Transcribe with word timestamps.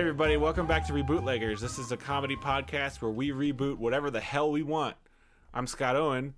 Hey, 0.00 0.04
everybody, 0.06 0.38
welcome 0.38 0.66
back 0.66 0.86
to 0.86 0.94
Rebootleggers. 0.94 1.60
This 1.60 1.78
is 1.78 1.92
a 1.92 1.96
comedy 1.98 2.34
podcast 2.34 3.02
where 3.02 3.10
we 3.10 3.32
reboot 3.32 3.76
whatever 3.76 4.10
the 4.10 4.18
hell 4.18 4.50
we 4.50 4.62
want. 4.62 4.96
I'm 5.52 5.66
Scott 5.66 5.94
Owen. 5.94 6.32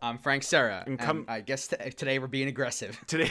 I'm 0.00 0.16
Frank 0.16 0.42
Serra, 0.42 0.84
And 0.86 0.92
and, 0.92 0.98
come- 0.98 1.26
I 1.28 1.42
guess 1.42 1.68
t- 1.68 1.76
today 1.90 2.18
we're 2.18 2.28
being 2.28 2.48
aggressive. 2.48 2.98
Today, 3.06 3.30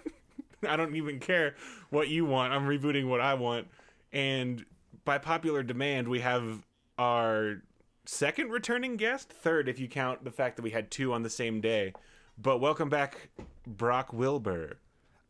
I 0.68 0.76
don't 0.76 0.94
even 0.94 1.20
care 1.20 1.54
what 1.88 2.08
you 2.08 2.26
want. 2.26 2.52
I'm 2.52 2.66
rebooting 2.66 3.08
what 3.08 3.22
I 3.22 3.32
want. 3.32 3.68
And 4.12 4.62
by 5.06 5.16
popular 5.16 5.62
demand, 5.62 6.06
we 6.06 6.20
have 6.20 6.62
our 6.98 7.62
second 8.04 8.50
returning 8.50 8.98
guest, 8.98 9.30
third 9.30 9.70
if 9.70 9.80
you 9.80 9.88
count 9.88 10.22
the 10.22 10.30
fact 10.30 10.56
that 10.56 10.62
we 10.64 10.70
had 10.70 10.90
two 10.90 11.14
on 11.14 11.22
the 11.22 11.30
same 11.30 11.62
day. 11.62 11.94
But 12.36 12.58
welcome 12.58 12.90
back, 12.90 13.30
Brock 13.66 14.12
Wilbur. 14.12 14.76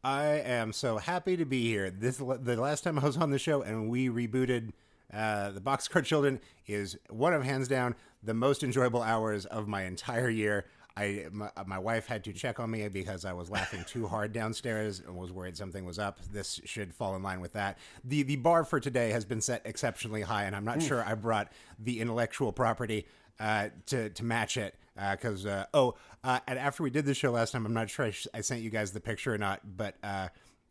I 0.04 0.24
am 0.24 0.72
so 0.72 0.98
happy 0.98 1.36
to 1.36 1.44
be 1.44 1.62
here. 1.62 1.88
This 1.88 2.16
the 2.16 2.56
last 2.56 2.82
time 2.82 2.98
I 2.98 3.04
was 3.04 3.16
on 3.16 3.30
the 3.30 3.38
show 3.38 3.62
and 3.62 3.88
we 3.88 4.08
rebooted 4.08 4.72
uh, 5.12 5.50
the 5.50 5.60
Boxcar 5.60 6.04
Children 6.04 6.40
is 6.66 6.98
one 7.08 7.32
of 7.32 7.44
hands 7.44 7.68
down 7.68 7.94
the 8.22 8.34
most 8.34 8.64
enjoyable 8.64 9.02
hours 9.02 9.46
of 9.46 9.68
my 9.68 9.82
entire 9.84 10.28
year. 10.28 10.66
I 10.96 11.26
my, 11.30 11.50
my 11.66 11.78
wife 11.78 12.06
had 12.06 12.24
to 12.24 12.32
check 12.32 12.58
on 12.58 12.70
me 12.70 12.88
because 12.88 13.24
I 13.24 13.32
was 13.32 13.48
laughing 13.48 13.84
too 13.86 14.08
hard 14.08 14.32
downstairs 14.32 15.00
and 15.00 15.16
was 15.16 15.30
worried 15.30 15.56
something 15.56 15.84
was 15.84 16.00
up. 16.00 16.18
This 16.32 16.60
should 16.64 16.92
fall 16.92 17.14
in 17.14 17.22
line 17.22 17.40
with 17.40 17.52
that. 17.52 17.78
the 18.02 18.24
The 18.24 18.36
bar 18.36 18.64
for 18.64 18.80
today 18.80 19.10
has 19.10 19.24
been 19.24 19.40
set 19.40 19.62
exceptionally 19.64 20.22
high, 20.22 20.44
and 20.44 20.56
I'm 20.56 20.64
not 20.64 20.82
sure 20.82 21.04
I 21.04 21.14
brought 21.14 21.52
the 21.78 22.00
intellectual 22.00 22.50
property 22.52 23.06
uh, 23.38 23.68
to 23.86 24.10
to 24.10 24.24
match 24.24 24.56
it. 24.56 24.74
Because 24.94 25.46
uh, 25.46 25.66
oh, 25.72 25.94
uh, 26.22 26.40
and 26.46 26.58
after 26.58 26.82
we 26.82 26.90
did 26.90 27.06
the 27.06 27.14
show 27.14 27.32
last 27.32 27.52
time, 27.52 27.64
I'm 27.64 27.72
not 27.74 27.88
sure 27.88 28.06
I, 28.06 28.10
sh- 28.10 28.26
I 28.34 28.40
sent 28.42 28.60
you 28.60 28.70
guys 28.70 28.92
the 28.92 29.00
picture 29.00 29.32
or 29.32 29.38
not, 29.38 29.60
but 29.76 29.96
uh, 30.02 30.28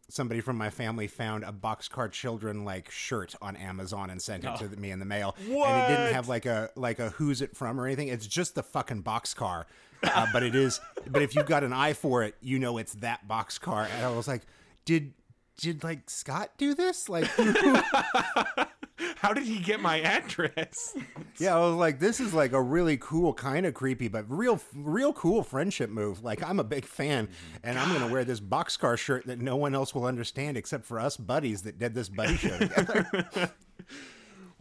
somebody 0.10 0.42
from 0.42 0.58
my 0.58 0.70
family 0.70 1.08
found 1.08 1.44
a 1.44 1.52
boxcar 1.52 2.12
children 2.12 2.64
like 2.66 2.92
shirt 2.92 3.34
on 3.42 3.56
Amazon 3.56 4.10
and 4.10 4.22
sent 4.22 4.44
it 4.44 4.56
to 4.58 4.68
me 4.80 4.92
in 4.92 5.00
the 5.00 5.06
mail, 5.06 5.36
what? 5.48 5.70
and 5.70 5.82
it 5.92 5.96
didn't 5.96 6.14
have 6.14 6.28
like 6.28 6.46
a 6.46 6.70
like 6.76 7.00
a 7.00 7.10
who's 7.12 7.42
it 7.42 7.56
from 7.56 7.80
or 7.80 7.86
anything. 7.88 8.10
It's 8.10 8.28
just 8.28 8.56
the 8.56 8.64
fucking 8.64 9.04
boxcar, 9.04 9.66
uh, 10.04 10.28
but 10.32 10.44
it 10.44 10.54
is. 10.56 10.80
But 11.10 11.22
if 11.22 11.36
you've 11.36 11.48
got 11.48 11.64
an 11.64 11.74
eye 11.74 11.94
for 11.94 12.24
it, 12.24 12.36
you 12.42 12.60
know 12.60 12.78
it's 12.78 12.94
that 12.96 13.28
boxcar. 13.28 13.88
And 13.90 14.06
I 14.06 14.10
was 14.12 14.28
like, 14.28 14.44
did 14.86 15.14
did 15.58 15.84
like 15.84 16.10
Scott 16.10 16.52
do 16.58 16.74
this? 16.74 17.10
Like, 17.10 17.30
How 19.18 19.34
did 19.34 19.44
he 19.44 19.60
get 19.60 19.82
my 19.82 20.02
address? 20.02 20.96
yeah, 21.38 21.56
I 21.56 21.60
was 21.60 21.76
like, 21.76 22.00
this 22.00 22.20
is 22.20 22.34
like 22.34 22.54
a 22.54 22.62
really 22.62 22.98
cool, 22.98 23.34
kind 23.34 23.66
of 23.66 23.74
creepy, 23.74 24.08
but 24.08 24.26
real, 24.30 24.60
real 24.76 25.14
cool 25.14 25.44
friendship 25.44 25.90
move. 25.90 26.24
Like, 26.24 26.44
I'm 26.44 26.60
a 26.60 26.64
big 26.64 26.86
fan, 26.86 27.30
and 27.64 27.78
I'm 27.78 27.92
gonna 27.94 28.12
wear 28.12 28.24
this 28.24 28.40
boxcar 28.40 28.98
shirt 28.98 29.28
that 29.28 29.40
no 29.40 29.56
one 29.56 29.76
else 29.76 29.96
will 29.96 30.06
understand 30.06 30.58
except 30.58 30.86
for 30.86 31.00
us 31.00 31.18
buddies 31.18 31.64
that 31.64 31.80
did 31.80 31.94
this 31.94 32.10
buddy 32.10 32.38
show 32.38 32.58
together. 32.58 33.52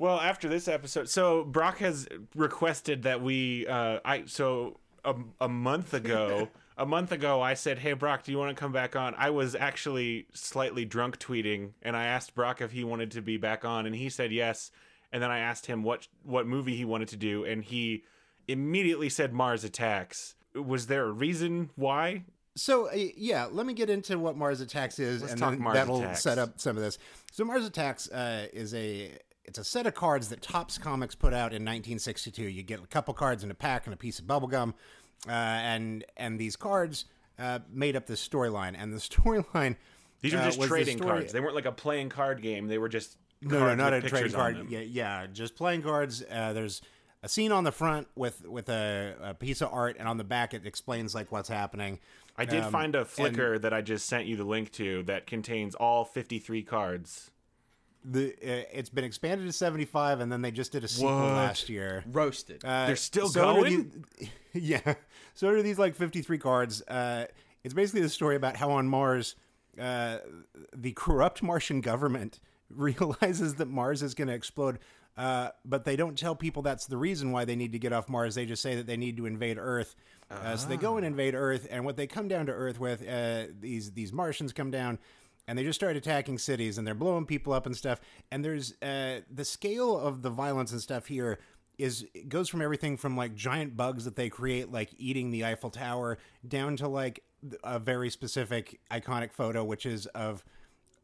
Well, 0.00 0.18
after 0.18 0.48
this 0.48 0.66
episode, 0.66 1.10
so 1.10 1.44
Brock 1.44 1.76
has 1.80 2.08
requested 2.34 3.02
that 3.02 3.20
we. 3.20 3.66
Uh, 3.66 4.00
I 4.02 4.24
so 4.24 4.80
a, 5.04 5.14
a 5.42 5.48
month 5.48 5.92
ago, 5.92 6.48
a 6.76 6.86
month 6.86 7.12
ago, 7.12 7.40
I 7.40 7.54
said, 7.54 7.78
"Hey, 7.78 7.92
Brock, 7.92 8.22
do 8.24 8.32
you 8.32 8.38
want 8.38 8.56
to 8.56 8.60
come 8.60 8.72
back 8.72 8.96
on?" 8.96 9.14
I 9.16 9.30
was 9.30 9.54
actually 9.54 10.26
slightly 10.32 10.84
drunk 10.84 11.18
tweeting, 11.18 11.72
and 11.82 11.96
I 11.96 12.04
asked 12.04 12.34
Brock 12.34 12.60
if 12.60 12.72
he 12.72 12.84
wanted 12.84 13.10
to 13.12 13.22
be 13.22 13.36
back 13.36 13.64
on, 13.64 13.86
and 13.86 13.94
he 13.94 14.08
said 14.08 14.32
yes. 14.32 14.70
And 15.12 15.22
then 15.22 15.30
I 15.30 15.40
asked 15.40 15.66
him 15.66 15.82
what 15.82 16.08
what 16.22 16.46
movie 16.46 16.76
he 16.76 16.84
wanted 16.84 17.08
to 17.08 17.16
do, 17.16 17.44
and 17.44 17.64
he 17.64 18.04
immediately 18.48 19.08
said 19.08 19.32
Mars 19.32 19.64
Attacks. 19.64 20.34
Was 20.54 20.86
there 20.86 21.04
a 21.06 21.12
reason 21.12 21.70
why? 21.76 22.24
So 22.56 22.88
uh, 22.88 22.94
yeah, 23.16 23.46
let 23.50 23.66
me 23.66 23.74
get 23.74 23.90
into 23.90 24.18
what 24.18 24.36
Mars 24.36 24.60
Attacks 24.60 24.98
is, 24.98 25.20
Let's 25.20 25.32
and 25.32 25.40
talk 25.40 25.50
then 25.52 25.62
Mars 25.62 25.74
that'll 25.74 26.00
Attacks. 26.02 26.22
set 26.22 26.38
up 26.38 26.60
some 26.60 26.76
of 26.76 26.82
this. 26.82 26.98
So 27.32 27.44
Mars 27.44 27.64
Attacks 27.64 28.08
uh, 28.10 28.46
is 28.52 28.74
a 28.74 29.10
it's 29.44 29.58
a 29.58 29.64
set 29.64 29.86
of 29.86 29.94
cards 29.94 30.28
that 30.28 30.42
Topps 30.42 30.78
Comics 30.78 31.14
put 31.14 31.32
out 31.32 31.52
in 31.52 31.62
1962. 31.64 32.42
You 32.44 32.62
get 32.62 32.80
a 32.82 32.86
couple 32.86 33.14
cards 33.14 33.42
in 33.42 33.50
a 33.50 33.54
pack 33.54 33.86
and 33.86 33.94
a 33.94 33.96
piece 33.96 34.18
of 34.20 34.26
bubblegum, 34.26 34.74
uh, 35.28 35.30
and 35.32 36.04
and 36.16 36.38
these 36.38 36.56
cards 36.56 37.04
uh, 37.38 37.60
made 37.72 37.96
up 37.96 38.06
this 38.06 38.26
storyline. 38.26 38.74
And 38.76 38.92
the 38.92 38.98
storyline 39.00 39.76
These 40.20 40.34
are 40.34 40.38
uh, 40.38 40.44
just 40.46 40.60
the 40.60 40.66
trading 40.66 40.98
story- 40.98 41.10
cards. 41.20 41.32
They 41.32 41.40
weren't 41.40 41.54
like 41.54 41.66
a 41.66 41.72
playing 41.72 42.08
card 42.10 42.42
game. 42.42 42.68
They 42.68 42.78
were 42.78 42.88
just 42.88 43.16
no, 43.42 43.58
no, 43.60 43.74
not 43.74 43.92
a 43.94 44.02
trading 44.02 44.32
card. 44.32 44.66
Yeah, 44.70 44.80
yeah, 44.80 45.26
just 45.32 45.56
playing 45.56 45.82
cards. 45.82 46.22
Uh, 46.30 46.52
there's 46.52 46.82
a 47.22 47.28
scene 47.28 47.52
on 47.52 47.64
the 47.64 47.72
front 47.72 48.08
with 48.14 48.46
with 48.46 48.68
a, 48.68 49.14
a 49.22 49.34
piece 49.34 49.60
of 49.62 49.72
art, 49.72 49.96
and 49.98 50.06
on 50.08 50.16
the 50.18 50.24
back 50.24 50.52
it 50.54 50.66
explains 50.66 51.14
like 51.14 51.32
what's 51.32 51.48
happening. 51.48 51.98
I 52.36 52.44
did 52.44 52.62
Um, 52.64 52.72
find 52.72 52.94
a 52.94 53.06
and- 53.18 53.62
that 53.62 53.74
I 53.74 53.82
just 53.82 54.06
sent 54.06 54.26
you 54.26 54.36
the 54.36 54.44
link 54.44 54.72
to 54.72 55.02
that 55.04 55.26
contains 55.26 55.74
all 55.74 56.04
53 56.04 56.62
cards. 56.62 57.30
The 58.04 58.28
uh, 58.32 58.64
it's 58.72 58.88
been 58.88 59.04
expanded 59.04 59.46
to 59.46 59.52
75 59.52 60.20
and 60.20 60.32
then 60.32 60.40
they 60.42 60.50
just 60.50 60.72
did 60.72 60.84
a 60.84 60.88
sequel 60.88 61.14
What? 61.16 61.32
last 61.34 61.68
year 61.68 62.02
Roasted. 62.10 62.64
uh, 62.64 62.86
They're 62.86 62.96
still 62.96 63.28
so 63.28 63.54
going? 63.54 64.04
these- 64.18 64.28
yeah 64.54 64.94
so 65.34 65.48
are 65.48 65.62
these 65.62 65.78
like 65.78 65.94
53 65.94 66.38
cards 66.38 66.80
uh, 66.82 67.26
it's 67.62 67.74
basically 67.74 68.00
the 68.00 68.08
story 68.08 68.36
about 68.36 68.56
how 68.56 68.70
on 68.70 68.88
mars 68.88 69.36
uh, 69.78 70.18
the 70.74 70.92
corrupt 70.92 71.42
martian 71.42 71.80
government 71.80 72.40
realizes 72.70 73.56
that 73.56 73.66
mars 73.68 74.02
is 74.02 74.14
going 74.14 74.28
to 74.28 74.34
explode 74.34 74.78
uh, 75.16 75.50
but 75.64 75.84
they 75.84 75.96
don't 75.96 76.16
tell 76.18 76.34
people 76.34 76.62
that's 76.62 76.86
the 76.86 76.96
reason 76.96 77.32
why 77.32 77.44
they 77.44 77.56
need 77.56 77.72
to 77.72 77.78
get 77.78 77.92
off 77.92 78.08
mars 78.08 78.34
they 78.34 78.46
just 78.46 78.62
say 78.62 78.76
that 78.76 78.86
they 78.86 78.96
need 78.96 79.16
to 79.16 79.26
invade 79.26 79.58
earth 79.58 79.94
uh, 80.30 80.56
so 80.56 80.68
they 80.68 80.76
go 80.76 80.96
and 80.96 81.04
invade 81.04 81.34
earth 81.34 81.66
and 81.72 81.84
what 81.84 81.96
they 81.96 82.06
come 82.06 82.28
down 82.28 82.46
to 82.46 82.52
earth 82.52 82.78
with 82.78 83.06
uh, 83.06 83.46
these 83.60 83.90
these 83.92 84.12
martians 84.12 84.52
come 84.52 84.70
down 84.70 84.96
and 85.50 85.58
they 85.58 85.64
just 85.64 85.80
start 85.80 85.96
attacking 85.96 86.38
cities 86.38 86.78
and 86.78 86.86
they're 86.86 86.94
blowing 86.94 87.26
people 87.26 87.52
up 87.52 87.66
and 87.66 87.76
stuff. 87.76 88.00
And 88.30 88.44
there's 88.44 88.80
uh, 88.82 89.22
the 89.28 89.44
scale 89.44 89.98
of 89.98 90.22
the 90.22 90.30
violence 90.30 90.70
and 90.70 90.80
stuff 90.80 91.06
here 91.06 91.40
is 91.76 92.06
it 92.14 92.28
goes 92.28 92.48
from 92.48 92.62
everything 92.62 92.96
from 92.96 93.16
like 93.16 93.34
giant 93.34 93.76
bugs 93.76 94.04
that 94.04 94.14
they 94.14 94.28
create 94.28 94.70
like 94.70 94.90
eating 94.96 95.32
the 95.32 95.44
eiffel 95.44 95.68
tower 95.68 96.18
down 96.46 96.76
to 96.76 96.86
like 96.86 97.24
a 97.64 97.80
very 97.80 98.10
specific 98.10 98.78
iconic 98.92 99.32
photo 99.32 99.64
which 99.64 99.86
is 99.86 100.06
of 100.06 100.44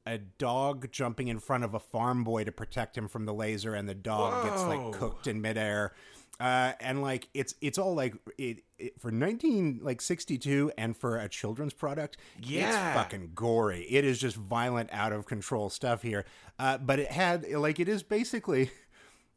a 0.06 0.18
dog 0.18 0.92
jumping 0.92 1.26
in 1.26 1.40
front 1.40 1.64
of 1.64 1.74
a 1.74 1.80
farm 1.80 2.22
boy 2.22 2.44
to 2.44 2.52
protect 2.52 2.96
him 2.96 3.08
from 3.08 3.24
the 3.24 3.34
laser 3.34 3.74
and 3.74 3.88
the 3.88 3.94
dog 3.94 4.44
gets 4.44 4.62
like 4.64 4.92
cooked 4.92 5.26
in 5.26 5.40
midair 5.40 5.92
uh, 6.40 6.72
and 6.80 7.02
like 7.02 7.28
it's 7.34 7.54
it's 7.60 7.78
all 7.78 7.94
like 7.94 8.14
it, 8.38 8.62
it 8.78 9.00
for 9.00 9.10
19 9.10 9.80
like 9.82 10.00
62 10.02 10.70
and 10.76 10.96
for 10.96 11.16
a 11.18 11.28
children's 11.28 11.72
product 11.72 12.16
Yeah. 12.42 12.68
it's 12.68 12.96
fucking 12.96 13.32
gory 13.34 13.86
it 13.88 14.04
is 14.04 14.18
just 14.18 14.36
violent 14.36 14.90
out 14.92 15.12
of 15.12 15.24
control 15.26 15.70
stuff 15.70 16.02
here 16.02 16.24
uh, 16.58 16.76
but 16.78 16.98
it 16.98 17.10
had 17.10 17.48
like 17.52 17.80
it 17.80 17.88
is 17.88 18.02
basically 18.02 18.70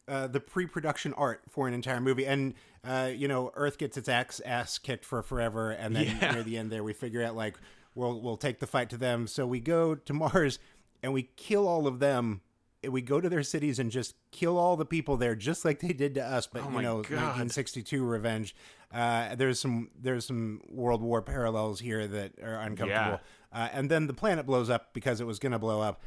uh, 0.07 0.27
the 0.27 0.39
pre-production 0.39 1.13
art 1.13 1.41
for 1.47 1.67
an 1.67 1.73
entire 1.75 2.01
movie, 2.01 2.25
and 2.25 2.55
uh, 2.83 3.11
you 3.15 3.27
know, 3.27 3.51
Earth 3.53 3.77
gets 3.77 3.95
its 3.95 4.09
ass 4.09 4.41
ass 4.43 4.79
kicked 4.79 5.05
for 5.05 5.21
forever, 5.21 5.69
and 5.69 5.95
then 5.95 6.17
Yeah. 6.19 6.31
near 6.31 6.41
the 6.41 6.57
end 6.57 6.71
there, 6.71 6.83
we 6.83 6.93
figure 6.93 7.23
out 7.23 7.35
like 7.35 7.57
we'll 7.93 8.19
we'll 8.19 8.35
take 8.37 8.59
the 8.59 8.65
fight 8.65 8.89
to 8.89 8.97
them. 8.97 9.27
So 9.27 9.45
we 9.45 9.59
go 9.59 9.93
to 9.93 10.13
Mars 10.23 10.57
and 11.03 11.13
we 11.13 11.29
kill 11.35 11.67
all 11.67 11.85
of 11.85 11.99
them. 11.99 12.41
We 12.87 13.01
go 13.01 13.19
to 13.19 13.27
their 13.27 13.43
cities 13.43 13.79
and 13.79 13.91
just 13.91 14.15
kill 14.31 14.57
all 14.57 14.77
the 14.77 14.85
people 14.85 15.17
there, 15.17 15.35
just 15.35 15.65
like 15.65 15.79
they 15.79 15.93
did 15.93 16.13
to 16.15 16.23
us. 16.25 16.47
But 16.47 16.63
Oh 16.63 16.71
you 16.71 16.81
know, 16.81 17.01
God. 17.01 17.11
1962 17.11 18.03
revenge. 18.03 18.55
Uh, 18.93 19.35
there's 19.35 19.59
some 19.59 19.89
there's 19.99 20.25
some 20.25 20.61
World 20.69 21.01
War 21.01 21.21
parallels 21.21 21.79
here 21.79 22.07
that 22.07 22.33
are 22.41 22.55
uncomfortable. 22.61 23.19
Uh, 23.51 23.67
and 23.73 23.89
then 23.89 24.07
the 24.07 24.13
planet 24.13 24.45
blows 24.45 24.69
up 24.69 24.93
because 24.93 25.19
it 25.19 25.27
was 25.27 25.39
going 25.39 25.51
to 25.51 25.59
blow 25.59 25.81
up. 25.81 26.01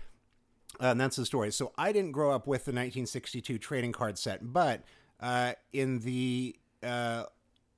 Uh, 0.81 0.87
and 0.87 1.01
that's 1.01 1.17
the 1.17 1.27
story. 1.27 1.53
So 1.53 1.73
I 1.77 1.93
didn't 1.93 2.13
grow 2.13 2.31
up 2.31 2.47
with 2.47 2.65
the 2.65 2.71
1962 2.71 3.59
trading 3.59 3.93
card 3.93 4.17
set, 4.19 4.53
but 4.53 4.83
uh, 5.21 5.53
in 5.73 5.99
the 6.01 6.57
uh, 6.83 7.25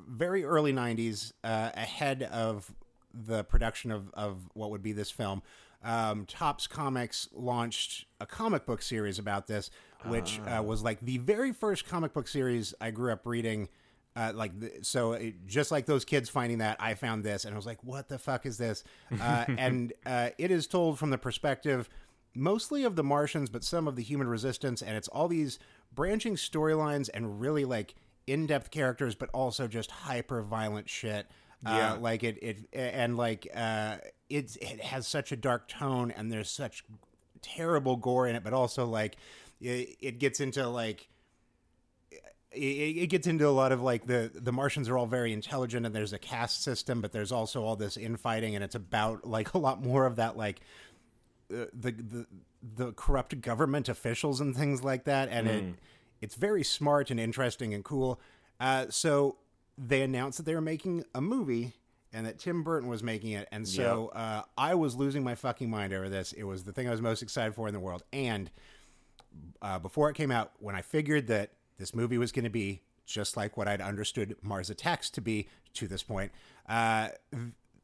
very 0.01 0.45
early 0.45 0.73
90s, 0.73 1.33
uh, 1.43 1.71
ahead 1.75 2.23
of 2.23 2.73
the 3.13 3.43
production 3.45 3.91
of, 3.91 4.11
of 4.15 4.49
what 4.55 4.71
would 4.71 4.83
be 4.83 4.93
this 4.93 5.11
film, 5.11 5.43
um, 5.85 6.25
Topps 6.27 6.67
Comics 6.67 7.29
launched 7.33 8.07
a 8.21 8.27
comic 8.27 8.67
book 8.67 8.83
series 8.83 9.19
about 9.19 9.47
this, 9.47 9.71
which 10.07 10.41
uh, 10.41 10.63
was 10.63 10.83
like 10.83 11.01
the 11.01 11.19
very 11.19 11.53
first 11.53 11.87
comic 11.87 12.13
book 12.13 12.27
series 12.27 12.75
I 12.81 12.91
grew 12.91 13.13
up 13.13 13.27
reading. 13.27 13.69
Uh, 14.17 14.33
like 14.35 14.59
the, 14.59 14.71
so, 14.83 15.13
it, 15.13 15.47
just 15.47 15.73
like 15.73 15.87
those 15.87 16.05
kids 16.05 16.29
finding 16.31 16.59
that, 16.59 16.77
I 16.79 16.95
found 16.95 17.25
this, 17.25 17.45
and 17.45 17.53
I 17.53 17.57
was 17.57 17.67
like, 17.67 17.83
"What 17.83 18.09
the 18.09 18.19
fuck 18.19 18.47
is 18.47 18.57
this?" 18.57 18.85
Uh, 19.21 19.45
and 19.59 19.93
uh, 20.07 20.31
it 20.39 20.51
is 20.51 20.67
told 20.67 20.99
from 20.99 21.11
the 21.11 21.19
perspective 21.19 21.89
mostly 22.35 22.85
of 22.85 22.97
the 22.97 23.05
Martians, 23.05 23.51
but 23.51 23.65
some 23.65 23.87
of 23.89 23.97
the 23.97 24.03
human 24.03 24.29
resistance, 24.29 24.83
and 24.83 24.97
it's 24.97 25.09
all 25.09 25.29
these 25.29 25.59
branching 25.93 26.37
storylines 26.37 27.09
and 27.13 27.41
really 27.41 27.65
like 27.65 27.95
in-depth 28.27 28.71
characters, 28.71 29.15
but 29.15 29.29
also 29.33 29.69
just 29.69 29.91
hyper 29.91 30.43
violent 30.43 30.89
shit. 30.89 31.27
Yeah. 31.65 31.95
Uh, 31.95 31.99
like 31.99 32.23
it, 32.25 32.39
it, 32.43 32.69
and 32.73 33.17
like 33.17 33.49
uh, 33.55 33.97
it's 34.29 34.57
it 34.57 34.81
has 34.81 35.07
such 35.07 35.33
a 35.33 35.37
dark 35.37 35.69
tone, 35.69 36.11
and 36.11 36.31
there's 36.31 36.51
such 36.51 36.85
terrible 37.43 37.97
gore 37.97 38.27
in 38.27 38.37
it, 38.37 38.45
but 38.45 38.53
also 38.53 38.87
like 38.87 39.17
it, 39.61 39.97
it 40.01 40.19
gets 40.19 40.41
into 40.41 40.69
like 40.69 41.09
it, 42.53 42.57
it 42.57 43.07
gets 43.09 43.27
into 43.27 43.49
a 43.49 43.51
lot 43.51 43.73
of 43.73 43.83
like 43.83 44.07
the 44.07 44.31
the 44.35 44.53
Martians 44.53 44.89
are 44.89 44.99
all 44.99 45.07
very 45.07 45.33
intelligent 45.33 45.87
and 45.87 45.95
there's 45.95 46.13
a 46.13 46.19
caste 46.19 46.63
system, 46.63 47.01
but 47.01 47.13
there's 47.13 47.33
also 47.33 47.63
all 47.63 47.77
this 47.77 47.97
infighting 47.97 48.55
and 48.55 48.65
it's 48.65 48.75
about 48.75 49.27
like 49.27 49.55
a 49.55 49.59
lot 49.59 49.83
more 49.83 50.07
of 50.07 50.17
that 50.17 50.37
like 50.37 50.61
the 51.49 51.71
the 51.73 51.93
the, 51.93 52.27
the 52.77 52.93
corrupt 52.93 53.41
government 53.41 53.89
officials 53.89 54.41
and 54.41 54.57
things 54.57 54.83
like 54.83 55.05
that, 55.05 55.29
and 55.31 55.49
it 55.49 55.65
it's 56.21 56.35
very 56.35 56.65
smart 56.65 57.11
and 57.11 57.21
interesting 57.21 57.75
and 57.75 57.85
cool. 57.85 58.21
Uh, 58.61 58.87
so 58.89 59.37
they 59.77 60.03
announced 60.03 60.39
that 60.39 60.45
they 60.45 60.55
were 60.55 60.61
making 60.61 61.05
a 61.15 61.21
movie 61.21 61.73
and 62.13 62.27
that 62.27 62.39
Tim 62.39 62.63
Burton 62.63 62.89
was 62.89 63.03
making 63.03 63.33
it, 63.33 63.49
and 63.51 63.67
so 63.67 64.09
uh, 64.15 64.43
I 64.57 64.77
was 64.77 64.95
losing 64.95 65.25
my 65.25 65.35
fucking 65.35 65.69
mind 65.69 65.93
over 65.93 66.09
this. 66.09 66.33
It 66.33 66.45
was 66.45 66.63
the 66.63 66.73
thing 66.73 66.87
I 66.87 66.93
was 66.93 67.03
most 67.03 67.23
excited 67.23 67.55
for 67.55 67.67
in 67.67 67.75
the 67.75 67.81
world, 67.81 68.05
and 68.13 68.51
uh, 69.61 69.81
before 69.81 70.11
it 70.11 70.15
came 70.15 70.31
out, 70.31 70.53
when 70.61 70.77
I 70.77 70.83
figured 70.83 71.27
that 71.27 71.51
this 71.77 71.93
movie 71.95 72.19
was 72.19 72.31
going 72.31 72.45
to 72.45 72.51
be 72.51 72.83
just 73.05 73.37
like 73.37 73.57
what 73.57 73.67
I'd 73.67 73.81
understood 73.81 74.37
Mars 74.43 74.71
Attacks 74.71 75.11
to 75.11 75.21
be 75.21 75.49
to 75.75 75.89
this 75.89 76.05
point, 76.05 76.31
uh, 76.69 77.09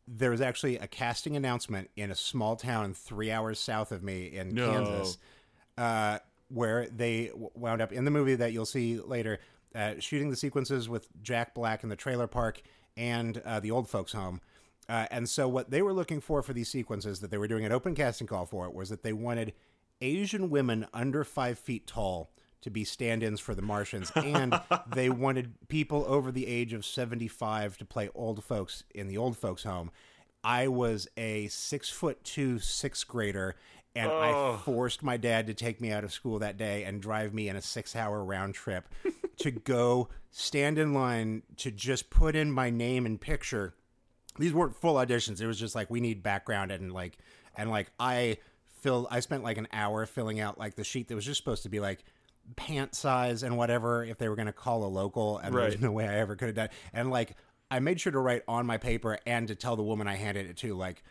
there 0.06 0.30
was 0.30 0.40
actually 0.40 0.76
a 0.78 0.86
casting 0.86 1.34
announcement 1.36 1.90
in 1.96 2.10
a 2.12 2.14
small 2.14 2.54
town 2.56 2.94
three 2.94 3.32
hours 3.32 3.58
south 3.58 3.90
of 3.90 4.02
me 4.04 4.26
in 4.26 4.54
No. 4.54 4.70
Kansas, 4.72 5.18
uh, 5.76 6.18
where 6.48 6.86
they 6.88 7.26
w- 7.28 7.50
wound 7.54 7.82
up 7.82 7.92
in 7.92 8.04
the 8.04 8.10
movie 8.12 8.36
that 8.36 8.52
you'll 8.52 8.64
see 8.66 8.98
later, 8.98 9.40
uh, 9.74 9.94
shooting 9.98 10.30
the 10.30 10.36
sequences 10.36 10.88
with 10.88 11.08
Jack 11.22 11.54
Black 11.54 11.82
in 11.82 11.88
the 11.88 11.96
trailer 11.96 12.26
park 12.26 12.62
and 12.96 13.38
uh, 13.44 13.60
the 13.60 13.70
old 13.70 13.88
folks' 13.88 14.12
home. 14.12 14.40
Uh, 14.88 15.06
and 15.10 15.28
so, 15.28 15.46
what 15.46 15.70
they 15.70 15.82
were 15.82 15.92
looking 15.92 16.20
for 16.20 16.42
for 16.42 16.52
these 16.52 16.68
sequences 16.68 17.20
that 17.20 17.30
they 17.30 17.38
were 17.38 17.46
doing 17.46 17.64
an 17.64 17.72
open 17.72 17.94
casting 17.94 18.26
call 18.26 18.44
for 18.44 18.66
it 18.66 18.74
was 18.74 18.88
that 18.88 19.02
they 19.02 19.12
wanted 19.12 19.52
Asian 20.00 20.50
women 20.50 20.86
under 20.92 21.22
five 21.22 21.58
feet 21.58 21.86
tall 21.86 22.30
to 22.62 22.70
be 22.70 22.84
stand-ins 22.84 23.40
for 23.40 23.54
the 23.54 23.62
Martians, 23.62 24.10
and 24.16 24.58
they 24.92 25.08
wanted 25.08 25.52
people 25.68 26.04
over 26.08 26.32
the 26.32 26.46
age 26.46 26.72
of 26.72 26.84
seventy-five 26.84 27.76
to 27.78 27.84
play 27.84 28.08
old 28.14 28.42
folks 28.42 28.82
in 28.92 29.06
the 29.06 29.16
old 29.16 29.36
folks' 29.36 29.62
home. 29.62 29.90
I 30.42 30.68
was 30.68 31.06
a 31.16 31.46
six 31.48 31.88
foot 31.88 32.24
two 32.24 32.58
sixth 32.58 33.06
grader, 33.06 33.54
and 33.94 34.10
I 34.10 34.32
oh. 34.32 34.60
forced 34.64 35.02
my 35.02 35.16
dad 35.16 35.46
to 35.48 35.54
take 35.54 35.80
me 35.80 35.90
out 35.90 36.04
of 36.04 36.12
school 36.12 36.38
that 36.38 36.56
day 36.56 36.84
and 36.84 37.02
drive 37.02 37.34
me 37.34 37.48
in 37.48 37.56
a 37.56 37.62
six-hour 37.62 38.22
round 38.24 38.54
trip 38.54 38.88
to 39.38 39.50
go 39.50 40.08
stand 40.30 40.78
in 40.78 40.94
line 40.94 41.42
to 41.56 41.70
just 41.70 42.10
put 42.10 42.36
in 42.36 42.52
my 42.52 42.70
name 42.70 43.04
and 43.04 43.20
picture 43.20 43.74
these 44.38 44.54
weren't 44.54 44.76
full 44.76 44.94
auditions. 44.94 45.40
It 45.40 45.46
was 45.46 45.58
just 45.58 45.74
like 45.74 45.90
we 45.90 46.00
need 46.00 46.22
background 46.22 46.70
and 46.70 46.92
like 46.92 47.18
and 47.56 47.70
like 47.70 47.90
I 47.98 48.38
filled 48.80 49.08
I 49.10 49.20
spent 49.20 49.42
like 49.42 49.58
an 49.58 49.68
hour 49.72 50.06
filling 50.06 50.40
out 50.40 50.58
like 50.58 50.76
the 50.76 50.84
sheet 50.84 51.08
that 51.08 51.14
was 51.14 51.24
just 51.24 51.38
supposed 51.38 51.64
to 51.64 51.68
be 51.68 51.80
like 51.80 52.04
pant 52.56 52.94
size 52.94 53.42
and 53.42 53.56
whatever 53.56 54.02
if 54.04 54.18
they 54.18 54.28
were 54.28 54.36
going 54.36 54.46
to 54.46 54.52
call 54.52 54.84
a 54.84 54.88
local 54.88 55.38
and 55.38 55.54
Right. 55.54 55.70
there's 55.70 55.80
no 55.80 55.92
way 55.92 56.08
I 56.08 56.16
ever 56.18 56.36
could 56.36 56.46
have 56.46 56.54
done 56.54 56.68
and 56.92 57.10
like 57.10 57.36
I 57.70 57.78
made 57.78 58.00
sure 58.00 58.10
to 58.10 58.18
write 58.18 58.42
on 58.48 58.66
my 58.66 58.78
paper 58.78 59.18
and 59.26 59.46
to 59.48 59.54
tell 59.54 59.76
the 59.76 59.82
woman 59.82 60.08
I 60.08 60.16
handed 60.16 60.48
it 60.48 60.56
to 60.58 60.74
like 60.74 61.04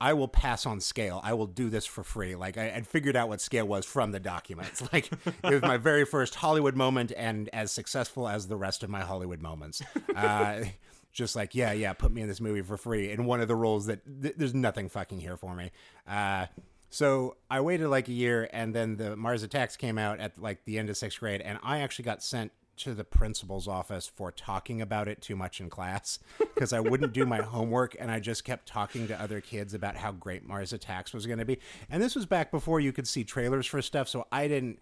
I 0.00 0.12
will 0.12 0.28
pass 0.28 0.66
on 0.66 0.80
scale. 0.80 1.20
I 1.22 1.34
will 1.34 1.46
do 1.46 1.70
this 1.70 1.86
for 1.86 2.02
free. 2.02 2.34
Like 2.34 2.58
I 2.58 2.64
had 2.64 2.86
figured 2.86 3.16
out 3.16 3.28
what 3.28 3.40
scale 3.40 3.66
was 3.66 3.86
from 3.86 4.12
the 4.12 4.20
documents. 4.20 4.82
Like 4.92 5.10
it 5.42 5.50
was 5.50 5.62
my 5.62 5.76
very 5.76 6.04
first 6.04 6.36
Hollywood 6.36 6.76
moment 6.76 7.12
and 7.16 7.48
as 7.52 7.72
successful 7.72 8.28
as 8.28 8.46
the 8.48 8.56
rest 8.56 8.82
of 8.82 8.90
my 8.90 9.00
Hollywood 9.00 9.40
moments. 9.40 9.82
Uh, 10.14 10.64
just 11.12 11.34
like 11.34 11.54
yeah, 11.54 11.72
yeah, 11.72 11.92
put 11.92 12.12
me 12.12 12.20
in 12.20 12.28
this 12.28 12.40
movie 12.40 12.62
for 12.62 12.76
free 12.76 13.10
in 13.10 13.24
one 13.24 13.40
of 13.40 13.48
the 13.48 13.54
roles 13.54 13.86
that 13.86 14.00
th- 14.22 14.34
there's 14.36 14.54
nothing 14.54 14.88
fucking 14.88 15.20
here 15.20 15.36
for 15.36 15.54
me. 15.54 15.70
Uh, 16.06 16.46
so 16.90 17.36
I 17.50 17.60
waited 17.60 17.88
like 17.88 18.06
a 18.06 18.12
year, 18.12 18.48
and 18.52 18.72
then 18.72 18.96
the 18.96 19.16
Mars 19.16 19.42
Attacks 19.42 19.76
came 19.76 19.98
out 19.98 20.20
at 20.20 20.40
like 20.40 20.64
the 20.64 20.78
end 20.78 20.90
of 20.90 20.96
sixth 20.96 21.18
grade, 21.18 21.40
and 21.40 21.58
I 21.62 21.80
actually 21.80 22.04
got 22.04 22.22
sent 22.22 22.52
to 22.78 22.94
the 22.94 23.04
principal's 23.04 23.66
office 23.68 24.06
for 24.06 24.30
talking 24.32 24.80
about 24.80 25.08
it 25.08 25.20
too 25.20 25.36
much 25.36 25.60
in 25.60 25.70
class 25.70 26.18
because 26.38 26.72
I 26.72 26.80
wouldn't 26.80 27.12
do 27.12 27.26
my 27.26 27.40
homework 27.42 27.96
and 27.98 28.10
I 28.10 28.20
just 28.20 28.44
kept 28.44 28.66
talking 28.66 29.06
to 29.08 29.20
other 29.20 29.40
kids 29.40 29.74
about 29.74 29.96
how 29.96 30.12
great 30.12 30.46
Mars 30.46 30.72
Attacks 30.72 31.12
was 31.12 31.26
going 31.26 31.38
to 31.38 31.44
be. 31.44 31.58
And 31.90 32.02
this 32.02 32.14
was 32.14 32.26
back 32.26 32.50
before 32.50 32.80
you 32.80 32.92
could 32.92 33.06
see 33.08 33.24
trailers 33.24 33.66
for 33.66 33.80
stuff, 33.82 34.08
so 34.08 34.26
I 34.32 34.48
didn't 34.48 34.78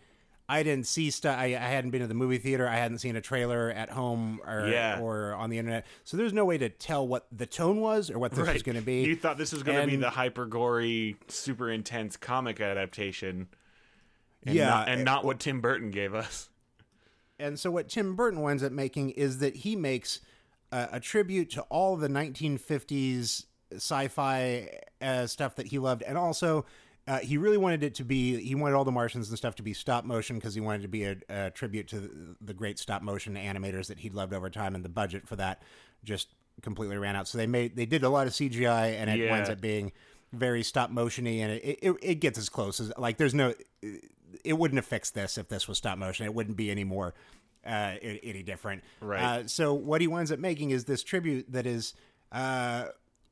I 0.49 0.65
didn't 0.65 0.87
see 0.87 1.11
stuff. 1.11 1.39
I, 1.39 1.44
I 1.47 1.69
hadn't 1.69 1.93
been 1.93 2.00
to 2.03 2.06
the 2.09 2.15
movie 2.15 2.37
theater. 2.37 2.69
I 2.69 2.77
hadn't 2.77 2.99
seen 2.99 3.15
a 3.17 3.21
trailer 3.21 3.71
at 3.71 3.89
home 3.91 4.41
or 4.44 4.67
Yeah. 4.69 4.99
or 5.00 5.35
on 5.35 5.50
the 5.50 5.59
internet. 5.59 5.87
So 6.05 6.17
there's 6.17 6.33
no 6.33 6.44
way 6.44 6.59
to 6.59 6.69
tell 6.69 7.06
what 7.06 7.27
the 7.31 7.47
tone 7.47 7.81
was 7.81 8.11
or 8.11 8.19
what 8.19 8.33
this 8.33 8.53
was 8.53 8.62
going 8.62 8.77
to 8.77 8.83
be. 8.83 9.03
You 9.03 9.17
thought 9.17 9.39
this 9.39 9.53
was 9.53 9.62
going 9.62 9.81
to 9.81 9.87
be 9.87 9.97
the 9.97 10.11
hyper 10.11 10.44
gory, 10.44 11.17
super 11.29 11.71
intense 11.71 12.17
comic 12.17 12.61
adaptation. 12.61 13.47
And 14.44 14.55
Yeah, 14.56 14.69
not, 14.69 14.89
and 14.89 15.05
not 15.05 15.25
what 15.25 15.39
Tim 15.39 15.61
Burton 15.61 15.91
gave 15.91 16.12
us. 16.12 16.50
And 17.43 17.59
so 17.59 17.71
what 17.71 17.89
Tim 17.89 18.15
Burton 18.15 18.41
winds 18.41 18.62
up 18.62 18.73
making 18.73 19.11
is 19.11 19.39
that 19.39 19.56
he 19.56 19.75
makes 19.77 20.21
uh, 20.71 20.87
a 20.93 21.00
tribute 21.00 21.50
to 21.50 21.62
all 21.62 21.97
the 21.97 22.09
1950s 22.09 23.44
sci-fi 23.73 24.69
uh, 25.00 25.27
stuff 25.27 25.56
that 25.56 25.67
he 25.67 25.79
loved, 25.79 26.03
and 26.03 26.17
also 26.17 26.65
uh, 27.09 27.19
he 27.19 27.37
really 27.37 27.56
wanted 27.59 27.83
it 27.83 27.94
to 27.97 28.05
be. 28.05 28.41
He 28.43 28.55
wanted 28.55 28.77
all 28.77 28.85
the 28.85 28.93
Martians 28.93 29.29
and 29.29 29.37
stuff 29.37 29.56
to 29.56 29.62
be 29.62 29.75
stop 29.75 30.05
motion 30.05 30.37
because 30.37 30.55
he 30.55 30.61
wanted 30.61 30.81
it 30.81 30.83
to 30.83 30.89
be 30.89 31.05
a, 31.05 31.17
a 31.29 31.50
tribute 31.50 31.89
to 31.89 32.00
the, 32.00 32.37
the 32.41 32.55
great 32.55 32.79
stop 32.79 33.03
motion 33.03 33.35
animators 33.35 33.89
that 33.89 33.99
he'd 33.99 34.15
loved 34.15 34.33
over 34.33 34.49
time, 34.50 34.75
and 34.75 34.85
the 34.85 34.89
budget 34.89 35.27
for 35.27 35.37
that 35.37 35.62
just 36.05 36.29
completely 36.62 36.97
ran 36.97 37.17
out. 37.17 37.27
So 37.27 37.39
they 37.39 37.47
made 37.47 37.75
they 37.77 37.87
did 37.87 38.05
a 38.05 38.09
lot 38.09 38.27
of 38.27 38.33
CGI, 38.35 38.94
and 39.00 39.11
it 39.11 39.19
Yeah. 39.19 39.31
winds 39.31 39.50
up 39.50 39.61
being 39.61 39.91
very 40.33 40.62
stop 40.62 40.91
motiony, 40.93 41.39
and 41.41 41.53
it, 41.53 41.79
it 41.83 41.97
it 42.03 42.15
gets 42.17 42.39
as 42.39 42.49
close 42.49 42.79
as 42.79 42.93
like 42.97 43.17
there's 43.17 43.35
no 43.35 43.53
it 44.44 44.55
wouldn't 44.55 44.79
have 44.79 44.87
fixed 44.87 45.14
this 45.14 45.38
if 45.38 45.49
this 45.49 45.69
was 45.69 45.79
stop 45.79 45.99
motion. 45.99 46.26
It 46.26 46.34
wouldn't 46.34 46.56
be 46.56 46.70
any 46.70 46.84
more 46.84 47.14
uh, 47.64 47.94
any 48.02 48.43
different. 48.43 48.82
Right. 49.00 49.23
Uh, 49.23 49.46
so 49.46 49.75
what 49.75 50.00
he 50.00 50.06
winds 50.06 50.32
up 50.32 50.38
making 50.38 50.70
is 50.70 50.84
this 50.84 51.02
tribute 51.02 51.52
that 51.52 51.67
is 51.67 51.94
uh, 52.31 52.87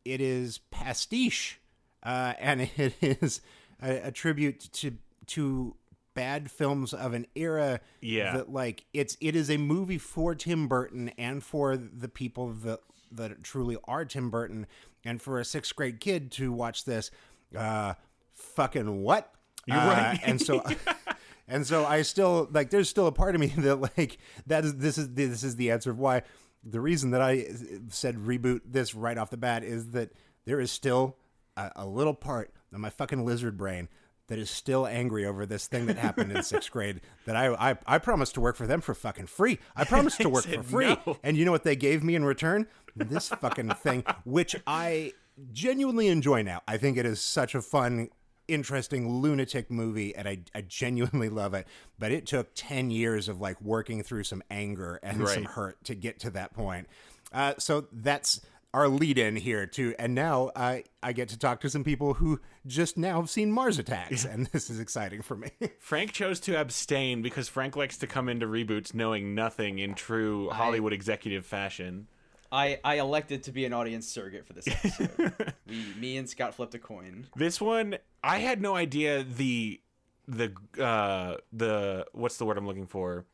it 0.05 0.21
is 0.21 0.59
pastiche, 0.71 1.61
uh, 2.03 2.35
and 2.39 2.63
it 2.77 2.95
is 3.01 3.41
a, 3.83 4.09
a 4.09 4.13
tribute 4.13 4.73
to 4.73 4.97
to 5.27 5.77
bad 6.15 6.51
films 6.51 6.93
of 6.93 7.13
an 7.13 7.27
era. 7.35 7.81
Yeah. 8.01 8.37
That 8.37 8.53
like 8.53 8.85
it's 8.93 9.17
it 9.21 9.35
is 9.35 9.51
a 9.51 9.57
movie 9.57 9.99
for 9.99 10.35
Tim 10.35 10.69
Burton 10.69 11.11
and 11.19 11.43
for 11.43 11.77
the 11.77 12.09
people 12.09 12.53
that 12.65 12.81
that 13.13 13.43
truly 13.43 13.77
are 13.85 14.05
Tim 14.05 14.31
Burton, 14.31 14.67
and 15.05 15.21
for 15.21 15.41
a 15.41 15.45
sixth 15.45 15.75
grade 15.75 16.01
kid 16.01 16.31
to 16.33 16.53
watch 16.53 16.85
this. 16.85 17.11
Uh, 17.57 17.95
fucking 18.35 19.03
what? 19.03 19.35
You're 19.67 19.77
Uh, 19.79 19.87
right. 19.87 20.21
and 20.25 20.41
so 20.41 20.65
and 21.49 21.67
so 21.67 21.85
I 21.85 22.03
still 22.03 22.49
like 22.53 22.71
there's 22.71 22.89
still 22.89 23.07
a 23.07 23.13
part 23.13 23.35
of 23.35 23.41
me 23.41 23.47
that 23.59 23.77
like 23.97 24.19
that 24.47 24.65
is 24.65 24.77
this 24.77 24.99
is 24.99 25.11
this 25.15 25.43
is 25.43 25.57
the 25.57 25.71
answer 25.71 25.91
of 25.91 25.99
why 25.99 26.23
the 26.65 26.81
reason 26.81 27.11
that 27.13 27.21
I 27.23 27.47
said 27.89 28.17
reboot 28.17 28.61
this 28.67 28.95
right 28.95 29.17
off 29.17 29.31
the 29.31 29.37
bat 29.37 29.65
is 29.65 29.91
that 29.93 30.13
there 30.45 30.61
is 30.61 30.71
still 30.71 31.17
a, 31.57 31.71
a 31.77 31.87
little 31.87 32.15
part 32.15 32.53
of 32.73 32.79
my 32.81 32.91
fucking 32.91 33.25
lizard 33.25 33.57
brain 33.57 33.89
that 34.29 34.39
is 34.39 34.49
still 34.51 34.87
angry 34.87 35.25
over 35.27 35.45
this 35.45 35.67
thing 35.67 35.87
that 35.87 35.97
happened 35.99 36.31
in 36.31 36.43
sixth 36.43 36.71
grade 36.73 37.01
that 37.27 37.35
I, 37.35 37.71
I 37.71 37.79
I 37.87 37.99
promised 37.99 38.35
to 38.35 38.41
work 38.41 38.57
for 38.57 38.67
them 38.67 38.81
for 38.81 38.95
fucking 38.95 39.27
free. 39.27 39.59
I 39.75 39.85
promised 39.85 40.21
to 40.21 40.29
work 40.29 40.45
for 40.45 40.63
free. 40.63 40.97
no. 41.07 41.17
And 41.25 41.37
you 41.37 41.45
know 41.45 41.51
what 41.51 41.65
they 41.65 41.75
gave 41.77 42.05
me 42.05 42.15
in 42.15 42.25
return? 42.25 42.67
This 42.95 43.29
fucking 43.29 43.71
thing, 43.71 44.05
which 44.25 44.55
I 44.67 45.13
genuinely 45.53 46.09
enjoy 46.09 46.43
now. 46.43 46.61
I 46.69 46.77
think 46.77 46.97
it 46.97 47.07
is 47.07 47.21
such 47.21 47.55
a 47.55 47.63
fun, 47.63 48.11
interesting, 48.51 49.09
lunatic 49.09 49.71
movie, 49.71 50.15
and 50.15 50.29
I, 50.29 50.41
I 50.55 50.63
genuinely 50.63 51.29
love 51.29 51.55
it. 51.55 51.67
But 51.99 52.13
it 52.13 52.27
took 52.27 52.51
10 52.55 52.91
years 52.91 53.29
of 53.29 53.41
like 53.41 53.61
working 53.61 54.03
through 54.03 54.25
some 54.25 54.43
anger 54.51 55.01
and 55.03 55.27
some 55.29 55.45
hurt 55.45 55.83
to 55.85 55.95
get 55.95 56.21
to 56.21 56.31
that 56.31 56.55
point. 56.55 56.89
Uh, 57.33 57.55
so 57.59 57.87
that's 57.93 58.41
our 58.73 58.89
lead 58.89 59.19
in 59.19 59.37
here 59.37 59.67
too. 59.67 59.95
And 59.99 60.15
now 60.15 60.51
I, 60.55 60.85
I 61.03 61.13
get 61.13 61.29
to 61.31 61.39
talk 61.39 61.61
to 61.61 61.71
some 61.71 61.85
people 61.85 62.15
who 62.15 62.41
just 62.67 62.97
now 62.97 63.21
have 63.21 63.31
seen 63.31 63.51
Mars 63.51 63.79
Attacks, 63.79 64.25
and 64.25 64.47
this 64.47 64.71
is 64.71 64.79
exciting 64.79 65.23
for 65.23 65.37
me. 65.37 65.51
Frank 65.79 66.13
chose 66.13 66.41
to 66.41 66.61
abstain 66.61 67.23
because 67.23 67.49
Frank 67.49 67.77
likes 67.77 67.99
to 67.99 68.07
come 68.07 68.29
into 68.29 68.47
reboots 68.47 68.95
knowing 68.95 69.35
nothing 69.35 69.79
in 69.79 69.95
true 69.95 70.51
Hollywood 70.51 70.93
executive 70.93 71.45
fashion. 71.45 72.07
I, 72.53 72.81
I 72.85 72.99
elected 72.99 73.45
to 73.45 73.53
be 73.53 73.65
an 73.65 73.73
audience 73.73 74.09
surrogate 74.09 74.47
for 74.47 74.53
this 74.53 74.67
episode. 74.67 75.55
we, 75.69 75.85
me 75.99 76.17
and 76.17 76.29
Scott 76.29 76.55
flipped 76.55 76.75
a 76.75 76.79
coin. 76.79 77.27
This 77.37 77.61
one, 77.61 77.97
I 78.23 78.39
had 78.39 78.61
no 78.61 78.75
idea 78.75 79.25
the 79.25 79.81
the 80.29 80.53
uh 80.81 81.37
the 81.53 82.07
what's 82.13 82.37
the 82.37 82.45
word 82.45 82.57
I'm 82.59 82.67
looking 82.67 82.87
for? 82.87 83.25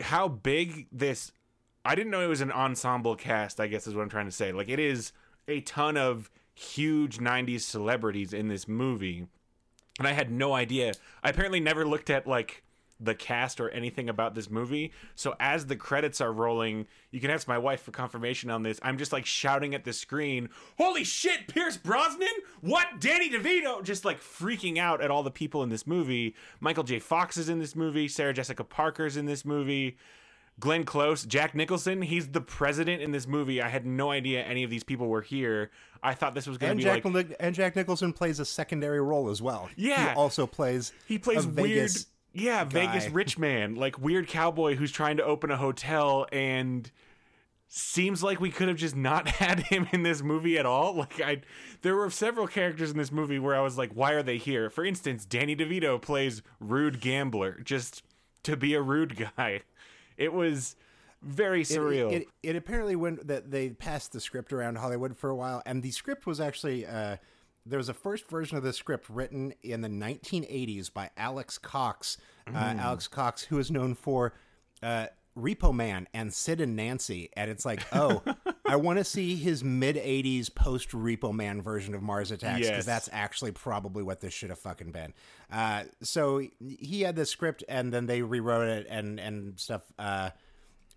How 0.00 0.28
big 0.28 0.88
this 0.92 1.32
I 1.84 1.94
didn't 1.94 2.10
know 2.10 2.20
it 2.20 2.26
was 2.26 2.40
an 2.40 2.52
ensemble 2.52 3.16
cast, 3.16 3.60
I 3.60 3.66
guess 3.66 3.86
is 3.86 3.94
what 3.94 4.02
I'm 4.02 4.08
trying 4.08 4.26
to 4.26 4.32
say. 4.32 4.52
Like 4.52 4.68
it 4.68 4.78
is 4.78 5.12
a 5.48 5.60
ton 5.60 5.96
of 5.96 6.30
huge 6.54 7.18
90s 7.18 7.62
celebrities 7.62 8.32
in 8.32 8.48
this 8.48 8.68
movie. 8.68 9.26
And 9.98 10.08
I 10.08 10.12
had 10.12 10.30
no 10.30 10.52
idea. 10.52 10.92
I 11.22 11.30
apparently 11.30 11.60
never 11.60 11.86
looked 11.86 12.10
at 12.10 12.26
like 12.26 12.62
the 13.04 13.14
cast 13.14 13.60
or 13.60 13.68
anything 13.70 14.08
about 14.08 14.34
this 14.34 14.50
movie. 14.50 14.92
So 15.14 15.34
as 15.40 15.66
the 15.66 15.76
credits 15.76 16.20
are 16.20 16.32
rolling, 16.32 16.86
you 17.10 17.20
can 17.20 17.30
ask 17.30 17.48
my 17.48 17.58
wife 17.58 17.82
for 17.82 17.90
confirmation 17.90 18.50
on 18.50 18.62
this. 18.62 18.78
I'm 18.82 18.98
just 18.98 19.12
like 19.12 19.26
shouting 19.26 19.74
at 19.74 19.84
the 19.84 19.92
screen, 19.92 20.48
"Holy 20.78 21.04
shit, 21.04 21.48
Pierce 21.48 21.76
Brosnan? 21.76 22.28
What? 22.60 23.00
Danny 23.00 23.30
DeVito?" 23.30 23.82
Just 23.82 24.04
like 24.04 24.20
freaking 24.20 24.78
out 24.78 25.00
at 25.00 25.10
all 25.10 25.22
the 25.22 25.30
people 25.30 25.62
in 25.62 25.68
this 25.68 25.86
movie. 25.86 26.34
Michael 26.60 26.84
J. 26.84 26.98
Fox 26.98 27.36
is 27.36 27.48
in 27.48 27.58
this 27.58 27.76
movie. 27.76 28.08
Sarah 28.08 28.34
Jessica 28.34 28.64
Parker's 28.64 29.16
in 29.16 29.26
this 29.26 29.44
movie. 29.44 29.96
Glenn 30.60 30.84
Close, 30.84 31.24
Jack 31.24 31.54
Nicholson, 31.54 32.02
he's 32.02 32.28
the 32.28 32.40
president 32.40 33.02
in 33.02 33.10
this 33.10 33.26
movie. 33.26 33.62
I 33.62 33.68
had 33.68 33.86
no 33.86 34.10
idea 34.10 34.42
any 34.42 34.62
of 34.62 34.70
these 34.70 34.84
people 34.84 35.08
were 35.08 35.22
here. 35.22 35.70
I 36.02 36.14
thought 36.14 36.34
this 36.34 36.46
was 36.46 36.58
going 36.58 36.72
to 36.72 36.76
be 36.76 36.82
Jack, 36.82 37.04
like 37.04 37.36
and 37.40 37.54
Jack 37.54 37.74
Nicholson 37.76 38.12
plays 38.12 38.38
a 38.38 38.44
secondary 38.44 39.00
role 39.00 39.30
as 39.30 39.40
well. 39.40 39.70
Yeah. 39.76 40.10
he 40.10 40.14
also 40.14 40.46
plays 40.46 40.92
he 41.06 41.18
plays 41.18 41.44
a 41.44 41.48
weird 41.48 41.68
Vegas 41.68 42.06
yeah, 42.32 42.64
Vegas 42.64 43.08
rich 43.10 43.38
man, 43.38 43.74
like 43.74 43.98
weird 43.98 44.26
cowboy 44.28 44.76
who's 44.76 44.92
trying 44.92 45.16
to 45.18 45.24
open 45.24 45.50
a 45.50 45.56
hotel 45.56 46.26
and 46.32 46.90
seems 47.68 48.22
like 48.22 48.38
we 48.40 48.50
could 48.50 48.68
have 48.68 48.76
just 48.76 48.94
not 48.94 49.28
had 49.40 49.60
him 49.60 49.88
in 49.92 50.02
this 50.02 50.22
movie 50.22 50.58
at 50.58 50.66
all. 50.66 50.94
Like 50.94 51.20
I 51.20 51.40
there 51.82 51.96
were 51.96 52.10
several 52.10 52.46
characters 52.46 52.90
in 52.90 52.98
this 52.98 53.10
movie 53.12 53.38
where 53.38 53.54
I 53.56 53.60
was 53.60 53.78
like 53.78 53.92
why 53.92 54.12
are 54.12 54.22
they 54.22 54.38
here? 54.38 54.68
For 54.70 54.84
instance, 54.84 55.24
Danny 55.24 55.56
DeVito 55.56 56.00
plays 56.00 56.42
rude 56.60 57.00
gambler 57.00 57.60
just 57.64 58.02
to 58.44 58.56
be 58.56 58.74
a 58.74 58.82
rude 58.82 59.16
guy. 59.36 59.62
It 60.16 60.32
was 60.32 60.76
very 61.22 61.62
It- 61.62 61.68
surreal. 61.68 62.12
It, 62.12 62.28
it, 62.42 62.56
apparently 62.56 62.96
went 62.96 63.26
that 63.28 63.50
they 63.50 63.70
passed 63.70 64.12
the 64.12 64.20
script 64.20 64.52
around 64.52 64.76
Hollywood 64.76 65.16
for 65.16 65.30
a 65.30 65.36
while, 65.36 65.62
and 65.64 65.82
the 65.82 65.92
script 65.92 66.26
was 66.26 66.40
actually 66.40 66.84
uh, 66.84 67.16
there 67.64 67.78
was 67.78 67.88
a 67.88 67.94
first 67.94 68.28
version 68.28 68.56
of 68.56 68.62
the 68.62 68.72
script 68.72 69.08
written 69.08 69.54
in 69.62 69.80
the 69.82 69.88
1980s 69.88 70.92
by 70.92 71.10
Alex 71.16 71.58
Cox. 71.58 72.16
Uh, 72.52 72.58
Alex 72.78 73.06
Cox, 73.08 73.42
who 73.44 73.58
is 73.58 73.70
known 73.70 73.94
for 73.94 74.34
uh, 74.82 75.06
Repo 75.38 75.72
Man 75.72 76.08
and 76.12 76.34
Sid 76.34 76.60
and 76.60 76.74
Nancy, 76.76 77.30
and 77.36 77.50
it's 77.50 77.64
like, 77.64 77.82
oh, 77.92 78.22
I 78.66 78.76
want 78.76 78.98
to 78.98 79.04
see 79.04 79.36
his 79.36 79.62
mid 79.62 79.96
80s 79.96 80.52
post 80.54 80.90
Repo 80.90 81.32
Man 81.32 81.62
version 81.62 81.94
of 81.94 82.02
Mars 82.02 82.30
Attacks 82.32 82.60
because 82.60 82.70
Yes. 82.78 82.86
that's 82.86 83.08
actually 83.12 83.52
probably 83.52 84.02
what 84.02 84.20
this 84.20 84.32
should 84.34 84.50
have 84.50 84.58
fucking 84.58 84.90
been. 84.92 85.14
Uh, 85.50 85.84
so 86.02 86.42
he 86.60 87.02
had 87.02 87.14
this 87.16 87.30
script, 87.30 87.62
and 87.68 87.92
then 87.92 88.06
they 88.06 88.22
rewrote 88.22 88.68
it 88.68 88.86
and 88.90 89.18
and 89.20 89.58
stuff. 89.60 89.82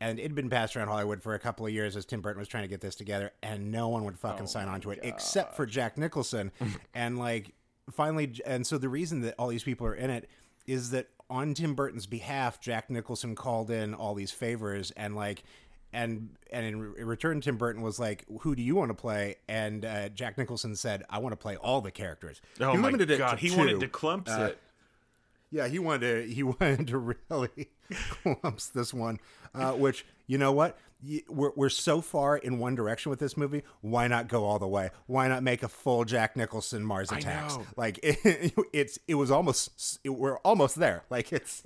And 0.01 0.19
it'd 0.19 0.35
been 0.35 0.49
passed 0.49 0.75
around 0.75 0.89
Hollywood 0.89 1.23
for 1.23 1.33
a 1.35 1.39
couple 1.39 1.65
of 1.65 1.71
years 1.71 1.95
as 1.95 2.05
Tim 2.05 2.19
Burton 2.21 2.39
was 2.39 2.47
trying 2.49 2.63
to 2.63 2.67
get 2.67 2.81
this 2.81 2.95
together, 2.95 3.31
and 3.41 3.71
no 3.71 3.87
one 3.87 4.03
would 4.03 4.19
fucking 4.19 4.47
sign 4.47 4.67
on 4.67 4.81
to 4.81 4.91
it 4.91 4.99
except 5.03 5.55
for 5.55 5.65
Jack 5.65 5.97
Nicholson. 5.97 6.51
and 6.93 7.17
like, 7.17 7.53
finally, 7.91 8.33
and 8.45 8.67
so 8.67 8.77
the 8.77 8.89
reason 8.89 9.21
that 9.21 9.35
all 9.39 9.47
these 9.47 9.63
people 9.63 9.87
are 9.87 9.95
in 9.95 10.09
it 10.09 10.29
is 10.67 10.89
that 10.91 11.07
on 11.29 11.53
Tim 11.53 11.75
Burton's 11.75 12.05
behalf, 12.07 12.59
Jack 12.59 12.89
Nicholson 12.89 13.35
called 13.35 13.71
in 13.71 13.93
all 13.93 14.15
these 14.15 14.31
favors, 14.31 14.91
and 14.91 15.15
like, 15.15 15.43
and 15.93 16.29
and 16.51 16.65
in 16.65 16.79
re- 16.81 17.03
return, 17.03 17.39
Tim 17.39 17.57
Burton 17.57 17.81
was 17.81 17.97
like, 17.97 18.25
"Who 18.41 18.53
do 18.53 18.61
you 18.61 18.75
want 18.75 18.89
to 18.89 18.95
play?" 18.95 19.37
And 19.47 19.85
uh, 19.85 20.09
Jack 20.09 20.37
Nicholson 20.37 20.75
said, 20.75 21.03
"I 21.09 21.19
want 21.19 21.31
to 21.33 21.37
play 21.37 21.55
all 21.55 21.79
the 21.81 21.91
characters." 21.91 22.41
oh 22.59 22.73
he 22.73 22.77
my 22.77 22.91
god, 22.91 23.39
he 23.39 23.49
wanted 23.55 23.79
to 23.79 23.87
Klumps 23.87 24.27
Uh, 24.29 24.43
it. 24.47 24.59
Yeah, 25.51 25.67
he 25.67 25.79
wanted 25.79 26.27
to. 26.27 26.33
He 26.33 26.43
wanted 26.43 26.87
to 26.87 26.97
really 26.97 27.69
Klumps 27.91 28.71
this 28.71 28.93
one. 28.93 29.19
Uh, 29.53 29.73
which 29.73 30.05
you 30.27 30.37
know 30.37 30.51
what? 30.51 30.77
We're 31.27 31.51
we're 31.55 31.69
so 31.69 32.01
far 32.01 32.35
in 32.37 32.57
one 32.57 32.73
direction 32.73 33.09
with 33.11 33.19
this 33.19 33.37
movie. 33.37 33.63
Why 33.81 34.07
not 34.07 34.27
go 34.27 34.43
all 34.45 34.57
the 34.57 34.67
way? 34.67 34.89
Why 35.05 35.27
not 35.27 35.43
make 35.43 35.61
a 35.61 35.67
full 35.67 36.03
Jack 36.03 36.35
Nicholson 36.35 36.83
Mars 36.83 37.11
Attacks? 37.11 37.57
Like 37.75 37.99
it, 38.01 38.53
it's 38.73 38.97
it 39.07 39.15
was 39.15 39.29
almost 39.29 39.99
it, 40.03 40.09
we're 40.09 40.37
almost 40.39 40.77
there. 40.77 41.03
Like 41.09 41.31
it's 41.31 41.63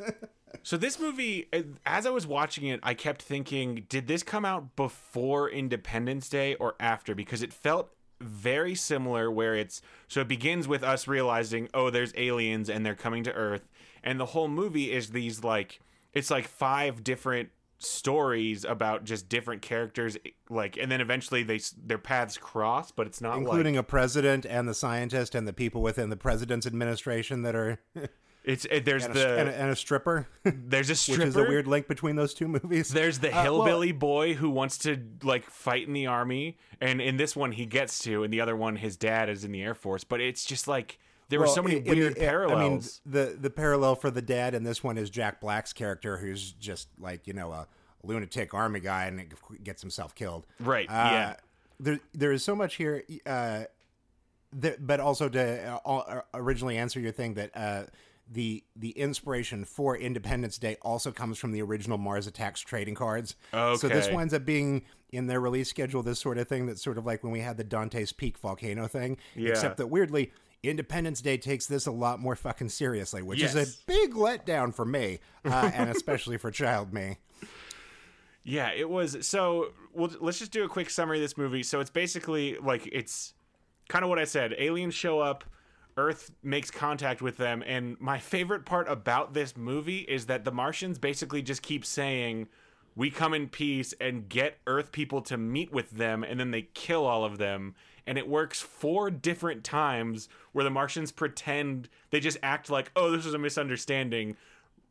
So 0.64 0.78
this 0.78 1.00
movie, 1.00 1.48
uh, 1.54 1.62
as 1.86 2.06
I 2.06 2.10
was 2.10 2.28
watching 2.28 2.68
it, 2.68 2.80
I 2.84 2.94
kept 2.94 3.22
thinking, 3.22 3.86
did 3.88 4.08
this 4.08 4.24
come 4.24 4.46
out 4.46 4.76
before 4.76 5.50
Independence 5.50 6.28
Day 6.28 6.56
or 6.56 6.76
after? 6.80 7.16
Because 7.16 7.42
it 7.42 7.54
felt 7.54 7.92
very 8.20 8.76
similar. 8.76 9.32
Where 9.32 9.56
it's 9.56 9.82
so 10.08 10.22
it 10.22 10.28
begins 10.28 10.68
with 10.68 10.84
us 10.84 11.08
realizing, 11.08 11.70
oh, 11.74 11.90
there's 11.90 12.14
aliens 12.16 12.70
and 12.70 12.86
they're 12.86 12.96
coming 12.96 13.24
to 13.24 13.34
Earth, 13.34 13.68
and 14.04 14.20
the 14.20 14.28
whole 14.28 14.48
movie 14.48 14.92
is 14.92 15.10
these 15.10 15.44
like 15.44 15.80
it's 16.14 16.32
like 16.32 16.48
five 16.48 17.04
different 17.04 17.50
stories 17.80 18.66
about 18.66 19.06
just 19.06 19.30
different 19.30 19.62
characters 19.62 20.18
like 20.50 20.76
and 20.76 20.92
then 20.92 21.00
eventually 21.00 21.44
they 21.44 21.58
their 21.82 21.98
paths 21.98 22.38
cross 22.38 22.92
but 22.92 23.08
it's 23.08 23.22
not 23.22 23.38
including 23.38 23.76
like 23.76 23.82
a 23.82 23.84
president 23.84 24.46
and 24.46 24.68
the 24.68 24.74
scientist 24.74 25.34
and 25.34 25.48
the 25.48 25.54
people 25.54 25.82
within 25.82 26.10
the 26.10 26.18
president's 26.18 26.68
administration 26.68 27.42
that 27.44 27.56
are 27.56 27.80
it's 28.50 28.66
it, 28.66 28.84
there's 28.84 29.06
and, 29.06 29.14
the 29.14 29.28
a, 29.28 29.38
and, 29.38 29.50
a, 29.50 29.56
and 29.62 29.70
a 29.70 29.76
stripper, 29.76 30.28
there's 30.44 30.90
a 30.90 30.96
stripper. 30.96 31.20
which 31.20 31.28
is 31.30 31.36
a 31.36 31.44
weird 31.44 31.68
link 31.68 31.88
between 31.88 32.16
those 32.16 32.34
two 32.34 32.48
movies. 32.48 32.90
There's 32.90 33.20
the 33.20 33.30
Uh, 33.30 33.36
well, 33.36 33.44
hillbilly 33.44 33.92
boy 33.92 34.34
who 34.34 34.50
wants 34.50 34.80
to 34.80 35.00
like 35.22 35.46
fight 35.46 35.86
in 35.86 35.94
the 35.94 36.08
army, 36.08 36.58
and 36.82 37.00
in 37.00 37.18
this 37.18 37.36
one 37.36 37.52
he 37.52 37.68
gets 37.68 38.00
to, 38.00 38.24
and 38.24 38.34
the 38.34 38.42
other 38.42 38.56
one 38.56 38.78
his 38.78 38.98
dad 38.98 39.30
is 39.30 39.44
in 39.44 39.52
the 39.52 39.62
air 39.62 39.76
force. 39.76 40.04
But 40.04 40.20
it's 40.20 40.44
just 40.46 40.68
like 40.68 40.98
there 41.30 41.40
were 41.40 41.46
so 41.46 41.62
many 41.62 41.78
in- 41.78 41.84
weird 41.84 42.18
I 42.18 42.56
mean, 42.56 42.82
the 43.06 43.38
the 43.40 43.52
parallel 43.52 43.96
for 43.96 44.10
the 44.10 44.22
dad 44.22 44.56
in 44.56 44.64
this 44.64 44.84
one 44.84 44.98
is 44.98 45.12
Jack 45.12 45.40
Black's 45.40 45.72
character, 45.72 46.18
who's 46.18 46.52
just 46.54 46.88
like 46.98 47.28
you 47.28 47.34
know 47.34 47.52
a 47.52 47.68
lunatic 48.04 48.56
army 48.56 48.80
guy 48.80 49.06
and 49.06 49.32
gets 49.64 49.82
himself 49.82 50.16
killed. 50.16 50.48
Right, 50.60 50.90
Uh, 50.90 50.94
yeah. 51.12 51.36
There 51.80 52.00
there 52.14 52.32
is 52.32 52.44
so 52.44 52.56
much 52.56 52.76
here, 52.76 53.04
uh, 53.28 53.66
that, 54.54 54.86
but 54.86 55.00
also 55.00 55.30
to 55.30 55.80
uh, 55.86 56.22
originally 56.34 56.78
answer 56.78 57.00
your 57.00 57.12
thing 57.12 57.36
that. 57.36 57.52
Uh, 57.56 57.84
the 58.32 58.64
the 58.76 58.92
inspiration 58.92 59.66
for 59.66 59.98
Independence 59.98 60.58
Day 60.58 60.78
also 60.82 61.12
comes 61.12 61.38
from 61.40 61.52
the 61.52 61.62
original 61.62 61.98
Mars 61.98 62.28
Attacks 62.28 62.62
trading 62.62 62.94
cards. 62.96 63.36
So 63.52 63.76
this 63.88 64.06
Okay. 64.06 64.16
winds 64.16 64.34
up 64.34 64.46
being 64.46 64.84
in 65.12 65.26
their 65.28 65.40
release 65.42 65.68
schedule 65.70 66.04
this 66.04 66.20
sort 66.20 66.38
of 66.38 66.48
thing 66.48 66.68
that's 66.68 66.84
sort 66.84 66.98
of 67.00 67.06
like 67.06 67.24
when 67.24 67.32
we 67.32 67.40
had 67.40 67.58
the 67.58 67.64
Dante's 67.64 68.12
Peak 68.14 68.38
volcano 68.38 68.88
thing. 68.88 69.18
Yeah. 69.36 69.50
Except 69.50 69.78
that 69.78 69.88
weirdly, 69.88 70.32
Independence 70.62 71.22
Day 71.22 71.38
takes 71.38 71.66
this 71.66 71.88
a 71.88 71.92
lot 71.92 72.20
more 72.20 72.36
fucking 72.36 72.70
seriously, 72.70 73.24
which 73.24 73.42
is 73.42 73.56
a 73.56 73.66
big 73.88 74.14
letdown 74.14 74.74
for 74.76 74.86
me, 74.86 75.20
uh, 75.46 75.72
and 75.74 75.90
especially 75.90 76.38
for 76.38 76.52
child 76.52 76.94
me. 76.94 77.18
Yeah, 78.44 78.72
it 78.72 78.90
was. 78.90 79.26
So 79.28 79.74
well, 79.94 80.12
let's 80.20 80.40
just 80.40 80.52
do 80.52 80.64
a 80.64 80.70
quick 80.70 80.90
summary 80.90 81.18
of 81.18 81.22
this 81.24 81.38
movie. 81.38 81.64
So 81.64 81.80
it's 81.80 81.90
basically 81.90 82.58
like 82.58 82.88
it's 82.92 83.34
kind 83.90 84.04
of 84.04 84.10
what 84.10 84.20
I 84.20 84.26
said. 84.26 84.54
Aliens 84.58 84.94
show 84.94 85.20
up. 85.20 85.44
Earth 86.00 86.32
makes 86.42 86.72
contact 86.72 87.22
with 87.22 87.36
them, 87.36 87.62
and 87.68 88.00
my 88.00 88.20
favorite 88.20 88.66
part 88.66 88.88
about 88.88 89.34
this 89.34 89.58
movie 89.58 90.00
is 90.00 90.28
that 90.28 90.46
the 90.46 90.52
Martians 90.52 90.98
basically 90.98 91.42
just 91.42 91.62
keep 91.62 91.84
saying, 91.84 92.48
"We 92.96 93.12
come 93.12 93.34
in 93.34 93.50
peace," 93.50 93.94
and 94.00 94.30
get 94.30 94.60
Earth 94.66 94.94
people 94.94 95.22
to 95.24 95.36
meet 95.36 95.74
with 95.74 95.92
them, 95.92 96.24
and 96.24 96.40
then 96.40 96.52
they 96.52 96.70
kill 96.74 97.06
all 97.06 97.26
of 97.26 97.38
them. 97.38 97.76
And 98.08 98.18
it 98.18 98.30
works 98.30 98.62
four 98.62 99.12
different 99.12 99.66
times 99.66 100.30
where 100.54 100.64
the 100.64 100.70
Martians 100.70 101.12
pretend 101.12 101.90
they 102.12 102.22
just 102.22 102.38
act 102.42 102.70
like, 102.70 102.92
"Oh, 102.96 103.12
this 103.12 103.26
was 103.26 103.34
a 103.34 103.38
misunderstanding." 103.38 104.38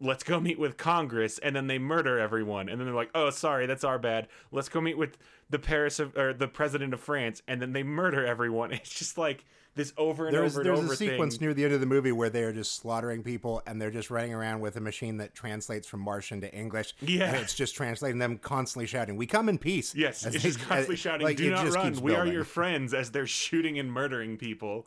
Let's 0.00 0.22
go 0.22 0.38
meet 0.40 0.58
with 0.58 0.76
Congress, 0.76 1.38
and 1.38 1.54
then 1.56 1.66
they 1.66 1.78
murder 1.78 2.18
everyone, 2.18 2.68
and 2.68 2.80
then 2.80 2.86
they're 2.86 2.94
like, 2.94 3.10
oh, 3.14 3.30
sorry, 3.30 3.66
that's 3.66 3.84
our 3.84 3.98
bad. 3.98 4.28
Let's 4.52 4.68
go 4.68 4.80
meet 4.80 4.96
with 4.98 5.18
the 5.50 5.58
Paris 5.58 5.98
of, 5.98 6.16
or 6.16 6.32
the 6.32 6.48
president 6.48 6.94
of 6.94 7.00
France, 7.00 7.42
and 7.48 7.60
then 7.60 7.72
they 7.72 7.82
murder 7.82 8.24
everyone. 8.26 8.72
It's 8.78 8.90
just 8.94 9.18
like 9.18 9.44
this 9.74 9.92
over 9.96 10.26
and 10.26 10.34
There's 10.36 10.52
over 10.56 10.60
and 10.60 10.68
there's 10.70 10.78
over 10.84 10.92
a 10.92 10.96
sequence 10.96 11.40
near 11.40 11.54
the 11.54 11.64
end 11.64 11.72
of 11.72 11.78
the 11.80 11.86
movie 11.86 12.10
where 12.10 12.30
they 12.30 12.42
are 12.42 12.52
just 12.52 12.76
slaughtering 12.76 13.22
people, 13.22 13.62
and 13.66 13.80
they're 13.80 13.90
just 13.90 14.10
running 14.10 14.34
around 14.34 14.60
with 14.60 14.76
a 14.76 14.80
machine 14.80 15.18
that 15.18 15.34
translates 15.34 15.86
from 15.86 16.00
Martian 16.00 16.40
to 16.42 16.52
English. 16.54 16.94
Yeah. 17.00 17.28
and 17.28 17.36
it's 17.36 17.54
just 17.54 17.74
translating 17.76 18.18
them 18.18 18.38
constantly 18.38 18.86
shouting, 18.86 19.16
"We 19.16 19.26
come 19.26 19.48
in 19.48 19.58
peace." 19.58 19.94
Yes, 19.94 20.24
As 20.26 20.34
it's 20.34 20.44
they- 20.44 20.50
just 20.50 20.60
constantly 20.60 20.94
as- 20.94 21.00
shouting, 21.00 21.24
like, 21.26 21.36
"Do 21.36 21.50
not 21.50 21.68
run! 21.74 21.94
We 22.00 22.14
are 22.14 22.26
your 22.26 22.44
friends!" 22.44 22.92
As 22.94 23.10
they're 23.10 23.26
shooting 23.26 23.78
and 23.78 23.90
murdering 23.92 24.36
people. 24.36 24.86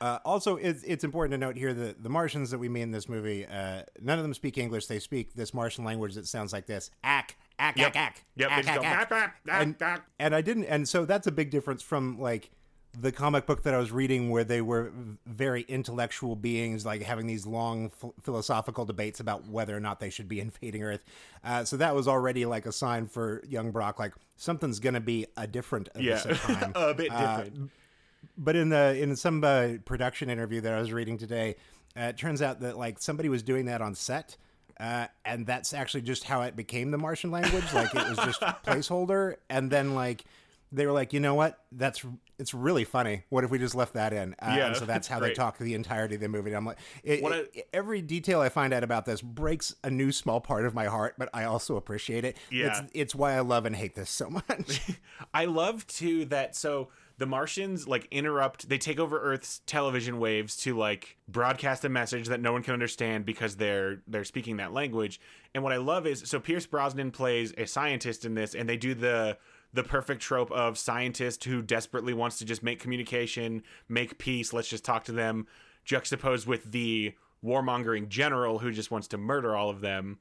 Uh, 0.00 0.18
also, 0.24 0.56
it's, 0.56 0.82
it's 0.84 1.04
important 1.04 1.32
to 1.32 1.38
note 1.38 1.56
here 1.56 1.74
that 1.74 2.02
the 2.02 2.08
Martians 2.08 2.50
that 2.50 2.58
we 2.58 2.68
meet 2.68 2.82
in 2.82 2.90
this 2.90 3.08
movie, 3.08 3.46
uh, 3.46 3.82
none 4.00 4.18
of 4.18 4.22
them 4.24 4.32
speak 4.32 4.56
English. 4.56 4.86
They 4.86 4.98
speak 4.98 5.34
this 5.34 5.52
Martian 5.52 5.84
language 5.84 6.14
that 6.14 6.26
sounds 6.26 6.52
like 6.52 6.66
this: 6.66 6.90
ack, 7.04 7.36
ack, 7.58 7.76
Yep. 7.76 7.88
ack, 7.88 7.96
ack, 7.96 8.24
Yep, 8.36 8.50
ack, 8.50 8.58
ack, 8.58 8.68
ack. 8.68 8.84
"Ack, 8.84 9.12
ack, 9.12 9.12
ack, 9.12 9.62
and, 9.62 9.82
ack." 9.82 10.06
and 10.18 10.34
I 10.34 10.40
didn't, 10.40 10.64
and 10.64 10.88
so 10.88 11.04
that's 11.04 11.26
a 11.26 11.32
big 11.32 11.50
difference 11.50 11.82
from 11.82 12.18
like 12.18 12.50
the 12.98 13.12
comic 13.12 13.46
book 13.46 13.62
that 13.62 13.72
I 13.74 13.78
was 13.78 13.92
reading, 13.92 14.30
where 14.30 14.42
they 14.42 14.60
were 14.60 14.90
very 15.26 15.62
intellectual 15.68 16.34
beings, 16.34 16.84
like 16.84 17.02
having 17.02 17.26
these 17.26 17.46
long 17.46 17.90
ph- 18.00 18.12
philosophical 18.22 18.84
debates 18.84 19.20
about 19.20 19.46
whether 19.46 19.76
or 19.76 19.80
not 19.80 20.00
they 20.00 20.10
should 20.10 20.28
be 20.28 20.40
invading 20.46 20.82
Earth. 20.82 21.04
Uh, 21.44 21.64
so 21.64 21.76
that 21.76 21.94
was 21.94 22.08
already 22.08 22.46
like 22.46 22.66
a 22.66 22.72
sign 22.72 23.06
for 23.06 23.42
young 23.46 23.70
Brock, 23.70 23.98
like 23.98 24.14
something's 24.36 24.80
going 24.80 24.94
to 24.94 25.00
be 25.00 25.26
a 25.36 25.46
different 25.46 25.88
Yeah, 25.96 26.20
a 26.74 26.94
bit 26.94 27.10
different. 27.10 27.70
But 28.36 28.56
in 28.56 28.68
the 28.70 28.96
in 29.00 29.16
some 29.16 29.42
uh, 29.44 29.74
production 29.84 30.30
interview 30.30 30.60
that 30.62 30.72
I 30.72 30.80
was 30.80 30.92
reading 30.92 31.18
today, 31.18 31.56
uh, 31.98 32.04
it 32.04 32.16
turns 32.16 32.42
out 32.42 32.60
that 32.60 32.76
like 32.78 32.98
somebody 33.00 33.28
was 33.28 33.42
doing 33.42 33.66
that 33.66 33.80
on 33.82 33.94
set. 33.94 34.36
Uh, 34.78 35.06
and 35.26 35.46
that's 35.46 35.74
actually 35.74 36.00
just 36.00 36.24
how 36.24 36.40
it 36.40 36.56
became 36.56 36.90
the 36.90 36.96
Martian 36.96 37.30
language. 37.30 37.70
Like 37.74 37.94
it 37.94 38.08
was 38.08 38.16
just 38.18 38.40
placeholder, 38.64 39.36
and 39.50 39.70
then 39.70 39.94
like 39.94 40.24
they 40.72 40.86
were 40.86 40.92
like, 40.92 41.12
you 41.12 41.20
know 41.20 41.34
what? 41.34 41.58
That's 41.70 42.02
it's 42.38 42.54
really 42.54 42.84
funny. 42.84 43.24
What 43.28 43.44
if 43.44 43.50
we 43.50 43.58
just 43.58 43.74
left 43.74 43.92
that 43.92 44.14
in? 44.14 44.34
Uh, 44.40 44.54
Yeah, 44.56 44.66
and 44.68 44.76
so 44.76 44.84
that's 44.86 45.06
how 45.06 45.20
they 45.20 45.34
talk 45.34 45.58
the 45.58 45.74
entirety 45.74 46.14
of 46.14 46.22
the 46.22 46.28
movie. 46.28 46.48
And 46.50 46.56
I'm 46.56 46.64
like, 46.64 46.78
it, 47.04 47.22
What 47.22 47.32
it- 47.52 47.68
every 47.74 48.00
detail 48.00 48.40
I 48.40 48.48
find 48.48 48.72
out 48.72 48.82
about 48.82 49.04
this 49.04 49.20
breaks 49.20 49.74
a 49.84 49.90
new 49.90 50.12
small 50.12 50.40
part 50.40 50.64
of 50.64 50.72
my 50.74 50.86
heart, 50.86 51.16
but 51.18 51.28
I 51.34 51.44
also 51.44 51.76
appreciate 51.76 52.24
it. 52.24 52.38
Yeah. 52.50 52.68
it's, 52.68 52.90
it's 52.94 53.14
why 53.14 53.34
I 53.34 53.40
love 53.40 53.66
and 53.66 53.76
hate 53.76 53.94
this 53.94 54.08
so 54.08 54.30
much. 54.48 54.80
I 55.34 55.44
love 55.44 55.86
too 55.88 56.24
that 56.26 56.56
so 56.56 56.88
the 57.20 57.26
Martians 57.26 57.86
like 57.86 58.08
interrupt, 58.10 58.70
they 58.70 58.78
take 58.78 58.98
over 58.98 59.20
Earth's 59.20 59.60
television 59.66 60.18
waves 60.18 60.56
to 60.56 60.74
like 60.74 61.18
broadcast 61.28 61.84
a 61.84 61.90
message 61.90 62.28
that 62.28 62.40
no 62.40 62.50
one 62.50 62.62
can 62.62 62.72
understand 62.72 63.26
because 63.26 63.56
they're 63.56 64.00
they're 64.08 64.24
speaking 64.24 64.56
that 64.56 64.72
language. 64.72 65.20
And 65.54 65.62
what 65.62 65.74
I 65.74 65.76
love 65.76 66.06
is 66.06 66.22
so 66.24 66.40
Pierce 66.40 66.64
Brosnan 66.64 67.10
plays 67.10 67.52
a 67.58 67.66
scientist 67.66 68.24
in 68.24 68.34
this 68.34 68.54
and 68.54 68.66
they 68.66 68.78
do 68.78 68.94
the 68.94 69.36
the 69.74 69.82
perfect 69.82 70.22
trope 70.22 70.50
of 70.50 70.78
scientist 70.78 71.44
who 71.44 71.60
desperately 71.60 72.14
wants 72.14 72.38
to 72.38 72.46
just 72.46 72.62
make 72.62 72.80
communication, 72.80 73.64
make 73.86 74.16
peace, 74.16 74.54
let's 74.54 74.68
just 74.68 74.86
talk 74.86 75.04
to 75.04 75.12
them, 75.12 75.46
juxtaposed 75.84 76.46
with 76.46 76.72
the 76.72 77.12
warmongering 77.44 78.08
general 78.08 78.60
who 78.60 78.72
just 78.72 78.90
wants 78.90 79.08
to 79.08 79.18
murder 79.18 79.54
all 79.54 79.68
of 79.68 79.82
them. 79.82 80.18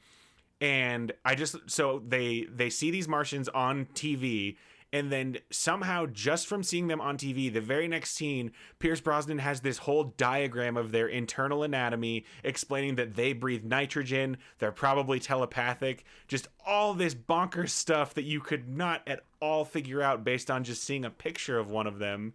And 0.60 1.14
I 1.24 1.36
just 1.36 1.56
so 1.68 2.04
they 2.06 2.46
they 2.52 2.70
see 2.70 2.92
these 2.92 3.08
Martians 3.08 3.48
on 3.48 3.86
TV 3.94 4.58
and 4.92 5.12
then 5.12 5.38
somehow 5.52 6.08
just 6.08 6.48
from 6.48 6.64
seeing 6.64 6.88
them 6.88 7.00
on 7.00 7.18
TV, 7.18 7.54
the 7.54 7.62
very 7.62 7.88
next 7.88 8.12
scene, 8.12 8.52
Pierce 8.80 9.00
Brosnan 9.00 9.38
has 9.38 9.62
this 9.62 9.80
whole 9.80 10.16
diagram 10.18 10.78
of 10.78 10.92
their 10.92 11.08
internal 11.08 11.62
anatomy 11.64 12.26
explaining 12.44 12.96
that 12.96 13.16
they 13.16 13.34
breathe 13.34 13.64
nitrogen, 13.64 14.38
they're 14.58 14.72
probably 14.72 15.20
telepathic, 15.20 16.06
just 16.28 16.48
all 16.66 16.94
this 16.94 17.14
bonkers 17.14 17.70
stuff 17.70 18.16
that 18.16 18.24
you 18.24 18.40
could 18.40 18.68
not 18.68 19.02
at 19.06 19.24
all 19.40 19.64
figure 19.64 20.02
out 20.02 20.24
based 20.24 20.50
on 20.50 20.64
just 20.64 20.84
seeing 20.84 21.06
a 21.06 21.12
picture 21.12 21.60
of 21.60 21.70
one 21.70 21.86
of 21.86 22.00
them. 22.00 22.34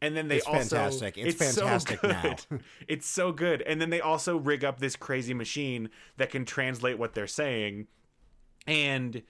And 0.00 0.16
then 0.16 0.28
they 0.28 0.36
it's 0.36 0.46
also 0.46 0.76
fantastic. 0.76 1.18
It's, 1.18 1.40
it's 1.40 1.56
fantastic 1.56 2.00
so 2.00 2.08
now. 2.08 2.36
it's 2.88 3.06
so 3.08 3.32
good. 3.32 3.62
And 3.62 3.80
then 3.80 3.90
they 3.90 4.00
also 4.00 4.36
rig 4.36 4.64
up 4.64 4.78
this 4.78 4.94
crazy 4.94 5.34
machine 5.34 5.88
that 6.18 6.30
can 6.30 6.44
translate 6.44 6.98
what 6.98 7.14
they're 7.14 7.26
saying. 7.26 7.86
And 8.66 9.22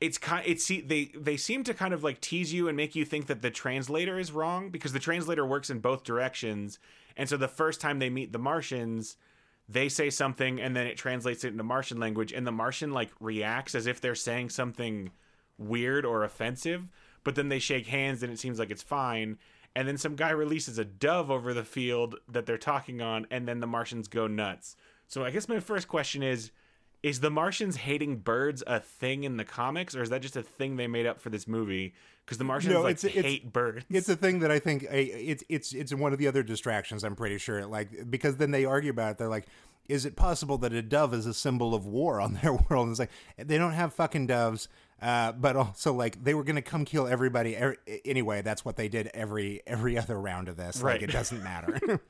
it's 0.00 0.18
kind 0.18 0.44
it's 0.46 0.66
they 0.68 1.10
they 1.14 1.36
seem 1.36 1.64
to 1.64 1.74
kind 1.74 1.92
of 1.92 2.04
like 2.04 2.20
tease 2.20 2.52
you 2.52 2.68
and 2.68 2.76
make 2.76 2.94
you 2.94 3.04
think 3.04 3.26
that 3.26 3.42
the 3.42 3.50
translator 3.50 4.18
is 4.18 4.32
wrong 4.32 4.70
because 4.70 4.92
the 4.92 4.98
translator 4.98 5.44
works 5.44 5.70
in 5.70 5.80
both 5.80 6.04
directions 6.04 6.78
and 7.16 7.28
so 7.28 7.36
the 7.36 7.48
first 7.48 7.80
time 7.80 7.98
they 7.98 8.10
meet 8.10 8.32
the 8.32 8.38
martians 8.38 9.16
they 9.68 9.88
say 9.88 10.08
something 10.08 10.60
and 10.60 10.74
then 10.76 10.86
it 10.86 10.96
translates 10.96 11.44
it 11.44 11.48
into 11.48 11.64
martian 11.64 11.98
language 11.98 12.32
and 12.32 12.46
the 12.46 12.52
martian 12.52 12.92
like 12.92 13.10
reacts 13.20 13.74
as 13.74 13.86
if 13.86 14.00
they're 14.00 14.14
saying 14.14 14.48
something 14.48 15.10
weird 15.58 16.04
or 16.04 16.22
offensive 16.22 16.88
but 17.24 17.34
then 17.34 17.48
they 17.48 17.58
shake 17.58 17.88
hands 17.88 18.22
and 18.22 18.32
it 18.32 18.38
seems 18.38 18.58
like 18.58 18.70
it's 18.70 18.82
fine 18.82 19.36
and 19.74 19.86
then 19.86 19.98
some 19.98 20.16
guy 20.16 20.30
releases 20.30 20.78
a 20.78 20.84
dove 20.84 21.30
over 21.30 21.52
the 21.52 21.64
field 21.64 22.16
that 22.28 22.46
they're 22.46 22.58
talking 22.58 23.00
on 23.00 23.26
and 23.30 23.46
then 23.46 23.60
the 23.60 23.66
martians 23.66 24.08
go 24.08 24.26
nuts. 24.26 24.74
So 25.06 25.24
i 25.24 25.30
guess 25.30 25.48
my 25.48 25.60
first 25.60 25.88
question 25.88 26.22
is 26.22 26.50
is 27.02 27.20
the 27.20 27.30
Martians 27.30 27.76
hating 27.76 28.16
birds 28.18 28.62
a 28.66 28.80
thing 28.80 29.24
in 29.24 29.36
the 29.36 29.44
comics, 29.44 29.94
or 29.94 30.02
is 30.02 30.10
that 30.10 30.22
just 30.22 30.36
a 30.36 30.42
thing 30.42 30.76
they 30.76 30.86
made 30.86 31.06
up 31.06 31.20
for 31.20 31.30
this 31.30 31.46
movie? 31.46 31.94
Because 32.24 32.38
the 32.38 32.44
Martians 32.44 32.74
no, 32.74 32.82
like 32.82 32.92
it's, 32.92 33.02
hate 33.04 33.42
it's, 33.42 33.44
birds. 33.44 33.84
It's 33.90 34.08
a 34.08 34.16
thing 34.16 34.40
that 34.40 34.50
I 34.50 34.58
think 34.58 34.86
it's 34.90 35.44
it's 35.48 35.72
it's 35.72 35.94
one 35.94 36.12
of 36.12 36.18
the 36.18 36.26
other 36.26 36.42
distractions. 36.42 37.04
I'm 37.04 37.16
pretty 37.16 37.38
sure, 37.38 37.66
like 37.66 38.10
because 38.10 38.36
then 38.36 38.50
they 38.50 38.64
argue 38.64 38.90
about 38.90 39.12
it. 39.12 39.18
They're 39.18 39.28
like, 39.28 39.46
is 39.88 40.04
it 40.04 40.16
possible 40.16 40.58
that 40.58 40.72
a 40.72 40.82
dove 40.82 41.14
is 41.14 41.26
a 41.26 41.34
symbol 41.34 41.74
of 41.74 41.86
war 41.86 42.20
on 42.20 42.34
their 42.34 42.52
world? 42.70 42.88
And 42.88 42.90
it's 42.90 43.00
like 43.00 43.10
they 43.36 43.58
don't 43.58 43.72
have 43.72 43.94
fucking 43.94 44.26
doves. 44.26 44.68
Uh, 45.00 45.30
but 45.30 45.54
also 45.54 45.94
like 45.94 46.22
they 46.24 46.34
were 46.34 46.42
gonna 46.42 46.60
come 46.60 46.84
kill 46.84 47.06
everybody 47.06 47.56
er- 47.56 47.76
anyway. 48.04 48.42
That's 48.42 48.64
what 48.64 48.76
they 48.76 48.88
did 48.88 49.08
every 49.14 49.62
every 49.64 49.96
other 49.96 50.20
round 50.20 50.48
of 50.48 50.56
this. 50.56 50.80
Right. 50.80 51.00
Like 51.00 51.08
it 51.08 51.12
doesn't 51.12 51.42
matter. 51.42 51.78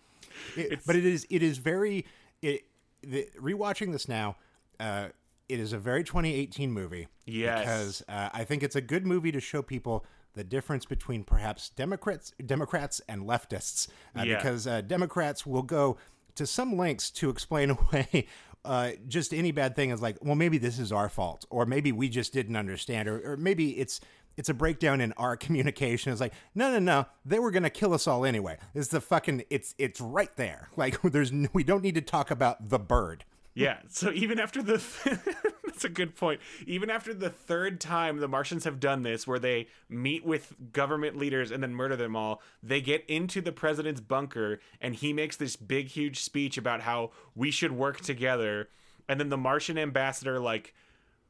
it, 0.56 0.80
but 0.86 0.96
it 0.96 1.04
is 1.04 1.26
it 1.28 1.42
is 1.42 1.58
very 1.58 2.06
it, 2.40 2.64
the, 3.02 3.28
rewatching 3.38 3.92
this 3.92 4.08
now 4.08 4.36
uh, 4.80 5.08
it 5.48 5.60
is 5.60 5.72
a 5.72 5.78
very 5.78 6.04
2018 6.04 6.70
movie. 6.70 7.08
Yes. 7.26 7.60
Because 7.60 8.02
uh, 8.08 8.30
I 8.32 8.44
think 8.44 8.62
it's 8.62 8.76
a 8.76 8.80
good 8.80 9.06
movie 9.06 9.32
to 9.32 9.40
show 9.40 9.62
people 9.62 10.04
the 10.34 10.44
difference 10.44 10.84
between 10.84 11.24
perhaps 11.24 11.70
Democrats, 11.70 12.32
Democrats 12.44 13.00
and 13.08 13.22
leftists. 13.22 13.88
Uh, 14.16 14.22
yeah. 14.22 14.36
Because 14.36 14.66
uh, 14.66 14.82
Democrats 14.82 15.46
will 15.46 15.62
go 15.62 15.96
to 16.34 16.46
some 16.46 16.76
lengths 16.76 17.10
to 17.10 17.30
explain 17.30 17.70
away 17.92 18.26
uh, 18.64 18.92
just 19.06 19.32
any 19.32 19.52
bad 19.52 19.76
thing 19.76 19.90
is 19.90 20.02
like, 20.02 20.16
well, 20.22 20.34
maybe 20.34 20.58
this 20.58 20.78
is 20.78 20.92
our 20.92 21.08
fault, 21.08 21.44
or 21.50 21.66
maybe 21.66 21.92
we 21.92 22.08
just 22.08 22.32
didn't 22.32 22.56
understand, 22.56 23.08
or, 23.08 23.32
or 23.32 23.36
maybe 23.36 23.78
it's 23.78 24.00
it's 24.36 24.48
a 24.48 24.54
breakdown 24.54 25.00
in 25.00 25.12
our 25.14 25.36
communication. 25.44 26.12
It's 26.12 26.20
like, 26.20 26.34
no, 26.54 26.70
no, 26.72 26.78
no, 26.78 27.06
they 27.24 27.38
were 27.38 27.50
gonna 27.50 27.70
kill 27.70 27.94
us 27.94 28.06
all 28.06 28.24
anyway. 28.24 28.58
It's 28.74 28.88
the 28.88 29.00
fucking, 29.00 29.44
it's 29.50 29.74
it's 29.78 30.00
right 30.00 30.34
there. 30.36 30.68
Like, 30.76 31.00
there's 31.02 31.32
we 31.52 31.64
don't 31.64 31.82
need 31.82 31.96
to 31.96 32.00
talk 32.00 32.30
about 32.30 32.68
the 32.68 32.78
bird. 32.78 33.24
Yeah. 33.58 33.78
So 33.88 34.12
even 34.12 34.38
after 34.38 34.62
the 34.62 34.78
th- 34.78 35.18
that's 35.64 35.84
a 35.84 35.88
good 35.88 36.14
point. 36.14 36.40
Even 36.66 36.90
after 36.90 37.12
the 37.12 37.30
third 37.30 37.80
time 37.80 38.18
the 38.18 38.28
Martians 38.28 38.64
have 38.64 38.80
done 38.80 39.02
this, 39.02 39.26
where 39.26 39.38
they 39.38 39.68
meet 39.88 40.24
with 40.24 40.54
government 40.72 41.16
leaders 41.16 41.50
and 41.50 41.62
then 41.62 41.74
murder 41.74 41.96
them 41.96 42.16
all, 42.16 42.40
they 42.62 42.80
get 42.80 43.04
into 43.08 43.40
the 43.40 43.52
president's 43.52 44.00
bunker 44.00 44.60
and 44.80 44.94
he 44.94 45.12
makes 45.12 45.36
this 45.36 45.56
big, 45.56 45.88
huge 45.88 46.20
speech 46.20 46.56
about 46.56 46.82
how 46.82 47.10
we 47.34 47.50
should 47.50 47.72
work 47.72 48.00
together. 48.00 48.68
And 49.08 49.18
then 49.18 49.28
the 49.28 49.36
Martian 49.36 49.78
ambassador 49.78 50.38
like 50.38 50.74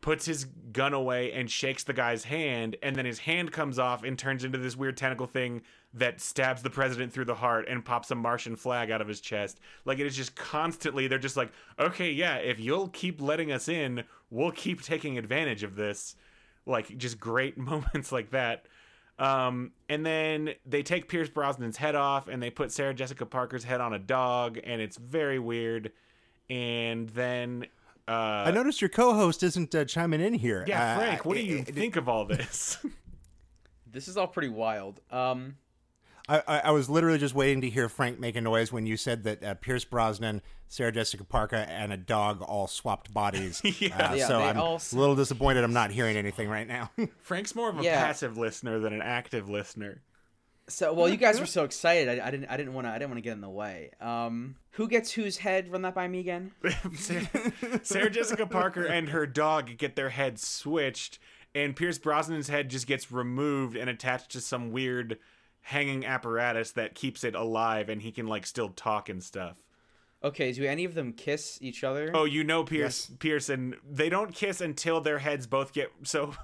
puts 0.01 0.27
his 0.27 0.45
gun 0.45 0.95
away 0.95 1.33
and 1.33 1.51
shakes 1.51 1.85
the 1.85 1.93
guy's 1.93 2.25
hand, 2.25 2.77
and 2.83 2.95
then 2.95 3.05
his 3.05 3.21
hand 3.21 3.53
comes 3.53 3.79
off 3.79 4.05
and 4.05 4.19
turns 4.19 4.45
into 4.45 4.59
this 4.59 4.77
weird 4.77 4.97
tentacle 4.97 5.27
thing 5.27 5.63
that 5.95 6.21
stabs 6.21 6.63
the 6.63 6.71
president 6.71 7.13
through 7.13 7.25
the 7.25 7.35
heart 7.35 7.67
and 7.69 7.85
pops 7.85 8.11
a 8.11 8.15
Martian 8.15 8.57
flag 8.57 8.91
out 8.91 9.01
of 9.01 9.09
his 9.09 9.21
chest. 9.21 9.59
Like 9.85 9.99
it 9.99 10.07
is 10.07 10.17
just 10.17 10.37
constantly, 10.37 11.07
they're 11.07 11.19
just 11.19 11.37
like, 11.37 11.51
okay, 11.79 12.11
yeah, 12.11 12.37
if 12.37 12.61
you'll 12.61 12.89
keep 12.89 13.21
letting 13.21 13.51
us 13.51 13.69
in, 13.69 14.05
we'll 14.31 14.53
keep 14.53 14.83
taking 14.83 15.17
advantage 15.17 15.63
of 15.63 15.77
this. 15.77 16.15
Like 16.67 16.97
just 16.99 17.19
great 17.19 17.57
moments 17.59 18.13
like 18.13 18.31
that. 18.31 18.67
Um, 19.19 19.73
and 19.89 20.07
then 20.07 20.51
they 20.65 20.83
take 20.83 21.09
Pierce 21.09 21.29
Brosnan's 21.29 21.77
head 21.77 21.97
off 21.97 22.29
and 22.29 22.43
they 22.43 22.51
put 22.51 22.71
Sarah 22.71 22.95
Jessica 22.95 23.27
Parker's 23.27 23.65
head 23.65 23.81
on 23.81 23.93
a 23.93 23.99
dog, 23.99 24.61
and 24.63 24.81
it's 24.81 24.97
very 24.97 25.41
weird. 25.41 25.91
And 26.49 27.09
then 27.09 27.67
uh, 28.07 28.45
I 28.47 28.51
noticed 28.53 28.81
your 28.81 28.91
co-host 28.91 29.43
isn't 29.43 29.75
uh, 29.75 29.85
chiming 29.85 30.21
in 30.21 30.35
here. 30.35 30.65
Yeah, 30.69 30.95
uh, 30.95 30.99
Frank, 30.99 31.25
what 31.25 31.37
do 31.37 31.43
you 31.43 31.63
think 31.63 31.97
of 31.97 32.09
all 32.09 32.25
this? 32.25 32.79
this 33.91 34.07
is 34.07 34.17
all 34.17 34.29
pretty 34.29 34.49
wild. 34.49 35.01
Um, 35.11 35.57
I, 36.29 36.61
I, 36.65 36.71
was 36.73 36.91
literally 36.91 37.19
just 37.19 37.35
waiting 37.35 37.63
to 37.63 37.71
hear 37.71 37.89
Frank 37.89 38.21
make 38.21 38.37
a 38.37 38.41
noise 38.41 38.71
when 38.71 38.87
you 38.87 38.99
said 38.99 39.25
that 39.25 39.43
uh, 39.43 39.55
Pierce 39.55 39.85
Brosnan, 39.85 40.43
Sarah 40.69 40.93
Jessica 40.93 41.25
Parker, 41.25 41.57
and 41.57 41.91
a 41.91 41.97
dog 41.97 42.43
all 42.43 42.67
swapped 42.67 43.13
bodies. 43.15 43.63
yeah. 43.81 44.11
Uh, 44.11 44.15
yeah, 44.15 44.29
so 44.29 44.41
I'm 44.41 44.59
a 44.59 44.79
little 44.93 45.17
disappointed 45.17 45.65
I'm 45.65 45.73
not 45.73 45.91
hearing 45.91 46.17
anything 46.19 46.49
right 46.49 46.69
now. 46.69 46.91
Frank's 47.21 47.55
more 47.55 47.71
of 47.71 47.79
a 47.79 47.83
yeah. 47.83 48.05
passive 48.05 48.37
listener 48.37 48.79
than 48.79 48.93
an 48.93 49.01
active 49.01 49.49
listener. 49.49 50.03
So, 50.69 50.93
well, 50.93 51.09
you 51.09 51.17
guys 51.17 51.41
were 51.41 51.47
so 51.47 51.65
excited. 51.65 52.21
I, 52.21 52.27
I 52.27 52.31
didn't. 52.31 52.51
I 52.51 52.59
didn't 52.59 52.75
want 52.75 52.87
to. 52.87 52.91
I 52.91 52.99
didn't 52.99 53.11
want 53.11 53.19
to 53.19 53.23
get 53.23 53.33
in 53.33 53.41
the 53.41 53.49
way. 53.49 53.91
Um, 54.03 54.57
who 54.73 54.87
gets 54.87 55.11
whose 55.11 55.39
head? 55.39 55.73
Run 55.73 55.81
that 55.81 55.95
by 55.95 56.07
me 56.09 56.21
again. 56.21 56.53
Sarah, 57.83 58.11
Jessica 58.11 58.47
Parker 58.47 58.85
and 58.85 59.09
her 59.09 59.27
dog 59.27 59.79
get 59.79 59.97
their 59.97 60.11
heads 60.11 60.47
switched, 60.47 61.19
and 61.55 61.75
Pierce 61.75 61.99
Brosnan's 61.99 62.49
head 62.49 62.69
just 62.69 62.87
gets 62.87 63.11
removed 63.11 63.79
and 63.79 63.89
attached 63.89 64.31
to 64.33 64.43
some 64.43 64.71
weird 64.71 65.17
hanging 65.63 66.05
apparatus 66.05 66.73
that 66.73 66.95
keeps 66.95 67.25
it 67.25 67.35
alive, 67.35 67.89
and 67.89 68.03
he 68.03 68.13
can 68.13 68.27
like 68.27 68.47
still 68.47 68.71
talk 68.71 69.09
and 69.09 69.23
stuff. 69.23 69.63
Okay, 70.23 70.53
do 70.53 70.65
any 70.65 70.85
of 70.85 70.95
them 70.95 71.13
kiss 71.13 71.59
each 71.61 71.85
other? 71.85 72.11
Oh, 72.13 72.25
you 72.25 72.43
know 72.43 72.65
Pierce 72.65 73.09
yes. 73.09 73.17
Pearson. 73.19 73.77
They 73.89 74.09
don't 74.09 74.35
kiss 74.35 74.61
until 74.61 75.01
their 75.01 75.19
heads 75.19 75.47
both 75.47 75.73
get 75.73 75.93
so 76.03 76.35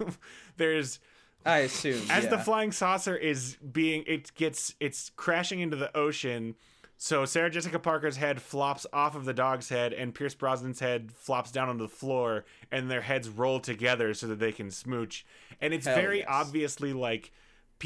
there's 0.57 1.01
I 1.45 1.59
assume. 1.59 2.03
As 2.11 2.25
yeah. 2.25 2.31
the 2.31 2.39
flying 2.39 2.73
saucer 2.73 3.17
is 3.17 3.57
being, 3.57 4.05
it 4.07 4.35
gets, 4.35 4.75
it's 4.81 5.11
crashing 5.17 5.61
into 5.61 5.77
the 5.77 5.95
ocean. 5.97 6.55
So 6.97 7.25
Sarah 7.25 7.51
Jessica 7.51 7.79
Parker's 7.79 8.17
head 8.17 8.41
flops 8.41 8.87
off 8.93 9.15
of 9.15 9.25
the 9.25 9.35
dog's 9.35 9.69
head, 9.69 9.93
and 9.93 10.15
Pierce 10.15 10.35
Brosnan's 10.35 10.81
head 10.81 11.13
flops 11.13 11.51
down 11.51 11.69
onto 11.69 11.83
the 11.83 11.89
floor, 11.89 12.45
and 12.71 12.91
their 12.91 13.03
heads 13.03 13.29
roll 13.29 13.61
together 13.61 14.15
so 14.15 14.27
that 14.29 14.39
they 14.39 14.53
can 14.53 14.71
smooch. 14.71 15.27
And 15.61 15.75
it's 15.75 15.87
Hell 15.87 15.97
very 15.97 16.19
yes. 16.21 16.29
obviously 16.31 16.93
like 16.93 17.31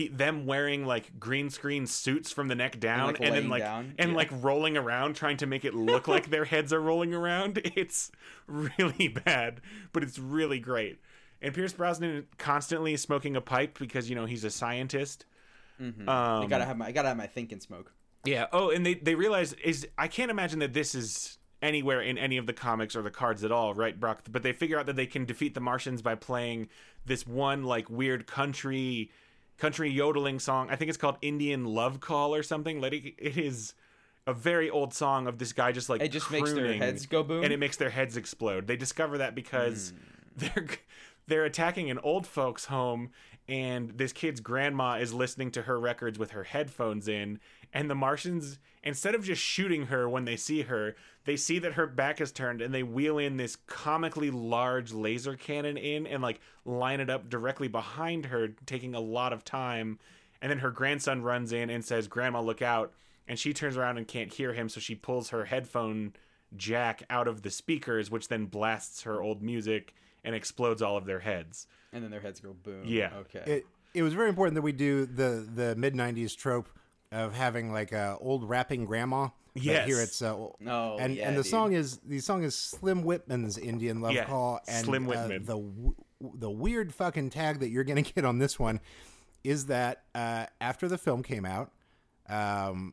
them 0.06 0.46
wearing 0.46 0.86
like 0.86 1.18
green 1.18 1.50
screen 1.50 1.86
suits 1.88 2.30
from 2.30 2.46
the 2.46 2.54
neck 2.54 2.78
down, 2.78 3.00
and, 3.00 3.18
like 3.18 3.20
and 3.20 3.34
then 3.34 3.48
like 3.48 3.62
down. 3.62 3.94
and 3.98 4.10
yeah. 4.10 4.16
like 4.16 4.28
rolling 4.40 4.76
around, 4.76 5.14
trying 5.14 5.38
to 5.38 5.46
make 5.46 5.64
it 5.64 5.74
look 5.74 6.06
like 6.06 6.30
their 6.30 6.44
heads 6.46 6.72
are 6.72 6.80
rolling 6.80 7.12
around. 7.12 7.60
It's 7.74 8.12
really 8.46 9.08
bad, 9.08 9.60
but 9.92 10.02
it's 10.04 10.18
really 10.18 10.60
great 10.60 11.00
and 11.40 11.54
Pierce 11.54 11.72
Brosnan 11.72 12.26
constantly 12.36 12.96
smoking 12.96 13.36
a 13.36 13.40
pipe 13.40 13.78
because 13.78 14.08
you 14.08 14.16
know 14.16 14.26
he's 14.26 14.44
a 14.44 14.50
scientist. 14.50 15.24
Mm-hmm. 15.80 16.08
Um, 16.08 16.42
I 16.42 16.46
gotta 16.46 16.64
have 16.64 16.76
my 16.76 16.86
I 16.86 16.92
gotta 16.92 17.08
have 17.08 17.16
my 17.16 17.26
thinking 17.26 17.60
smoke. 17.60 17.92
Yeah. 18.24 18.46
Oh, 18.52 18.70
and 18.70 18.84
they 18.84 18.94
they 18.94 19.14
realize 19.14 19.52
is 19.54 19.86
I 19.96 20.08
can't 20.08 20.30
imagine 20.30 20.58
that 20.60 20.72
this 20.72 20.94
is 20.94 21.38
anywhere 21.62 22.00
in 22.00 22.18
any 22.18 22.36
of 22.36 22.46
the 22.46 22.52
comics 22.52 22.94
or 22.94 23.02
the 23.02 23.10
cards 23.10 23.44
at 23.44 23.52
all, 23.52 23.74
right, 23.74 23.98
Brock? 23.98 24.22
But 24.30 24.42
they 24.42 24.52
figure 24.52 24.78
out 24.78 24.86
that 24.86 24.96
they 24.96 25.06
can 25.06 25.24
defeat 25.24 25.54
the 25.54 25.60
Martians 25.60 26.02
by 26.02 26.14
playing 26.14 26.68
this 27.06 27.26
one 27.26 27.64
like 27.64 27.88
weird 27.88 28.26
country 28.26 29.10
country 29.58 29.90
yodeling 29.90 30.38
song. 30.38 30.68
I 30.70 30.76
think 30.76 30.88
it's 30.88 30.98
called 30.98 31.18
Indian 31.20 31.64
Love 31.64 32.00
Call 32.00 32.34
or 32.34 32.42
something. 32.42 32.80
Like 32.80 32.92
it 32.94 33.36
is 33.36 33.74
a 34.26 34.32
very 34.32 34.70
old 34.70 34.94
song 34.94 35.26
of 35.26 35.38
this 35.38 35.52
guy 35.52 35.72
just 35.72 35.88
like 35.88 36.02
it 36.02 36.08
just 36.08 36.30
makes 36.30 36.52
their 36.52 36.74
heads 36.74 37.06
go 37.06 37.22
boom 37.22 37.44
and 37.44 37.52
it 37.52 37.58
makes 37.58 37.76
their 37.76 37.90
heads 37.90 38.16
explode. 38.16 38.66
They 38.66 38.76
discover 38.76 39.18
that 39.18 39.34
because 39.34 39.92
mm. 39.92 40.54
they're 40.54 40.68
they're 41.26 41.44
attacking 41.44 41.90
an 41.90 41.98
old 41.98 42.26
folks 42.26 42.66
home 42.66 43.10
and 43.48 43.96
this 43.96 44.12
kid's 44.12 44.40
grandma 44.40 44.98
is 44.98 45.14
listening 45.14 45.50
to 45.52 45.62
her 45.62 45.80
records 45.80 46.18
with 46.18 46.32
her 46.32 46.44
headphones 46.44 47.08
in 47.08 47.40
and 47.72 47.90
the 47.90 47.94
martians 47.94 48.58
instead 48.82 49.14
of 49.14 49.24
just 49.24 49.42
shooting 49.42 49.86
her 49.86 50.08
when 50.08 50.24
they 50.24 50.36
see 50.36 50.62
her 50.62 50.94
they 51.24 51.36
see 51.36 51.58
that 51.58 51.74
her 51.74 51.86
back 51.86 52.20
is 52.20 52.32
turned 52.32 52.62
and 52.62 52.72
they 52.74 52.82
wheel 52.82 53.18
in 53.18 53.36
this 53.36 53.56
comically 53.66 54.30
large 54.30 54.92
laser 54.92 55.34
cannon 55.36 55.76
in 55.76 56.06
and 56.06 56.22
like 56.22 56.40
line 56.64 57.00
it 57.00 57.10
up 57.10 57.28
directly 57.28 57.68
behind 57.68 58.26
her 58.26 58.48
taking 58.66 58.94
a 58.94 59.00
lot 59.00 59.32
of 59.32 59.44
time 59.44 59.98
and 60.40 60.50
then 60.50 60.58
her 60.58 60.70
grandson 60.70 61.22
runs 61.22 61.52
in 61.52 61.68
and 61.70 61.84
says 61.84 62.08
grandma 62.08 62.40
look 62.40 62.62
out 62.62 62.92
and 63.26 63.38
she 63.38 63.52
turns 63.52 63.76
around 63.76 63.98
and 63.98 64.08
can't 64.08 64.32
hear 64.34 64.52
him 64.52 64.68
so 64.68 64.80
she 64.80 64.94
pulls 64.94 65.30
her 65.30 65.46
headphone 65.46 66.12
jack 66.56 67.02
out 67.10 67.28
of 67.28 67.42
the 67.42 67.50
speakers 67.50 68.10
which 68.10 68.28
then 68.28 68.46
blasts 68.46 69.02
her 69.02 69.20
old 69.20 69.42
music 69.42 69.94
and 70.24 70.34
explodes 70.34 70.80
all 70.80 70.96
of 70.96 71.04
their 71.04 71.20
heads 71.20 71.66
And 71.92 72.02
then 72.02 72.10
their 72.10 72.20
heads 72.20 72.40
go 72.40 72.54
boom. 72.54 72.82
Yeah. 72.84 73.10
Okay. 73.20 73.42
it 73.46 73.66
it 73.94 74.02
was 74.02 74.12
very 74.12 74.28
important 74.28 74.54
that 74.54 74.62
we 74.62 74.72
do 74.72 75.06
the 75.06 75.46
the 75.54 75.74
mid 75.76 75.94
'90s 75.94 76.36
trope 76.36 76.68
of 77.12 77.34
having 77.34 77.72
like 77.72 77.92
a 77.92 78.16
old 78.20 78.48
rapping 78.48 78.84
grandma. 78.84 79.28
But 79.54 79.62
Yes. 79.62 79.86
here 79.88 80.00
it's 80.00 80.22
uh, 80.22 80.34
Oh, 80.36 80.96
and 81.00 81.14
yeah, 81.16 81.28
and 81.28 81.36
the 81.36 81.42
dude. 81.42 81.50
song 81.50 81.72
is 81.72 81.98
the 81.98 82.20
song 82.20 82.44
is 82.44 82.54
Slim 82.56 83.02
Whitman's 83.02 83.58
Indian 83.58 84.00
Love 84.00 84.12
Yeah, 84.12 84.24
Call 84.26 84.60
and 84.68 84.84
Slim 84.84 85.06
uh, 85.06 85.10
Whitman. 85.10 85.44
the 85.44 85.56
w- 85.58 85.94
the 86.20 86.50
weird 86.50 86.94
fucking 86.94 87.30
tag 87.30 87.60
that 87.60 87.68
you're 87.70 87.84
gonna 87.84 88.02
get 88.14 88.24
on 88.24 88.38
this 88.38 88.58
one 88.58 88.80
is 89.44 89.66
that 89.66 90.02
uh, 90.14 90.46
after 90.60 90.86
the 90.88 90.98
film 90.98 91.22
came 91.22 91.44
out, 91.44 91.72
um, 92.28 92.92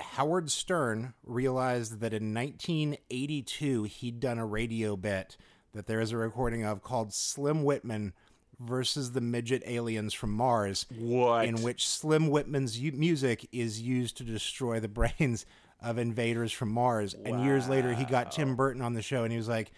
Howard 0.00 0.50
Stern 0.50 1.14
realized 1.24 2.00
that 2.00 2.12
in 2.14 2.32
1982 2.34 3.84
he'd 3.84 4.20
done 4.20 4.38
a 4.38 4.46
radio 4.46 4.96
bit 4.96 5.36
that 5.74 5.86
there 5.86 6.00
is 6.00 6.10
a 6.12 6.16
recording 6.16 6.64
of 6.64 6.82
called 6.82 7.12
Slim 7.12 7.62
Whitman 7.62 8.12
versus 8.60 9.12
the 9.12 9.20
midget 9.20 9.62
aliens 9.66 10.12
from 10.14 10.30
Mars 10.32 10.86
What? 10.98 11.46
in 11.46 11.62
which 11.62 11.88
Slim 11.88 12.28
Whitman's 12.28 12.78
u- 12.78 12.92
music 12.92 13.48
is 13.52 13.80
used 13.80 14.16
to 14.18 14.22
destroy 14.24 14.78
the 14.80 14.88
brains 15.18 15.46
of 15.82 15.96
invaders 15.98 16.52
from 16.52 16.70
Mars. 16.70 17.14
And 17.24 17.42
years 17.44 17.68
later, 17.68 17.94
he 17.94 18.04
got 18.04 18.32
Tim 18.32 18.54
Burton 18.54 18.82
on 18.82 18.92
the 18.94 19.00
show, 19.02 19.22
and 19.24 19.32
he 19.32 19.38
was 19.38 19.48
like, 19.48 19.72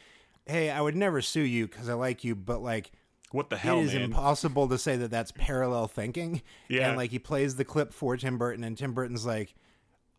"Hey, 0.47 0.69
I 0.69 0.81
would 0.81 0.97
never 0.97 1.23
sue 1.23 1.43
you 1.43 1.69
because 1.69 1.89
I 1.89 1.95
like 1.95 2.25
you, 2.25 2.35
but 2.35 2.63
like." 2.63 2.91
what 3.31 3.49
the 3.49 3.57
hell 3.57 3.79
it 3.79 3.85
is 3.85 3.95
man 3.95 4.03
impossible 4.03 4.69
to 4.69 4.77
say 4.77 4.95
that 4.95 5.11
that's 5.11 5.33
parallel 5.33 5.87
thinking. 5.87 6.43
Yeah. 6.69 6.89
And 6.89 6.99
like 6.99 7.11
he 7.13 7.19
plays 7.19 7.57
the 7.57 7.65
clip 7.65 7.95
for 7.95 8.15
Tim 8.19 8.37
Burton, 8.37 8.63
and 8.63 8.77
Tim 8.77 8.93
Burton's 8.93 9.25
like, 9.25 9.55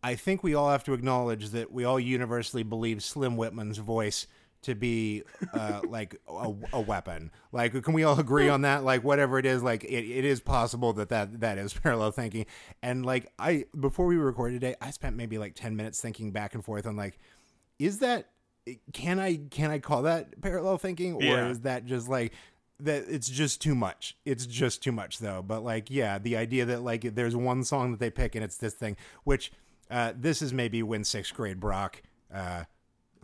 I 0.02 0.16
think 0.16 0.42
we 0.42 0.54
all 0.56 0.68
have 0.68 0.82
to 0.82 0.94
acknowledge 0.94 1.50
that 1.50 1.70
we 1.70 1.84
all 1.84 2.00
universally 2.00 2.64
believe 2.64 3.04
Slim 3.04 3.36
Whitman's 3.36 3.78
voice 3.78 4.26
to 4.64 4.74
be 4.74 5.22
uh, 5.52 5.80
like 5.88 6.16
a, 6.28 6.52
a 6.74 6.80
weapon. 6.80 7.30
Like, 7.52 7.82
can 7.82 7.94
we 7.94 8.04
all 8.04 8.18
agree 8.20 8.48
on 8.48 8.62
that? 8.62 8.84
Like, 8.84 9.02
whatever 9.04 9.38
it 9.38 9.46
is, 9.46 9.62
like 9.62 9.84
it, 9.84 9.88
it 10.04 10.24
is 10.24 10.40
possible 10.40 10.92
that, 10.94 11.08
that 11.08 11.40
that 11.40 11.58
is 11.58 11.72
parallel 11.82 12.10
thinking. 12.10 12.46
And 12.82 13.06
like 13.06 13.32
I 13.38 13.64
before 13.78 14.06
we 14.06 14.16
recorded 14.16 14.60
today, 14.60 14.74
I 14.80 14.90
spent 14.90 15.16
maybe 15.16 15.38
like 15.38 15.54
ten 15.54 15.76
minutes 15.76 16.00
thinking 16.00 16.32
back 16.32 16.54
and 16.54 16.64
forth 16.64 16.86
on 16.86 16.96
like, 16.96 17.18
is 17.78 17.98
that 18.00 18.28
can 18.92 19.18
I 19.20 19.36
can 19.50 19.70
I 19.70 19.78
call 19.78 20.02
that 20.02 20.40
parallel 20.40 20.78
thinking 20.78 21.14
or 21.14 21.22
Yeah. 21.22 21.50
is 21.50 21.60
that 21.60 21.84
just 21.86 22.08
like 22.08 22.32
that 22.80 23.04
it's 23.08 23.28
just 23.28 23.60
too 23.60 23.74
much 23.74 24.16
it's 24.24 24.46
just 24.46 24.82
too 24.82 24.90
much 24.90 25.18
though 25.20 25.42
but 25.46 25.62
like 25.62 25.90
yeah 25.90 26.18
the 26.18 26.36
idea 26.36 26.64
that 26.64 26.82
like 26.82 27.14
there's 27.14 27.36
one 27.36 27.62
song 27.62 27.92
that 27.92 28.00
they 28.00 28.10
pick 28.10 28.34
and 28.34 28.42
it's 28.44 28.56
this 28.56 28.74
thing 28.74 28.96
which 29.22 29.52
uh 29.90 30.12
this 30.16 30.42
is 30.42 30.52
maybe 30.52 30.82
when 30.82 31.04
sixth 31.04 31.34
grade 31.34 31.60
brock 31.60 32.02
uh 32.34 32.64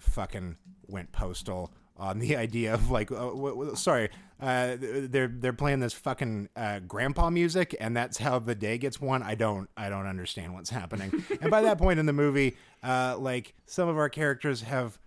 fucking 0.01 0.57
went 0.89 1.13
postal 1.13 1.73
on 1.97 2.19
the 2.19 2.37
idea 2.47 2.75
of 2.75 2.91
like 2.91 3.11
uh, 3.13 3.17
w- 3.17 3.55
w- 3.55 3.75
sorry 3.77 4.09
uh 4.41 4.77
they're 4.81 5.29
they're 5.29 5.53
playing 5.53 5.81
this 5.81 5.93
fucking 5.93 6.49
uh 6.57 6.79
grandpa 6.81 7.29
music 7.29 7.77
and 7.79 7.95
that's 7.95 8.17
how 8.19 8.39
the 8.39 8.55
day 8.55 8.79
gets 8.79 8.99
won? 9.01 9.23
I 9.23 9.35
don't 9.35 9.69
i 9.77 9.89
don't 9.91 10.07
understand 10.07 10.55
what's 10.55 10.71
happening. 10.71 11.13
And 11.43 11.51
by 11.51 11.61
that 11.63 11.77
point 11.79 12.01
in 12.01 12.07
the 12.07 12.13
movie 12.15 12.57
uh 12.83 13.17
like 13.19 13.55
some 13.67 13.89
of 13.89 13.99
our 13.99 14.09
characters 14.09 14.63
have 14.63 14.99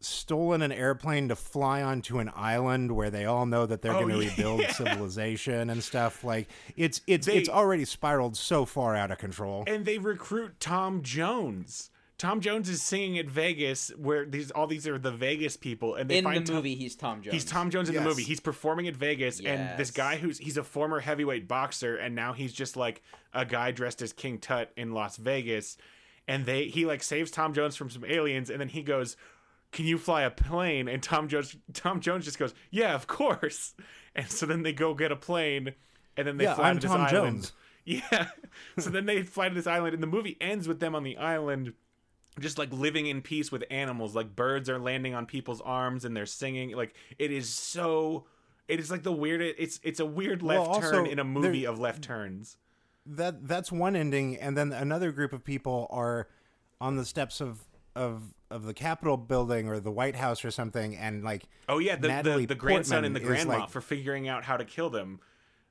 stolen 0.00 0.62
an 0.62 0.70
airplane 0.70 1.26
to 1.28 1.34
fly 1.34 1.82
onto 1.82 2.20
an 2.20 2.30
island 2.36 2.92
where 2.92 3.10
they 3.10 3.24
all 3.24 3.46
know 3.46 3.66
that 3.66 3.82
they're 3.82 3.92
Oh, 3.96 4.06
going 4.06 4.20
to 4.20 4.28
rebuild 4.28 4.62
civilization 4.70 5.70
and 5.70 5.82
stuff. 5.82 6.22
Like 6.22 6.48
it's 6.76 7.00
it's 7.08 7.26
They- 7.26 7.38
it's 7.38 7.48
already 7.48 7.84
spiraled 7.84 8.36
so 8.36 8.64
far 8.64 8.94
out 8.94 9.10
of 9.10 9.18
control. 9.18 9.64
And 9.66 9.84
they 9.84 9.98
recruit 9.98 10.60
Tom 10.60 11.02
Jones. 11.02 11.90
Tom 12.18 12.40
Jones 12.40 12.68
is 12.68 12.82
singing 12.82 13.16
at 13.18 13.26
Vegas, 13.26 13.90
where 13.96 14.26
these 14.26 14.50
all 14.50 14.66
these 14.66 14.88
are 14.88 14.98
the 14.98 15.12
Vegas 15.12 15.56
people, 15.56 15.94
and 15.94 16.10
they 16.10 16.18
in 16.18 16.24
find 16.24 16.42
the 16.44 16.46
Tom- 16.48 16.56
movie, 16.56 16.74
he's 16.74 16.96
Tom 16.96 17.22
Jones. 17.22 17.32
He's 17.32 17.44
Tom 17.44 17.70
Jones 17.70 17.88
in 17.88 17.94
Yes. 17.94 18.02
the 18.02 18.08
movie. 18.08 18.24
He's 18.24 18.40
performing 18.40 18.88
at 18.88 18.96
Vegas, 18.96 19.40
and 19.40 19.78
this 19.78 19.92
guy 19.92 20.16
who's 20.16 20.38
he's 20.38 20.56
a 20.56 20.64
former 20.64 20.98
heavyweight 21.00 21.46
boxer, 21.46 21.96
and 21.96 22.14
now 22.16 22.32
he's 22.32 22.52
just 22.52 22.76
like 22.76 23.02
a 23.32 23.44
guy 23.44 23.70
dressed 23.70 24.02
as 24.02 24.12
King 24.12 24.38
Tut 24.38 24.72
in 24.76 24.92
Las 24.92 25.16
Vegas. 25.16 25.76
And 26.26 26.44
they 26.44 26.64
he 26.66 26.84
like 26.86 27.02
saves 27.04 27.30
Tom 27.30 27.54
Jones 27.54 27.76
from 27.76 27.88
some 27.88 28.04
aliens, 28.04 28.50
and 28.50 28.60
then 28.60 28.68
he 28.68 28.82
goes, 28.82 29.16
"Can 29.70 29.86
you 29.86 29.96
fly 29.96 30.22
a 30.22 30.30
plane?" 30.30 30.88
And 30.88 31.02
Tom 31.02 31.28
Jones 31.28 31.56
Tom 31.72 32.00
Jones 32.00 32.24
just 32.24 32.38
goes, 32.38 32.52
"Yeah, 32.70 32.94
of 32.94 33.06
course." 33.06 33.74
And 34.16 34.28
so 34.28 34.46
then 34.46 34.62
they 34.64 34.72
go 34.72 34.94
get 34.94 35.12
a 35.12 35.16
plane, 35.16 35.74
and 36.16 36.26
then 36.26 36.38
they 36.38 36.44
Yeah, 36.44 36.54
fly 36.54 36.70
I'm 36.70 36.76
to 36.78 36.80
this 36.80 36.90
Tom 36.90 37.02
island. 37.02 37.12
Jones. 37.42 37.52
Yeah. 37.84 38.26
so 38.78 38.90
then 38.90 39.06
they 39.06 39.22
fly 39.22 39.48
to 39.48 39.54
this 39.54 39.68
island, 39.68 39.94
and 39.94 40.02
the 40.02 40.08
movie 40.08 40.36
ends 40.40 40.66
with 40.66 40.80
them 40.80 40.96
on 40.96 41.04
the 41.04 41.16
island 41.16 41.72
just 42.38 42.58
like 42.58 42.72
living 42.72 43.06
in 43.06 43.22
peace 43.22 43.50
with 43.52 43.64
animals. 43.70 44.14
Like 44.14 44.34
birds 44.36 44.68
are 44.70 44.78
landing 44.78 45.14
on 45.14 45.26
people's 45.26 45.60
arms 45.60 46.04
and 46.04 46.16
they're 46.16 46.26
singing. 46.26 46.70
Like 46.76 46.94
it 47.18 47.30
is 47.32 47.48
so 47.48 48.26
it 48.68 48.78
is 48.80 48.90
like 48.90 49.02
the 49.02 49.12
weirdest 49.12 49.54
it's 49.58 49.80
it's 49.82 50.00
a 50.00 50.06
weird 50.06 50.42
Well, 50.42 50.58
left 50.62 50.70
also, 50.84 50.90
turn 50.90 51.06
in 51.06 51.18
a 51.18 51.24
movie 51.24 51.62
there- 51.62 51.70
of 51.70 51.78
left 51.78 52.02
turns. 52.02 52.56
That 53.06 53.46
that's 53.48 53.72
one 53.72 53.96
ending 53.96 54.36
and 54.36 54.56
then 54.56 54.72
another 54.72 55.12
group 55.12 55.32
of 55.32 55.42
people 55.42 55.86
are 55.90 56.28
on 56.80 56.96
the 56.96 57.04
steps 57.06 57.40
of 57.40 57.60
of 57.96 58.34
of 58.50 58.64
the 58.64 58.74
capitol 58.74 59.16
building 59.16 59.66
or 59.68 59.80
the 59.80 59.90
white 59.90 60.14
house 60.16 60.44
or 60.44 60.50
something 60.50 60.94
and 60.96 61.24
like 61.24 61.44
oh 61.68 61.78
yeah 61.78 61.96
the 61.96 62.08
Natalie 62.08 62.42
the, 62.44 62.54
the 62.54 62.60
grandson 62.60 62.96
Portman 63.02 63.04
and 63.06 63.16
the 63.16 63.20
is, 63.20 63.26
grandma 63.44 63.60
like- 63.62 63.70
for 63.70 63.80
figuring 63.80 64.28
out 64.28 64.44
how 64.44 64.56
to 64.58 64.64
kill 64.64 64.90
them. 64.90 65.20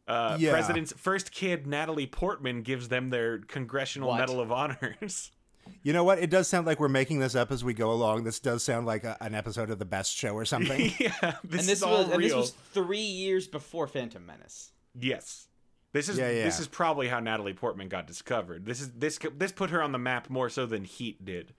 Uh 0.07 0.35
Yeah. 0.39 0.51
president's 0.51 0.93
first 0.93 1.31
kid 1.31 1.67
natalie 1.67 2.07
portman 2.07 2.61
gives 2.63 2.87
them 2.89 3.09
their 3.11 3.39
congressional 3.39 4.09
What? 4.09 4.19
medal 4.19 4.39
of 4.41 4.51
honors 4.51 5.31
you 5.83 5.93
know 5.93 6.03
what 6.03 6.19
it 6.19 6.29
does 6.29 6.47
sound 6.47 6.65
like 6.65 6.79
we're 6.79 6.87
making 6.89 7.19
this 7.19 7.35
up 7.35 7.51
as 7.51 7.63
we 7.63 7.73
go 7.73 7.91
along 7.91 8.23
this 8.23 8.39
does 8.39 8.63
sound 8.63 8.85
like 8.85 9.03
a, 9.03 9.15
an 9.21 9.33
episode 9.35 9.69
of 9.69 9.79
the 9.79 9.85
best 9.85 10.15
show 10.15 10.31
or 10.33 10.45
something 10.45 10.91
yeah 10.99 11.11
this, 11.19 11.31
and 11.43 11.51
this 11.51 11.67
is 11.69 11.83
all 11.83 11.99
was 12.03 12.09
and 12.09 12.23
this 12.23 12.33
was 12.33 12.51
three 12.73 12.99
years 12.99 13.47
before 13.47 13.87
Phantom 13.87 14.25
Menace. 14.25 14.71
yes 14.99 15.47
this 15.93 16.09
is 16.09 16.17
Yeah, 16.17 16.29
yeah. 16.29 16.43
this 16.43 16.59
is 16.59 16.67
probably 16.67 17.07
how 17.07 17.19
Natalie 17.19 17.53
Portman 17.53 17.87
got 17.87 18.05
discovered. 18.07 18.65
This 18.65 18.81
is 18.81 18.91
this 18.91 19.17
this 19.37 19.51
put 19.53 19.69
her 19.69 19.81
on 19.81 19.93
the 19.93 19.97
map 19.97 20.29
more 20.29 20.49
so 20.49 20.65
than 20.65 20.83
Heat 20.83 21.23
did. 21.25 21.53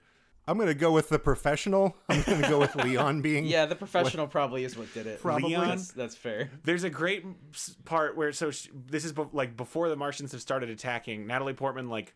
i'm 0.47 0.57
gonna 0.57 0.73
go 0.75 0.91
with 0.91 1.09
the 1.09 1.19
professional 1.19 1.95
i'm 2.07 2.21
gonna 2.23 2.47
go 2.47 2.59
with 2.59 2.73
leon 2.75 3.21
being 3.27 3.45
Yeah, 3.45 3.65
the 3.65 3.75
professional 3.75 4.27
probably 4.27 4.63
is 4.63 4.77
what 4.77 4.93
did 4.93 5.07
it. 5.07 5.21
Probably. 5.21 5.49
Leon? 5.49 5.67
That's, 5.67 5.91
that's 5.91 6.15
fair. 6.15 6.49
There's 6.63 6.83
a 6.83 6.89
great 6.89 7.25
part 7.85 8.15
where 8.15 8.31
so 8.31 8.51
sh 8.51 8.67
this 8.73 9.03
is 9.03 9.11
be- 9.13 9.25
like 9.33 9.57
before 9.57 9.89
the 9.89 9.95
Martians 9.95 10.31
have 10.31 10.41
started 10.41 10.69
attacking. 10.69 11.25
Natalie 11.27 11.53
Portman 11.53 11.89
like 11.89 12.13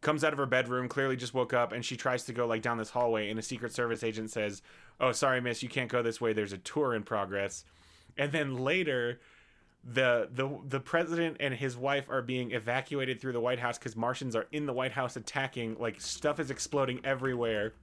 comes 0.00 0.24
out 0.24 0.32
of 0.32 0.38
her 0.38 0.46
bedroom, 0.46 0.88
clearly 0.88 1.16
just 1.16 1.34
woke 1.34 1.52
up, 1.52 1.72
and 1.72 1.84
she 1.84 1.96
tries 1.96 2.24
to 2.24 2.32
go 2.32 2.46
like 2.46 2.62
down 2.62 2.78
this 2.78 2.90
hallway, 2.90 3.30
and 3.30 3.38
a 3.38 3.42
Secret 3.42 3.72
Service 3.72 4.02
agent 4.02 4.30
says, 4.30 4.62
"Oh, 5.00 5.12
sorry, 5.12 5.40
miss, 5.40 5.62
you 5.62 5.68
can't 5.68 5.90
go 5.90 6.02
this 6.02 6.20
way. 6.20 6.32
There's 6.32 6.52
a 6.52 6.58
tour 6.58 6.94
in 6.94 7.02
progress." 7.02 7.64
And 8.16 8.32
then 8.32 8.56
later, 8.56 9.20
the 9.84 10.28
the 10.32 10.48
the 10.68 10.80
president 10.80 11.38
and 11.40 11.54
his 11.54 11.76
wife 11.76 12.08
are 12.10 12.22
being 12.22 12.52
evacuated 12.52 13.20
through 13.20 13.32
the 13.32 13.40
White 13.40 13.58
House 13.58 13.78
because 13.78 13.96
Martians 13.96 14.36
are 14.36 14.46
in 14.52 14.66
the 14.66 14.72
White 14.72 14.92
House 14.92 15.16
attacking. 15.16 15.76
Like 15.78 16.00
stuff 16.00 16.40
is 16.40 16.50
exploding 16.50 17.00
everywhere. 17.04 17.74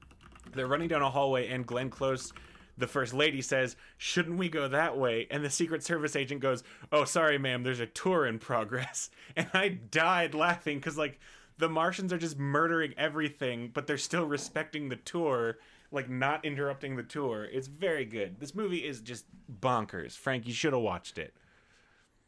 They're 0.53 0.67
running 0.67 0.87
down 0.87 1.01
a 1.01 1.09
hallway, 1.09 1.47
and 1.47 1.65
Glenn 1.65 1.89
Close, 1.89 2.31
the 2.77 2.87
first 2.87 3.13
lady, 3.13 3.41
says, 3.41 3.75
"Shouldn't 3.97 4.37
we 4.37 4.47
go 4.49 4.67
that 4.67 4.97
way?" 4.97 5.27
And 5.31 5.43
the 5.43 5.49
Secret 5.49 5.83
Service 5.83 6.15
agent 6.15 6.41
goes, 6.41 6.63
"Oh, 6.91 7.03
sorry, 7.03 7.37
ma'am. 7.37 7.63
There's 7.63 7.79
a 7.79 7.87
tour 7.87 8.25
in 8.25 8.39
progress." 8.39 9.09
And 9.35 9.47
I 9.53 9.69
died 9.69 10.33
laughing 10.33 10.77
because 10.77 10.97
like 10.97 11.19
the 11.57 11.69
Martians 11.69 12.13
are 12.13 12.17
just 12.17 12.37
murdering 12.37 12.93
everything, 12.97 13.71
but 13.73 13.87
they're 13.87 13.97
still 13.97 14.25
respecting 14.25 14.89
the 14.89 14.95
tour, 14.95 15.57
like 15.91 16.09
not 16.09 16.45
interrupting 16.45 16.95
the 16.95 17.03
tour. 17.03 17.45
It's 17.45 17.67
very 17.67 18.05
good. 18.05 18.39
This 18.39 18.53
movie 18.53 18.85
is 18.85 19.01
just 19.01 19.25
bonkers. 19.61 20.15
Frank, 20.15 20.47
you 20.47 20.53
should 20.53 20.73
have 20.73 20.81
watched 20.81 21.17
it. 21.17 21.33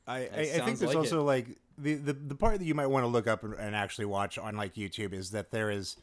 I, 0.08 0.18
I, 0.18 0.22
I 0.22 0.46
think 0.46 0.80
there's 0.80 0.82
like 0.82 0.98
also 0.98 1.24
like 1.24 1.48
the, 1.78 1.94
the 1.94 2.14
the 2.14 2.36
part 2.36 2.58
that 2.58 2.66
you 2.66 2.74
might 2.74 2.88
want 2.88 3.04
to 3.04 3.08
look 3.08 3.28
up 3.28 3.44
and, 3.44 3.54
and 3.54 3.76
actually 3.76 4.06
watch 4.06 4.40
on 4.40 4.58
like 4.58 4.74
YouTube 4.74 5.14
is 5.14 5.32
that 5.32 5.52
there 5.52 5.70
is 5.70 5.98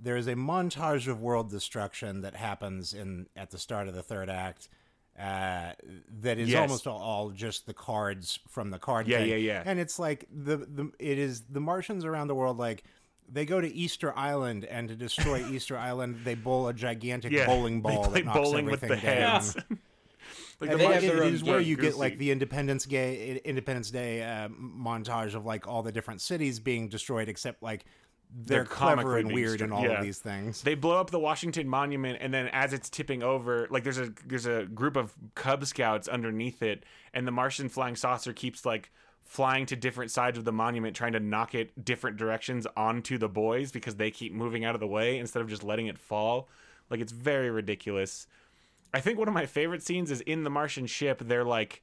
there 0.00 0.16
is 0.16 0.26
a 0.26 0.34
montage 0.34 1.08
of 1.08 1.22
world 1.22 1.50
destruction 1.50 2.20
that 2.20 2.36
happens 2.36 2.92
in 2.92 3.26
at 3.34 3.50
the 3.50 3.58
start 3.58 3.88
of 3.88 3.94
the 3.94 4.02
third 4.02 4.28
act. 4.28 4.68
Uh, 5.18 5.72
that 6.20 6.38
is 6.38 6.50
Yes. 6.50 6.60
almost 6.60 6.86
all, 6.86 6.98
all 6.98 7.30
just 7.30 7.66
the 7.66 7.72
cards 7.74 8.38
from 8.48 8.70
the 8.70 8.78
card. 8.78 9.08
Yeah, 9.08 9.18
thing. 9.18 9.30
yeah, 9.30 9.36
yeah. 9.36 9.62
And 9.64 9.78
it's 9.80 9.98
like 9.98 10.26
the 10.30 10.56
the 10.58 10.92
it 10.98 11.18
is 11.18 11.42
the 11.50 11.60
Martians 11.60 12.04
around 12.04 12.28
the 12.28 12.34
world 12.34 12.58
like. 12.58 12.84
They 13.28 13.44
go 13.44 13.60
to 13.60 13.66
Easter 13.74 14.16
Island, 14.16 14.64
and 14.66 14.88
to 14.88 14.94
destroy 14.94 15.44
Easter 15.50 15.76
Island, 15.76 16.20
they 16.22 16.36
bowl 16.36 16.68
a 16.68 16.72
gigantic 16.72 17.32
Yeah, 17.32 17.46
bowling 17.46 17.82
they 17.82 17.92
ball 17.94 18.04
play 18.04 18.20
that 18.20 18.26
knocks 18.26 18.38
bowling 18.38 18.66
with 18.66 18.84
everything 18.84 19.00
the 19.04 19.14
down. 19.16 19.32
heads. 19.42 19.56
Like 20.60 20.70
And 20.70 20.80
the 20.80 20.84
it- 20.84 20.92
have 20.94 21.04
it 21.04 21.06
their 21.16 21.22
is 21.24 21.42
where 21.44 21.58
game. 21.58 21.68
you 21.68 21.74
get 21.76 21.82
Goosey. 21.86 21.98
like 21.98 22.18
the 22.18 22.30
Independence 22.30 22.84
Day 22.86 23.40
Independence 23.44 23.90
Day 23.90 24.22
uh, 24.22 24.48
montage 24.48 25.34
of 25.34 25.44
like 25.44 25.66
all 25.66 25.82
the 25.82 25.90
different 25.92 26.20
cities 26.20 26.60
being 26.60 26.88
destroyed, 26.88 27.28
except 27.28 27.62
like 27.64 27.84
they're, 28.38 28.58
They're 28.58 28.64
clever 28.66 29.16
and 29.16 29.32
weird 29.32 29.62
in 29.62 29.68
str- 29.68 29.74
all 29.74 29.82
yeah. 29.82 29.98
of 29.98 30.04
these 30.04 30.18
things. 30.18 30.60
they 30.60 30.74
blow 30.74 31.00
up 31.00 31.10
the 31.10 31.18
Washington 31.18 31.66
Monument, 31.68 32.18
and 32.20 32.34
then 32.34 32.48
as 32.48 32.74
it's 32.74 32.90
tipping 32.90 33.22
over, 33.22 33.66
like 33.70 33.82
there's 33.82 33.98
a 33.98 34.12
there's 34.26 34.44
a 34.44 34.64
group 34.66 34.96
of 34.96 35.14
Cub 35.34 35.64
Scouts 35.64 36.06
underneath 36.06 36.62
it, 36.62 36.84
and 37.14 37.26
the 37.26 37.30
Martian 37.30 37.70
flying 37.70 37.96
saucer 37.96 38.34
keeps 38.34 38.66
like 38.66 38.90
flying 39.24 39.64
to 39.66 39.74
different 39.74 40.10
sides 40.10 40.36
of 40.36 40.44
the 40.44 40.52
monument, 40.52 40.94
trying 40.94 41.12
to 41.14 41.20
knock 41.20 41.54
it 41.54 41.82
different 41.82 42.18
directions 42.18 42.66
onto 42.76 43.16
the 43.16 43.28
boys 43.28 43.72
because 43.72 43.96
they 43.96 44.10
keep 44.10 44.32
moving 44.32 44.64
out 44.66 44.74
of 44.74 44.80
the 44.80 44.86
way 44.86 45.18
instead 45.18 45.40
of 45.40 45.48
just 45.48 45.64
letting 45.64 45.86
it 45.86 45.98
fall. 45.98 46.48
Like 46.90 47.00
it's 47.00 47.12
very 47.12 47.50
ridiculous. 47.50 48.26
I 48.92 49.00
think 49.00 49.18
one 49.18 49.28
of 49.28 49.34
my 49.34 49.46
favorite 49.46 49.82
scenes 49.82 50.10
is 50.10 50.20
in 50.20 50.44
the 50.44 50.50
Martian 50.50 50.86
ship. 50.86 51.22
They're 51.24 51.42
like 51.44 51.82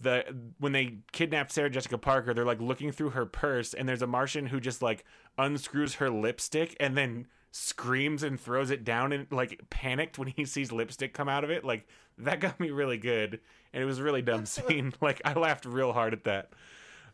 the 0.00 0.24
when 0.58 0.72
they 0.72 0.98
kidnap 1.12 1.50
Sarah 1.50 1.70
Jessica 1.70 1.98
Parker, 1.98 2.34
they're 2.34 2.44
like 2.44 2.60
looking 2.60 2.92
through 2.92 3.10
her 3.10 3.26
purse, 3.26 3.74
and 3.74 3.88
there's 3.88 4.02
a 4.02 4.06
Martian 4.06 4.46
who 4.46 4.60
just 4.60 4.82
like 4.82 5.04
unscrews 5.38 5.94
her 5.94 6.10
lipstick 6.10 6.76
and 6.78 6.96
then 6.96 7.26
screams 7.50 8.22
and 8.22 8.38
throws 8.38 8.70
it 8.70 8.84
down 8.84 9.12
and 9.12 9.26
like 9.30 9.60
panicked 9.70 10.18
when 10.18 10.28
he 10.28 10.44
sees 10.44 10.70
lipstick 10.70 11.14
come 11.14 11.28
out 11.28 11.44
of 11.44 11.50
it. 11.50 11.64
Like 11.64 11.88
that 12.18 12.40
got 12.40 12.60
me 12.60 12.70
really 12.70 12.98
good, 12.98 13.40
and 13.72 13.82
it 13.82 13.86
was 13.86 13.98
a 13.98 14.02
really 14.02 14.22
dumb 14.22 14.46
scene. 14.46 14.92
Like 15.00 15.22
I 15.24 15.32
laughed 15.32 15.64
real 15.64 15.92
hard 15.92 16.12
at 16.12 16.24
that. 16.24 16.50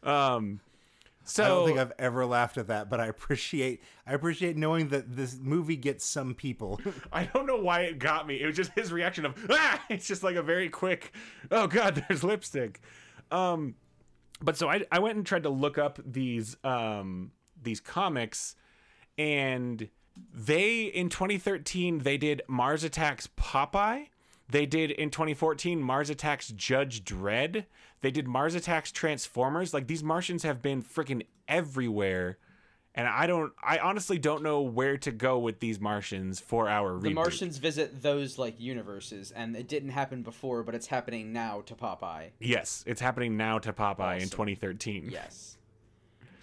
Um, 0.02 0.60
so 1.24 1.44
I 1.44 1.48
don't 1.48 1.66
think 1.66 1.78
I've 1.78 1.92
ever 1.98 2.26
laughed 2.26 2.58
at 2.58 2.68
that, 2.68 2.90
but 2.90 3.00
I 3.00 3.06
appreciate 3.06 3.82
I 4.06 4.14
appreciate 4.14 4.56
knowing 4.56 4.88
that 4.88 5.16
this 5.16 5.36
movie 5.40 5.76
gets 5.76 6.04
some 6.04 6.34
people. 6.34 6.80
I 7.12 7.24
don't 7.24 7.46
know 7.46 7.58
why 7.58 7.82
it 7.82 7.98
got 7.98 8.26
me. 8.26 8.40
It 8.40 8.46
was 8.46 8.56
just 8.56 8.72
his 8.72 8.92
reaction 8.92 9.26
of 9.26 9.34
ah. 9.50 9.82
It's 9.90 10.06
just 10.06 10.22
like 10.22 10.36
a 10.36 10.42
very 10.42 10.68
quick, 10.68 11.12
oh 11.50 11.66
god, 11.66 12.04
there's 12.08 12.24
lipstick. 12.24 12.80
Um, 13.30 13.74
but 14.40 14.56
so 14.56 14.68
I 14.68 14.84
I 14.90 14.98
went 14.98 15.16
and 15.16 15.26
tried 15.26 15.44
to 15.44 15.50
look 15.50 15.78
up 15.78 16.00
these 16.04 16.56
um 16.64 17.32
these 17.62 17.80
comics, 17.80 18.56
and 19.16 19.88
they 20.34 20.84
in 20.84 21.08
2013 21.08 22.00
they 22.00 22.16
did 22.16 22.42
Mars 22.48 22.84
Attacks 22.84 23.28
Popeye. 23.36 24.08
They 24.52 24.66
did 24.66 24.90
in 24.90 25.08
2014 25.08 25.80
Mars 25.80 26.10
Attacks 26.10 26.48
Judge 26.48 27.04
Dredd. 27.04 27.64
They 28.02 28.10
did 28.10 28.28
Mars 28.28 28.54
Attacks 28.54 28.92
Transformers. 28.92 29.72
Like 29.72 29.86
these 29.86 30.04
Martians 30.04 30.42
have 30.42 30.60
been 30.60 30.82
freaking 30.82 31.24
everywhere. 31.48 32.36
And 32.94 33.08
I 33.08 33.26
don't 33.26 33.54
I 33.62 33.78
honestly 33.78 34.18
don't 34.18 34.42
know 34.42 34.60
where 34.60 34.98
to 34.98 35.10
go 35.10 35.38
with 35.38 35.60
these 35.60 35.80
Martians 35.80 36.38
for 36.38 36.68
our 36.68 37.00
The. 37.00 37.14
Martians 37.14 37.56
visit 37.56 38.02
those 38.02 38.36
like 38.36 38.60
universes, 38.60 39.30
and 39.30 39.56
it 39.56 39.68
didn't 39.68 39.88
happen 39.88 40.22
before, 40.22 40.62
but 40.62 40.74
it's 40.74 40.88
happening 40.88 41.32
now 41.32 41.62
to 41.62 41.74
Popeye. 41.74 42.32
Yes, 42.38 42.84
it's 42.86 43.00
happening 43.00 43.38
now 43.38 43.58
to 43.58 43.72
Popeye 43.72 44.20
in 44.20 44.28
2013. 44.28 45.08
Yes. 45.10 45.56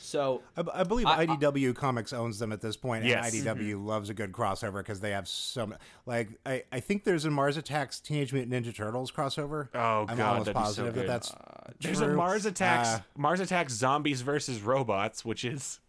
So 0.01 0.41
I, 0.57 0.63
I 0.73 0.83
believe 0.83 1.05
I- 1.05 1.21
I- 1.21 1.25
IDW 1.27 1.75
Comics 1.75 2.13
owns 2.13 2.39
them 2.39 2.51
at 2.51 2.61
this 2.61 2.75
point, 2.77 3.05
Yes. 3.05 3.33
and 3.35 3.45
IDW 3.45 3.85
loves 3.85 4.09
a 4.09 4.13
good 4.13 4.31
crossover 4.31 4.77
because 4.77 4.99
they 5.01 5.11
have 5.11 5.27
some. 5.27 5.75
Like, 6.05 6.29
I, 6.45 6.63
I 6.71 6.79
think 6.79 7.03
there's 7.03 7.25
a 7.25 7.29
Mars 7.29 7.57
Attacks 7.57 7.99
Teenage 7.99 8.33
Mutant 8.33 8.53
Ninja 8.65 8.73
Turtles 8.75 9.11
crossover. 9.11 9.67
Oh, 9.75 10.05
I'm 10.09 10.17
God, 10.17 10.19
almost 10.21 10.45
that'd 10.45 10.45
be 10.45 10.59
so 10.59 10.63
positive 10.63 10.95
that 10.95 11.01
good. 11.01 11.09
that's 11.09 11.33
There's 11.81 12.01
a. 12.01 12.07
Mars 12.07 12.45
Attacks 12.45 12.89
Uh, 12.89 12.99
Mars 13.17 13.39
Attacks 13.39 13.73
Zombies 13.73 14.21
versus 14.21 14.61
Robots, 14.61 15.23
which 15.25 15.43
is 15.45 15.79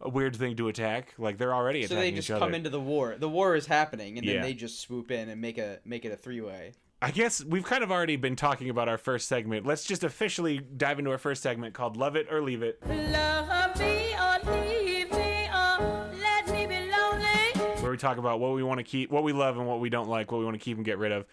a 0.00 0.08
weird 0.08 0.36
thing 0.36 0.54
to 0.56 0.68
attack. 0.68 1.14
Like 1.18 1.38
they're 1.38 1.54
already 1.54 1.86
so 1.86 1.94
they 1.96 2.12
just 2.12 2.28
come 2.28 2.42
other. 2.42 2.52
into 2.54 2.70
the 2.70 2.80
war. 2.80 3.16
The 3.18 3.28
war 3.28 3.56
is 3.56 3.66
happening, 3.66 4.18
and 4.18 4.26
then 4.28 4.36
Yeah. 4.36 4.42
they 4.42 4.54
just 4.54 4.80
swoop 4.80 5.10
in 5.10 5.28
and 5.28 5.40
make 5.40 5.58
a 5.58 5.78
make 5.84 6.04
it 6.04 6.12
a 6.12 6.16
three 6.16 6.40
way. 6.40 6.72
I 7.02 7.10
guess 7.10 7.44
we've 7.44 7.62
kind 7.64 7.84
of 7.84 7.90
already 7.92 8.16
been 8.16 8.36
talking 8.36 8.70
about 8.70 8.88
our 8.88 8.96
first 8.96 9.28
segment. 9.28 9.66
Let's 9.66 9.84
just 9.84 10.02
officially 10.02 10.58
dive 10.58 10.98
into 10.98 11.10
our 11.10 11.18
first 11.18 11.42
segment 11.42 11.74
called 11.74 11.96
Love 11.98 12.16
It 12.16 12.26
or 12.32 12.40
Leave 12.40 12.62
It, 12.62 12.80
Love 12.86 13.48
me 13.78 14.14
or 14.14 14.52
leave 14.52 15.10
me 15.12 15.48
or 15.48 16.08
let 16.20 16.48
me 16.50 16.66
be 16.66 16.78
lonely. 16.90 17.80
where 17.80 17.90
we 17.90 17.96
talk 17.96 18.18
about 18.18 18.40
what 18.40 18.54
we 18.54 18.62
want 18.62 18.78
to 18.78 18.84
keep, 18.84 19.10
what 19.10 19.24
we 19.24 19.32
love 19.32 19.58
and 19.58 19.66
what 19.66 19.80
we 19.80 19.90
don't 19.90 20.08
like, 20.08 20.32
what 20.32 20.38
we 20.38 20.44
want 20.44 20.54
to 20.54 20.64
keep 20.64 20.76
and 20.76 20.84
get 20.84 20.98
rid 20.98 21.12
of. 21.12 21.24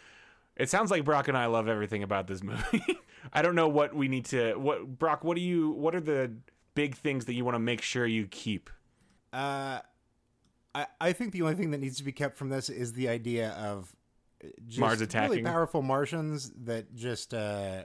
It 0.56 0.70
sounds 0.70 0.92
like 0.92 1.04
Brock 1.04 1.28
and 1.28 1.38
I 1.38 1.48
love 1.48 1.68
everything 1.68 2.04
about 2.04 2.28
this 2.28 2.44
movie. 2.44 3.00
I 3.32 3.42
don't 3.42 3.56
know 3.56 3.68
what 3.68 3.96
we 3.96 4.08
need 4.08 4.26
to 4.26 4.56
what 4.56 5.00
Brock, 5.00 5.24
what 5.24 5.36
do 5.36 5.42
you 5.42 5.72
what 5.72 5.96
are 5.96 6.02
the 6.02 6.32
big 6.76 6.96
things 6.96 7.26
that 7.26 7.34
you 7.34 7.46
want 7.46 7.56
to 7.56 7.60
make 7.60 7.82
sure 7.82 8.06
you 8.06 8.28
keep? 8.28 8.70
Uh, 9.32 9.80
I, 10.76 10.88
I 11.00 11.14
think 11.14 11.34
the 11.34 11.42
only 11.42 11.56
thing 11.56 11.72
that 11.72 11.80
needs 11.80 11.98
to 11.98 12.04
be 12.04 12.12
kept 12.12 12.38
from 12.38 12.50
this 12.50 12.70
is 12.70 12.94
the 12.94 13.10
idea 13.10 13.52
of 13.52 13.96
just 14.68 14.80
Mars 14.80 15.00
really 15.16 15.42
powerful 15.42 15.82
Martians 15.82 16.52
that 16.64 16.94
just 16.96 17.34
uh, 17.34 17.84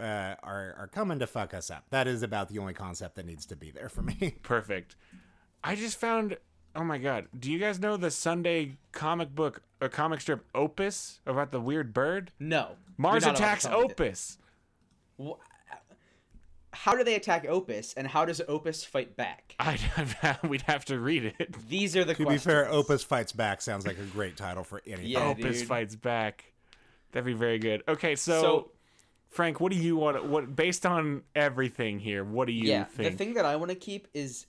uh, 0.00 0.34
are 0.42 0.74
are 0.78 0.88
coming 0.92 1.18
to 1.18 1.26
fuck 1.26 1.54
us 1.54 1.70
up. 1.70 1.84
That 1.90 2.06
is 2.06 2.22
about 2.22 2.48
the 2.48 2.58
only 2.58 2.74
concept 2.74 3.16
that 3.16 3.26
needs 3.26 3.46
to 3.46 3.56
be 3.56 3.70
there 3.70 3.88
for 3.88 4.02
me. 4.02 4.36
Perfect. 4.42 4.96
I 5.64 5.74
just 5.74 5.98
found. 5.98 6.36
Oh 6.76 6.84
my 6.84 6.98
god! 6.98 7.26
Do 7.38 7.50
you 7.50 7.58
guys 7.58 7.80
know 7.80 7.96
the 7.96 8.10
Sunday 8.10 8.76
comic 8.92 9.34
book, 9.34 9.62
a 9.80 9.88
comic 9.88 10.20
strip 10.20 10.44
Opus 10.54 11.20
about 11.26 11.50
the 11.50 11.60
weird 11.60 11.92
bird? 11.92 12.30
No. 12.38 12.72
Mars 12.96 13.24
You're 13.24 13.32
not 13.32 13.38
allowed 13.40 13.44
to 13.44 13.44
attacks 13.44 13.64
tell 13.64 13.78
me. 13.80 13.84
Opus. 13.84 14.38
How 16.72 16.94
do 16.94 17.02
they 17.02 17.14
attack 17.14 17.46
Opus, 17.48 17.94
and 17.94 18.06
how 18.06 18.24
does 18.24 18.40
Opus 18.46 18.84
fight 18.84 19.16
back? 19.16 19.54
I'd 19.58 19.80
have, 19.80 20.38
we'd 20.48 20.62
have 20.62 20.84
to 20.86 21.00
read 21.00 21.24
it. 21.38 21.56
These 21.68 21.96
are 21.96 22.04
the 22.04 22.14
to 22.14 22.24
questions. 22.24 22.44
be 22.44 22.50
fair, 22.50 22.68
Opus 22.70 23.02
Fights 23.02 23.32
Back 23.32 23.62
sounds 23.62 23.86
like 23.86 23.98
a 23.98 24.04
great 24.04 24.36
title 24.36 24.62
for 24.62 24.82
anything. 24.86 25.06
Yeah, 25.06 25.28
Opus 25.28 25.60
dude. 25.60 25.68
fights 25.68 25.96
back. 25.96 26.52
That'd 27.12 27.24
be 27.26 27.32
very 27.32 27.58
good. 27.58 27.82
Okay, 27.88 28.14
so, 28.16 28.40
So- 28.42 28.70
Frank, 29.28 29.60
what 29.60 29.72
do 29.72 29.78
you 29.78 29.96
want? 29.96 30.24
What 30.24 30.56
based 30.56 30.86
on 30.86 31.22
everything 31.34 31.98
here? 31.98 32.24
What 32.24 32.46
do 32.46 32.52
you 32.52 32.68
yeah, 32.68 32.84
think? 32.84 33.10
the 33.10 33.16
thing 33.16 33.34
that 33.34 33.44
I 33.44 33.56
want 33.56 33.70
to 33.70 33.76
keep 33.76 34.08
is 34.14 34.46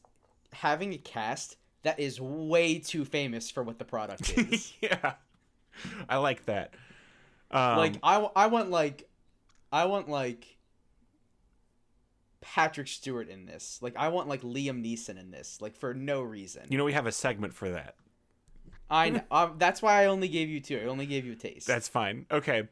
having 0.53 0.93
a 0.93 0.97
cast 0.97 1.57
that 1.83 1.99
is 1.99 2.19
way 2.19 2.79
too 2.79 3.05
famous 3.05 3.51
for 3.51 3.63
what 3.63 3.77
the 3.79 3.85
product 3.85 4.37
is. 4.37 4.73
yeah, 4.81 5.13
I 6.07 6.17
like 6.17 6.45
that. 6.45 6.73
Um, 7.51 7.77
like 7.77 7.93
I 8.03 8.47
want 8.47 8.69
like 8.69 9.09
I 9.71 9.85
want 9.85 10.09
like 10.09 10.57
Patrick 12.41 12.87
Stewart 12.87 13.29
in 13.29 13.45
this. 13.45 13.79
Like 13.81 13.95
I 13.97 14.09
want 14.09 14.27
like 14.27 14.41
Liam 14.41 14.83
Neeson 14.83 15.19
in 15.19 15.31
this. 15.31 15.59
Like 15.61 15.75
for 15.75 15.93
no 15.93 16.21
reason. 16.21 16.63
you 16.69 16.77
know, 16.77 16.85
we 16.85 16.93
have 16.93 17.05
a 17.05 17.11
segment 17.11 17.53
for 17.53 17.69
that. 17.71 17.95
I 18.89 19.09
know, 19.11 19.21
um, 19.31 19.55
that's 19.57 19.81
why 19.81 20.01
I 20.01 20.05
only 20.05 20.27
gave 20.27 20.49
you 20.49 20.59
two. 20.59 20.79
I 20.79 20.85
only 20.85 21.05
gave 21.05 21.25
you 21.25 21.33
a 21.33 21.35
taste. 21.35 21.67
That's 21.67 21.87
fine. 21.87 22.25
Okay, 22.31 22.67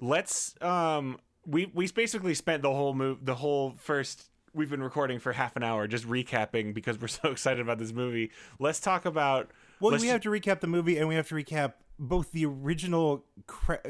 let's. 0.00 0.54
Um, 0.60 1.18
we 1.46 1.70
we 1.74 1.90
basically 1.90 2.34
spent 2.34 2.62
the 2.62 2.72
whole 2.72 2.94
move, 2.94 3.24
the 3.24 3.34
whole 3.34 3.74
first. 3.78 4.28
We've 4.54 4.68
been 4.68 4.82
recording 4.82 5.18
for 5.18 5.32
half 5.32 5.56
an 5.56 5.62
hour 5.62 5.86
just 5.86 6.06
recapping 6.06 6.74
because 6.74 7.00
we're 7.00 7.08
so 7.22 7.30
excited 7.30 7.60
about 7.60 7.78
this 7.78 7.92
movie. 7.92 8.30
Let's 8.58 8.80
talk 8.80 9.04
about. 9.04 9.50
Well, 9.80 9.98
we 9.98 10.08
have 10.08 10.20
to 10.22 10.30
recap 10.30 10.60
the 10.60 10.66
movie, 10.68 10.98
and 10.98 11.08
we 11.08 11.14
have 11.16 11.28
to 11.28 11.34
recap 11.34 11.74
both 11.98 12.32
the 12.32 12.46
original 12.46 13.24
cra- 13.46 13.80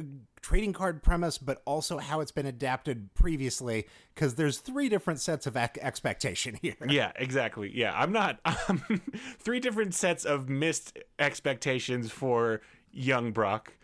trading 0.41 0.73
card 0.73 1.03
premise, 1.03 1.39
but 1.39 1.63
also 1.65 1.99
how 1.99 2.21
it's 2.21 2.33
been 2.33 2.47
adapted 2.47 3.13
previously. 3.15 3.87
Because 4.15 4.35
there's 4.37 4.59
three 4.59 4.89
different 4.89 5.21
sets 5.21 5.47
of 5.47 5.57
ac- 5.57 5.81
expectation 5.81 6.59
here. 6.63 6.77
Yeah, 6.89 7.13
exactly. 7.17 7.71
Yeah, 7.75 7.93
I'm 7.95 8.13
not. 8.13 8.39
Um, 8.69 9.03
three 9.39 9.61
different 9.61 9.95
sets 9.95 10.25
of 10.25 10.49
missed 10.49 10.97
expectations 11.19 12.11
for 12.11 12.61
young 12.93 13.33
Brock. 13.33 13.75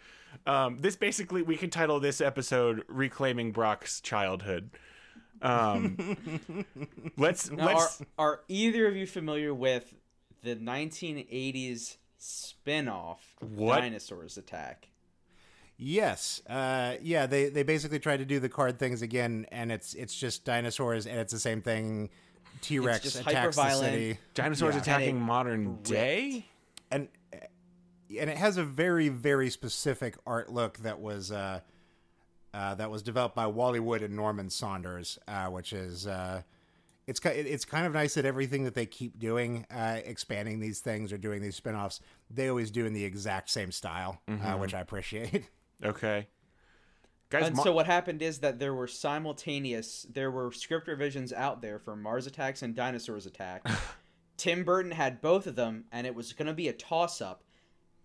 Um, 0.49 0.81
this 0.81 0.97
basically, 0.97 1.43
we 1.43 1.57
could 1.57 1.71
title 1.71 2.01
this 2.01 2.21
episode 2.21 2.83
"Reclaiming 2.89 3.53
Brock's 3.53 4.01
Childhood." 4.01 4.71
Um, 5.43 6.67
let's 7.17 7.51
Now, 7.51 7.69
are, 7.69 7.75
let's. 7.75 8.03
are 8.19 8.41
either 8.49 8.89
of 8.89 8.97
you 8.97 9.07
familiar 9.07 9.55
with 9.55 9.95
the 10.43 10.57
1980s 10.57 11.97
spin-off 12.17 13.37
What? 13.41 13.81
Dinosaurs 13.81 14.37
Attack? 14.37 14.89
Yes, 15.77 16.43
uh, 16.49 16.95
yeah. 17.03 17.27
They 17.27 17.51
they 17.51 17.63
basically 17.63 18.01
tried 18.01 18.17
to 18.17 18.25
do 18.25 18.41
the 18.41 18.49
card 18.49 18.79
things 18.81 19.01
again, 19.03 19.47
and 19.53 19.71
it's 19.71 19.95
it's 19.95 20.17
just 20.19 20.45
dinosaurs, 20.45 21.07
and 21.07 21.19
it's 21.21 21.33
the 21.33 21.39
same 21.39 21.63
thing. 21.63 22.11
T 22.61 22.81
Rex 22.81 23.15
attacks 23.15 23.55
the 23.55 23.71
city, 23.75 24.19
Dinosaurs 24.35 24.75
Yeah. 24.75 24.81
attacking 24.81 25.21
modern 25.21 25.69
ripped. 25.69 25.85
day. 25.85 26.47
and 26.91 27.07
and 28.19 28.31
it 28.31 28.37
has 28.37 28.57
a 28.57 28.65
very 28.65 29.09
very 29.09 29.51
specific 29.51 30.17
art 30.27 30.51
look 30.51 30.79
that 30.79 31.01
was 31.01 31.33
uh, 31.33 31.61
uh, 32.55 32.75
that 32.75 32.91
was 32.91 33.03
developed 33.03 33.35
by 33.35 33.47
Wally 33.47 33.81
Wood 33.81 34.03
and 34.03 34.15
Norman 34.17 34.51
Saunders, 34.51 35.19
uh, 35.29 35.47
which 35.47 35.73
is 35.73 36.07
uh, 36.07 36.43
it's 37.07 37.21
it's 37.25 37.65
kind 37.65 37.87
of 37.87 37.93
nice 37.93 38.15
that 38.15 38.25
everything 38.25 38.65
that 38.65 38.75
they 38.75 38.87
keep 38.87 39.19
doing, 39.19 39.67
uh, 39.71 40.01
expanding 40.05 40.61
these 40.61 40.81
things 40.81 41.13
or 41.13 41.19
doing 41.19 41.41
these 41.41 41.57
spin-offs, 41.57 42.01
they 42.31 42.49
always 42.49 42.71
do 42.71 42.85
in 42.85 42.93
the 42.93 43.05
exact 43.05 43.51
same 43.51 43.73
style, 43.73 44.21
uh, 44.29 44.57
which 44.57 44.75
I 44.75 44.81
appreciate. 44.81 45.45
Okay, 45.85 46.27
guys. 47.31 47.47
And 47.47 47.55
Mar- 47.55 47.65
so 47.65 47.73
what 47.73 47.87
happened 47.87 48.21
is 48.21 48.41
that 48.41 48.59
there 48.59 48.75
were 48.75 48.89
simultaneous, 48.89 50.05
there 50.13 50.29
were 50.29 50.51
script 50.51 50.89
revisions 50.89 51.33
out 51.33 51.63
there 51.63 51.79
for 51.79 51.95
Mars 51.95 52.27
Attacks 52.27 52.63
and 52.63 52.75
Dinosaurs 52.75 53.27
Attack. 53.27 53.65
Tim 54.37 54.65
Burton 54.65 54.91
had 54.91 55.21
both 55.21 55.47
of 55.47 55.55
them, 55.55 55.85
and 55.93 56.05
it 56.05 56.17
was 56.17 56.33
going 56.33 56.49
to 56.49 56.53
be 56.53 56.67
a 56.67 56.73
toss-up. 56.73 57.45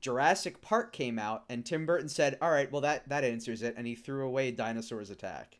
Jurassic 0.03 0.61
Park 0.61 0.91
came 0.91 1.17
out, 1.17 1.45
and 1.47 1.65
Tim 1.65 1.85
Burton 1.85 2.09
said, 2.09 2.37
"All 2.41 2.51
right, 2.51 2.69
well 2.69 2.81
that 2.81 3.07
that 3.07 3.23
answers 3.23 3.61
it," 3.61 3.73
and 3.77 3.87
he 3.87 3.95
threw 3.95 4.25
away 4.25 4.51
Dinosaurs 4.51 5.09
Attack. 5.09 5.59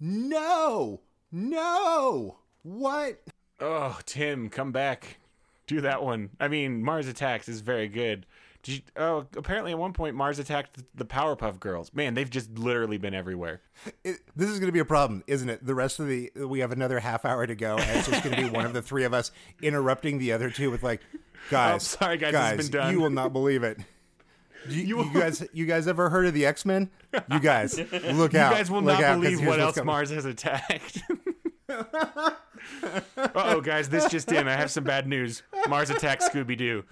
No, 0.00 1.02
no, 1.30 2.38
what? 2.62 3.22
Oh, 3.60 4.00
Tim, 4.06 4.48
come 4.48 4.72
back. 4.72 5.18
Do 5.66 5.82
that 5.82 6.02
one. 6.02 6.30
I 6.40 6.48
mean, 6.48 6.82
Mars 6.82 7.06
Attacks 7.06 7.46
is 7.46 7.60
very 7.60 7.88
good. 7.88 8.24
Did 8.64 8.76
you, 8.76 8.80
oh, 8.96 9.26
apparently 9.36 9.72
at 9.72 9.78
one 9.78 9.92
point 9.92 10.16
Mars 10.16 10.38
attacked 10.38 10.82
the 10.94 11.04
Powerpuff 11.04 11.60
Girls. 11.60 11.92
Man, 11.92 12.14
they've 12.14 12.28
just 12.30 12.58
literally 12.58 12.96
been 12.98 13.14
everywhere. 13.14 13.60
It, 14.04 14.16
this 14.34 14.48
is 14.50 14.58
going 14.58 14.68
to 14.68 14.72
be 14.72 14.78
a 14.80 14.84
problem, 14.84 15.22
isn't 15.26 15.48
it? 15.48 15.64
The 15.64 15.74
rest 15.74 16.00
of 16.00 16.08
the 16.08 16.30
we 16.34 16.60
have 16.60 16.72
another 16.72 16.98
half 16.98 17.24
hour 17.24 17.46
to 17.46 17.54
go, 17.54 17.76
and 17.76 17.98
it's 17.98 18.08
just 18.08 18.24
going 18.24 18.34
to 18.36 18.42
be 18.42 18.48
one 18.50 18.64
of 18.66 18.72
the 18.72 18.82
three 18.82 19.04
of 19.04 19.12
us 19.14 19.30
interrupting 19.62 20.18
the 20.18 20.32
other 20.32 20.50
two 20.50 20.70
with 20.70 20.82
like, 20.82 21.00
oh, 21.14 21.18
guys, 21.50 21.74
Oh, 21.74 21.78
sorry, 22.00 22.16
guys, 22.18 22.56
been 22.56 22.70
done." 22.70 22.92
you 22.94 23.00
will 23.00 23.10
not 23.10 23.32
believe 23.32 23.62
it. 23.62 23.78
You, 24.66 25.04
you 25.04 25.12
guys, 25.12 25.46
you 25.52 25.66
guys 25.66 25.86
ever 25.86 26.08
heard 26.08 26.24
of 26.24 26.32
the 26.32 26.46
X 26.46 26.64
Men? 26.64 26.88
You 27.30 27.38
guys, 27.38 27.76
look 27.78 28.34
out! 28.34 28.52
You 28.52 28.56
guys 28.56 28.70
will 28.70 28.80
not 28.80 29.02
out, 29.04 29.20
believe 29.20 29.44
what 29.46 29.60
else 29.60 29.74
coming. 29.74 29.88
Mars 29.88 30.08
has 30.08 30.24
attacked. 30.24 31.02
oh, 33.34 33.60
guys, 33.62 33.90
this 33.90 34.08
just 34.08 34.32
in. 34.32 34.48
I 34.48 34.56
have 34.56 34.70
some 34.70 34.84
bad 34.84 35.06
news. 35.06 35.42
Mars 35.68 35.90
attacked 35.90 36.22
Scooby 36.22 36.56
Doo. 36.56 36.82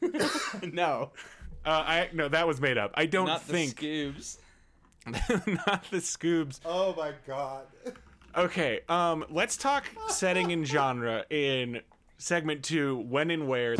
no, 0.72 1.12
Uh, 1.64 1.68
I 1.86 2.08
no, 2.12 2.28
that 2.28 2.46
was 2.46 2.60
made 2.60 2.78
up. 2.78 2.92
I 2.94 3.06
don't 3.06 3.26
not 3.26 3.46
the 3.46 3.52
think 3.52 3.76
Scoobs. 3.80 4.38
not 5.06 5.84
the 5.90 5.98
Scoobs. 5.98 6.60
Oh 6.64 6.94
my 6.96 7.12
god! 7.26 7.64
Okay, 8.36 8.80
um, 8.88 9.24
let's 9.30 9.56
talk 9.56 9.84
setting 10.08 10.52
and 10.52 10.66
genre 10.66 11.24
in 11.30 11.80
segment 12.18 12.62
two. 12.64 13.04
When 13.08 13.30
and 13.30 13.48
where. 13.48 13.76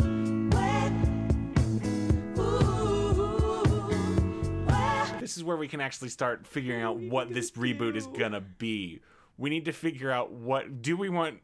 This 5.19 5.37
is 5.37 5.43
where 5.43 5.57
we 5.57 5.67
can 5.67 5.81
actually 5.81 6.09
start 6.09 6.45
figuring 6.45 6.83
out 6.83 6.97
what 6.97 7.33
this 7.33 7.51
reboot 7.51 7.95
is 7.95 8.05
gonna 8.05 8.41
be. 8.41 9.01
We 9.37 9.49
need 9.49 9.65
to 9.65 9.71
figure 9.73 10.11
out 10.11 10.31
what 10.31 10.83
do 10.83 10.95
we 10.95 11.09
want. 11.09 11.39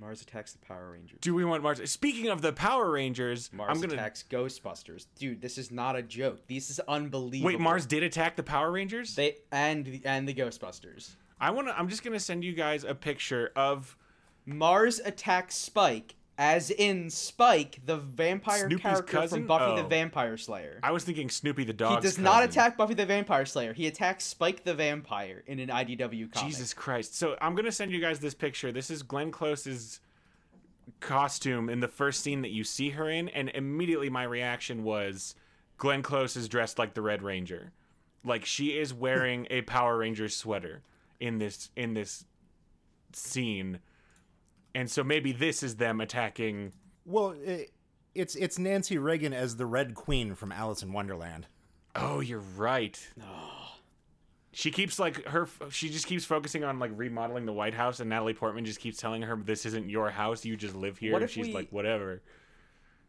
Mars 0.00 0.22
attacks 0.22 0.52
the 0.52 0.58
Power 0.58 0.92
Rangers. 0.92 1.18
Do 1.20 1.34
we 1.34 1.44
want 1.44 1.62
Mars? 1.62 1.90
Speaking 1.90 2.28
of 2.28 2.40
the 2.40 2.52
Power 2.52 2.90
Rangers, 2.90 3.50
Mars 3.52 3.70
I'm 3.70 3.80
gonna 3.80 3.94
attacks 3.94 4.24
Ghostbusters. 4.30 5.06
Dude, 5.18 5.40
this 5.40 5.58
is 5.58 5.70
not 5.70 5.96
a 5.96 6.02
joke. 6.02 6.46
This 6.46 6.70
is 6.70 6.80
unbelievable. 6.86 7.48
wait. 7.48 7.60
Mars 7.60 7.84
did 7.84 8.02
attack 8.04 8.36
the 8.36 8.42
Power 8.42 8.70
Rangers. 8.70 9.16
They 9.16 9.38
and 9.50 9.84
the, 9.84 10.00
and 10.04 10.28
the 10.28 10.34
Ghostbusters. 10.34 11.16
I 11.40 11.50
want 11.50 11.68
to. 11.68 11.76
I'm 11.76 11.88
just 11.88 12.04
gonna 12.04 12.20
send 12.20 12.44
you 12.44 12.52
guys 12.52 12.84
a 12.84 12.94
picture 12.94 13.50
of 13.56 13.96
Mars 14.46 15.00
attacks 15.04 15.56
Spike, 15.56 16.14
as 16.38 16.70
in 16.70 17.10
Spike, 17.10 17.80
the 17.84 17.96
vampire 17.96 18.60
Snoopy's 18.68 18.80
character 18.80 19.12
cousin? 19.18 19.40
from 19.40 19.46
Buffy 19.48 19.74
the 19.80 19.84
Oh. 19.84 19.88
Vampire 19.88 20.36
Slayer. 20.36 20.78
I 20.84 20.92
was 20.92 21.02
thinking 21.04 21.28
Snoopy 21.28 21.64
the 21.64 21.72
dog. 21.72 21.96
He 21.96 22.02
does 22.08 22.16
not 22.18 22.44
attack 22.44 22.76
Buffy 22.76 22.94
the 22.94 23.04
Vampire 23.04 23.44
Slayer. 23.44 23.72
He 23.72 23.88
attacks 23.88 24.24
Spike 24.24 24.62
the 24.64 24.72
Vampire 24.74 25.42
in 25.48 25.58
an 25.58 25.68
IDW 25.68 26.30
comic. 26.32 26.48
Jesus 26.48 26.72
Christ. 26.72 27.16
So 27.16 27.36
I'm 27.40 27.54
going 27.56 27.64
to 27.64 27.72
send 27.72 27.90
you 27.90 28.00
guys 28.00 28.20
this 28.20 28.34
picture. 28.34 28.70
This 28.70 28.88
is 28.88 29.02
Glenn 29.02 29.32
Close's 29.32 29.98
costume 31.00 31.68
in 31.68 31.80
the 31.80 31.88
first 31.88 32.20
scene 32.22 32.42
that 32.42 32.50
you 32.50 32.62
see 32.64 32.90
her 32.90 33.10
in. 33.10 33.28
And 33.30 33.48
immediately 33.50 34.08
my 34.08 34.22
reaction 34.22 34.84
was 34.84 35.34
Glenn 35.76 36.02
Close 36.02 36.36
is 36.36 36.48
dressed 36.48 36.78
like 36.78 36.94
the 36.94 37.02
Red 37.02 37.22
Ranger. 37.22 37.72
Like 38.24 38.44
she 38.44 38.78
is 38.78 38.94
wearing 38.94 39.46
a 39.50 39.62
Power 39.62 39.98
Rangers 39.98 40.36
sweater 40.36 40.82
in 41.18 41.38
this 41.38 41.70
in 41.76 41.94
this 41.94 42.24
scene. 43.12 43.80
And 44.78 44.88
so 44.88 45.02
maybe 45.02 45.32
this 45.32 45.64
is 45.64 45.74
them 45.74 46.00
attacking 46.00 46.72
Well, 47.04 47.34
it, 47.44 47.72
it's 48.14 48.36
it's 48.36 48.60
Nancy 48.60 48.96
Reagan 48.96 49.32
as 49.32 49.56
the 49.56 49.66
Red 49.66 49.96
Queen 49.96 50.36
from 50.36 50.52
Alice 50.52 50.84
in 50.84 50.92
Wonderland. 50.92 51.48
Oh, 51.96 52.20
you're 52.20 52.44
right. 52.56 52.96
She 54.52 54.70
keeps 54.70 55.00
like 55.00 55.24
her. 55.26 55.48
She 55.70 55.88
just 55.88 56.06
keeps 56.06 56.24
focusing 56.24 56.62
on 56.62 56.78
like 56.78 56.92
remodeling 56.94 57.44
the 57.44 57.52
White 57.52 57.74
House, 57.74 57.98
and 57.98 58.08
Natalie 58.08 58.34
Portman 58.34 58.64
just 58.64 58.78
keeps 58.78 58.98
telling 58.98 59.22
her, 59.22 59.34
"This 59.36 59.66
isn't 59.66 59.90
your 59.90 60.10
house. 60.10 60.44
You 60.44 60.56
just 60.56 60.76
live 60.76 60.98
here." 60.98 61.12
What 61.12 61.22
and 61.22 61.28
if 61.28 61.34
she's 61.34 61.48
we- 61.48 61.54
like, 61.54 61.70
"Whatever." 61.70 62.22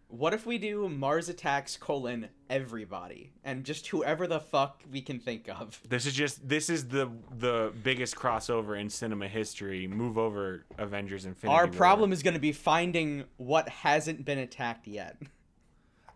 What 0.10 0.34
if 0.34 0.48
we 0.48 0.58
do 0.58 0.90
Mars 0.90 1.30
attacks 1.30 1.78
colon 1.78 2.30
everybody 2.50 3.32
and 3.44 3.64
just 3.64 3.86
whoever 3.88 4.26
the 4.26 4.40
fuck 4.40 4.82
we 4.92 5.02
can 5.02 5.20
think 5.20 5.48
of? 5.48 5.80
This 5.88 6.08
is 6.08 6.14
just 6.14 6.50
this 6.50 6.68
is 6.68 6.88
the 6.88 7.12
the 7.38 7.72
biggest 7.84 8.16
crossover 8.16 8.80
in 8.80 8.90
cinema 8.90 9.28
history. 9.28 9.86
Move 9.88 10.18
over 10.18 10.66
Avengers 10.80 11.26
Infinity. 11.28 11.56
Our 11.56 11.66
War. 11.68 11.74
problem 11.74 12.12
is 12.12 12.24
going 12.24 12.34
to 12.34 12.40
be 12.40 12.52
finding 12.52 13.26
what 13.38 13.70
hasn't 13.70 14.26
been 14.26 14.40
attacked 14.40 14.88
yet. 14.88 15.18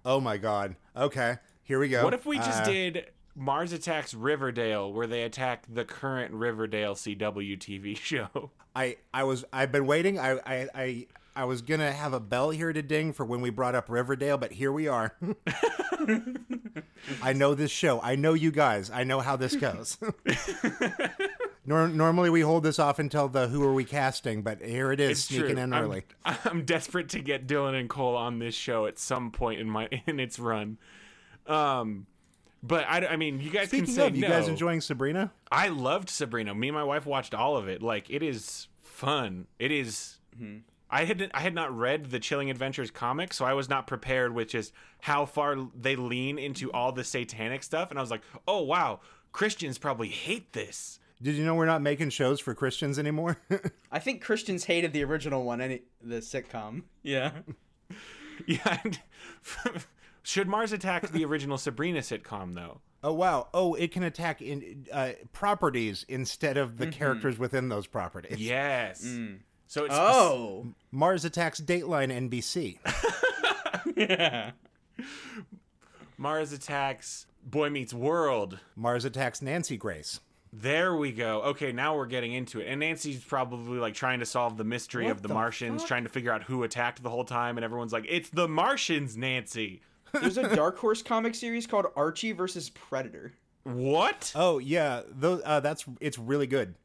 Oh 0.03 0.19
my 0.19 0.37
god. 0.37 0.75
Okay, 0.97 1.37
here 1.61 1.79
we 1.79 1.87
go. 1.87 2.03
What 2.03 2.15
if 2.15 2.25
we 2.25 2.37
just 2.37 2.63
Uh, 2.63 2.65
did 2.65 3.11
Mars 3.35 3.73
attacks 3.73 4.15
Riverdale, 4.15 4.91
where 4.91 5.05
they 5.07 5.21
attack 5.21 5.65
the 5.71 5.85
current 5.85 6.33
Riverdale 6.33 6.95
CW 6.95 7.59
TV 7.59 7.95
show? 8.09 8.49
I 8.75 8.97
I 9.13 9.23
was 9.23 9.45
I've 9.53 9.71
been 9.71 9.85
waiting. 9.85 10.17
I 10.19 10.31
I 10.47 10.67
I, 10.73 11.07
I 11.35 11.45
was 11.45 11.61
gonna 11.61 11.91
have 11.91 12.13
a 12.13 12.19
bell 12.19 12.51
here 12.51 12.71
to 12.71 12.81
ding 12.81 13.13
for 13.13 13.25
when 13.25 13.41
we 13.41 13.49
brought 13.49 13.75
up 13.75 13.89
Riverdale, 13.89 14.37
but 14.37 14.51
here 14.51 14.71
we 14.71 14.87
are. 14.87 15.15
I 17.21 17.33
know 17.33 17.55
this 17.55 17.71
show. 17.71 17.99
I 18.01 18.15
know 18.15 18.33
you 18.33 18.51
guys. 18.51 18.89
I 18.91 19.03
know 19.03 19.19
how 19.19 19.35
this 19.35 19.55
goes. 19.55 19.97
Nor- 21.65 21.87
normally 21.87 22.29
we 22.29 22.41
hold 22.41 22.63
this 22.63 22.77
off 22.77 22.99
until 22.99 23.29
the 23.29 23.47
who 23.47 23.63
are 23.63 23.73
we 23.73 23.85
casting, 23.85 24.41
but 24.41 24.61
here 24.61 24.91
it 24.91 24.99
is 24.99 25.11
It's 25.11 25.21
sneaking 25.21 25.55
true. 25.55 25.63
in 25.63 25.73
I'm- 25.73 25.83
early. 25.83 26.03
I'm, 26.25 26.65
desperate 26.65 27.09
to 27.09 27.19
get 27.19 27.47
Dylan 27.47 27.79
and 27.79 27.89
Cole 27.89 28.15
on 28.17 28.39
this 28.39 28.55
show 28.55 28.85
at 28.85 28.99
some 28.99 29.31
point 29.31 29.59
in 29.59 29.69
my 29.69 29.87
in 30.07 30.19
its 30.19 30.39
run. 30.39 30.77
Um, 31.47 32.05
but 32.61 32.85
I, 32.87 33.05
I 33.07 33.15
mean, 33.17 33.39
you 33.41 33.49
guys 33.49 33.67
Speaking 33.69 33.85
can 33.87 33.95
say 33.95 34.07
of, 34.07 34.15
you 34.15 34.21
no. 34.21 34.29
guys 34.29 34.47
enjoying 34.47 34.81
Sabrina? 34.81 35.31
I 35.51 35.69
loved 35.69 36.09
Sabrina. 36.09 36.53
Me 36.53 36.69
and 36.69 36.75
my 36.75 36.83
wife 36.83 37.05
watched 37.05 37.33
all 37.33 37.57
of 37.57 37.67
it. 37.67 37.81
Like 37.81 38.09
it 38.09 38.23
is 38.23 38.67
fun. 38.81 39.47
It 39.59 39.71
is- 39.71 40.19
I 40.93 41.05
had 41.05 41.31
I 41.33 41.39
had 41.39 41.55
not 41.55 41.75
read 41.75 42.11
the 42.11 42.19
Chilling 42.19 42.51
Adventures 42.51 42.91
comic, 42.91 43.33
so 43.33 43.45
I 43.45 43.53
was 43.53 43.67
not 43.67 43.87
prepared 43.87 44.35
with 44.35 44.49
just 44.49 44.71
how 45.01 45.25
far 45.25 45.57
they 45.75 45.95
lean 45.95 46.37
into 46.37 46.71
all 46.71 46.91
the 46.91 47.03
satanic 47.03 47.63
stuff. 47.63 47.89
And 47.89 47.97
I 47.97 48.01
was 48.01 48.11
like, 48.11 48.21
oh 48.47 48.61
wow, 48.61 48.99
Christians 49.31 49.79
probably 49.79 50.09
hate 50.09 50.53
this. 50.53 50.99
Did 51.19 51.33
you 51.33 51.45
know 51.45 51.55
we're 51.55 51.65
not 51.65 51.81
making 51.81 52.11
shows 52.11 52.39
for 52.39 52.53
Christians 52.53 52.99
anymore? 52.99 53.37
I 53.91 53.97
think 53.97 54.21
Christians 54.21 54.65
hated 54.65 54.93
the 54.93 55.03
original 55.03 55.43
one, 55.43 55.61
any 55.61 55.81
the 55.99 56.17
sitcom. 56.17 56.83
Yeah. 57.01 57.31
Yeah. 58.47 58.81
Should 60.23 60.47
Mars 60.47 60.71
attack 60.71 61.07
the 61.09 61.23
original 61.23 61.59
Sabrina 61.59 61.99
sitcom 61.99 62.55
though? 62.55 62.81
oh 63.03 63.13
wow! 63.13 63.47
Oh, 63.53 63.75
it 63.75 63.91
can 63.91 64.01
attack 64.01 64.41
in 64.41 64.87
uh, 64.91 65.11
properties 65.33 66.03
instead 66.09 66.57
of 66.57 66.77
the 66.77 66.87
characters 66.87 67.37
within 67.37 67.69
those 67.69 67.85
properties. 67.85 68.39
Yes. 68.39 69.05
So 69.73 69.85
it's 69.85 69.95
Oh. 69.95 70.67
Mars 70.91 71.25
attacks 71.25 71.59
Dateline 71.59 72.11
NBC. 72.29 72.77
yeah. 73.97 74.51
Mars 76.19 76.53
attacks 76.53 77.25
Boy 77.43 77.71
Meets 77.71 77.91
World. 77.91 78.59
Mars 78.75 79.03
attacks 79.03 79.41
Nancy 79.41 79.75
Grace. 79.75 80.19
There 80.53 80.95
we 80.95 81.11
go. 81.11 81.41
Okay, 81.41 81.71
now 81.71 81.95
we're 81.95 82.05
getting 82.05 82.33
into 82.33 82.59
it. 82.59 82.67
And 82.67 82.81
Nancy's 82.81 83.23
probably 83.23 83.79
like 83.79 83.95
trying 83.95 84.19
to 84.19 84.27
solve 84.27 84.57
the 84.57 84.63
mystery 84.63 85.05
What 85.05 85.13
of 85.13 85.21
the, 85.23 85.29
the 85.29 85.33
Martians, 85.33 85.81
fuck? 85.81 85.87
trying 85.87 86.03
to 86.03 86.09
figure 86.09 86.31
out 86.31 86.43
who 86.43 86.61
attacked 86.61 87.01
the 87.01 87.09
whole 87.09 87.25
time, 87.25 87.57
and 87.57 87.65
everyone's 87.65 87.93
like, 87.93 88.05
"It's 88.07 88.29
the 88.29 88.47
Martians, 88.47 89.17
Nancy." 89.17 89.81
There's 90.13 90.37
a 90.37 90.55
Dark 90.55 90.77
Horse 90.77 91.01
comic 91.01 91.33
series 91.33 91.65
called 91.65 91.87
Archie 91.95 92.33
versus 92.33 92.69
Predator. 92.69 93.33
What? 93.63 94.33
Oh 94.35 94.59
yeah, 94.59 95.01
those 95.09 95.41
uh, 95.43 95.61
that's 95.61 95.83
it's 95.99 96.19
really 96.19 96.45
good. 96.45 96.75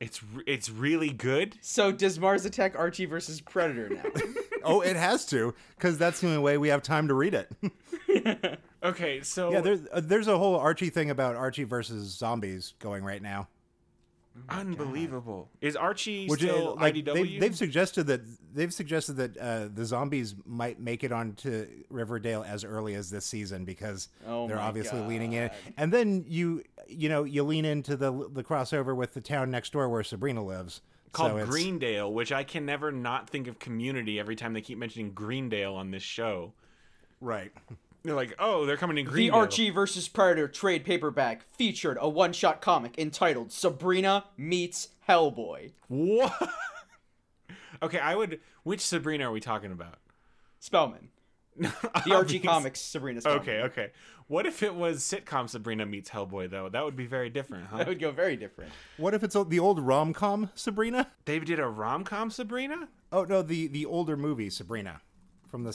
It's 0.00 0.20
it's 0.46 0.70
really 0.70 1.10
good. 1.10 1.56
So 1.60 1.92
does 1.92 2.18
Mars 2.18 2.46
attack 2.46 2.74
Archie 2.76 3.04
versus 3.04 3.40
Predator 3.40 3.90
now? 3.90 4.02
Oh, 4.62 4.82
it 4.82 4.96
has 4.96 5.24
to 5.26 5.54
because 5.76 5.96
that's 5.96 6.20
the 6.20 6.26
only 6.26 6.38
way 6.38 6.58
we 6.58 6.68
have 6.68 6.82
time 6.82 7.08
to 7.08 7.14
read 7.14 7.34
it. 7.34 8.58
Okay, 8.82 9.20
so 9.20 9.52
yeah, 9.52 9.60
there's 9.60 9.80
uh, 9.92 10.00
there's 10.02 10.26
a 10.26 10.38
whole 10.38 10.56
Archie 10.56 10.88
thing 10.88 11.10
about 11.10 11.36
Archie 11.36 11.64
versus 11.64 12.16
zombies 12.16 12.72
going 12.78 13.04
right 13.04 13.20
now. 13.20 13.46
Unbelievable. 14.48 15.48
Is 15.60 15.76
Archie 15.76 16.26
Which 16.26 16.40
still 16.40 16.76
like 16.80 16.94
IDW? 16.94 17.14
they've, 17.14 17.40
they've 17.40 17.56
suggested 17.56 18.06
that 18.08 18.20
they've 18.54 18.72
suggested 18.72 19.14
that 19.14 19.36
uh, 19.36 19.68
the 19.72 19.84
zombies 19.84 20.34
might 20.46 20.80
make 20.80 21.04
it 21.04 21.12
onto 21.12 21.66
Riverdale 21.88 22.44
as 22.46 22.64
early 22.64 22.94
as 22.94 23.10
this 23.10 23.24
season 23.24 23.64
because 23.64 24.08
Oh 24.26 24.46
they're 24.46 24.56
my 24.56 24.62
obviously 24.62 25.00
leaning 25.00 25.32
in. 25.32 25.50
And 25.76 25.92
then 25.92 26.24
you 26.26 26.62
you 26.88 27.08
know 27.08 27.24
you 27.24 27.42
lean 27.44 27.64
into 27.64 27.96
the 27.96 28.10
the 28.32 28.42
crossover 28.44 28.94
with 28.96 29.14
the 29.14 29.20
town 29.20 29.50
next 29.50 29.72
door 29.72 29.88
where 29.88 30.02
Sabrina 30.02 30.44
lives. 30.44 30.80
called 31.12 31.40
So 31.40 31.46
Greendale, 31.46 32.12
which 32.12 32.32
I 32.32 32.44
can 32.44 32.64
never 32.66 32.92
not 32.92 33.28
think 33.28 33.46
of 33.48 33.58
Community 33.58 34.18
every 34.18 34.36
time 34.36 34.52
they 34.52 34.60
keep 34.60 34.78
mentioning 34.78 35.12
Greendale 35.12 35.74
on 35.74 35.90
this 35.90 36.02
show. 36.02 36.52
right? 37.20 37.52
They're 38.02 38.14
like, 38.14 38.34
"Oh, 38.38 38.66
they're 38.66 38.76
coming 38.76 38.98
in 38.98 39.04
green. 39.04 39.26
the 39.26 39.30
Greendale." 39.30 39.40
Archie 39.40 39.70
versus 39.70 40.08
Predator 40.08 40.48
trade 40.48 40.84
paperback 40.84 41.44
featured 41.52 41.98
a 42.00 42.08
one-shot 42.08 42.60
comic 42.60 42.98
entitled 42.98 43.52
Sabrina 43.52 44.24
Meets 44.36 44.88
Hellboy. 45.08 45.72
What? 45.88 46.50
okay, 47.82 47.98
I 47.98 48.14
would. 48.14 48.40
Which 48.62 48.80
Sabrina 48.80 49.28
are 49.28 49.32
we 49.32 49.40
talking 49.40 49.72
about? 49.72 49.98
Spellman. 50.58 51.08
The 52.06 52.14
Archie 52.14 52.38
comics 52.38 52.80
Sabrina 52.80 53.20
coming. 53.20 53.40
Okay, 53.40 53.60
okay. 53.62 53.90
What 54.28 54.46
if 54.46 54.62
it 54.62 54.74
was 54.74 55.02
sitcom 55.02 55.48
Sabrina 55.48 55.84
meets 55.84 56.08
Hellboy 56.08 56.48
though? 56.48 56.68
That 56.68 56.84
would 56.84 56.96
be 56.96 57.06
very 57.06 57.28
different, 57.28 57.66
huh? 57.66 57.78
That 57.78 57.88
would 57.88 57.98
go 57.98 58.12
very 58.12 58.36
different. 58.36 58.72
What 58.96 59.12
if 59.12 59.22
it's 59.22 59.36
the 59.48 59.58
old 59.58 59.80
rom 59.80 60.14
com 60.14 60.50
Sabrina? 60.54 61.08
they 61.24 61.38
did 61.40 61.58
a 61.58 61.66
rom 61.66 62.04
com 62.04 62.30
Sabrina. 62.30 62.88
Oh 63.12 63.24
no, 63.24 63.42
the 63.42 63.66
the 63.66 63.84
older 63.84 64.16
movie 64.16 64.48
Sabrina 64.48 65.02
from 65.48 65.64
the 65.64 65.72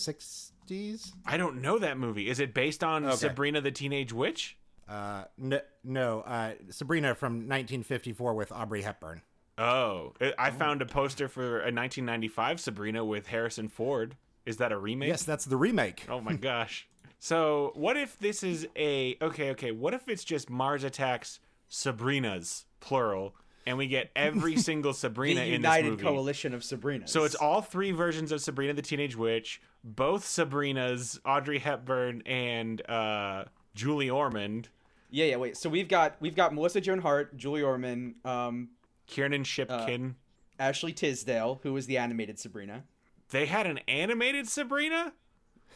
sixties. 0.69 1.13
I 1.25 1.37
don't 1.37 1.61
know 1.61 1.79
that 1.79 1.97
movie. 1.97 2.29
Is 2.29 2.39
it 2.39 2.53
based 2.53 2.83
on 2.83 3.05
Okay. 3.05 3.15
Sabrina 3.15 3.61
the 3.61 3.71
Teenage 3.71 4.13
Witch? 4.13 4.57
Uh, 4.87 5.25
no, 5.37 5.59
no 5.83 6.21
uh, 6.21 6.53
Sabrina 6.69 7.15
from 7.15 7.33
1954 7.47 8.33
with 8.35 8.51
Audrey 8.51 8.81
Hepburn. 8.83 9.21
Oh, 9.57 10.13
I- 10.21 10.33
I 10.37 10.51
found 10.51 10.81
a 10.81 10.85
poster 10.85 11.27
for 11.27 11.57
a 11.59 11.71
1995 11.71 12.59
Sabrina 12.59 13.03
with 13.05 13.27
Harrison 13.27 13.67
Ford. 13.69 14.15
Is 14.45 14.57
that 14.57 14.71
a 14.71 14.77
remake? 14.77 15.07
Yes, 15.09 15.23
that's 15.23 15.45
the 15.45 15.57
remake. 15.57 16.05
Oh 16.09 16.21
my 16.21 16.33
gosh. 16.33 16.87
So, 17.19 17.71
what 17.73 17.97
if 17.97 18.19
this 18.19 18.43
is 18.43 18.67
a 18.75 19.17
okay, 19.21 19.49
okay, 19.51 19.71
what 19.71 19.93
if 19.95 20.07
it's 20.07 20.23
just 20.23 20.49
Mars 20.51 20.83
attacks 20.83 21.39
Sabrinas 21.71 22.65
plural 22.79 23.35
and 23.65 23.77
we 23.77 23.87
get 23.87 24.11
every 24.15 24.57
single 24.57 24.91
The 24.91 24.97
Sabrina 24.97 25.41
in 25.41 25.61
this 25.61 25.77
United? 25.77 25.99
Coalition 26.01 26.53
of 26.53 26.61
Sabrinas. 26.61 27.09
So 27.09 27.23
it's 27.23 27.35
all 27.35 27.61
three 27.61 27.91
versions 27.91 28.31
of 28.31 28.41
Sabrina 28.41 28.73
the 28.73 28.81
Teenage 28.81 29.15
Witch, 29.15 29.61
both 29.83 30.23
Sabrinas, 30.25 31.19
Audrey 31.25 31.59
Hepburn 31.59 32.21
and 32.25 32.87
uh 32.89 33.45
Julie 33.73 34.09
Ormond, 34.09 34.69
Yeah, 35.09 35.25
yeah. 35.25 35.35
Wait. 35.35 35.57
So 35.57 35.69
we've 35.69 35.87
got 35.89 36.15
we've 36.19 36.35
got 36.35 36.53
Melissa 36.53 36.79
Joan 36.81 36.99
Hart, 36.99 37.35
Julie 37.37 37.61
Ormond, 37.61 38.15
um, 38.23 38.69
Kiernan 39.07 39.43
Shipkin. 39.43 40.15
Ashley 40.57 40.93
Tisdale, 40.93 41.59
who 41.63 41.73
was 41.73 41.85
the 41.85 41.97
animated 41.97 42.39
Sabrina. 42.39 42.83
they 43.31 43.45
had 43.45 43.67
an 43.67 43.79
animated 43.89 44.47
Sabrina? 44.47 45.11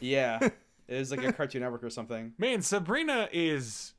Yeah, 0.00 0.38
it 0.88 0.98
was 0.98 1.10
like 1.10 1.22
a 1.22 1.32
Cartoon 1.34 1.60
Network 1.60 1.84
or 1.84 1.90
something. 1.90 2.32
Man, 2.38 2.62
Sabrina 2.62 3.28
is 3.30 3.92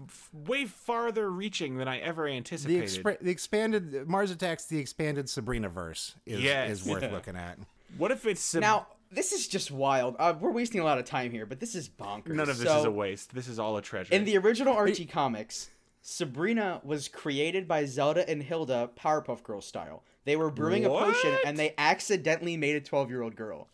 f- 0.00 0.04
f- 0.34 0.48
way 0.48 0.64
farther 0.64 1.30
reaching 1.30 1.76
than 1.78 1.88
I 1.88 1.98
ever 1.98 2.26
The, 2.28 2.36
anticipated. 2.36 3.18
the 3.20 3.30
expanded 3.30 4.06
Mars 4.08 4.30
Attacks, 4.30 4.66
the 4.66 4.78
expanded 4.78 5.28
Sabrina 5.28 5.68
verse 5.68 6.14
is, 6.26 6.40
Yes. 6.40 6.70
is 6.70 6.84
worth 6.84 7.02
Yeah. 7.02 7.10
looking 7.12 7.36
at. 7.36 7.58
what 7.96 8.10
if 8.10 8.26
it's 8.26 8.40
Sab- 8.40 8.60
Now 8.62 8.86
this 9.10 9.32
is 9.32 9.48
just 9.48 9.70
wild. 9.70 10.16
Uh, 10.18 10.34
we're 10.38 10.50
wasting 10.52 10.80
a 10.80 10.84
lot 10.84 10.98
of 10.98 11.04
time 11.06 11.30
here, 11.30 11.46
but 11.46 11.60
this 11.60 11.74
is 11.74 11.88
bonkers. 11.88 12.28
none 12.34 12.48
of 12.50 12.58
this 12.58 12.68
So, 12.68 12.78
is 12.80 12.84
a 12.84 12.90
waste. 12.90 13.34
This 13.34 13.48
is 13.48 13.58
all 13.58 13.76
a 13.78 13.82
treasure. 13.82 14.12
In 14.14 14.24
the 14.24 14.36
original 14.36 14.74
Archie 14.74 15.06
comics, 15.06 15.70
Sabrina 16.02 16.80
was 16.84 17.08
created 17.08 17.66
by 17.66 17.84
Zelda 17.86 18.28
and 18.28 18.42
Hilda 18.42 18.90
Powerpuff 18.98 19.42
Girls 19.42 19.66
style. 19.66 20.02
They 20.24 20.36
were 20.36 20.50
brewing 20.50 20.84
a 20.84 20.88
potion 20.90 21.36
and 21.46 21.58
they 21.58 21.74
accidentally 21.78 22.56
made 22.56 22.76
a 22.76 22.80
12 22.80 23.08
year 23.10 23.22
old 23.22 23.34
girl. 23.36 23.68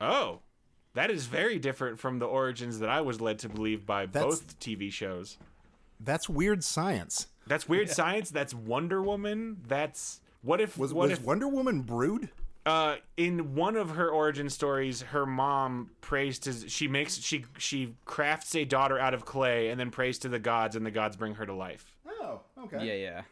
oh, 0.00 0.40
that 0.94 1.10
is 1.10 1.24
very 1.26 1.58
different 1.58 1.98
from 1.98 2.18
the 2.18 2.26
origins 2.26 2.78
that 2.80 2.88
I 2.90 3.00
was 3.00 3.18
led 3.20 3.38
to 3.40 3.48
believe 3.48 3.86
by 3.86 4.04
That's- 4.06 4.40
both 4.40 4.58
TV 4.60 4.90
shows. 4.92 5.38
That's 6.04 6.28
weird 6.28 6.64
science. 6.64 7.28
That's 7.46 7.68
weird 7.68 7.90
science. 7.90 8.30
That's 8.30 8.54
Wonder 8.54 9.02
Woman. 9.02 9.58
That's 9.66 10.20
what 10.42 10.60
if 10.60 10.78
Was 10.78 10.92
what 10.92 11.08
was 11.10 11.18
if 11.18 11.24
Wonder 11.24 11.48
Woman 11.48 11.82
brood? 11.82 12.30
uh 12.64 12.94
in 13.16 13.56
one 13.56 13.74
of 13.74 13.90
her 13.90 14.08
origin 14.08 14.48
stories 14.48 15.02
her 15.02 15.26
mom 15.26 15.90
prays 16.00 16.38
to 16.38 16.52
she 16.68 16.86
makes 16.86 17.18
she 17.18 17.44
she 17.58 17.96
crafts 18.04 18.54
a 18.54 18.64
daughter 18.64 18.96
out 19.00 19.14
of 19.14 19.24
clay 19.24 19.68
and 19.70 19.80
then 19.80 19.90
prays 19.90 20.16
to 20.20 20.28
the 20.28 20.38
gods 20.38 20.76
and 20.76 20.86
the 20.86 20.90
gods 20.92 21.16
bring 21.16 21.34
her 21.34 21.44
to 21.44 21.52
life. 21.52 21.96
Oh, 22.06 22.40
okay. 22.64 22.86
Yeah, 22.86 22.94
yeah. 22.94 23.22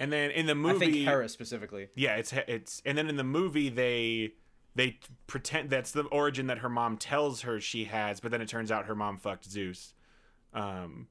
And 0.00 0.12
then 0.12 0.32
in 0.32 0.46
the 0.46 0.52
I 0.52 0.54
movie 0.54 0.78
think 0.78 0.96
Hera 1.06 1.28
specifically. 1.28 1.90
Yeah, 1.94 2.16
it's 2.16 2.32
it's 2.48 2.82
and 2.84 2.98
then 2.98 3.08
in 3.08 3.14
the 3.16 3.22
movie 3.22 3.68
they 3.68 4.32
they 4.74 4.98
pretend 5.28 5.70
that's 5.70 5.92
the 5.92 6.02
origin 6.06 6.48
that 6.48 6.58
her 6.58 6.68
mom 6.68 6.96
tells 6.96 7.42
her 7.42 7.60
she 7.60 7.84
has, 7.84 8.18
but 8.18 8.32
then 8.32 8.40
it 8.40 8.48
turns 8.48 8.72
out 8.72 8.86
her 8.86 8.96
mom 8.96 9.16
fucked 9.16 9.48
Zeus. 9.48 9.94
Um 10.52 11.06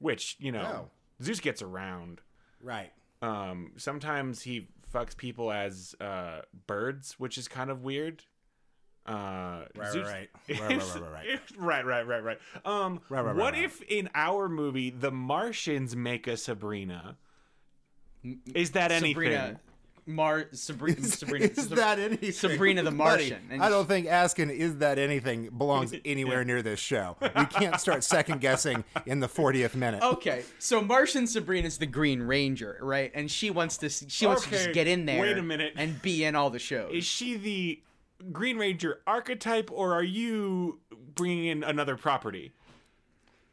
which, 0.00 0.36
you 0.40 0.50
know, 0.50 0.90
Zeus 1.22 1.38
gets 1.40 1.62
around. 1.62 2.20
Right. 2.62 2.90
Um 3.22 3.72
sometimes 3.76 4.42
he 4.42 4.68
fucks 4.92 5.16
people 5.16 5.52
as 5.52 5.94
uh 6.00 6.40
birds, 6.66 7.14
which 7.18 7.38
is 7.38 7.46
kind 7.46 7.70
of 7.70 7.82
weird. 7.84 8.24
Uh 9.06 9.64
Right, 9.76 9.92
Zeus- 9.92 10.06
right, 10.08 10.30
right. 10.48 10.80
Right, 11.08 11.40
right, 11.58 11.84
right, 11.84 11.84
right, 11.86 12.06
right. 12.06 12.24
right. 12.24 12.38
Um 12.64 13.00
Right, 13.08 13.22
right, 13.24 13.36
what 13.36 13.54
right. 13.54 13.62
if 13.64 13.80
in 13.82 14.08
our 14.14 14.48
movie 14.48 14.90
the 14.90 15.10
Martians 15.12 15.94
make 15.94 16.26
a 16.26 16.36
Sabrina? 16.36 17.16
Is 18.54 18.72
that 18.72 18.90
anything? 18.92 19.14
Sabrina, 20.04 20.16
Mar, 20.16 20.46
Sabrina, 20.52 21.02
Sabrina, 21.02 21.44
is 21.46 21.68
that 21.70 21.98
anything? 21.98 22.32
Sabrina 22.32 22.82
the 22.82 22.90
Martian, 22.90 23.42
and 23.50 23.62
I 23.62 23.68
don't 23.68 23.86
think 23.86 24.06
asking 24.06 24.50
"is 24.50 24.78
that 24.78 24.98
anything" 24.98 25.48
belongs 25.56 25.94
anywhere 26.04 26.44
near 26.44 26.62
this 26.62 26.80
show. 26.80 27.16
We 27.20 27.44
can't 27.46 27.80
start 27.80 28.04
second 28.04 28.40
guessing 28.40 28.84
in 29.06 29.20
the 29.20 29.28
40th 29.28 29.74
minute. 29.74 30.02
Okay, 30.02 30.44
so 30.58 30.80
Martian 30.80 31.26
Sabrina 31.26 31.66
is 31.66 31.78
the 31.78 31.86
Green 31.86 32.22
Ranger, 32.22 32.78
right? 32.80 33.10
And 33.14 33.30
she 33.30 33.50
wants 33.50 33.76
to 33.78 33.88
she 33.88 34.26
wants 34.26 34.44
to 34.44 34.50
just 34.50 34.72
get 34.72 34.86
in 34.86 35.06
there. 35.06 35.20
wait 35.20 35.38
a 35.38 35.42
minute. 35.42 35.74
and 35.76 36.00
be 36.02 36.24
in 36.24 36.34
all 36.34 36.50
the 36.50 36.58
shows. 36.58 36.90
Is 36.92 37.04
she 37.04 37.36
the 37.36 37.82
Green 38.32 38.56
Ranger 38.58 39.00
archetype, 39.06 39.70
or 39.72 39.94
are 39.94 40.02
you 40.02 40.80
bringing 41.14 41.46
in 41.46 41.64
another 41.64 41.96
property? 41.96 42.52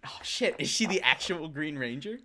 oh 0.05 0.19
shit, 0.23 0.55
is 0.59 0.69
she 0.69 0.85
the 0.85 1.01
actual 1.01 1.47
Green 1.49 1.77
Ranger? 1.77 2.19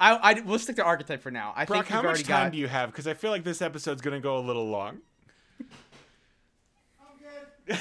I, 0.00 0.14
I 0.16 0.40
we'll 0.40 0.58
stick 0.58 0.76
to 0.76 0.84
archetype 0.84 1.22
for 1.22 1.30
now. 1.30 1.52
I 1.56 1.64
Brock, 1.64 1.86
think 1.86 1.94
how 1.94 2.02
we've 2.02 2.12
much 2.12 2.22
time 2.22 2.46
got. 2.46 2.52
do 2.52 2.58
you 2.58 2.68
have? 2.68 2.90
Because 2.90 3.06
I 3.06 3.14
feel 3.14 3.30
like 3.30 3.44
this 3.44 3.60
episode's 3.60 4.00
gonna 4.02 4.20
go 4.20 4.38
a 4.38 4.40
little 4.40 4.68
long. 4.68 4.98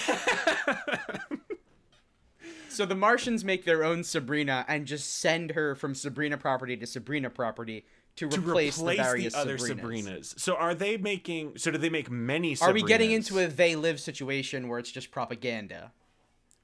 So 2.78 2.86
the 2.86 2.94
Martians 2.94 3.44
make 3.44 3.66
their 3.66 3.84
own 3.84 4.04
Sabrina 4.04 4.64
and 4.68 4.86
just 4.86 5.18
send 5.18 5.54
her 5.54 5.74
from 5.74 5.96
Sabrina 5.96 6.38
property 6.38 6.78
to 6.78 6.86
Sabrina 6.86 7.28
property 7.32 7.86
to, 8.18 8.30
To 8.30 8.40
replace, 8.40 8.78
replace 8.78 8.98
the 8.98 9.04
various 9.04 9.36
other 9.36 9.58
Sabrinas. 9.58 9.80
Sabrinas. 9.80 10.40
So 10.40 10.56
are 10.56 10.76
they 10.76 10.96
making? 10.96 11.58
So 11.58 11.72
do 11.72 11.80
they 11.80 11.90
make 11.90 12.12
many? 12.12 12.54
Sabrinas? 12.54 12.62
Are 12.68 12.74
we 12.74 12.84
getting 12.84 13.10
into 13.14 13.40
a 13.40 13.48
they 13.48 13.76
live 13.76 14.00
situation 14.00 14.68
where 14.68 14.78
it's 14.78 14.92
just 14.92 15.10
propaganda? 15.10 15.92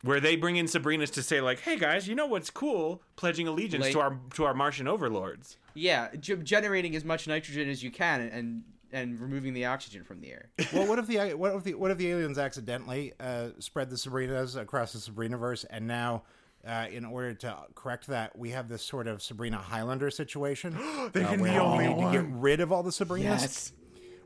Where 0.04 0.20
they 0.20 0.36
bring 0.36 0.58
in 0.58 0.68
Sabrinas 0.68 1.10
to 1.12 1.24
say 1.24 1.42
like, 1.42 1.62
"Hey 1.62 1.78
guys, 1.78 2.08
you 2.08 2.14
know 2.16 2.28
what's 2.28 2.50
cool? 2.50 3.02
Pledging 3.16 3.48
allegiance 3.48 3.86
Like- 3.86 3.94
to 3.94 4.00
our 4.00 4.20
to 4.36 4.44
our 4.46 4.54
Martian 4.54 4.88
overlords." 4.88 5.58
Yeah, 5.74 6.10
ge- 6.20 6.44
generating 6.44 6.96
as 6.96 7.04
much 7.04 7.28
nitrogen 7.28 7.68
as 7.70 7.82
you 7.82 7.90
can 7.92 8.22
and 8.22 8.64
and 8.92 9.20
removing 9.20 9.54
the 9.56 9.66
oxygen 9.66 10.04
from 10.04 10.22
the 10.22 10.30
air. 10.32 10.50
Well, 10.74 10.88
what 10.88 11.00
if 11.00 11.08
the 11.08 11.34
what 11.34 11.56
if 11.56 11.64
the 11.64 11.74
what 11.74 11.90
if 11.92 11.98
the 11.98 12.10
aliens 12.12 12.38
accidentally 12.38 13.14
uh, 13.20 13.50
spread 13.60 13.90
the 13.90 13.96
Sabrinas 13.96 14.56
across 14.60 14.94
the 14.94 15.00
Sabrinaverse, 15.00 15.66
and 15.70 15.88
now, 15.88 16.24
uh, 16.68 16.86
in 16.92 17.06
order 17.06 17.34
to 17.34 17.58
correct 17.74 18.08
that, 18.08 18.38
we 18.38 18.52
have 18.52 18.70
this 18.70 18.84
sort 18.84 19.08
of 19.08 19.22
Sabrina 19.24 19.58
Highlander 19.58 20.12
situation. 20.12 20.78
They 21.14 21.24
uh, 21.24 21.28
can 21.30 21.38
be 21.38 21.50
where 21.50 21.62
only 21.62 21.90
we 21.90 21.94
need 21.96 22.06
to 22.06 22.12
get 22.12 22.26
rid 22.30 22.60
of 22.60 22.72
all 22.72 22.84
the 22.84 22.92
Sabrinas. 22.92 23.24
Yes. 23.24 23.74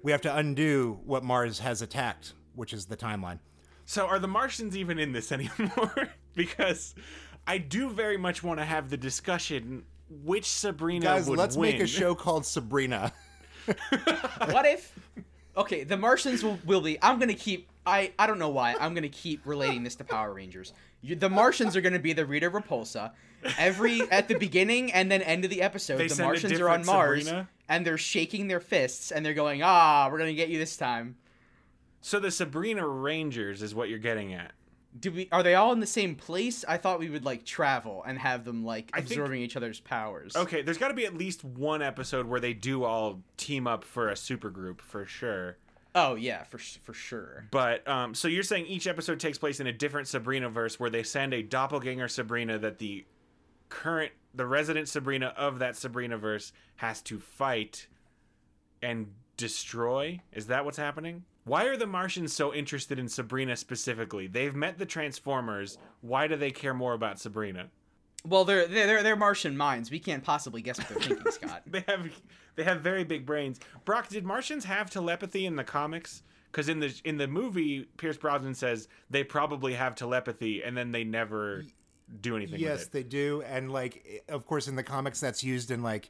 We 0.04 0.12
have 0.12 0.22
to 0.22 0.36
undo 0.36 1.00
what 1.06 1.24
Mars 1.24 1.60
has 1.60 1.82
attacked, 1.82 2.34
which 2.56 2.72
is 2.74 2.86
the 2.86 2.96
timeline. 2.98 3.40
So 3.88 4.06
are 4.06 4.20
the 4.20 4.28
Martians 4.28 4.78
even 4.78 5.00
in 5.00 5.14
this 5.14 5.32
anymore? 5.38 6.10
because 6.36 6.94
I 7.48 7.58
do 7.58 7.90
very 7.90 8.18
much 8.18 8.44
want 8.44 8.60
to 8.60 8.66
have 8.66 8.90
the 8.90 8.98
discussion 8.98 9.86
which 10.24 10.46
Sabrina 10.46 11.06
Guys, 11.06 11.28
would 11.28 11.40
let's 11.40 11.56
win. 11.58 11.72
make 11.72 11.82
a 11.82 11.88
show 11.88 12.14
called 12.14 12.46
Sabrina. 12.46 13.12
what 14.46 14.66
if 14.66 14.98
okay 15.58 15.84
the 15.84 15.98
martians 15.98 16.42
will, 16.42 16.58
will 16.64 16.80
be 16.80 16.98
i'm 17.02 17.20
gonna 17.20 17.34
keep 17.34 17.68
i 17.86 18.14
i 18.18 18.26
don't 18.26 18.40
know 18.40 18.48
why 18.48 18.74
i'm 18.80 18.94
gonna 18.94 19.10
keep 19.10 19.42
relating 19.46 19.84
this 19.84 19.96
to 19.96 20.06
power 20.06 20.34
rangers 20.34 20.72
you, 21.02 21.16
the 21.18 21.30
martians 21.30 21.76
are 21.76 21.82
gonna 21.82 22.00
be 22.00 22.14
the 22.14 22.26
rita 22.26 22.50
repulsa 22.50 23.12
every 23.58 24.00
at 24.10 24.30
the 24.30 24.36
beginning 24.36 24.94
and 24.94 25.12
then 25.12 25.22
end 25.22 25.44
of 25.44 25.50
the 25.50 25.62
episode 25.62 25.98
They 25.98 26.08
the 26.08 26.24
martians 26.24 26.62
are 26.62 26.70
on 26.70 26.86
mars 26.86 27.26
Sabrina? 27.26 27.50
and 27.68 27.86
they're 27.86 27.98
shaking 27.98 28.48
their 28.48 28.62
fists 28.62 29.12
and 29.12 29.26
they're 29.26 29.34
going 29.34 29.62
ah 29.62 30.08
we're 30.10 30.20
gonna 30.20 30.34
get 30.34 30.48
you 30.48 30.58
this 30.60 30.78
time 30.78 31.18
So 32.02 32.20
the 32.20 32.32
Sabrina 32.32 32.88
Rangers 32.88 33.62
is 33.62 33.74
what 33.76 33.90
you're 33.90 34.00
getting 34.00 34.34
at. 34.34 34.52
do 35.00 35.12
we 35.12 35.28
are 35.32 35.44
they 35.44 35.56
all 35.56 35.74
in 35.74 35.80
the 35.80 35.86
same 35.86 36.16
place 36.16 36.64
i 36.68 36.78
thought 36.78 36.98
we 37.00 37.10
would 37.10 37.26
like 37.26 37.44
travel 37.46 38.04
and 38.08 38.18
have 38.18 38.46
them 38.46 38.64
like 38.66 38.90
I 38.94 38.98
think- 39.02 39.12
absorbing 39.12 39.42
each 39.42 39.56
other's 39.58 39.80
powers 39.80 40.36
Okay, 40.36 40.62
there's 40.64 40.78
got 40.78 40.88
to 40.88 40.94
be 40.94 41.06
at 41.06 41.14
least 41.14 41.44
one 41.44 41.82
episode 41.82 42.26
where 42.26 42.40
they 42.40 42.54
do 42.54 42.84
all 42.84 43.22
team 43.36 43.68
up 43.68 43.84
for 43.84 44.10
a 44.10 44.14
supergroup 44.14 44.80
for 44.82 45.06
sure. 45.06 45.58
oh 45.94 46.16
yeah 46.16 46.44
for 46.44 46.58
for 46.58 46.94
sure 46.94 47.46
But 47.52 47.88
um, 47.88 48.16
so 48.16 48.28
you're 48.28 48.44
saying 48.44 48.66
each 48.68 48.88
episode 48.88 49.20
takes 49.20 49.38
place 49.38 49.60
in 49.60 49.68
a 49.68 49.74
different 49.74 50.08
Sabrina 50.08 50.50
verse 50.50 50.80
where 50.80 50.90
they 50.90 51.04
send 51.04 51.34
a 51.34 51.44
doppelganger 51.44 52.08
Sabrina 52.08 52.58
that 52.60 52.78
the 52.80 53.06
current 53.70 54.14
the 54.34 54.46
resident 54.46 54.88
Sabrina 54.88 55.34
of 55.36 55.60
that 55.60 55.76
Sabrina 55.76 56.18
verse 56.18 56.54
has 56.78 57.02
to 57.04 57.20
fight 57.20 57.88
and 58.82 59.08
destroy. 59.36 60.22
Is 60.32 60.48
that 60.48 60.64
what's 60.66 60.78
happening? 60.78 61.24
Why 61.48 61.66
are 61.66 61.78
the 61.78 61.88
Martians 61.88 62.34
so 62.34 62.54
interested 62.54 63.00
in 63.00 63.08
Sabrina 63.08 63.56
specifically? 63.56 64.28
They've 64.28 64.56
met 64.56 64.78
the 64.78 64.86
Transformers. 64.86 65.78
Why 66.02 66.28
do 66.28 66.36
they 66.36 66.52
care 66.52 66.74
more 66.74 66.94
about 66.94 67.20
Sabrina? 67.20 67.70
well 68.26 68.44
they're 68.44 68.68
they're 68.68 68.88
they're, 68.88 69.04
they're 69.04 69.16
martian 69.16 69.56
minds 69.56 69.92
we 69.92 70.00
can't 70.00 70.24
possibly 70.24 70.60
guess 70.60 70.80
what 70.80 70.90
they're 70.90 70.98
thinking 70.98 71.32
scott 71.32 71.62
They 71.68 71.84
have 71.88 72.10
they 72.56 72.64
have 72.64 72.82
very 72.82 73.04
big 73.04 73.26
brains. 73.26 73.60
Brock, 73.86 74.10
did 74.10 74.26
Martians 74.26 74.66
have 74.66 74.90
telepathy 74.90 75.46
in 75.46 75.56
the 75.56 75.64
comics? 75.64 76.24
because 76.52 76.70
in 76.70 76.80
the 76.80 76.94
in 77.06 77.18
the 77.18 77.28
movie, 77.28 77.88
Pierce 77.98 78.18
Brosnan 78.18 78.56
says 78.56 78.88
they 79.12 79.24
probably 79.24 79.74
have 79.74 79.94
telepathy, 79.94 80.64
and 80.64 80.76
then 80.76 80.92
they 80.92 81.04
never 81.04 81.66
do 82.22 82.36
anything 82.36 82.60
yes, 82.60 82.80
with 82.80 82.88
it. 82.88 82.92
they 82.94 83.04
do, 83.04 83.44
and 83.44 83.72
like, 83.72 84.24
of 84.28 84.46
course, 84.48 84.68
in 84.68 84.76
the 84.76 84.84
comics, 84.84 85.20
that's 85.20 85.44
used 85.44 85.70
in 85.70 85.84
like 85.84 86.10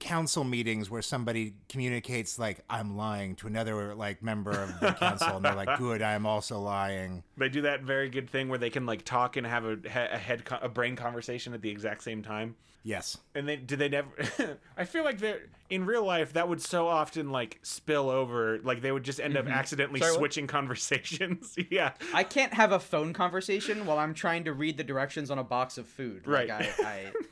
council 0.00 0.44
meetings 0.44 0.90
where 0.90 1.02
somebody 1.02 1.54
communicates 1.68 2.38
like 2.38 2.60
I'm 2.68 2.96
lying 2.96 3.36
to 3.36 3.46
another 3.46 3.94
like 3.94 4.22
member 4.22 4.50
of 4.50 4.80
the 4.80 4.92
council, 4.92 5.36
and 5.36 5.44
they're 5.44 5.54
like, 5.54 5.78
"Good, 5.78 6.02
I 6.02 6.12
am 6.12 6.26
also 6.26 6.58
lying." 6.60 7.22
They 7.36 7.48
do 7.48 7.62
that 7.62 7.82
very 7.82 8.08
good 8.08 8.28
thing 8.28 8.48
where 8.48 8.58
they 8.58 8.70
can 8.70 8.86
like 8.86 9.04
talk 9.04 9.36
and 9.36 9.46
have 9.46 9.64
a, 9.64 9.78
a 9.84 10.18
head 10.18 10.42
a 10.62 10.68
brain 10.68 10.96
conversation 10.96 11.54
at 11.54 11.62
the 11.62 11.70
exact 11.70 12.02
same 12.02 12.22
time. 12.22 12.56
Yes. 12.86 13.16
And 13.34 13.48
they 13.48 13.56
do 13.56 13.76
they 13.76 13.88
never? 13.88 14.10
I 14.76 14.84
feel 14.84 15.04
like 15.04 15.18
they're 15.18 15.40
in 15.70 15.86
real 15.86 16.04
life 16.04 16.34
that 16.34 16.50
would 16.50 16.60
so 16.60 16.86
often 16.86 17.30
like 17.32 17.58
spill 17.62 18.10
over. 18.10 18.58
Like 18.62 18.82
they 18.82 18.92
would 18.92 19.04
just 19.04 19.20
end 19.20 19.38
up 19.38 19.46
accidentally 19.46 20.00
Sorry, 20.00 20.12
what? 20.12 20.18
switching 20.18 20.46
conversations. 20.46 21.56
yeah, 21.70 21.92
I 22.12 22.24
can't 22.24 22.52
have 22.52 22.72
a 22.72 22.78
phone 22.78 23.14
conversation 23.14 23.86
while 23.86 23.98
I'm 23.98 24.12
trying 24.12 24.44
to 24.44 24.52
read 24.52 24.76
the 24.76 24.84
directions 24.84 25.30
on 25.30 25.38
a 25.38 25.44
box 25.44 25.78
of 25.78 25.86
food. 25.88 26.26
Like, 26.26 26.50
Right. 26.50 27.12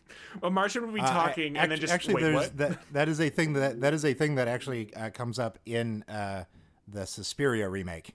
Well, 0.40 0.50
Martian 0.50 0.86
would 0.86 0.94
be 0.94 1.00
Uh, 1.00 1.11
talking 1.12 1.59
and 1.59 1.70
then 1.70 1.78
just 1.78 1.92
actually, 1.92 2.14
wait. 2.14 2.22
there's 2.22 2.34
What? 2.34 2.57
that 2.57 2.92
that 2.94 3.09
is 3.11 3.20
a 3.20 3.28
thing 3.28 3.53
that 3.53 3.82
that 3.82 3.92
is 3.92 4.07
a 4.07 4.14
thing 4.14 4.36
that 4.36 4.48
actually 4.48 4.94
uh, 4.94 5.11
comes 5.11 5.38
up 5.38 5.59
in 5.66 6.03
uh, 6.09 6.44
the 6.88 7.07
Suspiria 7.07 7.68
remake. 7.68 8.14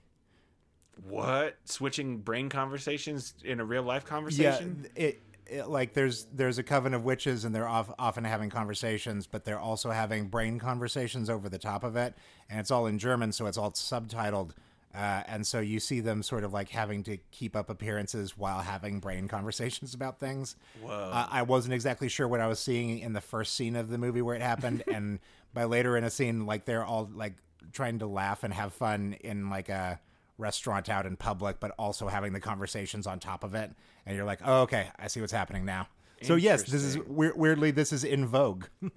What? 1.08 1.56
Switching 1.64 2.18
brain 2.18 2.48
conversations 2.48 3.34
in 3.44 3.60
a 3.60 3.64
real 3.64 3.84
life 3.84 4.04
conversation? 4.04 4.86
it, 4.96 5.02
it 5.04 5.22
like 5.66 5.94
there's 5.94 6.26
there's 6.32 6.58
a 6.58 6.62
coven 6.62 6.94
of 6.94 7.04
witches 7.04 7.44
and 7.44 7.54
they're 7.54 7.68
off, 7.68 7.90
often 7.98 8.24
having 8.24 8.50
conversations, 8.50 9.26
but 9.26 9.44
they're 9.44 9.58
also 9.58 9.90
having 9.90 10.28
brain 10.28 10.58
conversations 10.58 11.30
over 11.30 11.48
the 11.48 11.58
top 11.58 11.84
of 11.84 11.96
it, 11.96 12.14
and 12.48 12.60
it's 12.60 12.70
all 12.70 12.86
in 12.86 12.98
German, 12.98 13.32
so 13.32 13.46
it's 13.46 13.58
all 13.58 13.72
subtitled. 13.72 14.52
Uh, 14.94 15.22
and 15.26 15.46
so 15.46 15.60
you 15.60 15.78
see 15.78 16.00
them 16.00 16.22
sort 16.22 16.44
of 16.44 16.52
like 16.52 16.70
having 16.70 17.02
to 17.04 17.18
keep 17.30 17.54
up 17.54 17.68
appearances 17.68 18.38
while 18.38 18.60
having 18.60 19.00
brain 19.00 19.28
conversations 19.28 19.94
about 19.94 20.18
things. 20.18 20.56
Whoa. 20.82 21.10
Uh, 21.12 21.26
I 21.30 21.42
wasn't 21.42 21.74
exactly 21.74 22.08
sure 22.08 22.26
what 22.26 22.40
I 22.40 22.46
was 22.46 22.58
seeing 22.58 22.98
in 22.98 23.12
the 23.12 23.20
first 23.20 23.54
scene 23.54 23.76
of 23.76 23.90
the 23.90 23.98
movie 23.98 24.22
where 24.22 24.34
it 24.34 24.42
happened, 24.42 24.82
and 24.92 25.18
by 25.54 25.64
later 25.64 25.96
in 25.96 26.04
a 26.04 26.10
scene, 26.10 26.46
like 26.46 26.64
they're 26.64 26.84
all 26.84 27.08
like 27.12 27.34
trying 27.72 27.98
to 27.98 28.06
laugh 28.06 28.44
and 28.44 28.54
have 28.54 28.72
fun 28.72 29.16
in 29.20 29.50
like 29.50 29.68
a 29.68 30.00
restaurant 30.38 30.88
out 30.88 31.04
in 31.04 31.16
public, 31.16 31.60
but 31.60 31.72
also 31.78 32.08
having 32.08 32.32
the 32.32 32.40
conversations 32.40 33.06
on 33.06 33.18
top 33.18 33.44
of 33.44 33.54
it, 33.54 33.70
and 34.06 34.16
you're 34.16 34.24
like, 34.24 34.40
oh, 34.44 34.62
okay, 34.62 34.88
I 34.98 35.08
see 35.08 35.20
what's 35.20 35.32
happening 35.32 35.64
now. 35.64 35.88
So 36.22 36.34
yes, 36.36 36.62
this 36.64 36.82
is 36.82 36.98
weirdly 37.06 37.70
this 37.70 37.92
is 37.92 38.02
in 38.04 38.26
vogue. 38.26 38.64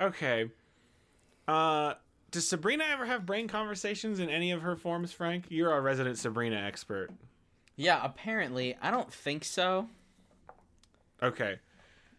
Okay. 0.00 0.50
Uh, 1.46 1.94
does 2.30 2.48
Sabrina 2.48 2.84
ever 2.90 3.04
have 3.04 3.26
brain 3.26 3.46
conversations 3.48 4.20
in 4.20 4.30
any 4.30 4.52
of 4.52 4.62
her 4.62 4.76
forms, 4.76 5.12
Frank? 5.12 5.46
You're 5.48 5.70
our 5.72 5.82
resident 5.82 6.18
Sabrina 6.18 6.56
expert. 6.56 7.10
yeah, 7.76 8.00
apparently, 8.02 8.76
I 8.80 8.90
don't 8.90 9.12
think 9.12 9.44
so. 9.44 9.88
Okay. 11.22 11.58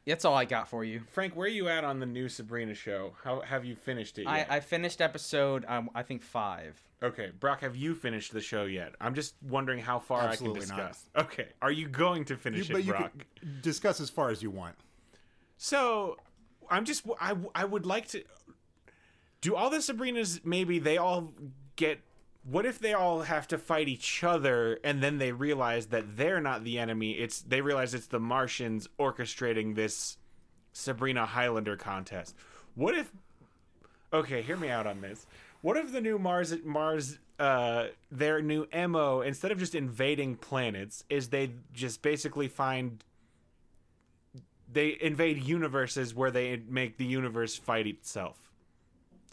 That's 0.06 0.26
all 0.26 0.36
I 0.36 0.46
got 0.46 0.68
for 0.68 0.84
you. 0.84 1.02
Frank, 1.12 1.36
where 1.36 1.46
are 1.46 1.50
you 1.50 1.70
at 1.70 1.84
on 1.84 2.00
the 2.00 2.06
new 2.06 2.28
Sabrina 2.28 2.74
show? 2.74 3.14
How 3.24 3.42
have 3.42 3.64
you 3.64 3.76
finished 3.76 4.20
it 4.20 4.28
I, 4.28 4.40
yet? 4.40 4.48
I 4.50 4.60
finished 4.60 5.02
episode, 5.02 5.64
um, 5.68 5.90
I 5.96 6.04
think 6.04 6.22
five. 6.22 6.78
Okay, 7.02 7.32
Brock, 7.38 7.62
have 7.62 7.76
you 7.76 7.96
finished 7.96 8.34
the 8.34 8.42
show 8.42 8.66
yet? 8.66 8.96
I'm 9.00 9.14
just 9.14 9.36
wondering 9.42 9.80
how 9.80 10.00
far 10.00 10.22
Absolutely 10.22 10.62
I 10.62 10.66
can 10.66 10.78
not. 10.78 10.88
discuss. 10.90 11.10
Okay, 11.16 11.48
are 11.62 11.72
you 11.72 11.88
going 11.88 12.26
to 12.26 12.38
finish 12.38 12.70
it, 12.70 12.86
Brock? 12.86 13.12
can 13.40 13.60
discuss 13.62 14.02
as 14.02 14.10
far 14.10 14.30
as 14.30 14.44
you 14.44 14.52
want. 14.52 14.76
So, 15.58 16.18
I'm 16.70 16.86
just 16.86 17.06
I 17.20 17.36
I 17.56 17.66
would 17.66 17.86
like 17.86 18.08
to 18.10 18.24
do 19.42 19.56
all 19.56 19.70
the 19.70 19.78
Sabrinas 19.78 20.44
maybe 20.46 20.80
they 20.80 20.98
all 20.98 21.34
get 21.76 22.00
what 22.44 22.66
if 22.66 22.80
they 22.80 22.94
all 22.94 23.22
have 23.22 23.48
to 23.48 23.58
fight 23.58 23.88
each 23.88 24.24
other 24.24 24.80
and 24.84 25.02
then 25.02 25.18
they 25.18 25.32
realize 25.32 25.88
that 25.88 26.18
they're 26.18 26.42
not 26.42 26.64
the 26.64 26.78
enemy 26.78 27.12
it's 27.12 27.42
they 27.42 27.62
realize 27.62 27.94
it's 27.94 28.08
the 28.08 28.20
Martians 28.20 28.88
orchestrating 29.00 29.76
this 29.76 30.18
Sabrina 30.74 31.26
Highlander 31.26 31.78
contest. 31.78 32.36
What 32.76 32.98
if 32.98 33.12
Okay, 34.12 34.44
hear 34.44 34.58
me 34.58 34.70
out 34.70 34.86
on 34.86 35.02
this. 35.02 35.26
What 35.62 35.76
if 35.78 35.92
the 35.92 36.02
new 36.02 36.20
Mars 36.20 36.54
Mars 36.64 37.20
uh 37.40 37.88
their 38.12 38.42
new 38.42 38.68
MO 38.88 39.22
instead 39.22 39.52
of 39.52 39.58
just 39.58 39.74
invading 39.74 40.36
planets 40.36 41.04
is 41.10 41.30
they 41.30 41.52
just 41.74 42.02
basically 42.02 42.48
find 42.48 43.04
they 44.72 44.98
invade 45.02 45.42
universes 45.44 46.14
where 46.14 46.32
they 46.32 46.62
make 46.68 46.98
the 46.98 47.06
universe 47.06 47.56
fight 47.56 47.88
itself. 47.88 48.53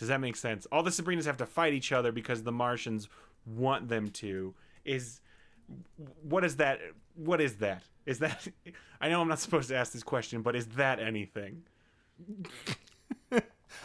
Does 0.01 0.09
that 0.09 0.19
make 0.19 0.35
sense? 0.35 0.67
All 0.73 0.83
the 0.83 0.91
Sabrinas 0.91 1.27
have 1.27 1.37
to 1.37 1.47
fight 1.47 1.75
each 1.75 1.93
other 1.93 2.11
because 2.11 2.43
the 2.43 2.51
Martians 2.51 3.07
want 3.45 3.89
them 3.89 4.09
to. 4.09 4.55
Is 4.83 5.21
what 6.23 6.43
is 6.43 6.57
that? 6.57 6.81
What 7.15 7.39
is 7.43 7.57
that? 7.57 7.83
Is 8.07 8.19
that? 8.21 8.49
I 9.01 9.11
know 9.11 9.21
I'm 9.21 9.29
not 9.29 9.41
supposed 9.41 9.69
to 9.69 9.77
ask 9.77 9.93
this 9.93 10.03
question, 10.03 10.41
but 10.41 10.57
is 10.57 10.69
that 10.69 11.01
anything? 11.01 11.65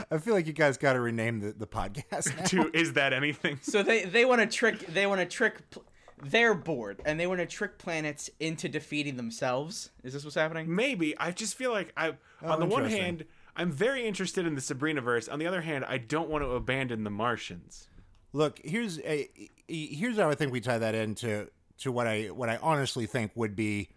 I 0.10 0.18
feel 0.18 0.34
like 0.34 0.48
you 0.48 0.54
guys 0.54 0.78
got 0.78 0.94
to 0.94 1.02
rename 1.02 1.42
the, 1.42 1.52
the 1.52 1.68
podcast. 1.68 2.34
now. 2.38 2.46
To 2.46 2.72
is 2.74 2.94
that 2.94 3.12
anything? 3.12 3.60
So 3.62 3.84
they 3.84 4.06
they 4.06 4.24
want 4.24 4.40
to 4.40 4.48
trick 4.48 4.88
they 4.88 5.06
want 5.08 5.20
to 5.20 5.26
trick 5.26 5.70
pl- 5.70 5.84
they're 6.24 6.56
bored 6.56 7.02
and 7.06 7.20
they 7.20 7.28
want 7.28 7.42
to 7.42 7.46
trick 7.46 7.78
planets 7.78 8.30
into 8.40 8.70
defeating 8.70 9.18
themselves. 9.18 9.90
Is 10.02 10.14
this 10.14 10.24
what's 10.24 10.36
happening? 10.36 10.74
Maybe. 10.74 11.18
I 11.18 11.32
just 11.32 11.56
feel 11.56 11.74
like 11.74 11.92
I. 11.98 12.10
on 12.10 12.16
oh, 12.44 12.60
the 12.60 12.66
one 12.66 12.86
hand, 12.86 13.26
I'm 13.56 13.72
very 13.72 14.06
interested 14.06 14.46
in 14.46 14.56
the 14.56 14.62
Sabrina 14.62 15.02
verse. 15.02 15.28
On 15.28 15.40
the 15.40 15.48
other 15.48 15.62
hand, 15.62 15.86
I 15.86 15.98
don't 15.98 16.30
want 16.30 16.44
to 16.44 16.52
abandon 16.52 17.04
the 17.04 17.10
Martians. 17.10 17.88
Look, 18.34 18.60
here's 18.64 19.00
a 19.00 19.30
here's 19.68 20.18
how 20.18 20.30
I 20.30 20.36
think 20.36 20.52
we 20.52 20.60
tie 20.60 20.78
that 20.78 20.94
into 20.94 21.50
to 21.80 21.92
what 21.92 22.08
I 22.08 22.26
what 22.26 22.50
I 22.50 22.58
honestly 22.62 23.06
think 23.06 23.32
would 23.36 23.56
be 23.56 23.90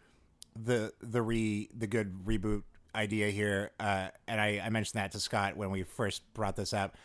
the 0.56 0.92
the 1.00 1.22
re 1.22 1.68
the 1.76 1.86
good 1.86 2.24
reboot 2.24 2.62
idea 2.94 3.30
here. 3.30 3.72
Uh, 3.78 4.08
and 4.26 4.40
I, 4.40 4.62
I 4.64 4.70
mentioned 4.70 5.00
that 5.00 5.12
to 5.12 5.20
Scott 5.20 5.56
when 5.56 5.70
we 5.70 5.82
first 5.82 6.22
brought 6.34 6.56
this 6.56 6.72
up. 6.72 6.96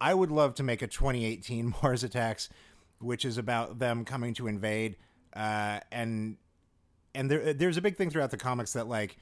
I 0.00 0.12
would 0.12 0.30
love 0.30 0.54
to 0.56 0.62
make 0.62 0.82
a 0.82 0.86
2018 0.86 1.74
Mars 1.82 2.04
Attacks, 2.04 2.48
which 2.98 3.24
is 3.24 3.38
about 3.38 3.78
them 3.78 4.04
coming 4.04 4.34
to 4.34 4.46
invade. 4.46 4.96
Uh, 5.34 5.80
and 5.90 6.36
and 7.14 7.30
there 7.30 7.54
there's 7.54 7.76
a 7.76 7.82
big 7.82 7.96
thing 7.96 8.10
throughout 8.10 8.30
the 8.30 8.36
comics 8.36 8.72
that 8.74 8.88
like 8.88 9.16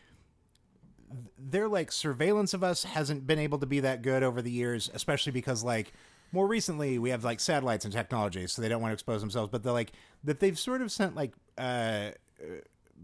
their 1.39 1.69
like 1.69 1.93
surveillance 1.93 2.55
of 2.55 2.63
us 2.65 2.85
hasn't 2.85 3.27
been 3.27 3.39
able 3.39 3.59
to 3.59 3.67
be 3.67 3.81
that 3.81 4.03
good 4.03 4.23
over 4.23 4.43
the 4.43 4.51
years, 4.51 4.91
especially 4.95 5.33
because 5.33 5.63
like 5.63 5.93
more 6.33 6.47
recently 6.47 6.99
we 6.99 7.11
have 7.11 7.25
like 7.25 7.41
satellites 7.41 7.85
and 7.85 7.93
technology, 7.93 8.47
so 8.47 8.63
they 8.63 8.69
don't 8.69 8.81
want 8.81 8.91
to 8.91 8.95
expose 8.95 9.21
themselves. 9.21 9.51
But 9.51 9.63
they're 9.63 9.73
like 9.73 9.93
that 10.25 10.41
they've 10.41 10.59
sort 10.59 10.83
of 10.83 10.91
sent 10.91 11.15
like 11.15 11.35
uh, 11.59 11.61
uh, 11.61 12.13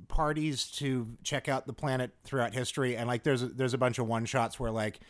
parties 0.09 0.67
to 0.73 1.07
check 1.23 1.49
out 1.49 1.67
the 1.67 1.73
planet 1.73 2.13
throughout 2.25 2.55
history, 2.55 2.97
and 2.97 3.07
like 3.09 3.23
there's 3.23 3.43
a, 3.43 3.49
there's 3.49 3.75
a 3.75 3.79
bunch 3.79 3.99
of 3.99 4.07
one 4.07 4.25
shots 4.25 4.59
where 4.59 4.71
like 4.71 5.01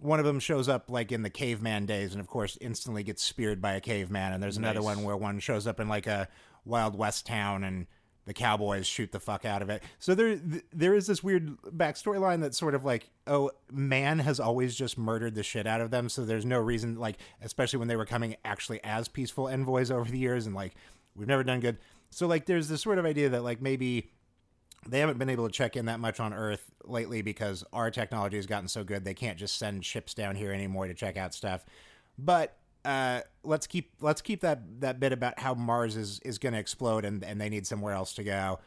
one 0.00 0.18
of 0.18 0.24
them 0.24 0.40
shows 0.40 0.68
up 0.68 0.90
like 0.90 1.12
in 1.12 1.22
the 1.22 1.30
caveman 1.30 1.86
days, 1.86 2.12
and 2.12 2.20
of 2.20 2.26
course 2.26 2.56
instantly 2.60 3.02
gets 3.02 3.22
speared 3.22 3.60
by 3.60 3.72
a 3.74 3.80
caveman. 3.80 4.32
And 4.32 4.42
there's 4.42 4.56
another 4.56 4.80
Nice. 4.80 4.96
one 4.96 5.02
where 5.04 5.16
one 5.16 5.38
shows 5.40 5.66
up 5.66 5.78
in 5.78 5.88
like 5.88 6.06
a 6.06 6.28
Wild 6.64 6.96
West 6.96 7.26
town 7.26 7.64
and 7.64 7.86
the 8.30 8.34
cowboys 8.34 8.86
shoot 8.86 9.10
the 9.10 9.18
fuck 9.18 9.44
out 9.44 9.60
of 9.60 9.70
it. 9.70 9.82
So 9.98 10.14
there 10.14 10.38
there 10.72 10.94
is 10.94 11.08
this 11.08 11.20
weird 11.20 11.60
backstory 11.62 12.20
line 12.20 12.38
that's 12.38 12.56
sort 12.56 12.76
of 12.76 12.84
like, 12.84 13.10
oh, 13.26 13.50
man 13.72 14.20
has 14.20 14.38
always 14.38 14.76
just 14.76 14.96
murdered 14.96 15.34
the 15.34 15.42
shit 15.42 15.66
out 15.66 15.80
of 15.80 15.90
them. 15.90 16.08
So 16.08 16.24
there's 16.24 16.44
no 16.44 16.60
reason, 16.60 16.94
like, 16.94 17.18
especially 17.42 17.80
when 17.80 17.88
they 17.88 17.96
were 17.96 18.06
coming 18.06 18.36
actually 18.44 18.78
as 18.84 19.08
peaceful 19.08 19.48
envoys 19.48 19.90
over 19.90 20.08
the 20.08 20.16
years, 20.16 20.46
and 20.46 20.54
like 20.54 20.76
we've 21.16 21.26
never 21.26 21.42
done 21.42 21.58
good. 21.58 21.78
So 22.10 22.28
like 22.28 22.46
there's 22.46 22.68
this 22.68 22.82
sort 22.82 22.98
of 22.98 23.04
idea 23.04 23.30
that 23.30 23.42
like 23.42 23.60
maybe 23.60 24.12
they 24.86 25.00
haven't 25.00 25.18
been 25.18 25.28
able 25.28 25.48
to 25.48 25.52
check 25.52 25.74
in 25.74 25.86
that 25.86 25.98
much 25.98 26.20
on 26.20 26.32
Earth 26.32 26.70
lately 26.84 27.22
because 27.22 27.64
our 27.72 27.90
technology 27.90 28.36
has 28.36 28.46
gotten 28.46 28.68
so 28.68 28.84
good 28.84 29.04
they 29.04 29.12
can't 29.12 29.38
just 29.38 29.58
send 29.58 29.84
ships 29.84 30.14
down 30.14 30.36
here 30.36 30.52
anymore 30.52 30.86
to 30.86 30.94
check 30.94 31.16
out 31.16 31.34
stuff. 31.34 31.66
But 32.16 32.56
uh, 32.84 33.20
let's 33.42 33.66
keep 33.66 33.92
let's 34.00 34.20
keep 34.22 34.40
that 34.40 34.80
that 34.80 35.00
bit 35.00 35.12
about 35.12 35.38
how 35.38 35.54
Mars 35.54 35.96
is 35.96 36.20
is 36.20 36.38
going 36.38 36.52
to 36.54 36.58
explode 36.58 37.04
and 37.04 37.22
and 37.24 37.40
they 37.40 37.48
need 37.48 37.66
somewhere 37.66 37.94
else 37.94 38.12
to 38.14 38.24
go. 38.24 38.58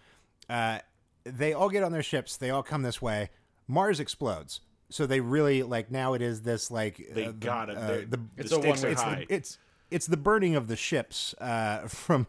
Uh, 0.49 0.79
they 1.23 1.53
all 1.53 1.69
get 1.69 1.83
on 1.83 1.91
their 1.91 2.03
ships. 2.03 2.37
They 2.37 2.49
all 2.49 2.63
come 2.63 2.81
this 2.83 3.01
way. 3.01 3.29
Mars 3.67 3.99
explodes. 3.99 4.61
So 4.89 5.05
they 5.07 5.21
really 5.21 5.63
like 5.63 5.89
now 5.89 6.13
it 6.13 6.21
is 6.21 6.41
this 6.43 6.69
like 6.69 7.09
They 7.13 7.23
uh, 7.25 7.27
the- 7.27 7.33
got 7.33 7.69
it. 7.69 7.77
uh, 7.77 7.87
the, 7.87 8.05
the 8.17 8.19
It's 8.37 8.51
a 8.51 8.55
stakes 8.55 8.83
are 8.83 8.89
it's 8.89 9.01
high. 9.01 9.25
the, 9.27 9.33
it's 9.33 9.57
it's 9.89 10.05
the 10.07 10.17
burning 10.17 10.55
of 10.55 10.67
the 10.67 10.75
ships 10.75 11.33
uh, 11.39 11.79
from 11.87 12.27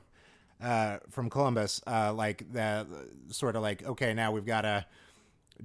uh, 0.63 0.99
from 1.11 1.29
Columbus. 1.29 1.83
Uh, 1.87 2.13
like 2.15 2.51
the 2.53 2.87
sort 3.29 3.57
of 3.57 3.63
like 3.63 3.85
okay, 3.85 4.15
now 4.15 4.33
we've 4.33 4.47
got 4.47 4.63
to 4.63 4.87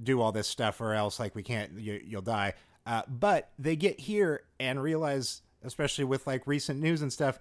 do 0.02 0.20
all 0.20 0.32
this 0.32 0.46
stuff, 0.48 0.80
or 0.80 0.92
else 0.94 1.18
like 1.18 1.34
we 1.34 1.42
can't. 1.42 1.78
You, 1.78 2.00
you'll 2.04 2.20
die. 2.22 2.54
Uh, 2.86 3.02
but 3.08 3.50
they 3.58 3.76
get 3.76 4.00
here 4.00 4.42
and 4.58 4.82
realize, 4.82 5.42
especially 5.64 6.04
with 6.04 6.26
like 6.26 6.46
recent 6.46 6.80
news 6.80 7.02
and 7.02 7.12
stuff, 7.12 7.38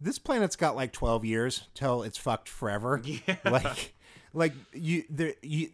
this 0.00 0.18
planet's 0.18 0.56
got 0.56 0.76
like 0.76 0.92
twelve 0.92 1.24
years 1.24 1.64
till 1.74 2.02
it's 2.02 2.18
fucked 2.18 2.48
forever. 2.48 3.00
Yeah. 3.04 3.36
Like, 3.44 3.94
like 4.34 4.52
you, 4.72 5.04
there, 5.10 5.34
you. 5.42 5.70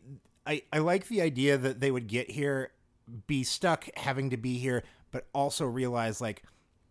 I, 0.47 0.63
I 0.73 0.79
like 0.79 1.09
the 1.09 1.23
idea 1.23 1.57
that 1.59 1.81
they 1.81 1.91
would 1.91 2.07
get 2.07 2.31
here, 2.31 2.71
be 3.27 3.43
stuck 3.45 3.89
having 3.97 4.31
to 4.31 4.37
be 4.37 4.59
here, 4.59 4.83
but 5.11 5.27
also 5.35 5.65
realize 5.67 6.21
like 6.21 6.43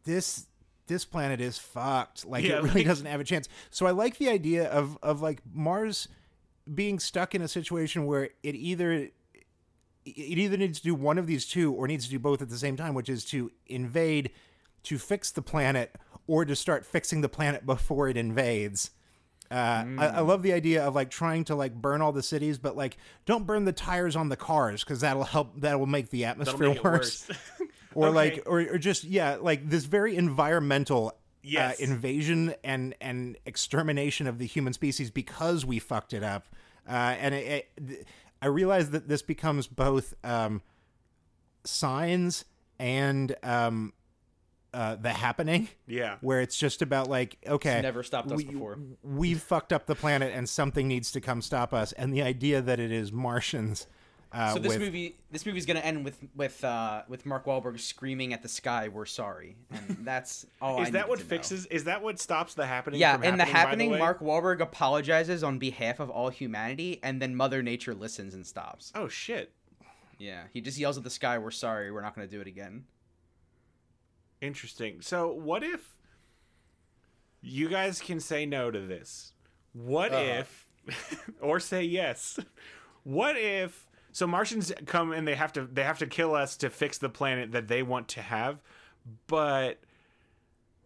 this 0.03 0.47
this 0.87 1.05
planet 1.05 1.39
is 1.39 1.57
fucked. 1.57 2.25
Like 2.25 2.43
Yeah, 2.43 2.57
it 2.57 2.63
really 2.63 2.75
like- 2.81 2.85
doesn't 2.87 3.05
have 3.05 3.21
a 3.21 3.23
chance. 3.23 3.47
So 3.69 3.85
I 3.85 3.91
like 3.91 4.17
the 4.17 4.29
idea 4.29 4.69
of 4.69 4.97
of 5.01 5.21
like 5.21 5.41
Mars 5.53 6.07
being 6.73 6.99
stuck 6.99 7.33
in 7.35 7.41
a 7.41 7.47
situation 7.47 8.05
where 8.05 8.29
it 8.43 8.55
either 8.55 8.91
it 8.93 9.11
either 10.05 10.57
needs 10.57 10.79
to 10.79 10.83
do 10.83 10.95
one 10.95 11.17
of 11.17 11.27
these 11.27 11.45
two 11.45 11.71
or 11.73 11.87
needs 11.87 12.05
to 12.05 12.11
do 12.11 12.19
both 12.19 12.41
at 12.41 12.49
the 12.49 12.57
same 12.57 12.75
time, 12.75 12.93
which 12.93 13.07
is 13.09 13.23
to 13.25 13.51
invade 13.67 14.31
to 14.83 14.97
fix 14.97 15.31
the 15.31 15.41
planet 15.41 15.95
or 16.27 16.45
to 16.45 16.55
start 16.55 16.85
fixing 16.85 17.21
the 17.21 17.29
planet 17.29 17.65
before 17.65 18.07
it 18.09 18.17
invades. 18.17 18.91
Uh, 19.51 19.55
I, 19.55 20.07
I 20.07 20.09
Mm. 20.21 20.27
love 20.27 20.41
the 20.41 20.53
idea 20.53 20.83
of 20.83 20.95
like 20.95 21.09
trying 21.11 21.43
to 21.45 21.55
like 21.55 21.73
burn 21.75 22.01
all 22.01 22.11
the 22.11 22.23
cities, 22.23 22.57
but 22.57 22.75
like 22.75 22.97
don't 23.25 23.45
burn 23.45 23.65
the 23.65 23.73
tires 23.73 24.15
on 24.15 24.29
the 24.29 24.37
cars 24.37 24.83
because 24.83 25.01
that'll 25.01 25.25
help. 25.25 25.59
That 25.61 25.79
will 25.79 25.85
make 25.85 26.09
the 26.09 26.25
atmosphere 26.25 26.69
make 26.69 26.83
worse. 26.83 27.27
worse. 27.27 27.37
or 27.95 28.07
Okay. 28.07 28.15
like 28.15 28.43
or, 28.47 28.61
or 28.61 28.77
just 28.77 29.03
yeah 29.03 29.37
like 29.39 29.69
this 29.69 29.85
very 29.85 30.15
environmental 30.15 31.13
Yes. 31.45 31.79
uh, 31.79 31.83
invasion 31.83 32.55
and 32.63 32.95
and 33.01 33.37
extermination 33.45 34.27
of 34.27 34.39
the 34.39 34.45
human 34.45 34.71
species 34.73 35.11
because 35.11 35.65
we 35.65 35.77
fucked 35.77 36.13
it 36.13 36.23
up 36.23 36.47
uh, 36.87 36.91
and 36.93 37.35
it, 37.35 37.69
it, 37.77 38.07
i 38.41 38.45
realize 38.47 38.91
that 38.91 39.09
this 39.09 39.21
becomes 39.21 39.67
both 39.67 40.13
um, 40.23 40.61
signs 41.65 42.45
and 42.79 43.35
um, 43.43 43.93
uh, 44.73 44.95
the 44.95 45.09
happening 45.09 45.69
yeah. 45.87 46.17
where 46.21 46.41
it's 46.41 46.57
just 46.57 46.81
about 46.81 47.09
like 47.09 47.37
okay 47.47 47.75
It's 47.75 47.83
never 47.83 48.03
stopped 48.03 48.31
us 48.31 48.37
we, 48.37 48.45
before. 48.45 48.79
we've 49.03 49.41
fucked 49.41 49.71
up 49.71 49.85
the 49.85 49.95
planet 49.95 50.33
and 50.35 50.47
something 50.49 50.87
needs 50.87 51.11
to 51.11 51.21
come 51.21 51.41
stop 51.41 51.73
us 51.73 51.91
and 51.93 52.13
the 52.13 52.21
idea 52.21 52.61
that 52.61 52.79
it 52.79 52.91
is 52.91 53.11
martians 53.11 53.87
uh, 54.33 54.53
So 54.53 54.59
this 54.59 54.69
with, 54.69 54.79
movie, 54.79 55.15
this 55.29 55.45
movie's 55.45 55.67
gonna 55.67 55.79
end 55.81 56.03
with 56.03 56.17
with 56.35 56.63
uh, 56.63 57.03
with 57.07 57.23
Mark 57.23 57.45
Wahlberg 57.45 57.79
screaming 57.79 58.33
at 58.33 58.41
the 58.41 58.49
sky, 58.49 58.87
"We're 58.87 59.05
sorry," 59.05 59.55
and 59.69 59.99
that's 60.01 60.47
all. 60.59 60.79
I 60.79 60.83
Is 60.85 60.91
that 60.91 61.07
what 61.07 61.19
to 61.19 61.23
know. 61.23 61.29
fixes? 61.29 61.67
Is 61.67 61.83
that 61.83 62.01
what 62.01 62.19
stops 62.19 62.55
the 62.55 62.65
happening? 62.65 62.99
Yeah, 62.99 63.17
from 63.17 63.25
in 63.25 63.37
the 63.37 63.45
happening, 63.45 63.53
by 63.53 63.59
happening, 63.59 63.91
way? 63.91 63.99
Mark 63.99 64.21
Wahlberg 64.21 64.59
apologizes 64.59 65.43
on 65.43 65.59
behalf 65.59 65.99
of 65.99 66.09
all 66.09 66.29
humanity, 66.29 66.99
and 67.03 67.21
then 67.21 67.35
Mother 67.35 67.61
Nature 67.61 67.93
listens 67.93 68.33
and 68.33 68.43
stops. 68.43 68.91
Oh 68.95 69.07
shit! 69.07 69.51
Yeah, 70.17 70.45
he 70.51 70.61
just 70.61 70.79
yells 70.79 70.97
at 70.97 71.03
the 71.03 71.11
sky, 71.11 71.37
"We're 71.37 71.51
sorry, 71.51 71.91
we're 71.91 72.01
not 72.01 72.15
gonna 72.15 72.25
do 72.27 72.41
it 72.41 72.47
again." 72.47 72.85
Interesting. 74.43 74.99
So, 75.01 75.31
what 75.31 75.63
if 75.63 75.95
you 77.41 77.69
guys 77.69 78.01
can 78.01 78.19
say 78.19 78.45
no 78.45 78.69
to 78.71 78.79
this? 78.79 79.31
What 79.71 80.13
Uh-huh. 80.13 80.41
if, 80.41 80.67
or 81.41 81.59
say 81.61 81.83
yes? 81.83 82.39
What 83.03 83.37
if? 83.37 83.87
So 84.11 84.27
Martians 84.27 84.71
come 84.85 85.11
and 85.11 85.27
they 85.27 85.35
have 85.35 85.53
to 85.53 85.65
they 85.65 85.83
have 85.83 85.97
to 85.99 86.05
kill 86.07 86.35
us 86.35 86.55
to 86.57 86.69
fix 86.69 86.97
the 86.99 87.09
planet 87.09 87.51
that 87.53 87.67
they 87.67 87.81
want 87.81 88.07
to 88.09 88.21
have, 88.21 88.61
but 89.27 89.79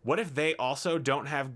what 0.03 0.20
if 0.20 0.34
they 0.34 0.55
also 0.55 0.97
don't 0.97 1.26
have? 1.26 1.51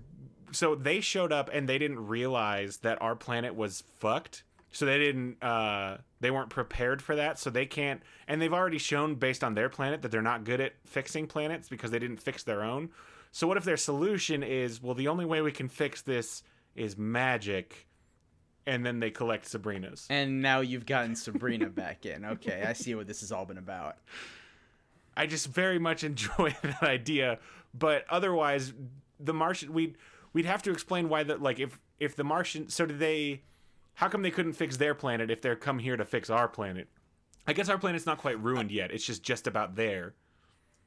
So 0.50 0.74
they 0.74 1.00
showed 1.00 1.32
up 1.32 1.48
and 1.52 1.66
they 1.68 1.78
didn't 1.78 2.06
realize 2.06 2.78
that 2.78 3.00
our 3.00 3.16
planet 3.16 3.54
was 3.54 3.84
fucked. 3.98 4.42
So 4.72 4.86
they 4.86 4.98
didn't. 4.98 5.42
Uh, 5.42 5.98
they 6.20 6.30
weren't 6.30 6.50
prepared 6.50 7.02
for 7.02 7.14
that. 7.16 7.38
So 7.38 7.50
they 7.50 7.66
can't. 7.66 8.02
And 8.26 8.40
they've 8.40 8.52
already 8.52 8.78
shown 8.78 9.14
based 9.16 9.44
on 9.44 9.54
their 9.54 9.68
planet 9.68 10.02
that 10.02 10.10
they're 10.10 10.22
not 10.22 10.44
good 10.44 10.60
at 10.60 10.72
fixing 10.84 11.26
planets 11.26 11.68
because 11.68 11.90
they 11.90 11.98
didn't 11.98 12.18
fix 12.18 12.42
their 12.42 12.62
own. 12.62 12.90
So 13.32 13.46
what 13.46 13.56
if 13.56 13.64
their 13.64 13.76
solution 13.76 14.42
is 14.42 14.82
well, 14.82 14.94
the 14.94 15.08
only 15.08 15.24
way 15.24 15.40
we 15.42 15.52
can 15.52 15.68
fix 15.68 16.02
this 16.02 16.42
is 16.74 16.96
magic, 16.96 17.86
and 18.66 18.84
then 18.84 19.00
they 19.00 19.10
collect 19.10 19.46
Sabrina's. 19.46 20.06
And 20.10 20.40
now 20.42 20.60
you've 20.60 20.86
gotten 20.86 21.16
Sabrina 21.16 21.66
back 21.68 22.06
in. 22.06 22.24
Okay, 22.24 22.64
I 22.66 22.72
see 22.72 22.94
what 22.94 23.06
this 23.06 23.20
has 23.20 23.32
all 23.32 23.44
been 23.44 23.58
about. 23.58 23.96
I 25.16 25.26
just 25.26 25.48
very 25.48 25.78
much 25.78 26.04
enjoy 26.04 26.54
that 26.62 26.82
idea, 26.82 27.38
but 27.74 28.04
otherwise, 28.08 28.72
the 29.20 29.34
Martian 29.34 29.72
we'd 29.72 29.96
we'd 30.32 30.46
have 30.46 30.62
to 30.62 30.70
explain 30.70 31.08
why 31.08 31.22
that 31.22 31.42
like 31.42 31.58
if 31.60 31.78
if 32.00 32.16
the 32.16 32.24
Martian 32.24 32.68
so 32.68 32.86
did 32.86 32.98
they 32.98 33.42
how 33.94 34.08
come 34.08 34.22
they 34.22 34.30
couldn't 34.30 34.54
fix 34.54 34.76
their 34.76 34.94
planet 34.94 35.30
if 35.30 35.40
they're 35.42 35.56
come 35.56 35.78
here 35.78 35.96
to 35.96 36.04
fix 36.04 36.30
our 36.30 36.48
planet? 36.48 36.88
I 37.46 37.52
guess 37.52 37.68
our 37.68 37.78
planet's 37.78 38.06
not 38.06 38.18
quite 38.18 38.40
ruined 38.40 38.70
yet. 38.70 38.90
It's 38.90 39.04
just 39.04 39.22
just 39.22 39.46
about 39.46 39.74
there. 39.76 40.14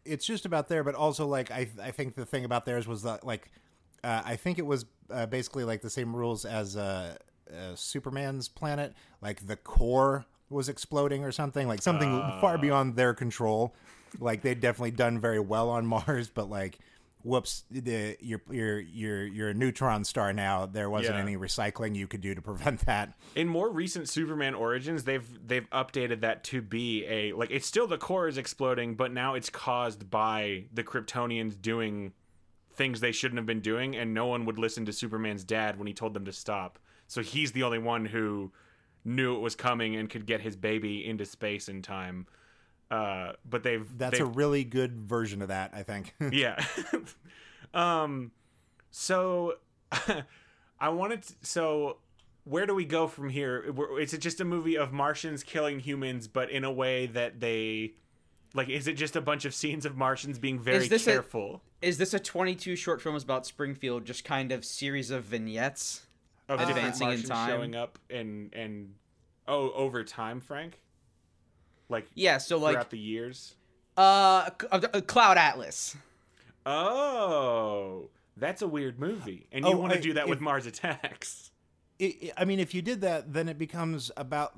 it's 0.05 0.25
just 0.25 0.45
about 0.45 0.67
there, 0.67 0.83
but 0.83 0.95
also 0.95 1.25
like 1.27 1.51
I 1.51 1.67
I 1.81 1.91
think 1.91 2.15
the 2.15 2.25
thing 2.25 2.45
about 2.45 2.65
theirs 2.65 2.87
was 2.87 3.03
that 3.03 3.25
like 3.25 3.51
uh, 4.03 4.21
I 4.23 4.35
think 4.35 4.59
it 4.59 4.65
was 4.65 4.85
uh, 5.09 5.25
basically 5.25 5.63
like 5.63 5.81
the 5.81 5.89
same 5.89 6.15
rules 6.15 6.45
as 6.45 6.77
uh, 6.77 7.15
uh, 7.51 7.75
Superman's 7.75 8.47
planet. 8.47 8.93
Like 9.21 9.47
the 9.47 9.55
core 9.55 10.25
was 10.49 10.69
exploding 10.69 11.23
or 11.23 11.31
something, 11.31 11.67
like 11.67 11.81
something 11.81 12.11
far 12.39 12.57
beyond 12.57 12.95
their 12.95 13.13
control. 13.13 13.73
Like 14.19 14.43
they'd 14.43 14.59
definitely 14.59 14.91
done 14.91 15.19
very 15.19 15.39
well 15.39 15.69
on 15.69 15.85
Mars, 15.85 16.29
but 16.33 16.49
like. 16.49 16.79
Whoops! 17.25 17.63
The, 17.71 18.15
you're 18.19 18.41
you're 18.51 18.79
you're 18.79 19.25
you're 19.25 19.49
a 19.49 19.53
neutron 19.55 20.03
star 20.03 20.31
now. 20.31 20.67
There 20.67 20.91
wasn't 20.91 21.15
Yeah. 21.15 21.23
any 21.23 21.37
recycling 21.37 21.95
you 21.95 22.05
could 22.05 22.21
do 22.21 22.35
to 22.35 22.41
prevent 22.41 22.85
that. 22.85 23.13
In 23.33 23.47
more 23.47 23.71
recent 23.71 24.07
Superman 24.07 24.53
origins, 24.53 25.05
they've 25.05 25.27
they've 25.47 25.67
updated 25.71 26.21
that 26.21 26.43
to 26.45 26.61
be 26.61 27.03
a 27.07 27.33
like 27.33 27.49
it's 27.49 27.65
still 27.65 27.87
the 27.87 27.97
core 27.97 28.27
is 28.27 28.37
exploding, 28.37 28.93
but 28.93 29.11
now 29.11 29.33
it's 29.33 29.49
caused 29.49 30.11
by 30.11 30.65
the 30.71 30.83
Kryptonians 30.83 31.59
doing 31.59 32.13
things 32.73 32.99
they 32.99 33.11
shouldn't 33.11 33.39
have 33.39 33.47
been 33.47 33.61
doing, 33.61 33.95
and 33.95 34.13
no 34.13 34.27
one 34.27 34.45
would 34.45 34.59
listen 34.59 34.85
to 34.85 34.93
Superman's 34.93 35.43
dad 35.43 35.79
when 35.79 35.87
he 35.87 35.93
told 35.93 36.13
them 36.13 36.25
to 36.25 36.31
stop. 36.31 36.77
So 37.07 37.23
he's 37.23 37.53
the 37.53 37.63
only 37.63 37.79
one 37.79 38.05
who 38.05 38.51
knew 39.03 39.35
it 39.35 39.39
was 39.39 39.55
coming 39.55 39.95
and 39.95 40.09
could 40.11 40.27
get 40.27 40.41
his 40.41 40.55
baby 40.55 41.03
into 41.03 41.25
space 41.25 41.69
in 41.69 41.81
time. 41.81 42.27
Uh, 42.91 43.33
but 43.49 43.63
they've 43.63 43.85
That's 43.97 44.19
they've, 44.19 44.27
a 44.27 44.29
really 44.29 44.63
good 44.63 45.01
version 45.01 45.41
of 45.41 45.47
that, 45.47 45.71
I 45.73 45.83
think. 45.83 46.13
yeah. 46.31 46.63
um 47.73 48.31
so 48.91 49.55
I 50.79 50.89
wanted 50.89 51.23
to, 51.23 51.33
so 51.41 51.97
where 52.43 52.65
do 52.65 52.75
we 52.75 52.85
go 52.85 53.07
from 53.07 53.29
here? 53.29 53.73
Is 53.99 54.13
it 54.13 54.19
just 54.19 54.39
a 54.39 54.45
movie 54.45 54.77
of 54.77 54.93
Martians 54.93 55.43
killing 55.43 55.79
humans 55.79 56.27
but 56.27 56.49
in 56.51 56.63
a 56.63 56.71
way 56.71 57.07
that 57.07 57.39
they 57.39 57.93
like 58.53 58.69
is 58.69 58.87
it 58.87 58.93
just 58.93 59.15
a 59.15 59.21
bunch 59.21 59.45
of 59.45 59.53
scenes 59.53 59.85
of 59.85 59.97
Martians 59.97 60.39
being 60.39 60.59
very 60.59 60.77
Is 60.77 60.89
this 60.89 61.07
a- 61.07 61.11
careful 61.11 61.61
Is 61.81 61.97
this 61.97 62.13
a 62.13 62.19
22 62.19 62.75
short 62.75 63.01
films 63.01 63.23
about 63.23 63.45
Springfield, 63.45 64.05
just 64.05 64.23
kind 64.23 64.51
of 64.51 64.63
series 64.63 65.11
of 65.11 65.23
vignettes? 65.25 66.05
of 66.47 66.59
different 66.59 66.77
advancing 66.77 67.07
in 67.07 67.09
Martians 67.09 67.29
time? 67.29 67.49
showing 67.49 67.75
up 67.75 67.99
and 68.09 68.53
and 68.53 68.93
oh 69.47 69.71
over 69.71 70.03
time, 70.03 70.39
Frank? 70.39 70.79
Like 71.89 72.07
Yeah, 72.15 72.37
so 72.39 72.59
throughout 72.59 72.73
like 72.75 72.89
the 72.89 72.97
years? 72.99 73.55
uh, 73.97 74.49
uh, 74.71 74.79
Cloud 75.07 75.37
Atlas. 75.37 75.95
Oh, 76.65 78.09
that's 78.37 78.61
a 78.61 78.67
weird 78.67 78.99
movie. 78.99 79.47
And 79.51 79.65
you 79.65 79.71
Oh, 79.73 79.77
want 79.77 79.93
to 79.93 80.01
do 80.01 80.13
that 80.13 80.27
with 80.27 80.41
Mars 80.41 80.65
Attacks. 80.65 81.51
it, 81.99 82.05
it- 82.23 82.33
I 82.37 82.45
mean, 82.45 82.59
if 82.59 82.73
you 82.73 82.81
did 82.81 83.01
that, 83.01 83.31
then 83.33 83.47
it 83.49 83.57
becomes 83.57 84.11
about 84.17 84.57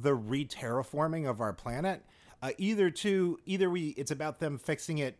the 0.00 0.14
re-terraforming 0.14 1.28
of 1.28 1.40
our 1.40 1.52
planet. 1.52 2.02
Uh, 2.42 2.50
either 2.58 2.90
to 2.90 3.38
either 3.46 3.70
we, 3.70 3.88
it's 3.90 4.10
about 4.10 4.38
them 4.40 4.58
fixing 4.58 4.98
it 4.98 5.16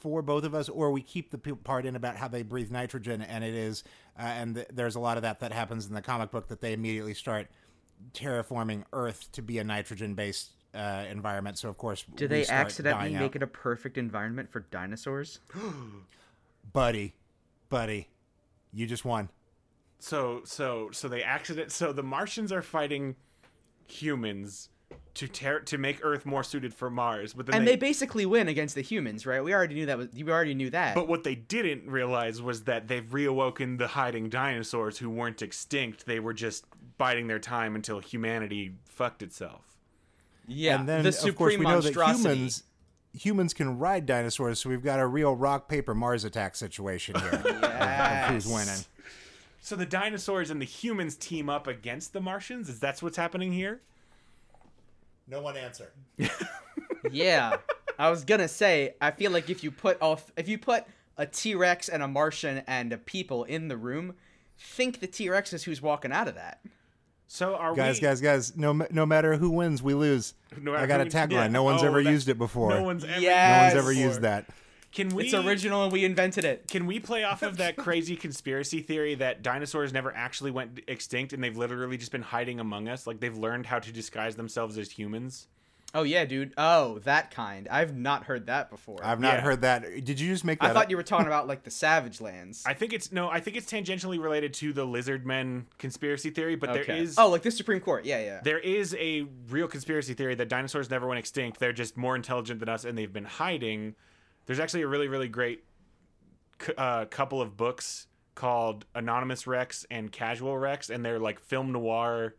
for 0.00 0.22
both 0.22 0.42
of 0.42 0.54
us, 0.54 0.68
or 0.68 0.90
we 0.90 1.00
keep 1.00 1.30
the 1.30 1.38
part 1.38 1.86
in 1.86 1.94
about 1.94 2.16
how 2.16 2.26
they 2.26 2.42
breathe 2.42 2.70
nitrogen, 2.72 3.22
and 3.22 3.44
it 3.44 3.54
is, 3.54 3.84
uh, 4.18 4.22
and 4.22 4.56
th- 4.56 4.66
there's 4.72 4.96
a 4.96 5.00
lot 5.00 5.16
of 5.16 5.22
that 5.22 5.38
that 5.38 5.52
happens 5.52 5.86
in 5.86 5.94
the 5.94 6.02
comic 6.02 6.32
book 6.32 6.48
that 6.48 6.60
they 6.60 6.72
immediately 6.72 7.14
start 7.14 7.46
terraforming 8.12 8.82
Earth 8.92 9.30
to 9.30 9.42
be 9.42 9.58
a 9.58 9.64
nitrogen-based 9.64 10.50
uh, 10.74 11.04
environment. 11.10 11.58
So 11.58 11.68
of 11.68 11.76
course, 11.76 12.04
Do 12.14 12.28
they 12.28 12.46
accidentally 12.46 13.12
make 13.12 13.32
out. 13.32 13.36
it 13.36 13.42
a 13.42 13.46
perfect 13.46 13.98
environment 13.98 14.50
for 14.50 14.60
dinosaurs? 14.60 15.40
buddy, 16.72 17.14
buddy? 17.68 18.08
You 18.72 18.86
just 18.86 19.04
won. 19.04 19.28
So 19.98 20.42
so 20.44 20.90
so 20.92 21.08
they 21.08 21.22
accident 21.22 21.70
so 21.70 21.92
the 21.92 22.02
Martians 22.02 22.50
are 22.50 22.62
fighting 22.62 23.14
humans 23.86 24.68
to 25.14 25.28
tear 25.28 25.60
to 25.60 25.78
make 25.78 26.00
Earth 26.02 26.24
more 26.24 26.42
suited 26.42 26.72
for 26.72 26.88
Mars, 26.90 27.34
but 27.34 27.46
then 27.46 27.54
And 27.56 27.66
they, 27.66 27.72
they 27.72 27.76
basically 27.76 28.24
win 28.24 28.48
against 28.48 28.74
the 28.74 28.80
humans, 28.80 29.26
right? 29.26 29.44
We 29.44 29.52
already 29.54 29.74
knew 29.74 29.86
that. 29.86 29.98
Was, 29.98 30.08
we 30.14 30.30
already 30.30 30.54
knew 30.54 30.70
that. 30.70 30.94
but 30.94 31.06
what 31.06 31.22
they 31.22 31.34
didn't 31.34 31.88
realize 31.88 32.40
was 32.40 32.64
that 32.64 32.88
they've 32.88 33.04
reawoken 33.04 33.78
the 33.78 33.88
hiding 33.88 34.30
dinosaurs 34.30 34.98
who 34.98 35.10
weren't 35.10 35.42
extinct. 35.42 36.06
They 36.06 36.18
were 36.18 36.32
just 36.32 36.64
biding 36.96 37.26
their 37.26 37.38
time 37.38 37.74
until 37.74 38.00
humanity 38.00 38.72
fucked 38.86 39.22
itself. 39.22 39.71
Yeah, 40.52 40.78
and 40.78 40.88
then 40.88 41.02
the 41.04 41.28
of 41.28 41.36
course 41.36 41.56
we 41.56 41.64
know 41.64 41.80
that 41.80 41.94
humans 41.94 42.62
humans 43.14 43.54
can 43.54 43.78
ride 43.78 44.06
dinosaurs, 44.06 44.60
so 44.60 44.70
we've 44.70 44.82
got 44.82 44.98
a 45.00 45.06
real 45.06 45.34
rock 45.34 45.68
paper 45.68 45.94
Mars 45.94 46.24
attack 46.24 46.56
situation 46.56 47.18
here 47.18 47.28
of- 47.44 47.46
of 47.46 48.26
who's 48.28 48.46
winning. 48.46 48.84
So 49.60 49.76
the 49.76 49.86
dinosaurs 49.86 50.50
and 50.50 50.60
the 50.60 50.66
humans 50.66 51.14
team 51.14 51.48
up 51.48 51.66
against 51.66 52.12
the 52.12 52.20
Martians. 52.20 52.68
Is 52.68 52.80
that's 52.80 53.02
what's 53.02 53.16
happening 53.16 53.52
here? 53.52 53.80
No 55.28 55.40
one 55.40 55.56
answer. 55.56 55.92
yeah, 57.10 57.58
I 57.98 58.10
was 58.10 58.24
gonna 58.24 58.48
say. 58.48 58.94
I 59.00 59.12
feel 59.12 59.30
like 59.30 59.50
if 59.50 59.62
you 59.62 59.70
put 59.70 60.00
off, 60.02 60.32
if 60.36 60.48
you 60.48 60.58
put 60.58 60.84
a 61.16 61.26
T 61.26 61.54
Rex 61.54 61.88
and 61.88 62.02
a 62.02 62.08
Martian 62.08 62.62
and 62.66 62.92
a 62.92 62.98
people 62.98 63.44
in 63.44 63.68
the 63.68 63.76
room, 63.76 64.14
think 64.58 65.00
the 65.00 65.06
T 65.06 65.28
Rex 65.30 65.52
is 65.52 65.62
who's 65.64 65.80
walking 65.80 66.10
out 66.12 66.26
of 66.28 66.34
that. 66.34 66.60
So 67.34 67.54
are 67.54 67.74
Guys, 67.74 67.96
we 67.96 68.02
guys, 68.06 68.20
guys! 68.20 68.56
No, 68.58 68.86
no 68.90 69.06
matter 69.06 69.36
who 69.36 69.48
wins, 69.48 69.82
we 69.82 69.94
lose. 69.94 70.34
No 70.60 70.74
I 70.74 70.84
got 70.84 71.00
a 71.00 71.04
who- 71.04 71.08
tagline. 71.08 71.30
yeah. 71.32 71.46
No 71.48 71.62
one's 71.62 71.82
Oh, 71.82 71.86
ever 71.86 72.02
that- 72.02 72.10
used 72.10 72.28
it 72.28 72.36
before. 72.36 72.68
No 72.68 72.82
one's 72.82 73.04
ever 73.04 73.18
Yes. 73.20 73.72
No 73.72 73.78
one's 73.78 73.88
ever 73.88 73.92
used 74.06 74.20
that. 74.20 74.50
Can 74.92 75.08
we? 75.08 75.24
It's 75.24 75.32
original 75.32 75.82
and 75.84 75.90
we 75.90 76.04
invented 76.04 76.44
it. 76.44 76.68
Can 76.68 76.84
we 76.84 77.00
play 77.00 77.24
off 77.24 77.40
of 77.42 77.56
that 77.56 77.76
crazy 77.78 78.16
conspiracy 78.16 78.82
theory 78.82 79.14
that 79.14 79.42
dinosaurs 79.42 79.94
never 79.94 80.14
actually 80.14 80.50
went 80.50 80.80
extinct 80.86 81.32
and 81.32 81.42
they've 81.42 81.56
literally 81.56 81.96
just 81.96 82.12
been 82.12 82.20
hiding 82.20 82.60
among 82.60 82.86
us? 82.86 83.06
Like 83.06 83.20
they've 83.20 83.34
learned 83.34 83.64
how 83.64 83.78
to 83.78 83.90
disguise 83.90 84.36
themselves 84.36 84.76
as 84.76 84.90
humans? 84.90 85.48
Oh 85.94 86.04
yeah, 86.04 86.24
dude. 86.24 86.54
Oh, 86.56 87.00
that 87.00 87.30
kind. 87.30 87.68
I've 87.70 87.94
not 87.94 88.24
heard 88.24 88.46
that 88.46 88.70
before. 88.70 89.00
I've 89.04 89.20
not 89.20 89.34
Yeah. 89.34 89.40
heard 89.42 89.60
that. 89.60 89.82
Did 90.04 90.18
you 90.20 90.28
just 90.32 90.42
make 90.44 90.58
that? 90.60 90.70
I 90.70 90.72
thought 90.72 90.84
up? 90.84 90.90
you 90.90 90.96
were 90.96 91.02
talking 91.02 91.26
about 91.26 91.46
like 91.46 91.64
the 91.64 91.70
Savage 91.70 92.18
Lands. 92.20 92.62
I 92.66 92.72
think 92.72 92.94
it's 92.94 93.12
no, 93.12 93.28
I 93.28 93.40
think 93.40 93.56
it's 93.58 93.70
tangentially 93.70 94.18
related 94.18 94.54
to 94.54 94.72
the 94.72 94.84
lizard 94.86 95.26
men 95.26 95.66
conspiracy 95.78 96.30
theory, 96.30 96.54
but 96.56 96.72
there 96.72 96.82
Okay. 96.82 96.98
is 97.00 97.18
Oh, 97.18 97.28
like 97.28 97.42
the 97.42 97.50
Supreme 97.50 97.80
Court. 97.80 98.06
Yeah, 98.06 98.20
yeah. 98.22 98.40
there 98.42 98.58
is 98.58 98.96
a 98.98 99.26
real 99.50 99.68
conspiracy 99.68 100.14
theory 100.14 100.34
that 100.34 100.48
dinosaurs 100.48 100.88
never 100.88 101.06
went 101.06 101.18
extinct. 101.18 101.60
They're 101.60 101.74
just 101.74 101.96
more 101.96 102.16
intelligent 102.16 102.60
than 102.60 102.70
us 102.70 102.84
and 102.86 102.96
they've 102.96 103.12
been 103.12 103.24
hiding. 103.26 103.94
There's 104.46 104.60
actually 104.60 104.82
a 104.82 104.88
really 104.88 105.08
really 105.08 105.28
great 105.28 105.62
c- 106.60 106.72
uh, 106.78 107.04
couple 107.06 107.42
of 107.42 107.56
books 107.56 108.06
called 108.34 108.86
Anonymous 108.94 109.46
Rex 109.46 109.84
and 109.90 110.10
Casual 110.10 110.56
Rex 110.56 110.88
and 110.88 111.04
they're 111.04 111.18
like 111.18 111.38
film 111.38 111.70
noir 111.70 112.34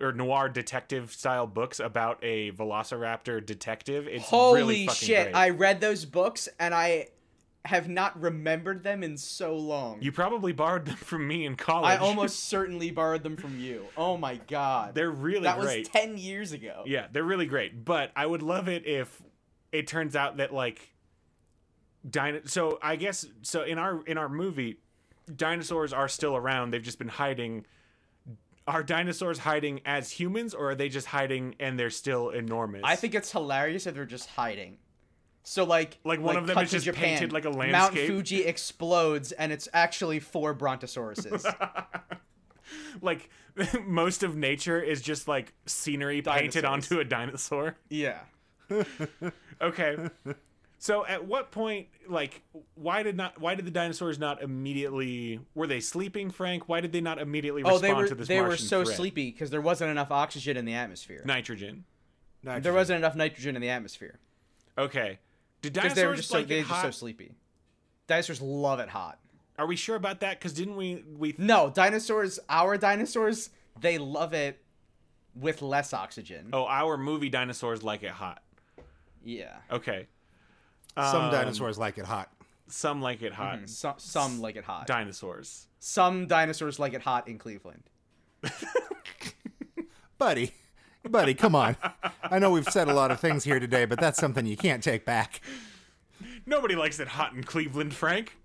or 0.00 0.12
noir 0.12 0.48
detective 0.48 1.12
style 1.12 1.46
books 1.46 1.80
about 1.80 2.18
a 2.22 2.52
velociraptor 2.52 3.44
detective. 3.44 4.06
It's 4.06 4.24
Holy 4.24 4.60
really 4.60 4.86
fucking 4.86 5.06
shit! 5.06 5.24
great. 5.26 5.34
I 5.34 5.50
read 5.50 5.80
those 5.80 6.04
books 6.04 6.48
and 6.58 6.74
I 6.74 7.08
have 7.64 7.88
not 7.88 8.20
remembered 8.20 8.84
them 8.84 9.02
in 9.02 9.16
so 9.16 9.56
long. 9.56 9.98
You 10.00 10.12
probably 10.12 10.52
borrowed 10.52 10.84
them 10.86 10.96
from 10.96 11.26
me 11.26 11.44
in 11.44 11.56
college. 11.56 11.90
I 11.90 11.96
almost 11.96 12.44
certainly 12.44 12.90
borrowed 12.90 13.22
them 13.22 13.36
from 13.36 13.58
you. 13.58 13.86
Oh 13.96 14.16
my 14.16 14.36
god. 14.36 14.94
They're 14.94 15.10
really 15.10 15.44
that 15.44 15.58
great. 15.58 15.80
was 15.80 15.88
10 15.88 16.16
years 16.16 16.52
ago. 16.52 16.84
Yeah, 16.86 17.06
they're 17.10 17.24
really 17.24 17.46
great. 17.46 17.84
But 17.84 18.12
I 18.14 18.24
would 18.24 18.42
love 18.42 18.68
it 18.68 18.86
if 18.86 19.22
it 19.72 19.86
turns 19.86 20.14
out 20.14 20.36
that 20.36 20.54
like 20.54 20.94
dino 22.08 22.42
so 22.44 22.78
I 22.82 22.94
guess 22.94 23.26
so 23.42 23.62
in 23.64 23.78
our 23.78 24.00
in 24.04 24.16
our 24.16 24.28
movie 24.28 24.78
dinosaurs 25.34 25.92
are 25.92 26.08
still 26.08 26.36
around. 26.36 26.70
They've 26.70 26.82
just 26.82 26.98
been 26.98 27.08
hiding. 27.08 27.66
Are 28.66 28.82
dinosaurs 28.82 29.38
hiding 29.38 29.80
as 29.84 30.10
humans 30.10 30.52
or 30.52 30.70
are 30.70 30.74
they 30.74 30.88
just 30.88 31.06
hiding 31.06 31.54
and 31.60 31.78
they're 31.78 31.90
still 31.90 32.30
enormous? 32.30 32.82
I 32.84 32.96
think 32.96 33.14
it's 33.14 33.30
hilarious 33.30 33.86
if 33.86 33.94
they're 33.94 34.04
just 34.04 34.28
hiding. 34.30 34.78
So 35.44 35.62
like 35.64 35.98
Like, 36.02 36.20
one 36.20 36.36
of 36.36 36.46
them 36.48 36.58
is 36.58 36.70
just 36.72 36.90
painted 36.92 37.32
like 37.32 37.44
a 37.44 37.50
landscape. 37.50 37.94
Mount. 37.94 38.08
Fuji 38.08 38.44
explodes 38.44 39.30
and 39.30 39.52
it's 39.52 39.68
actually 39.72 40.18
four 40.18 40.54
brontosauruses. 40.54 41.44
like 43.00 43.30
most 43.86 44.22
of 44.24 44.36
nature 44.36 44.80
is 44.82 45.00
just 45.00 45.28
like 45.28 45.52
scenery 45.66 46.20
painted 46.22 46.64
onto 46.64 46.98
a 46.98 47.04
dinosaur. 47.04 47.76
yeah. 47.88 48.18
Okay. 49.62 49.96
So 50.86 51.04
at 51.04 51.26
what 51.26 51.50
point 51.50 51.88
like 52.08 52.42
why 52.76 53.02
did 53.02 53.16
not 53.16 53.40
why 53.40 53.56
did 53.56 53.64
the 53.64 53.72
dinosaurs 53.72 54.20
not 54.20 54.40
immediately 54.40 55.40
were 55.52 55.66
they 55.66 55.80
sleeping 55.80 56.30
Frank? 56.30 56.68
Why 56.68 56.80
did 56.80 56.92
they 56.92 57.00
not 57.00 57.18
immediately 57.18 57.64
Oh, 57.64 57.70
respond 57.72 57.82
they 57.82 57.92
were 57.92 58.06
to 58.06 58.14
this 58.14 58.28
they 58.28 58.40
were 58.40 58.56
so 58.56 58.84
threat? 58.84 58.96
sleepy 58.96 59.32
because 59.32 59.50
there 59.50 59.60
wasn't 59.60 59.90
enough 59.90 60.12
oxygen 60.12 60.56
in 60.56 60.64
the 60.64 60.74
atmosphere. 60.74 61.22
Nitrogen. 61.24 61.84
nitrogen. 62.44 62.62
There 62.62 62.72
wasn't 62.72 62.98
enough 62.98 63.16
nitrogen 63.16 63.56
in 63.56 63.62
the 63.62 63.68
atmosphere 63.70 64.20
Okay. 64.78 65.18
Did 65.60 65.72
dinosaurs 65.72 65.96
they 65.96 66.06
were 66.06 66.14
just 66.14 66.28
so 66.28 66.38
like 66.38 66.46
they 66.46 66.60
it 66.60 66.62
were 66.62 66.68
just 66.68 66.82
so 66.82 66.90
sleepy. 66.92 67.34
Dinosaurs 68.06 68.40
love 68.40 68.78
it 68.78 68.90
hot. 68.90 69.18
Are 69.58 69.66
we 69.66 69.74
sure 69.74 69.96
about 69.96 70.20
that? 70.20 70.38
Because 70.38 70.52
didn't 70.52 70.76
we 70.76 71.02
we 71.18 71.34
No, 71.36 71.68
dinosaurs. 71.68 72.38
Our 72.48 72.76
dinosaurs, 72.76 73.50
they 73.80 73.98
love 73.98 74.34
it 74.34 74.62
with 75.34 75.62
less 75.62 75.92
oxygen. 75.92 76.50
oh 76.52 76.66
our 76.66 76.96
movie 76.96 77.28
dinosaurs 77.28 77.82
like 77.82 78.04
it 78.04 78.10
hot. 78.12 78.40
Yeah. 79.24 79.56
Okay. 79.72 80.06
Some 80.96 81.24
Um, 81.26 81.30
dinosaurs 81.30 81.78
like 81.78 81.98
it 81.98 82.04
hot. 82.06 82.30
Some 82.68 83.00
like 83.02 83.22
it 83.22 83.32
hot. 83.32 83.68
Some 83.68 83.94
some 83.98 84.40
like 84.40 84.56
it 84.56 84.64
hot. 84.64 84.86
Dinosaurs. 84.86 85.66
some 85.78 86.26
dinosaurs 86.26 86.78
like 86.78 86.94
it 86.94 87.02
hot 87.02 87.28
in 87.28 87.38
Cleveland. 87.38 87.84
Buddy, 90.18 90.52
buddy, 91.08 91.34
come 91.34 91.54
on. 91.54 91.76
I 92.22 92.38
know 92.38 92.50
we've 92.50 92.64
said 92.64 92.88
a 92.88 92.94
lot 92.94 93.10
of 93.10 93.20
things 93.20 93.44
here 93.44 93.60
today, 93.60 93.84
but 93.84 94.00
that's 94.00 94.18
something 94.18 94.46
you 94.46 94.56
can't 94.56 94.82
take 94.82 95.04
back. 95.04 95.42
Nobody 96.46 96.74
likes 96.74 96.98
it 97.00 97.08
hot 97.08 97.34
in 97.34 97.44
Cleveland, 97.44 97.92
Frank. 97.92 98.38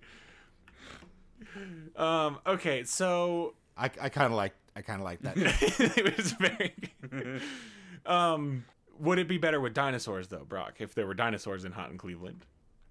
Um. 1.96 2.40
Okay. 2.46 2.84
So 2.84 3.54
I, 3.78 3.86
I 4.02 4.10
kind 4.10 4.28
of 4.28 4.34
like 4.34 4.54
I 4.76 4.82
kind 4.82 5.00
of 5.00 5.06
like 5.06 5.22
that. 5.22 5.38
it 5.98 6.18
was 6.18 6.34
very. 6.34 6.74
um. 8.06 8.66
Would 9.02 9.20
it 9.20 9.28
be 9.28 9.38
better 9.38 9.60
with 9.60 9.74
dinosaurs 9.74 10.28
though, 10.30 10.46
Brock? 10.46 10.76
If 10.80 10.94
there 10.96 11.08
were 11.08 11.14
dinosaurs 11.14 11.66
in 11.66 11.72
hot 11.74 11.92
in 11.92 11.98
Cleveland? 11.98 12.46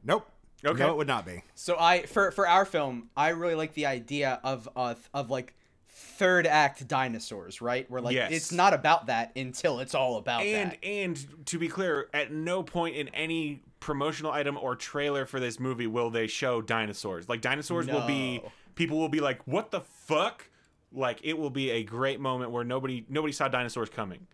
nope. 0.05 0.27
Okay. 0.63 0.79
No, 0.83 0.91
it 0.91 0.97
would 0.99 1.07
not 1.07 1.25
be. 1.25 1.43
So 1.55 1.79
I 1.79 2.03
for 2.05 2.31
for 2.33 2.47
our 2.47 2.67
film, 2.67 3.09
I 3.17 3.31
really 3.31 3.55
like 3.55 3.73
the 3.73 3.87
idea 3.87 4.39
of 4.45 4.69
uh 4.77 4.95
of 5.15 5.31
like 5.31 5.55
third 5.89 6.47
act 6.47 6.87
dinosaurs, 6.87 7.63
right? 7.63 7.91
Where 7.91 8.03
like 8.03 8.15
Yes. 8.15 8.31
it's 8.33 8.53
not 8.53 8.75
about 8.75 9.07
that 9.07 9.33
until 9.37 9.81
it's 9.81 9.95
all 9.95 10.17
about 10.19 10.43
And 10.43 10.73
that. 10.73 10.85
and 10.85 11.47
to 11.47 11.59
be 11.59 11.69
clear, 11.69 12.11
at 12.13 12.31
no 12.31 12.63
point 12.63 12.97
in 12.97 13.09
any 13.09 13.63
promotional 13.81 14.33
item 14.33 14.59
or 14.59 14.77
trailer 14.77 15.25
for 15.25 15.41
this 15.41 15.59
movie 15.59 15.87
will 15.87 16.11
they 16.11 16.27
show 16.27 16.61
dinosaurs. 16.61 17.27
Like 17.27 17.41
dinosaurs 17.41 17.87
will 17.87 18.07
be 18.07 18.43
people 18.75 18.99
will 18.99 19.09
be 19.09 19.21
like, 19.21 19.47
"What 19.47 19.71
the 19.71 19.81
fuck?" 19.81 20.51
Like 20.93 21.21
it 21.23 21.39
will 21.39 21.49
be 21.51 21.71
a 21.71 21.83
great 21.85 22.21
moment 22.21 22.51
where 22.51 22.65
nobody 22.65 23.07
nobody 23.09 23.33
saw 23.33 23.49
dinosaurs 23.49 23.89
coming. 23.89 24.27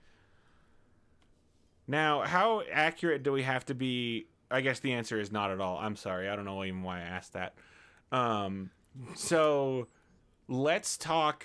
Now, 1.88 2.22
how 2.22 2.62
accurate 2.72 3.22
do 3.22 3.32
we 3.32 3.42
have 3.42 3.64
to 3.66 3.74
be? 3.74 4.26
I 4.50 4.60
guess 4.60 4.80
the 4.80 4.92
answer 4.92 5.20
is 5.20 5.32
not 5.32 5.50
at 5.50 5.60
all. 5.60 5.78
I'm 5.78 5.96
sorry. 5.96 6.28
I 6.28 6.36
don't 6.36 6.44
know 6.44 6.64
even 6.64 6.82
why 6.82 6.98
I 6.98 7.02
asked 7.02 7.32
that. 7.34 7.54
Um 8.12 8.70
so 9.14 9.88
let's 10.48 10.96
talk 10.96 11.44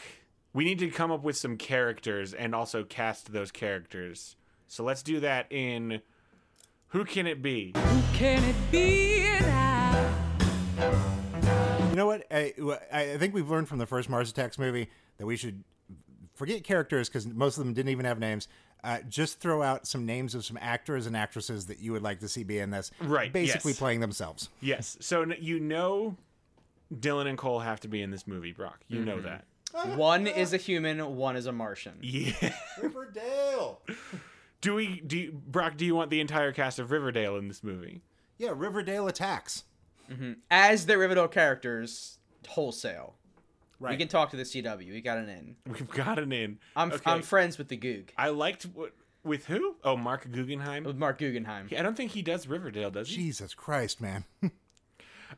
we 0.53 0.63
need 0.63 0.79
to 0.79 0.89
come 0.89 1.11
up 1.11 1.23
with 1.23 1.37
some 1.37 1.57
characters 1.57 2.33
and 2.33 2.53
also 2.53 2.83
cast 2.83 3.31
those 3.31 3.51
characters. 3.51 4.35
So 4.67 4.83
let's 4.83 5.01
do 5.01 5.19
that 5.21 5.47
in 5.49 6.01
Who 6.89 7.05
Can 7.05 7.25
It 7.25 7.41
Be? 7.41 7.73
Who 7.75 8.01
can 8.13 8.43
it 8.43 8.55
be 8.69 9.21
now? 9.41 10.13
You 11.89 11.95
know 11.95 12.05
what? 12.05 12.25
I, 12.31 12.53
I 12.91 13.17
think 13.17 13.33
we've 13.33 13.49
learned 13.49 13.69
from 13.69 13.77
the 13.77 13.85
first 13.85 14.09
Mars 14.09 14.29
Attacks 14.29 14.57
movie 14.59 14.89
that 15.17 15.25
we 15.25 15.37
should 15.37 15.63
forget 16.35 16.63
characters 16.63 17.07
because 17.07 17.27
most 17.27 17.57
of 17.57 17.63
them 17.63 17.73
didn't 17.73 17.89
even 17.89 18.05
have 18.05 18.19
names. 18.19 18.47
Uh, 18.83 18.99
just 19.07 19.39
throw 19.39 19.61
out 19.61 19.85
some 19.85 20.05
names 20.05 20.33
of 20.33 20.43
some 20.43 20.57
actors 20.59 21.05
and 21.05 21.15
actresses 21.15 21.67
that 21.67 21.79
you 21.79 21.91
would 21.91 22.01
like 22.01 22.19
to 22.19 22.27
see 22.27 22.43
be 22.43 22.57
in 22.57 22.71
this. 22.71 22.89
Right, 22.99 23.31
Basically 23.31 23.71
yes. 23.73 23.79
playing 23.79 23.99
themselves. 23.99 24.49
Yes. 24.59 24.97
So 25.01 25.21
n- 25.21 25.35
you 25.39 25.59
know 25.59 26.17
Dylan 26.93 27.27
and 27.27 27.37
Cole 27.37 27.59
have 27.59 27.79
to 27.81 27.87
be 27.87 28.01
in 28.01 28.09
this 28.09 28.25
movie, 28.25 28.51
Brock. 28.53 28.79
You 28.87 29.05
know 29.05 29.21
that. 29.21 29.45
One 29.95 30.27
is 30.27 30.51
a 30.53 30.57
human, 30.57 31.15
one 31.15 31.37
is 31.37 31.45
a 31.45 31.51
Martian. 31.53 31.93
Yeah. 32.01 32.53
Riverdale. 32.81 33.79
Do 34.59 34.75
we 34.75 34.99
do 34.99 35.17
you, 35.17 35.31
Brock, 35.47 35.77
do 35.77 35.85
you 35.85 35.95
want 35.95 36.09
the 36.09 36.19
entire 36.19 36.51
cast 36.51 36.77
of 36.77 36.91
Riverdale 36.91 37.37
in 37.37 37.47
this 37.47 37.63
movie? 37.63 38.01
Yeah, 38.37 38.51
Riverdale 38.55 39.07
attacks. 39.07 39.63
As 40.49 40.87
the 40.87 40.97
Riverdale 40.97 41.29
characters, 41.29 42.17
wholesale. 42.49 43.15
Right. 43.81 43.91
We 43.91 43.97
can 43.97 44.07
talk 44.07 44.29
to 44.29 44.37
the 44.37 44.43
CW. 44.43 44.91
We 44.91 45.01
got 45.01 45.17
an 45.17 45.27
in. 45.27 45.55
We've 45.65 45.89
got 45.89 46.19
an 46.19 46.31
in. 46.31 46.59
I'm 46.75 46.91
Okay. 46.91 47.09
I'm 47.09 47.23
friends 47.23 47.57
with 47.57 47.67
the 47.67 47.77
Goog. 47.77 48.11
I 48.15 48.29
liked 48.29 48.63
what 48.63 48.93
with 49.23 49.47
who? 49.47 49.75
Oh, 49.83 49.97
Marc 49.97 50.31
Guggenheim. 50.31 50.83
With 50.83 50.97
Marc 50.97 51.17
Guggenheim. 51.17 51.67
I 51.77 51.81
don't 51.81 51.97
think 51.97 52.11
he 52.11 52.21
does 52.21 52.47
Riverdale, 52.47 52.91
does 52.91 53.09
he? 53.09 53.15
Jesus 53.15 53.53
Christ, 53.53 53.99
man. 53.99 54.25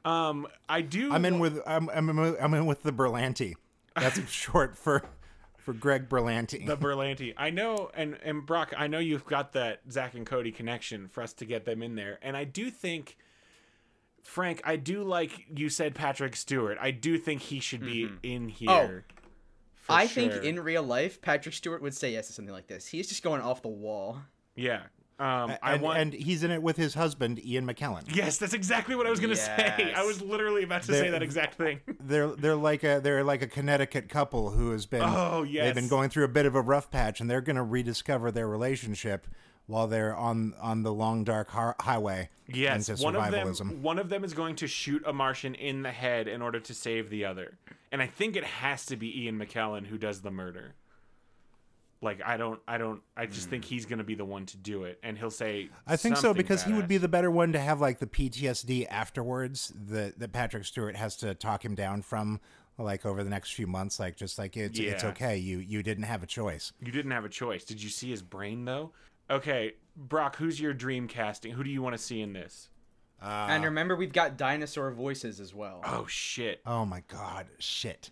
Um, 0.06 0.48
I 0.68 0.82
do. 0.82 1.14
I'm 1.14 1.24
in 1.24 1.40
with 1.40 1.60
I'm 1.66 1.90
I'm 1.90 2.10
in 2.10 2.18
with, 2.18 2.38
I'm 2.42 2.54
in 2.56 2.66
with 2.66 2.84
the 2.84 2.92
Berlanti. 2.92 3.54
That's 3.96 4.20
short 4.30 4.78
for 4.78 5.04
for 5.58 5.74
Greg 5.74 6.10
Berlanti. 6.10 6.66
the 6.66 6.76
Berlanti. 6.76 7.34
I 7.38 7.52
know, 7.52 7.90
and 7.94 8.18
and 8.24 8.46
Brock, 8.46 8.74
I 8.76 8.88
know 8.88 9.00
you've 9.00 9.26
got 9.26 9.54
that 9.54 9.82
Zack 9.92 10.16
and 10.16 10.26
Cody 10.26 10.52
connection 10.52 11.08
for 11.08 11.22
us 11.22 11.32
to 11.34 11.46
get 11.46 11.66
them 11.66 11.84
in 11.84 11.96
there, 11.96 12.20
and 12.22 12.36
I 12.36 12.44
do 12.44 12.70
think, 12.70 13.18
Frank, 14.24 14.62
I 14.64 14.78
do 14.78 15.04
like 15.04 15.32
you 15.56 15.70
said 15.70 15.94
Patrick 15.96 16.36
Stewart. 16.36 16.78
I 16.82 16.92
do 16.92 17.18
think 17.18 17.42
he 17.42 17.60
should 17.60 17.82
be 17.82 18.10
in 18.24 18.48
here. 18.50 19.06
for 19.76 19.92
I 19.94 20.08
think 20.08 20.34
in 20.44 20.60
real 20.62 20.82
life, 20.84 21.22
Patrick 21.22 21.54
Stewart 21.54 21.82
would 21.82 21.94
say 21.94 22.14
yes 22.14 22.28
to 22.28 22.34
something 22.34 22.54
like 22.54 22.68
this. 22.68 22.88
He's 22.88 23.08
just 23.08 23.22
going 23.22 23.42
off 23.42 23.62
the 23.62 23.68
wall. 23.70 24.20
yeah. 24.56 24.84
Um, 25.20 25.54
I 25.62 25.74
and, 25.74 25.82
want. 25.84 26.00
and 26.00 26.14
he's 26.14 26.44
in 26.44 26.50
it 26.50 26.62
with 26.64 26.76
his 26.76 26.96
husband 26.96 27.40
Ian 27.46 27.68
McKellen. 27.68 28.04
yes, 28.16 28.40
that's 28.40 28.56
exactly 28.56 28.96
what 28.96 29.06
I 29.06 29.12
was 29.12 29.20
gonna 29.20 29.36
say. 29.36 29.94
I 29.96 30.04
was 30.04 30.22
literally 30.24 30.64
about 30.64 30.82
to 30.84 30.92
They're- 30.92 31.04
say 31.04 31.10
that 31.12 31.22
exact 31.22 31.54
thing. 31.54 31.82
They're 32.00 32.30
they're 32.30 32.56
like 32.56 32.84
a 32.84 33.00
they're 33.02 33.24
like 33.24 33.44
a 33.44 33.48
Connecticut 33.48 34.10
couple 34.10 34.50
who 34.50 34.72
has 34.72 34.88
been 34.88 35.04
Oh, 35.04 35.44
yes. 35.44 35.66
they've 35.66 35.76
been 35.76 35.88
going 35.88 36.10
through 36.10 36.24
a 36.26 36.30
bit 36.30 36.48
of 36.48 36.56
a 36.56 36.62
rough 36.62 36.90
patch 36.90 37.22
and 37.22 37.30
they're 37.30 37.42
going 37.42 37.58
to 37.58 37.64
rediscover 37.64 38.32
their 38.32 38.48
relationship 38.48 39.28
while 39.68 39.88
they're 39.88 40.16
on 40.16 40.54
on 40.62 40.84
the 40.84 40.94
long 40.94 41.24
dark 41.24 41.50
har- 41.50 41.76
highway 41.80 42.30
Yes, 42.48 42.90
into 42.90 43.04
one 43.04 43.16
of 43.16 43.24
survivalism. 43.24 43.58
them. 43.58 43.82
One 43.82 44.00
of 44.00 44.10
them 44.10 44.24
is 44.24 44.34
going 44.34 44.56
to 44.58 44.68
shoot 44.68 45.04
a 45.06 45.14
Martian 45.14 45.56
in 45.56 45.82
the 45.82 45.92
head 45.92 46.28
in 46.28 46.42
order 46.42 46.60
to 46.60 46.74
save 46.74 47.10
the 47.10 47.26
other, 47.26 47.58
and 47.92 48.02
I 48.02 48.08
think 48.08 48.36
it 48.36 48.44
has 48.44 48.86
to 48.88 48.98
be 48.98 49.24
Ian 49.24 49.40
McKellen 49.40 49.88
who 49.88 49.98
does 49.98 50.22
the 50.22 50.32
murder. 50.32 50.76
Like 52.02 52.22
I 52.26 52.36
don't, 52.36 52.60
I 52.68 52.78
don't, 52.78 53.02
I 53.16 53.28
just 53.28 53.50
think 53.50 53.64
hmm. 53.64 53.70
he's 53.70 53.86
gonna 53.86 54.04
be 54.04 54.16
the 54.16 54.26
one 54.26 54.46
to 54.48 54.58
do 54.58 54.84
it, 54.84 55.00
and 55.04 55.18
he'll 55.18 55.32
say. 55.32 55.70
I 55.88 55.96
think 55.96 56.18
so 56.18 56.24
something 56.24 56.42
because 56.42 56.64
he 56.64 56.74
would 56.74 56.90
be 56.90 56.98
the 56.98 57.08
better 57.08 57.32
one 57.32 57.54
to 57.54 57.60
have 57.60 57.80
like 57.80 58.00
the 58.00 58.08
PTSD 58.08 58.88
afterwards 58.90 59.72
that 59.88 60.20
that 60.20 60.34
Patrick 60.34 60.66
Stewart 60.66 60.98
has 60.98 61.16
to 61.18 61.34
talk 61.34 61.64
him 61.64 61.76
down 61.76 62.02
from 62.02 62.42
like 62.78 63.06
over 63.06 63.24
the 63.24 63.30
next 63.30 63.54
few 63.54 63.68
months 63.68 64.00
like 64.00 64.18
just 64.18 64.40
like 64.40 64.58
it's 64.58 64.80
it's 64.80 65.04
okay 65.04 65.38
you 65.38 65.60
you 65.60 65.84
didn't 65.84 66.04
have 66.04 66.24
a 66.24 66.28
choice. 66.28 66.74
You 66.82 66.92
didn't 66.92 67.12
have 67.12 67.24
a 67.24 67.30
choice. 67.30 67.64
Did 67.64 67.82
you 67.82 67.90
see 67.90 68.10
his 68.10 68.22
brain 68.22 68.66
though? 68.66 68.92
Okay, 69.30 69.74
Brock, 69.96 70.36
who's 70.38 70.60
your 70.60 70.74
dream 70.74 71.08
casting? 71.08 71.54
Who 71.54 71.64
do 71.64 71.70
you 71.70 71.82
want 71.82 71.96
to 71.96 72.02
see 72.02 72.22
in 72.22 72.34
this? 72.34 72.70
and 73.22 73.64
remember, 73.64 73.96
we've 73.96 74.12
got 74.12 74.36
dinosaur 74.38 74.92
voices 74.92 75.40
as 75.40 75.54
well. 75.54 75.80
Oh 75.86 76.06
shit. 76.08 76.62
Oh 76.66 76.86
my 76.86 77.04
god, 77.08 77.48
shit. 77.58 78.12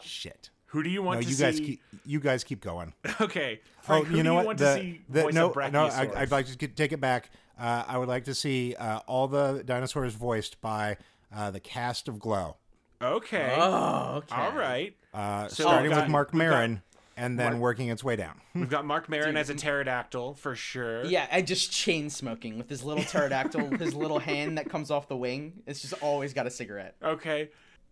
Shit. 0.00 0.50
Who 0.66 0.82
do 0.82 0.88
you 0.90 1.02
want 1.02 1.18
No, 1.18 1.22
to 1.22 1.28
you 1.28 1.34
see? 1.34 1.42
guys 1.42 1.58
keep 1.60 1.80
you 2.06 2.20
guys 2.20 2.44
keep 2.44 2.60
going. 2.60 2.94
Okay. 3.20 3.60
Frank, 3.82 4.06
oh, 4.06 4.08
who 4.08 4.16
you 4.16 4.22
do 4.22 4.22
know 4.22 4.30
you 4.30 4.36
what? 4.36 4.46
want 4.46 4.58
the, 4.58 4.64
to 4.66 4.74
see 4.80 5.00
the, 5.08 5.22
voice 5.22 5.34
no, 5.34 5.52
a 5.52 5.70
no, 5.70 5.86
I, 5.86 6.08
I'd 6.22 6.30
like 6.30 6.46
to 6.46 6.56
get, 6.56 6.76
take 6.76 6.92
it 6.92 7.00
back. 7.00 7.30
Uh, 7.58 7.82
I 7.86 7.98
would 7.98 8.08
like 8.08 8.24
to 8.24 8.34
see 8.34 8.74
uh, 8.76 9.00
all 9.06 9.26
the 9.28 9.62
dinosaurs 9.66 10.14
voiced 10.14 10.60
by 10.60 10.96
uh, 11.34 11.50
the 11.50 11.60
cast 11.60 12.06
of 12.08 12.18
Glow, 12.20 12.56
Okay. 13.02 13.54
Oh, 13.58 14.14
okay. 14.18 14.34
All 14.36 14.52
right. 14.52 14.96
uh, 15.12 15.48
So 15.48 15.64
starting 15.64 15.90
we've 15.90 15.98
with 16.00 16.08
Mark 16.08 16.32
we've 16.32 16.42
got- 16.42 16.48
Maron 16.50 16.82
and 17.16 17.38
then 17.38 17.52
Mark- 17.52 17.60
working 17.62 17.88
its 17.88 18.02
way 18.02 18.16
down. 18.16 18.40
We've 18.54 18.68
got 18.68 18.84
Marc 18.84 19.08
Maron 19.08 19.36
as 19.36 19.50
a 19.50 19.54
pterodactyl 19.54 20.34
for 20.34 20.54
sure. 20.54 21.04
Yeah, 21.04 21.26
I 21.30 21.42
just 21.42 21.70
chain 21.72 22.10
smoking 22.10 22.58
with 22.58 22.68
his 22.68 22.82
little 22.82 23.04
pterodactyl, 23.04 23.76
his 23.78 23.94
little 23.94 24.18
hand 24.18 24.58
that 24.58 24.68
comes 24.70 24.90
off 24.90 25.08
the 25.08 25.16
wing. 25.16 25.62
It's 25.66 25.80
just 25.82 25.94
always 26.02 26.32
got 26.32 26.46
a 26.46 26.50
cigarette. 26.50 26.96
Okay. 27.02 27.50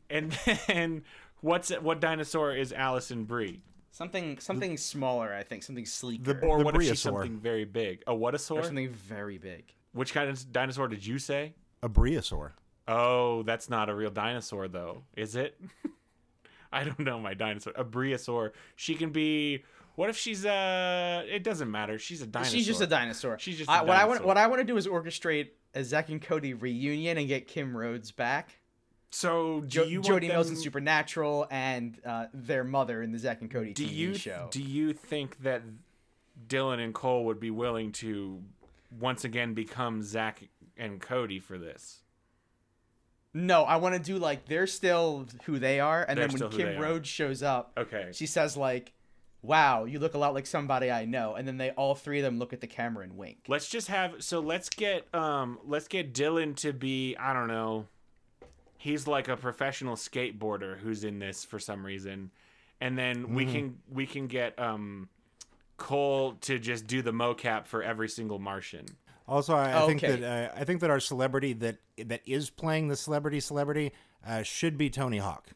And 0.08 0.32
then 0.66 1.02
what's 1.40 1.70
what 1.70 2.00
dinosaur 2.00 2.54
is 2.54 2.72
Alison 2.72 3.24
Brie? 3.24 3.60
Something, 3.92 4.38
something 4.38 4.76
smaller, 4.76 5.34
I 5.34 5.42
think. 5.42 5.62
Something 5.62 5.84
sleeker. 5.86 6.32
The- 6.34 6.46
Or 6.46 6.62
what 6.64 6.74
if 6.76 6.82
she's 6.82 7.00
something 7.00 7.38
very 7.38 7.64
big? 7.64 8.02
A 8.06 8.12
or 8.12 8.18
whatasaur? 8.32 8.64
something 8.64 8.88
very 8.90 9.38
big. 9.38 9.64
Which 9.92 10.14
kind 10.14 10.30
of 10.30 10.52
dinosaur 10.52 10.88
did 10.88 11.04
you 11.04 11.18
say? 11.18 11.54
A 11.82 11.88
briosaur. 11.88 12.52
Oh, 12.88 13.42
that's 13.42 13.68
not 13.68 13.88
a 13.88 13.94
real 13.94 14.10
dinosaur 14.10 14.68
though, 14.68 15.02
is 15.16 15.36
it? 15.36 15.60
I 16.72 16.84
don't 16.84 17.00
know 17.00 17.18
my 17.18 17.34
dinosaur. 17.34 17.72
A 17.76 17.84
briosaur. 17.84 18.52
She 18.76 18.94
can 18.94 19.10
be. 19.10 19.64
What 19.96 20.08
if 20.08 20.16
she's 20.16 20.46
uh? 20.46 21.24
It 21.28 21.42
doesn't 21.42 21.70
matter. 21.70 21.98
She's 21.98 22.22
a 22.22 22.26
dinosaur. 22.26 22.56
She's 22.56 22.66
just 22.66 22.80
a 22.80 22.86
dinosaur. 22.86 23.38
She's 23.38 23.58
just 23.58 23.68
a 23.68 23.72
I, 23.72 23.82
what 23.82 23.96
I 23.96 24.04
want. 24.04 24.24
What 24.24 24.38
I 24.38 24.46
want 24.46 24.60
to 24.60 24.64
do 24.64 24.76
is 24.76 24.86
orchestrate 24.86 25.48
a 25.74 25.84
Zack 25.84 26.08
and 26.08 26.22
Cody 26.22 26.54
reunion 26.54 27.18
and 27.18 27.28
get 27.28 27.46
Kim 27.46 27.76
Rhodes 27.76 28.10
back. 28.10 28.56
So 29.10 29.60
do 29.62 29.66
Jo- 29.66 29.84
you 29.84 29.98
want 29.98 30.06
Jody 30.06 30.28
Mills 30.28 30.50
in 30.50 30.56
Supernatural 30.56 31.48
and 31.50 31.98
uh, 32.06 32.26
their 32.32 32.62
mother 32.62 33.02
in 33.02 33.10
the 33.10 33.18
Zack 33.18 33.40
and 33.40 33.50
Cody 33.50 33.72
Do 33.72 33.84
TV 33.84 33.92
you 33.92 34.14
show. 34.14 34.48
do 34.52 34.62
you 34.62 34.92
think 34.92 35.42
that 35.42 35.62
Dylan 36.46 36.78
and 36.82 36.94
Cole 36.94 37.24
would 37.24 37.40
be 37.40 37.50
willing 37.50 37.90
to 37.92 38.40
once 38.98 39.24
again 39.24 39.52
become 39.54 40.02
Zack 40.02 40.48
and 40.76 41.00
Cody 41.00 41.40
for 41.40 41.58
this? 41.58 42.02
No, 43.32 43.62
I 43.62 43.76
want 43.76 43.94
to 43.94 44.00
do 44.00 44.18
like 44.18 44.46
they're 44.46 44.66
still 44.66 45.26
who 45.44 45.58
they 45.58 45.80
are, 45.80 46.04
and 46.08 46.18
They're 46.18 46.28
then 46.28 46.40
when 46.40 46.50
Kim 46.50 46.68
are. 46.78 46.80
Rhodes 46.82 47.08
shows 47.08 47.42
up, 47.42 47.72
Okay. 47.78 48.08
she 48.12 48.26
says 48.26 48.56
like, 48.56 48.92
"Wow, 49.42 49.84
you 49.84 49.98
look 49.98 50.14
a 50.14 50.18
lot 50.18 50.34
like 50.34 50.46
somebody 50.46 50.90
I 50.90 51.04
know," 51.04 51.34
and 51.36 51.46
then 51.46 51.56
they 51.56 51.70
all 51.70 51.94
three 51.94 52.18
of 52.18 52.24
them 52.24 52.38
look 52.38 52.52
at 52.52 52.60
the 52.60 52.66
camera 52.66 53.04
and 53.04 53.16
wink. 53.16 53.38
Let's 53.48 53.68
just 53.68 53.88
have 53.88 54.22
so 54.22 54.40
let's 54.40 54.68
get 54.68 55.12
um 55.14 55.58
let's 55.64 55.86
get 55.88 56.12
Dylan 56.12 56.56
to 56.56 56.72
be 56.72 57.16
I 57.16 57.32
don't 57.32 57.48
know. 57.48 57.86
He's 58.76 59.06
like 59.06 59.28
a 59.28 59.36
professional 59.36 59.94
skateboarder 59.96 60.78
who's 60.78 61.04
in 61.04 61.18
this 61.18 61.44
for 61.44 61.58
some 61.58 61.84
reason. 61.84 62.30
And 62.80 62.96
then 62.98 63.34
we 63.34 63.44
can 63.44 63.78
we 63.92 64.06
can 64.06 64.26
get 64.26 64.58
um 64.58 65.08
Cole 65.76 66.34
to 66.42 66.58
just 66.58 66.86
do 66.86 67.00
the 67.02 67.12
mocap 67.12 67.66
for 67.66 67.82
every 67.82 68.08
single 68.08 68.38
Martian. 68.38 68.86
Also, 69.30 69.54
I, 69.54 69.84
I 69.84 69.86
think 69.86 70.00
that 70.00 70.22
uh, 70.22 70.52
I 70.60 70.64
think 70.64 70.80
that 70.80 70.90
our 70.90 70.98
celebrity 71.00 71.52
that 71.54 71.76
that 71.96 72.20
is 72.26 72.50
playing 72.50 72.88
the 72.88 72.96
celebrity 72.96 73.38
celebrity 73.40 73.92
uh, 74.26 74.42
should 74.42 74.76
be 74.76 74.90
Tony 74.90 75.18
Hawk 75.18 75.50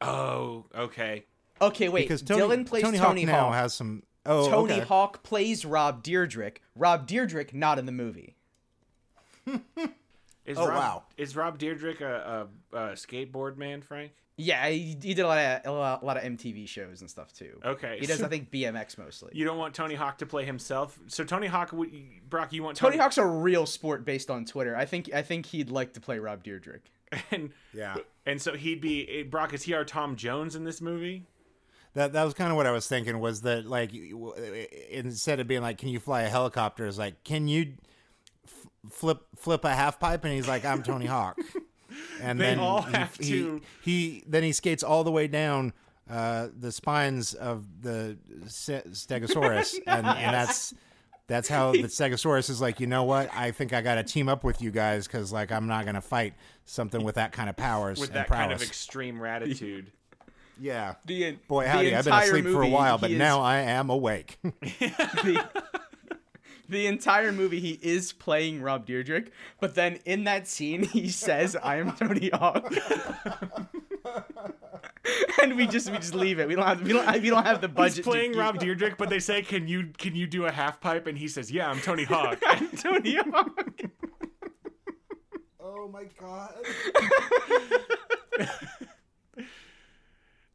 Oh, 0.00 0.64
okay. 0.74 1.24
Okay, 1.60 1.88
wait. 1.88 2.02
because 2.02 2.22
Tony, 2.22 2.42
Dylan 2.42 2.66
plays 2.66 2.82
Tony, 2.82 2.98
Tony, 2.98 3.22
Hawk 3.24 3.32
now 3.32 3.44
Hawk. 3.46 3.54
has 3.54 3.74
some. 3.74 4.02
Oh, 4.26 4.50
Tony 4.50 4.74
okay. 4.74 4.84
Hawk 4.84 5.22
plays 5.22 5.64
Rob 5.64 6.02
Dyrdek. 6.02 6.56
Rob 6.74 7.06
Dyrdek 7.08 7.54
not 7.54 7.78
in 7.78 7.86
the 7.86 7.92
movie. 7.92 8.36
Is 10.46 10.56
Oh, 10.58 10.66
Rob, 10.68 10.76
wow. 10.76 11.02
Is 11.16 11.34
Rob 11.36 11.58
Dyrdek 11.58 12.00
a, 12.00 12.46
a, 12.72 12.76
a 12.76 12.80
skateboard 12.92 13.56
man, 13.56 13.82
Frank? 13.82 14.12
Yeah, 14.38 14.68
he, 14.68 14.96
he 15.02 15.14
did 15.14 15.20
a 15.20 15.26
lot 15.26 15.38
of 15.38 15.60
a 15.64 15.72
lot, 15.72 16.02
a 16.02 16.06
lot 16.06 16.16
of 16.18 16.22
MTV 16.22 16.68
shows 16.68 17.00
and 17.00 17.08
stuff 17.08 17.32
too. 17.32 17.58
Okay. 17.64 17.96
He 17.98 18.06
does, 18.06 18.22
I 18.22 18.28
think, 18.28 18.50
BMX 18.50 18.98
mostly. 18.98 19.30
You 19.32 19.44
don't 19.46 19.56
want 19.56 19.74
Tony 19.74 19.94
Hawk 19.94 20.18
to 20.18 20.26
play 20.26 20.44
himself. 20.44 20.98
So 21.06 21.24
Tony 21.24 21.46
Hawk, 21.46 21.72
would- 21.72 21.90
Brock, 22.28 22.52
you 22.52 22.62
want 22.62 22.76
Tony 22.76 22.98
Hawk's 22.98 23.16
a 23.18 23.24
real 23.24 23.64
sport 23.64 24.04
based 24.04 24.30
on 24.30 24.44
Twitter. 24.44 24.76
I 24.76 24.84
think 24.84 25.12
I 25.14 25.22
think 25.22 25.46
he'd 25.46 25.70
like 25.70 25.94
to 25.94 26.00
play 26.00 26.18
Rob 26.18 26.44
Dyrdek. 26.44 26.80
and 27.30 27.50
Yeah. 27.72 27.96
and 28.26 28.40
so 28.42 28.54
he'd 28.54 28.80
be 28.82 29.08
eh, 29.08 29.22
Brock. 29.22 29.54
Is 29.54 29.62
he 29.62 29.72
our 29.72 29.84
Tom 29.86 30.16
Jones 30.16 30.54
in 30.54 30.64
this 30.64 30.80
movie? 30.82 31.24
That 31.94 32.12
that 32.12 32.24
was 32.24 32.34
kind 32.34 32.50
of 32.50 32.56
what 32.56 32.66
I 32.66 32.72
was 32.72 32.86
thinking 32.86 33.18
was 33.20 33.40
that 33.40 33.64
like 33.64 33.90
instead 34.90 35.40
of 35.40 35.46
being 35.48 35.62
like, 35.62 35.78
"Can 35.78 35.88
you 35.88 35.98
fly 36.00 36.22
a 36.22 36.28
helicopter?" 36.28 36.86
is 36.86 36.98
like, 36.98 37.24
"Can 37.24 37.48
you 37.48 37.62
f- 37.62 37.68
flip 38.90 39.20
flip 39.36 39.64
a 39.64 39.74
half 39.74 39.98
pipe?" 40.00 40.24
And 40.24 40.32
he's 40.34 40.48
like, 40.48 40.64
"I'm 40.64 40.82
Tony 40.82 41.06
Hawk." 41.06 41.38
And 42.20 42.38
They 42.38 42.46
then 42.46 42.58
all 42.58 42.82
he, 42.82 42.92
have 42.92 43.16
he, 43.16 43.30
to- 43.30 43.60
He 43.80 44.24
then 44.26 44.42
he 44.42 44.52
skates 44.52 44.82
all 44.82 45.02
the 45.04 45.10
way 45.12 45.28
down 45.28 45.72
uh, 46.10 46.48
the 46.58 46.70
spines 46.72 47.32
of 47.32 47.64
the 47.80 48.18
Se- 48.48 48.82
Stegosaurus, 48.90 49.74
and, 49.86 50.04
and 50.06 50.34
that's 50.34 50.74
that's 51.26 51.48
how 51.48 51.72
the 51.72 51.84
Stegosaurus 51.84 52.50
is 52.50 52.60
like. 52.60 52.80
You 52.80 52.86
know 52.86 53.04
what? 53.04 53.30
I 53.34 53.50
think 53.52 53.72
I 53.72 53.80
got 53.82 53.94
to 53.94 54.02
team 54.02 54.28
up 54.28 54.44
with 54.44 54.60
you 54.60 54.70
guys 54.72 55.06
because 55.06 55.32
like 55.32 55.50
I'm 55.52 55.68
not 55.68 55.86
gonna 55.86 56.00
fight 56.02 56.34
something 56.66 57.02
with 57.02 57.14
that 57.14 57.32
kind 57.32 57.48
of 57.48 57.56
powers 57.56 57.98
With 57.98 58.10
and 58.10 58.16
that 58.16 58.26
prowess. 58.26 58.42
kind 58.42 58.52
of 58.52 58.62
extreme 58.62 59.20
ratitude. 59.22 59.90
yeah. 60.60 60.96
The, 61.06 61.38
Boy, 61.48 61.64
the 61.64 61.70
howdy! 61.70 61.94
I've 61.94 62.04
been 62.04 62.12
entire 62.12 62.26
asleep 62.36 62.44
for 62.52 62.62
a 62.62 62.68
while, 62.68 62.98
but 62.98 63.10
is- 63.12 63.18
now 63.18 63.40
I 63.40 63.58
am 63.58 63.88
awake. 63.90 64.38
the, 64.42 65.44
the 66.68 66.86
entire 66.86 67.32
movie 67.32 67.60
he 67.60 67.78
is 67.82 68.12
playing 68.12 68.62
Rob 68.62 68.86
Dyrdek, 68.86 69.28
but 69.60 69.74
then 69.74 69.98
in 70.04 70.24
that 70.24 70.48
scene 70.48 70.84
he 70.84 71.08
says, 71.08 71.56
"I 71.56 71.76
am 71.76 71.92
Tony 71.96 72.30
Hawk." 72.32 72.72
and 75.42 75.56
we 75.56 75.66
just 75.66 75.90
we 75.90 75.96
just 75.98 76.14
leave 76.14 76.38
it. 76.38 76.48
We 76.48 76.54
don't 76.54 76.66
have 76.66 76.82
we 76.82 76.92
don't 76.92 77.22
we 77.22 77.30
don't 77.30 77.44
have 77.44 77.60
the 77.60 77.68
budget. 77.68 77.96
He's 77.96 78.04
to 78.04 78.10
playing 78.10 78.32
keep- 78.32 78.40
Rob 78.40 78.58
Dyrdek, 78.58 78.98
but 78.98 79.08
they 79.08 79.20
say, 79.20 79.42
"Can 79.42 79.68
you 79.68 79.90
can 79.98 80.14
you 80.14 80.26
do 80.26 80.46
a 80.46 80.52
half 80.52 80.80
pipe?" 80.80 81.06
And 81.06 81.16
he 81.16 81.28
says, 81.28 81.50
"Yeah, 81.50 81.70
I'm 81.70 81.80
Tony 81.80 82.04
Hawk." 82.04 82.38
I'm 82.46 82.68
Tony 82.70 83.16
Hawk. 83.16 83.60
oh 85.60 85.88
my 85.88 86.04
god! 86.20 86.54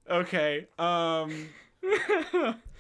okay. 0.10 0.68
Um. 0.78 1.50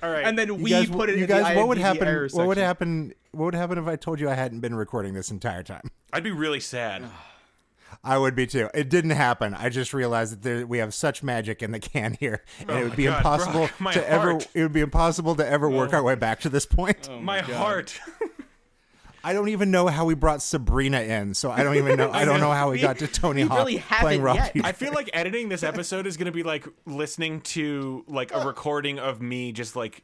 All 0.03 0.09
right. 0.09 0.25
And 0.25 0.37
then 0.37 0.61
we 0.61 0.71
guys, 0.71 0.89
put 0.89 1.09
it 1.09 1.17
you 1.17 1.23
in 1.23 1.29
guys, 1.29 1.53
the 1.53 1.59
what 1.59 1.67
would 1.69 1.77
happen? 1.77 2.27
What 2.31 2.47
would 2.47 2.57
happen? 2.57 3.13
What 3.31 3.45
would 3.45 3.55
happen 3.55 3.77
if 3.77 3.87
I 3.87 3.95
told 3.95 4.19
you 4.19 4.29
I 4.29 4.33
hadn't 4.33 4.59
been 4.59 4.75
recording 4.75 5.13
this 5.13 5.31
entire 5.31 5.63
time? 5.63 5.89
I'd 6.11 6.23
be 6.23 6.31
really 6.31 6.59
sad. 6.59 7.05
I 8.03 8.17
would 8.17 8.35
be 8.35 8.47
too. 8.47 8.69
It 8.73 8.89
didn't 8.89 9.11
happen. 9.11 9.53
I 9.53 9.69
just 9.69 9.93
realized 9.93 10.33
that 10.33 10.41
there, 10.41 10.65
we 10.65 10.77
have 10.77 10.93
such 10.93 11.23
magic 11.23 11.61
in 11.61 11.71
the 11.71 11.79
can 11.79 12.15
here, 12.19 12.41
and 12.59 12.69
it 12.69 12.73
oh 12.73 12.83
would 12.83 12.95
be 12.95 13.07
Oh 13.07 13.11
God, 13.11 13.17
impossible 13.17 13.67
Brock, 13.67 13.81
my 13.81 13.93
to 13.93 14.09
ever. 14.09 14.39
It 14.53 14.61
would 14.61 14.71
be 14.71 14.79
impossible 14.79 15.35
to 15.35 15.47
ever 15.47 15.69
work 15.69 15.93
oh. 15.93 15.97
our 15.97 16.03
way 16.03 16.15
back 16.15 16.39
to 16.41 16.49
this 16.49 16.65
point. 16.65 17.09
Oh 17.11 17.19
my 17.19 17.41
heart. 17.41 17.99
I 19.23 19.33
don't 19.33 19.49
even 19.49 19.69
know 19.69 19.87
how 19.87 20.05
we 20.05 20.15
brought 20.15 20.41
Sabrina 20.41 21.01
in, 21.01 21.33
so 21.33 21.51
I 21.51 21.63
don't 21.63 21.75
even 21.75 21.95
know. 21.97 22.11
I 22.13 22.25
don't 22.25 22.39
know 22.39 22.51
how 22.51 22.71
we 22.71 22.79
got 22.79 22.97
to 22.99 23.07
Tony 23.07 23.43
Hawk 23.43 23.59
really 23.59 23.79
playing 23.79 24.21
haven't 24.21 24.55
Rob 24.55 24.65
I 24.65 24.71
feel 24.71 24.93
like 24.93 25.09
editing 25.13 25.49
this 25.49 25.61
episode 25.61 26.07
is 26.07 26.17
gonna 26.17 26.31
be 26.31 26.43
like 26.43 26.65
listening 26.85 27.41
to 27.41 28.03
like 28.07 28.31
a 28.31 28.41
uh. 28.41 28.45
recording 28.45 28.99
of 28.99 29.21
me 29.21 29.51
just 29.51 29.75
like 29.75 30.03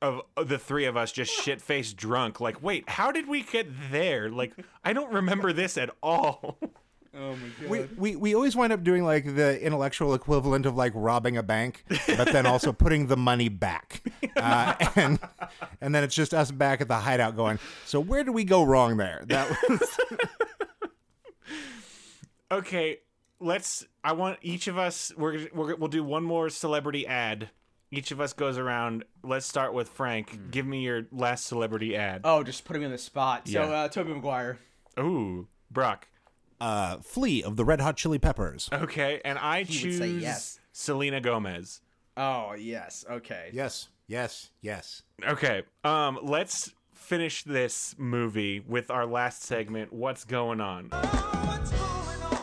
of 0.00 0.22
of 0.36 0.48
the 0.48 0.58
three 0.58 0.84
of 0.84 0.96
us 0.96 1.12
just 1.12 1.32
shit 1.32 1.60
faced 1.60 1.96
drunk. 1.96 2.40
Like, 2.40 2.62
wait, 2.62 2.88
how 2.88 3.10
did 3.12 3.28
we 3.28 3.42
get 3.42 3.68
there? 3.90 4.30
Like, 4.30 4.52
I 4.84 4.92
don't 4.92 5.12
remember 5.12 5.52
this 5.52 5.76
at 5.76 5.90
all. 6.02 6.58
Oh 7.16 7.32
my 7.32 7.48
god. 7.60 7.68
we, 7.68 7.80
we 7.96 8.16
we 8.16 8.34
always 8.34 8.54
wind 8.54 8.72
up 8.72 8.84
doing 8.84 9.02
like 9.02 9.24
the 9.24 9.60
intellectual 9.60 10.14
equivalent 10.14 10.66
of 10.66 10.76
like 10.76 10.92
robbing 10.94 11.36
a 11.36 11.42
bank, 11.42 11.84
but 12.06 12.32
then 12.32 12.46
also 12.46 12.72
putting 12.72 13.06
the 13.06 13.16
money 13.16 13.48
back, 13.48 14.02
uh, 14.36 14.74
and 14.94 15.18
and 15.80 15.94
then 15.94 16.04
it's 16.04 16.14
just 16.14 16.34
us 16.34 16.50
back 16.50 16.80
at 16.80 16.88
the 16.88 16.96
hideout 16.96 17.34
going. 17.34 17.58
So 17.86 17.98
where 17.98 18.22
did 18.22 18.32
we 18.32 18.44
go 18.44 18.62
wrong 18.62 18.98
there? 18.98 19.24
That 19.26 19.50
was 19.68 19.98
okay, 22.52 22.98
let's. 23.40 23.86
I 24.04 24.12
want 24.12 24.38
each 24.42 24.68
of 24.68 24.78
us. 24.78 25.12
We're, 25.16 25.48
we're 25.52 25.74
we'll 25.76 25.88
do 25.88 26.04
one 26.04 26.24
more 26.24 26.50
celebrity 26.50 27.06
ad. 27.06 27.50
Each 27.90 28.10
of 28.10 28.20
us 28.20 28.32
goes 28.34 28.58
around. 28.58 29.04
Let's 29.22 29.46
start 29.46 29.72
with 29.72 29.88
Frank. 29.88 30.50
Give 30.50 30.66
me 30.66 30.80
your 30.80 31.06
last 31.10 31.46
celebrity 31.46 31.96
ad. 31.96 32.20
Oh, 32.24 32.42
just 32.42 32.64
putting 32.64 32.80
me 32.80 32.86
on 32.86 32.92
the 32.92 32.98
spot. 32.98 33.48
So, 33.48 33.62
Yeah. 33.62 33.70
uh, 33.70 33.88
Tobey 33.88 34.12
Maguire. 34.12 34.58
Ooh, 34.98 35.48
Brock. 35.70 36.06
uh, 36.60 36.98
Flea 36.98 37.42
of 37.44 37.56
the 37.56 37.64
Red 37.64 37.80
Hot 37.80 37.96
Chili 37.96 38.18
Peppers. 38.18 38.68
Okay, 38.72 39.20
and 39.24 39.38
I 39.38 39.62
He 39.62 39.74
would 39.74 39.82
choose 39.82 39.98
say 39.98 40.08
yes. 40.08 40.60
Selena 40.72 41.20
Gomez. 41.20 41.80
Oh 42.16 42.54
yes. 42.54 43.04
Okay. 43.08 43.50
Yes, 43.52 43.88
Yes, 44.08 44.50
yes. 44.60 45.02
Okay. 45.22 45.62
Um, 45.84 46.18
let's 46.22 46.72
finish 46.94 47.44
this 47.44 47.94
movie 47.98 48.58
with 48.60 48.90
our 48.90 49.06
last 49.06 49.42
segment. 49.44 49.92
What's 49.92 50.24
going 50.24 50.60
on? 50.60 50.88
What's 50.90 51.70
going 51.70 52.22
on? 52.22 52.36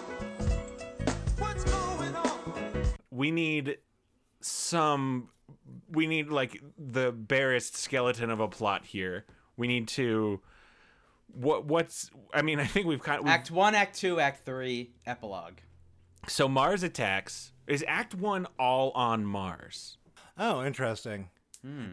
What's 1.40 1.64
going 1.66 2.16
on? 2.16 2.84
We 3.12 3.32
need 3.32 3.78
some. 4.42 5.30
We 5.90 6.08
need 6.08 6.30
like 6.30 6.62
the 6.78 7.12
barest 7.12 7.78
skeleton 7.78 8.30
of 8.30 8.40
a 8.40 8.48
plot 8.48 8.86
here. 8.86 9.26
We 9.58 9.68
need 9.68 9.88
to. 9.90 10.42
What? 11.28 11.66
What's? 11.66 12.10
I 12.34 12.42
mean, 12.42 12.60
I 12.60 12.66
think 12.66 12.88
we've 12.88 13.02
kind 13.02 13.22
of. 13.22 13.28
Act 13.28 13.52
one, 13.52 13.76
Act 13.76 13.96
two, 13.98 14.20
Act 14.20 14.46
three, 14.46 14.92
epilogue. 15.06 15.56
So 16.28 16.48
Mars 16.48 16.84
attacks. 16.84 17.52
Is 17.68 17.84
Act 17.88 18.14
One 18.14 18.48
all 18.60 18.92
on 18.92 19.26
Mars? 19.26 19.98
Oh, 20.38 20.64
interesting. 20.64 21.30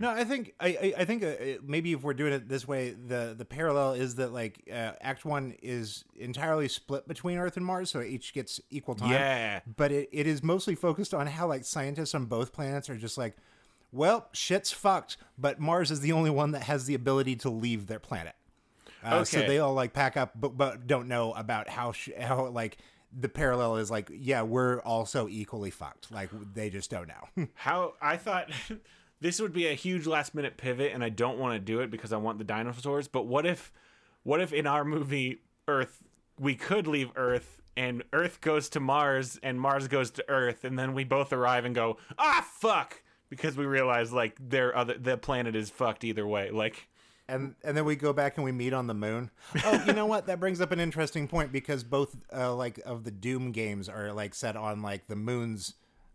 No, 0.01 0.11
I 0.11 0.25
think 0.25 0.55
I 0.61 0.95
I, 0.99 1.05
think 1.05 1.23
uh, 1.25 1.61
maybe 1.65 1.93
if 1.93 2.03
we're 2.03 2.13
doing 2.15 2.33
it 2.33 2.49
this 2.49 2.69
way, 2.69 2.91
the 2.91 3.35
the 3.37 3.45
parallel 3.45 3.93
is 3.95 4.17
that 4.17 4.33
like 4.33 4.69
uh, 4.71 4.93
Act 5.01 5.25
One 5.25 5.55
is 5.63 6.05
entirely 6.17 6.69
split 6.69 7.09
between 7.09 7.39
Earth 7.39 7.57
and 7.57 7.65
Mars, 7.65 7.91
so 7.91 8.03
each 8.03 8.35
gets 8.35 8.61
equal 8.71 8.95
time. 8.95 9.11
Yeah. 9.13 9.61
but 9.77 9.91
it, 9.91 10.09
it 10.13 10.27
is 10.27 10.43
mostly 10.43 10.75
focused 10.75 11.15
on 11.15 11.27
how 11.27 11.47
like 11.47 11.65
scientists 11.65 12.15
on 12.15 12.27
both 12.27 12.53
planets 12.53 12.91
are 12.91 12.97
just 12.97 13.17
like, 13.17 13.37
well, 13.93 14.29
shit's 14.33 14.73
fucked, 14.73 15.17
but 15.39 15.59
Mars 15.59 15.91
is 15.91 16.01
the 16.01 16.13
only 16.13 16.31
one 16.31 16.51
that 16.53 16.65
has 16.65 16.85
the 16.87 16.95
ability 16.95 17.37
to 17.37 17.51
leave 17.51 17.87
their 17.87 18.01
planet. 18.01 18.35
Uh, 19.05 19.25
So 19.25 19.39
they 19.41 19.59
all 19.59 19.75
like 19.75 19.93
pack 19.95 20.17
up, 20.17 20.33
but 20.39 20.57
but 20.57 20.87
don't 20.87 21.09
know 21.09 21.33
about 21.33 21.69
how 21.69 21.93
sh- 21.93 22.11
how 22.21 22.47
like 22.49 22.77
the 23.19 23.29
parallel 23.29 23.77
is 23.77 23.91
like, 23.91 24.11
yeah, 24.13 24.43
we're 24.43 24.81
also 24.81 25.29
equally 25.29 25.71
fucked. 25.71 26.11
Like 26.11 26.31
they 26.55 26.71
just 26.71 26.91
don't 26.91 27.09
know. 27.09 27.49
How 27.55 27.95
I 28.01 28.17
thought 28.17 28.49
this 29.23 29.41
would 29.41 29.53
be 29.53 29.69
a 29.69 29.75
huge 29.75 30.07
last 30.07 30.35
minute 30.35 30.57
pivot, 30.57 30.93
and 30.93 31.03
I 31.03 31.09
don't 31.09 31.39
want 31.39 31.55
to 31.55 31.61
do 31.61 31.81
it 31.81 31.91
because 31.91 32.13
I 32.13 32.17
want 32.17 32.39
the 32.39 32.45
dinosaurs. 32.45 33.09
But 33.09 33.27
what 33.27 33.47
if, 33.47 33.73
what 34.25 34.41
if 34.41 34.53
in 34.53 34.67
our 34.67 34.85
movie 34.85 35.43
Earth 35.69 36.03
we 36.39 36.55
could 36.55 36.87
leave 36.87 37.11
Earth 37.15 37.61
and 37.77 38.03
Earth 38.13 38.41
goes 38.41 38.69
to 38.71 38.81
Mars 38.81 39.39
and 39.43 39.61
Mars 39.61 39.89
goes 39.89 40.11
to 40.13 40.29
Earth, 40.29 40.65
and 40.65 40.79
then 40.79 40.93
we 40.93 41.05
both 41.05 41.33
arrive 41.33 41.65
and 41.65 41.75
go 41.75 41.99
ah 42.19 42.47
fuck 42.59 43.03
because 43.31 43.57
we 43.57 43.65
realize 43.65 44.13
like 44.13 44.37
their 44.41 44.77
other 44.77 44.99
the 44.99 45.17
planet 45.17 45.55
is 45.55 45.71
fucked 45.71 46.05
either 46.05 46.27
way. 46.27 46.51
Like 46.51 46.89
and 47.29 47.55
and 47.65 47.77
then 47.77 47.85
we 47.85 47.97
go 47.97 48.13
back 48.13 48.37
and 48.37 48.45
we 48.45 48.53
meet 48.53 48.73
on 48.73 48.89
the 48.89 48.95
moon. 48.95 49.31
Oh, 49.65 49.85
you 49.87 49.93
know 49.93 50.07
what? 50.07 50.27
That 50.27 50.41
brings 50.41 50.61
up 50.61 50.73
an 50.73 50.81
interesting 50.81 51.29
point 51.29 51.53
because 51.53 51.85
both 51.85 52.17
uh, 52.35 52.55
like 52.55 52.81
of 52.85 53.05
the 53.05 53.11
Doom 53.11 53.53
games 53.53 53.89
are 53.89 54.13
like 54.13 54.35
set 54.35 54.57
on 54.57 54.83
like 54.83 55.07
the 55.07 55.17
moons 55.17 55.75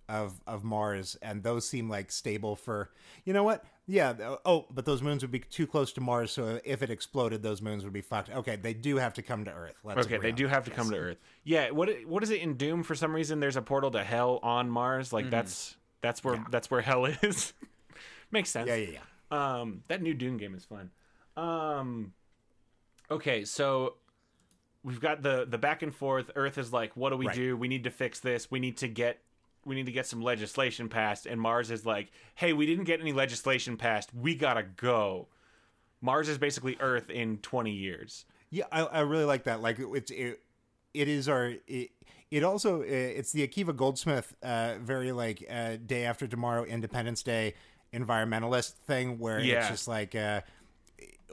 of 0.10 0.40
of 0.48 0.64
Mars, 0.64 1.18
and 1.22 1.44
those 1.44 1.68
seem 1.68 1.90
like 1.90 2.12
stable 2.12 2.56
for. 2.56 2.92
You 3.26 3.34
know 3.34 3.44
what? 3.44 3.64
Yeah. 3.86 4.36
Oh, 4.46 4.66
but 4.70 4.86
those 4.86 5.02
moons 5.02 5.22
would 5.24 5.32
be 5.32 5.40
too 5.40 5.66
close 5.68 5.94
to 5.94 6.02
Mars, 6.02 6.32
so 6.32 6.60
if 6.66 6.82
it 6.82 6.90
exploded, 6.90 7.42
those 7.42 7.62
moons 7.62 7.84
would 7.84 7.94
be 7.94 8.02
fucked. 8.02 8.30
Okay, 8.30 8.56
they 8.58 8.74
do 8.74 8.98
have 8.98 9.14
to 9.16 9.22
come 9.22 9.46
to 9.46 9.52
Earth. 9.52 9.76
Let's 9.84 10.06
okay, 10.06 10.18
they 10.18 10.30
on 10.32 10.36
do 10.36 10.48
have 10.48 10.66
to 10.66 10.72
come 10.72 10.90
to 10.92 10.98
Earth. 10.98 11.18
Yeah. 11.44 11.72
What 11.72 11.90
what 12.06 12.24
is 12.24 12.30
it 12.30 12.42
in 12.42 12.56
Doom? 12.56 12.84
For 12.84 12.96
some 12.96 13.14
reason, 13.14 13.40
there's 13.40 13.56
a 13.56 13.62
portal 13.62 13.92
to 13.92 14.04
Hell 14.04 14.40
on 14.44 14.70
Mars. 14.70 15.14
Like 15.14 15.30
that's 15.30 15.76
that's 16.02 16.24
where 16.24 16.44
that's 16.52 16.70
where 16.70 16.82
Hell 16.82 17.06
is. 17.06 17.54
Makes 18.32 18.50
sense. 18.50 18.68
Yeah, 18.68 18.76
yeah, 18.76 19.00
yeah. 19.32 19.60
Um, 19.60 19.84
that 19.88 20.02
new 20.02 20.14
Doom 20.14 20.38
game 20.38 20.54
is 20.56 20.66
fun. 20.66 20.92
Um, 21.38 22.14
okay, 23.10 23.46
so 23.46 23.96
we've 24.84 25.00
got 25.00 25.22
the 25.24 25.46
the 25.50 25.58
back 25.58 25.82
and 25.82 25.94
forth. 25.96 26.32
Earth 26.36 26.58
is 26.58 26.74
like, 26.74 26.96
what 26.98 27.12
do 27.12 27.18
we 27.18 27.28
Right. 27.28 27.36
do? 27.36 27.56
We 27.58 27.68
need 27.68 27.86
to 27.86 27.92
fix 27.92 28.20
this. 28.20 28.52
We 28.52 28.60
need 28.60 28.78
to 28.78 28.88
get 28.88 29.20
we 29.68 29.76
need 29.76 29.86
to 29.86 29.92
get 29.92 30.06
some 30.08 30.22
legislation 30.22 30.90
passed. 30.90 31.26
And 31.26 31.40
Mars 31.40 31.70
is 31.70 31.86
like, 31.86 32.12
hey, 32.36 32.54
we 32.54 32.66
didn't 32.66 32.86
get 32.86 33.02
any 33.02 33.12
legislation 33.14 33.78
passed. 33.78 34.14
We 34.14 34.34
gotta 34.36 34.64
go. 34.64 35.28
Mars 36.02 36.30
is 36.30 36.38
basically 36.38 36.78
Earth 36.80 37.10
in 37.10 37.38
twenty 37.40 37.72
years. 37.74 38.26
Yeah, 38.50 38.66
I, 38.72 38.82
I 38.84 39.00
really 39.02 39.26
like 39.26 39.44
that. 39.44 39.62
Like 39.62 39.78
it's 39.80 40.10
it, 40.12 40.40
it 40.94 41.08
is 41.08 41.28
our 41.28 41.54
it, 41.68 41.90
it 42.32 42.44
also 42.44 42.82
it's 42.82 43.32
the 43.32 43.46
Akiva 43.48 43.74
Goldsman 43.76 44.24
uh, 44.42 44.76
very 44.82 45.12
like 45.12 45.46
uh, 45.50 45.78
day 45.86 46.06
after 46.06 46.28
tomorrow 46.28 46.64
Independence 46.64 47.24
Day 47.24 47.54
environmentalist 47.94 48.74
thing 48.86 49.18
where 49.20 49.40
Yeah. 49.40 49.60
it's 49.60 49.70
just 49.70 49.88
like 49.88 50.16
uh, 50.16 50.42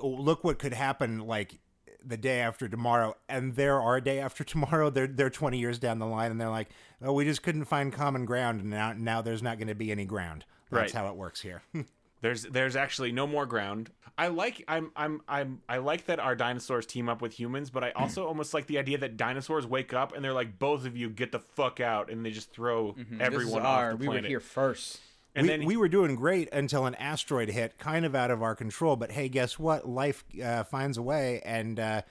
look 0.03 0.45
what 0.45 0.59
could 0.59 0.73
happen 0.73 1.21
like 1.21 1.59
the 2.07 2.17
day 2.17 2.41
after 2.41 2.69
tomorrow 2.69 3.15
and 3.29 3.55
there 3.57 3.81
are 3.81 3.97
a 3.97 4.01
day 4.03 4.19
after 4.21 4.45
tomorrow 4.55 4.91
they're 4.91 5.07
they're 5.07 5.31
20 5.31 5.59
years 5.59 5.79
down 5.79 5.99
the 5.99 6.07
line 6.07 6.31
and 6.31 6.41
they're 6.41 6.49
like 6.49 6.69
oh 7.03 7.13
we 7.13 7.25
just 7.25 7.43
couldn't 7.43 7.65
find 7.65 7.93
common 7.93 8.25
ground 8.25 8.61
and 8.61 8.71
now 8.71 8.93
now 8.93 9.23
there's 9.23 9.43
not 9.43 9.59
going 9.59 9.69
to 9.69 9.75
be 9.75 9.91
any 9.91 10.05
ground 10.05 10.45
that's 10.71 10.93
Right. 10.95 11.03
how 11.05 11.11
it 11.11 11.17
works 11.17 11.41
here 11.41 11.63
There's 12.21 12.45
there's 12.45 12.75
actually 12.75 13.13
no 13.13 13.27
more 13.27 13.45
ground. 13.45 13.91
I 14.17 14.29
like 14.29 14.65
I'm 14.67 14.93
I'm 14.97 15.21
I'm 15.29 15.61
I 15.69 15.77
like 15.77 16.07
that 16.07 16.19
our 16.21 16.35
dinosaurs 16.35 16.87
team 16.87 17.11
up 17.11 17.21
with 17.21 17.39
humans, 17.39 17.69
but 17.69 17.85
I 17.85 17.91
also 17.97 18.27
almost 18.27 18.55
like 18.55 18.67
the 18.67 18.79
idea 18.79 18.97
that 18.97 19.19
dinosaurs 19.19 19.67
wake 19.67 19.93
up 19.93 20.15
and 20.17 20.25
they're 20.25 20.33
like, 20.33 20.59
both 20.59 20.87
of 20.87 20.97
you 20.97 21.11
get 21.11 21.33
the 21.33 21.41
fuck 21.41 21.81
out, 21.81 22.11
and 22.11 22.25
they 22.25 22.31
just 22.31 22.51
throw 22.51 22.97
everyone 23.21 23.21
Mm-hmm. 23.21 23.35
this 23.35 23.43
is 23.49 23.55
off 23.57 23.65
our, 23.67 23.91
the 23.91 23.97
we 23.99 24.09
were 24.09 24.19
here 24.21 24.41
first. 24.41 25.01
And 25.35 25.47
we, 25.47 25.49
then 25.49 25.65
we 25.65 25.77
were 25.77 25.89
doing 25.89 26.15
great 26.15 26.49
until 26.53 26.87
an 26.87 26.95
asteroid 26.97 27.49
hit, 27.49 27.79
kind 27.79 28.05
of 28.05 28.15
out 28.15 28.31
of 28.31 28.43
our 28.43 28.55
control. 28.55 28.97
But 28.97 29.13
hey, 29.13 29.29
guess 29.29 29.59
what? 29.59 29.89
Life 29.89 30.25
uh, 30.43 30.65
finds 30.65 30.99
a 30.99 31.03
way, 31.03 31.41
and 31.45 31.79
uh, 31.81 32.03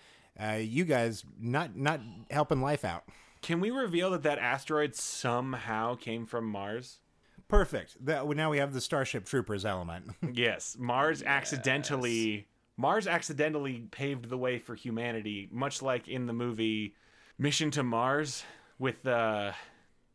uh, 0.41 0.57
you 0.59 0.85
guys 0.85 1.23
not 1.39 1.75
not 1.75 2.01
helping 2.29 2.61
life 2.61 2.83
out. 2.83 3.03
can 3.41 3.59
we 3.59 3.71
reveal 3.71 4.11
that 4.11 4.23
that 4.23 4.39
asteroid 4.39 4.95
somehow 4.95 5.95
came 5.95 6.25
from 6.25 6.45
Mars? 6.45 6.99
Perfect. 7.47 8.03
That 8.03 8.27
now 8.29 8.49
we 8.49 8.57
have 8.57 8.73
the 8.73 8.81
Starship 8.81 9.25
Troopers 9.25 9.65
element. 9.65 10.11
yes, 10.33 10.75
Mars 10.79 11.21
accidentally 11.23 12.47
Mars 12.77 13.05
accidentally 13.05 13.87
paved 13.91 14.29
the 14.29 14.37
way 14.37 14.57
for 14.57 14.73
humanity, 14.75 15.47
much 15.51 15.81
like 15.81 16.07
in 16.07 16.25
the 16.25 16.33
movie 16.33 16.95
Mission 17.37 17.69
to 17.71 17.83
Mars 17.83 18.43
with 18.79 19.05
uh 19.05 19.51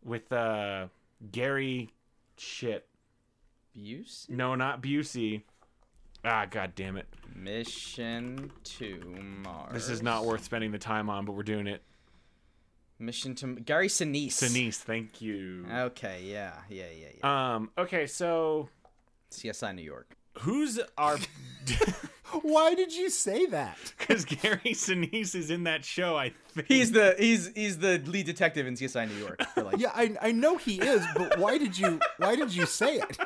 with 0.02 0.32
uh 0.32 0.88
Gary 1.30 1.90
shit. 2.36 2.87
Buse? 3.74 4.26
No, 4.28 4.54
not 4.54 4.82
Busey. 4.82 5.42
Ah, 6.24 6.46
god 6.50 6.74
damn 6.74 6.96
it. 6.96 7.06
Mission 7.34 8.50
to 8.64 9.00
Mars. 9.44 9.72
This 9.72 9.88
is 9.88 10.02
not 10.02 10.24
worth 10.24 10.44
spending 10.44 10.72
the 10.72 10.78
time 10.78 11.08
on, 11.08 11.24
but 11.24 11.32
we're 11.32 11.42
doing 11.42 11.66
it. 11.66 11.82
Mission 12.98 13.34
to 13.36 13.54
Gary 13.54 13.86
Sinise. 13.88 14.32
Sinise, 14.32 14.76
thank 14.76 15.20
you. 15.22 15.64
Okay, 15.72 16.22
yeah, 16.24 16.54
yeah, 16.68 16.86
yeah, 17.00 17.06
yeah. 17.22 17.54
Um, 17.54 17.70
okay, 17.78 18.06
so 18.08 18.68
CSI 19.30 19.74
New 19.76 19.82
York. 19.82 20.16
who's 20.40 20.80
our 20.96 21.16
Why 22.42 22.74
did 22.74 22.92
you 22.94 23.08
say 23.08 23.46
that? 23.46 23.78
because 23.98 24.24
Gary 24.24 24.74
Sinise 24.74 25.34
is 25.36 25.50
in 25.50 25.64
that 25.64 25.84
show, 25.84 26.16
I 26.16 26.32
think. 26.48 26.66
He's 26.66 26.90
the 26.90 27.14
he's 27.18 27.52
he's 27.54 27.78
the 27.78 27.98
lead 28.04 28.26
detective 28.26 28.66
in 28.66 28.74
CSI 28.74 29.08
New 29.08 29.16
York. 29.16 29.40
Like, 29.56 29.78
Yeah, 29.78 29.92
I 29.94 30.16
I 30.20 30.32
know 30.32 30.56
he 30.56 30.80
is, 30.80 31.04
but 31.14 31.38
why 31.38 31.56
did 31.56 31.78
you 31.78 32.00
why 32.18 32.34
did 32.34 32.52
you 32.54 32.66
say 32.66 32.96
it? 32.96 33.16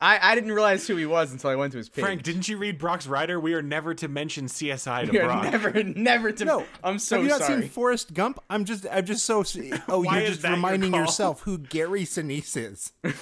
I 0.00 0.18
I 0.32 0.34
didn't 0.34 0.52
realize 0.52 0.86
who 0.86 0.96
he 0.96 1.06
was 1.06 1.32
until 1.32 1.50
I 1.50 1.56
went 1.56 1.72
to 1.72 1.78
his 1.78 1.88
page. 1.88 2.04
Frank, 2.04 2.22
didn't 2.22 2.48
you 2.48 2.56
read 2.56 2.78
Brock's 2.78 3.06
Rider? 3.06 3.38
We 3.38 3.54
are 3.54 3.62
never 3.62 3.92
to 3.94 4.08
mention 4.08 4.46
CSI 4.46 5.06
to 5.06 5.12
We 5.12 5.18
are 5.18 5.26
Brock. 5.26 5.42
never 5.44 5.82
never 5.84 6.32
to. 6.32 6.44
No, 6.44 6.64
I'm 6.82 6.98
so 6.98 7.16
have 7.16 7.24
you 7.24 7.30
not 7.30 7.40
sorry. 7.42 7.60
seen 7.62 7.70
Forrest 7.70 8.14
Gump? 8.14 8.38
I'm 8.48 8.64
just 8.64 8.86
I'm 8.90 9.04
just 9.04 9.24
so 9.24 9.40
oh 9.88 10.02
you're 10.02 10.22
just 10.26 10.42
that 10.42 10.48
your 10.48 10.56
reminding 10.56 10.94
yourself 10.94 11.42
who 11.42 11.58
Gary 11.58 12.04
Sinise 12.04 12.56
is. 12.56 12.92
It- 13.04 13.14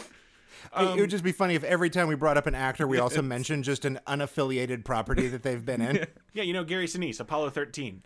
it 0.76 0.86
Um, 0.86 0.98
would 1.00 1.08
just 1.08 1.24
be 1.24 1.32
funny 1.32 1.54
if 1.54 1.64
every 1.64 1.88
time 1.88 2.08
we 2.08 2.14
brought 2.14 2.36
up 2.36 2.46
an 2.46 2.54
actor, 2.54 2.86
we 2.86 2.98
also 2.98 3.22
mentioned 3.22 3.64
just 3.64 3.86
an 3.86 3.98
unaffiliated 4.06 4.84
property 4.84 5.26
that 5.28 5.42
they've 5.42 5.64
been 5.64 5.80
in. 5.80 6.06
Yeah, 6.34 6.42
you 6.42 6.52
know 6.52 6.62
Gary 6.62 6.86
Sinise, 6.86 7.18
Apollo 7.20 7.50
13. 7.50 8.02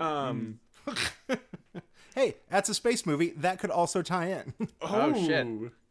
Um, 0.00 0.58
hey, 2.16 2.34
that's 2.50 2.68
a 2.68 2.74
space 2.74 3.06
movie 3.06 3.30
that 3.36 3.60
could 3.60 3.70
also 3.70 4.02
tie 4.02 4.26
in. 4.32 4.52
Oh, 4.80 5.14
shit. 5.14 5.46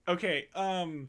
Okay, 0.08 0.48
um, 0.54 1.08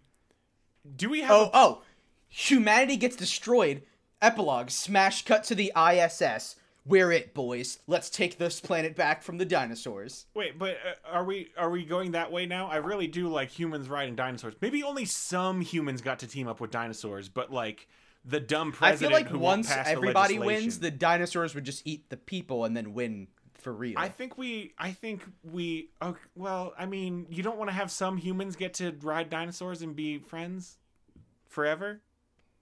do 0.97 1.11
we 1.11 1.20
have? 1.20 1.30
Oh 1.30 1.51
oh, 1.53 1.83
humanity 2.28 2.97
gets 2.97 3.16
destroyed. 3.16 3.83
Epilogue. 4.20 4.70
Smash 4.70 5.24
cut 5.24 5.45
to 5.45 5.55
the 5.55 5.72
ISS. 5.76 6.57
We're 6.85 7.12
it, 7.12 7.33
boys. 7.33 7.78
Let's 7.87 8.11
take 8.11 8.39
this 8.39 8.61
planet 8.61 8.97
back 8.97 9.22
from 9.22 9.39
the 9.39 9.45
dinosaurs. 9.45 10.26
Wait, 10.35 10.59
but 10.59 10.70
uh, 10.70 11.12
are 11.12 11.24
we 11.24 11.53
are 11.57 11.70
we 11.70 11.85
going 11.85 12.12
that 12.12 12.33
way 12.33 12.47
now? 12.47 12.66
I 12.66 12.76
really 12.76 13.07
do 13.07 13.28
like 13.28 13.51
humans 13.51 13.89
riding 13.89 14.16
dinosaurs. 14.16 14.55
Maybe 14.61 14.83
only 14.83 15.05
some 15.05 15.61
humans 15.61 16.01
got 16.01 16.18
to 16.20 16.26
team 16.26 16.49
up 16.49 16.61
with 16.61 16.72
dinosaurs, 16.72 17.28
but 17.28 17.53
like 17.53 17.89
the 18.24 18.41
dumb 18.41 18.72
president. 18.72 19.12
I 19.12 19.16
feel 19.16 19.24
like 19.24 19.30
who 19.30 19.39
once 19.39 19.70
everybody 19.70 20.39
wins, 20.39 20.80
the 20.80 20.91
dinosaurs 20.91 21.55
would 21.55 21.64
just 21.64 21.87
eat 21.87 22.11
the 22.11 22.16
people 22.16 22.64
and 22.64 22.76
then 22.76 22.95
win 22.95 23.28
for 23.63 23.73
real. 23.73 23.95
I 23.97 24.09
think 24.09 24.37
we 24.37 24.75
I 24.79 24.93
think 24.93 25.23
we 25.43 25.91
oh, 26.01 26.17
well, 26.35 26.75
I 26.79 26.87
mean, 26.87 27.27
you 27.31 27.43
don't 27.43 27.59
want 27.59 27.71
to 27.71 27.75
have 27.75 27.91
some 27.91 28.17
humans 28.17 28.57
get 28.57 28.75
to 28.75 28.95
ride 29.03 29.31
dinosaurs 29.31 29.83
and 29.83 29.97
be 29.97 30.19
friends 30.19 30.79
forever 31.49 32.01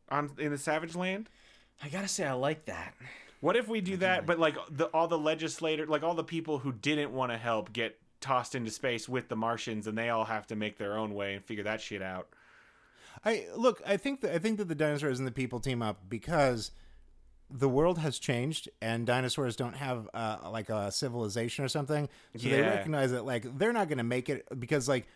on 0.09 0.31
in 0.39 0.51
the 0.51 0.59
savage 0.59 0.95
land? 0.95 1.29
I 1.83 1.89
gotta 1.89 2.09
say, 2.09 2.25
I 2.25 2.33
like 2.33 2.67
that. 2.67 2.95
What 3.41 3.57
if 3.57 3.69
we 3.69 3.81
do 3.81 3.97
that, 3.99 4.27
but 4.27 4.39
like 4.39 4.57
the 4.71 4.87
all 4.87 5.09
the 5.09 5.19
legislators, 5.19 5.89
like 5.89 6.03
all 6.03 6.15
the 6.15 6.25
people 6.25 6.59
who 6.59 6.73
didn't 6.73 7.13
want 7.13 7.33
to 7.33 7.39
help 7.39 7.73
get 7.73 7.99
tossed 8.21 8.55
into 8.55 8.71
space 8.71 9.09
with 9.09 9.29
the 9.29 9.37
Martians 9.37 9.87
and 9.87 9.97
they 9.97 10.11
all 10.11 10.27
have 10.27 10.47
to 10.49 10.57
make 10.57 10.77
their 10.77 10.99
own 10.99 11.15
way 11.15 11.35
and 11.35 11.45
figure 11.45 11.65
that 11.65 11.81
shit 11.81 12.03
out. 12.03 12.29
I 13.25 13.47
look. 13.57 13.83
I 13.87 13.97
think 13.97 14.21
that 14.21 14.35
I 14.35 14.39
think 14.39 14.59
that 14.59 14.69
the 14.69 14.75
dinosaurs 14.75 15.19
and 15.19 15.27
the 15.27 15.33
people 15.33 15.61
team 15.61 15.83
up 15.83 16.09
because 16.09 16.71
the 17.51 17.69
world 17.69 17.99
has 17.99 18.19
changed 18.19 18.69
and 18.81 19.07
dinosaurs 19.07 19.57
don't 19.57 19.77
have 19.77 20.09
uh, 20.15 20.39
like 20.51 20.69
a 20.71 20.91
civilization 20.93 21.65
or 21.65 21.69
something. 21.69 22.09
So 22.37 22.49
they 22.49 22.63
recognize 22.63 23.11
that 23.13 23.25
like 23.25 23.59
they're 23.59 23.73
not 23.73 23.89
going 23.89 23.99
to 23.99 24.05
make 24.05 24.29
it 24.29 24.47
because 24.59 24.89
like 24.89 25.07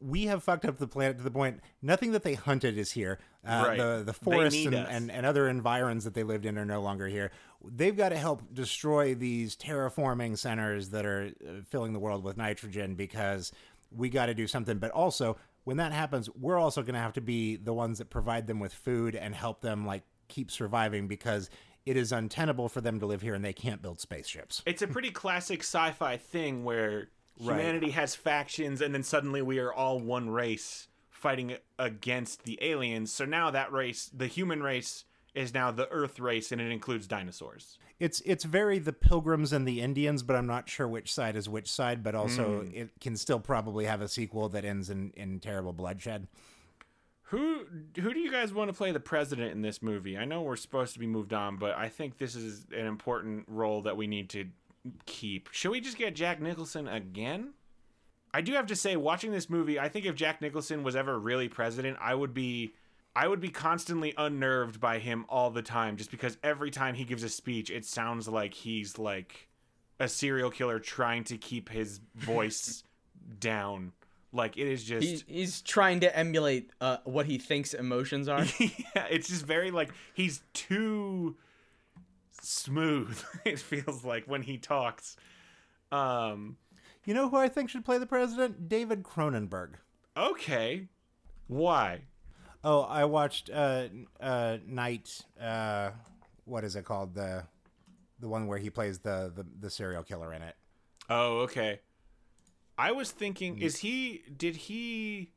we 0.00 0.24
have 0.24 0.42
fucked 0.42 0.64
up 0.64 0.78
the 0.78 0.86
planet 0.86 1.18
to 1.18 1.22
the 1.22 1.30
point 1.30 1.60
nothing 1.82 2.12
that 2.12 2.22
they 2.22 2.34
hunted 2.34 2.78
is 2.78 2.92
here. 2.92 3.18
Uh, 3.46 3.64
Right. 3.66 3.78
The 3.78 4.02
the 4.06 4.12
forests 4.12 4.64
and, 4.64 4.74
and 4.88 5.10
and 5.10 5.26
other 5.26 5.48
environs 5.48 6.04
that 6.04 6.14
they 6.14 6.22
lived 6.22 6.46
in 6.46 6.56
are 6.56 6.64
no 6.64 6.80
longer 6.80 7.08
here. 7.08 7.30
They've 7.64 7.96
got 7.96 8.10
to 8.10 8.16
help 8.16 8.42
destroy 8.54 9.14
these 9.14 9.56
terraforming 9.56 10.38
centers 10.38 10.90
that 10.90 11.04
are 11.04 11.32
uh, 11.46 11.62
filling 11.68 11.92
the 11.92 11.98
world 11.98 12.24
with 12.24 12.36
nitrogen 12.36 12.94
because 12.94 13.52
we 13.90 14.08
got 14.08 14.26
to 14.26 14.34
do 14.34 14.46
something. 14.46 14.78
But 14.78 14.92
also, 14.92 15.36
when 15.64 15.76
that 15.78 15.92
happens, 15.92 16.30
we're 16.30 16.58
also 16.58 16.82
going 16.82 16.94
to 16.94 17.00
have 17.00 17.14
to 17.14 17.20
be 17.20 17.56
the 17.56 17.74
ones 17.74 17.98
that 17.98 18.08
provide 18.08 18.46
them 18.46 18.60
with 18.60 18.72
food 18.72 19.14
and 19.14 19.34
help 19.34 19.60
them 19.60 19.84
like 19.84 20.04
keep 20.28 20.50
surviving 20.50 21.08
because 21.08 21.50
it 21.84 21.96
is 21.96 22.12
untenable 22.12 22.68
for 22.68 22.80
them 22.80 22.98
to 23.00 23.06
live 23.06 23.22
here 23.22 23.34
and 23.34 23.44
they 23.44 23.52
can't 23.52 23.80
build 23.80 24.00
spaceships. 24.00 24.62
It's 24.66 24.82
a 24.82 24.88
pretty 24.88 25.10
classic 25.10 25.60
sci-fi 25.60 26.16
thing 26.16 26.64
where 26.64 27.08
Right. 27.38 27.56
humanity 27.56 27.90
has 27.90 28.14
factions 28.14 28.80
and 28.80 28.94
then 28.94 29.02
suddenly 29.02 29.42
we 29.42 29.58
are 29.58 29.72
all 29.72 30.00
one 30.00 30.30
race 30.30 30.88
fighting 31.10 31.56
against 31.78 32.44
the 32.44 32.58
aliens. 32.62 33.12
So 33.12 33.24
now 33.24 33.50
that 33.50 33.72
race, 33.72 34.10
the 34.14 34.26
human 34.26 34.62
race 34.62 35.04
is 35.34 35.52
now 35.52 35.70
the 35.70 35.88
earth 35.90 36.18
race 36.18 36.50
and 36.50 36.60
it 36.60 36.70
includes 36.70 37.06
dinosaurs. 37.06 37.78
It's 37.98 38.20
it's 38.26 38.44
very 38.44 38.78
the 38.78 38.92
pilgrims 38.92 39.52
and 39.52 39.66
the 39.66 39.80
Indians, 39.80 40.22
but 40.22 40.36
I'm 40.36 40.46
not 40.46 40.68
sure 40.68 40.86
which 40.86 41.12
side 41.12 41.34
is 41.34 41.48
which 41.48 41.70
side. 41.70 42.02
But 42.02 42.14
also, 42.14 42.60
hmm. 42.60 42.70
it 42.74 42.90
can 43.00 43.16
still 43.16 43.40
probably 43.40 43.86
have 43.86 44.02
a 44.02 44.08
sequel 44.08 44.50
that 44.50 44.66
ends 44.66 44.90
in, 44.90 45.12
in 45.16 45.40
terrible 45.40 45.72
bloodshed. 45.72 46.28
Who 47.30 47.66
who 48.00 48.14
do 48.14 48.20
you 48.20 48.30
guys 48.30 48.52
want 48.52 48.70
to 48.70 48.76
play 48.76 48.92
the 48.92 49.00
president 49.00 49.52
in 49.52 49.60
this 49.60 49.82
movie? 49.82 50.16
I 50.16 50.24
know 50.24 50.42
we're 50.42 50.56
supposed 50.56 50.92
to 50.92 51.00
be 51.00 51.06
moved 51.06 51.32
on, 51.32 51.56
but 51.56 51.76
I 51.76 51.88
think 51.88 52.18
this 52.18 52.36
is 52.36 52.66
an 52.72 52.86
important 52.86 53.46
role 53.48 53.82
that 53.82 53.96
we 53.96 54.06
need 54.06 54.30
to 54.30 54.46
keep. 55.06 55.48
Should 55.50 55.72
we 55.72 55.80
just 55.80 55.98
get 55.98 56.14
Jack 56.14 56.40
Nicholson 56.40 56.86
again? 56.86 57.54
I 58.32 58.42
do 58.42 58.52
have 58.52 58.66
to 58.66 58.76
say, 58.76 58.96
watching 58.96 59.32
this 59.32 59.50
movie, 59.50 59.80
I 59.80 59.88
think 59.88 60.04
if 60.04 60.14
Jack 60.14 60.40
Nicholson 60.40 60.82
was 60.82 60.94
ever 60.94 61.18
really 61.18 61.48
president, 61.48 61.98
I 62.00 62.14
would 62.14 62.32
be 62.32 62.74
I 63.16 63.26
would 63.26 63.40
be 63.40 63.48
constantly 63.48 64.12
unnerved 64.16 64.78
by 64.78 64.98
him 64.98 65.24
all 65.28 65.50
the 65.50 65.62
time, 65.62 65.96
just 65.96 66.10
because 66.10 66.36
every 66.44 66.70
time 66.70 66.94
he 66.94 67.04
gives 67.04 67.22
a 67.22 67.28
speech, 67.28 67.70
it 67.70 67.84
sounds 67.84 68.28
like 68.28 68.52
he's 68.52 68.98
like 68.98 69.48
a 69.98 70.06
serial 70.06 70.50
killer 70.50 70.78
trying 70.78 71.24
to 71.24 71.38
keep 71.38 71.70
his 71.70 72.00
voice 72.14 72.84
down. 73.40 73.92
Like 74.32 74.56
it 74.56 74.66
is 74.66 74.84
just 74.84 75.06
He's, 75.06 75.24
he's 75.26 75.62
trying 75.62 76.00
to 76.00 76.16
emulate 76.16 76.70
uh, 76.80 76.98
what 77.04 77.26
he 77.26 77.38
thinks 77.38 77.74
emotions 77.74 78.28
are. 78.28 78.44
yeah, 78.60 79.06
it's 79.10 79.28
just 79.28 79.46
very 79.46 79.70
like 79.70 79.90
he's 80.14 80.42
too 80.52 81.36
smooth. 82.42 83.18
It 83.44 83.60
feels 83.60 84.04
like 84.04 84.24
when 84.26 84.42
he 84.42 84.58
talks. 84.58 85.16
Um. 85.92 86.56
You 87.04 87.14
know 87.14 87.28
who 87.28 87.36
I 87.36 87.48
think 87.48 87.70
should 87.70 87.84
play 87.84 87.98
the 87.98 88.06
president? 88.06 88.68
David 88.68 89.04
Cronenberg. 89.04 89.74
Okay. 90.16 90.88
Why? 91.46 92.00
Oh, 92.64 92.80
I 92.80 93.04
watched 93.04 93.48
uh 93.48 93.84
uh 94.20 94.58
Night 94.66 95.20
uh 95.40 95.90
what 96.44 96.64
is 96.64 96.74
it 96.74 96.84
called? 96.84 97.14
The 97.14 97.44
the 98.18 98.28
one 98.28 98.48
where 98.48 98.58
he 98.58 98.70
plays 98.70 98.98
the 98.98 99.32
the, 99.34 99.46
the 99.60 99.70
serial 99.70 100.02
killer 100.02 100.32
in 100.32 100.42
it. 100.42 100.56
Oh, 101.08 101.38
okay. 101.40 101.80
I 102.78 102.92
was 102.92 103.10
thinking, 103.10 103.58
is 103.58 103.78
he? 103.78 104.22
Did 104.36 104.56
he? 104.56 105.32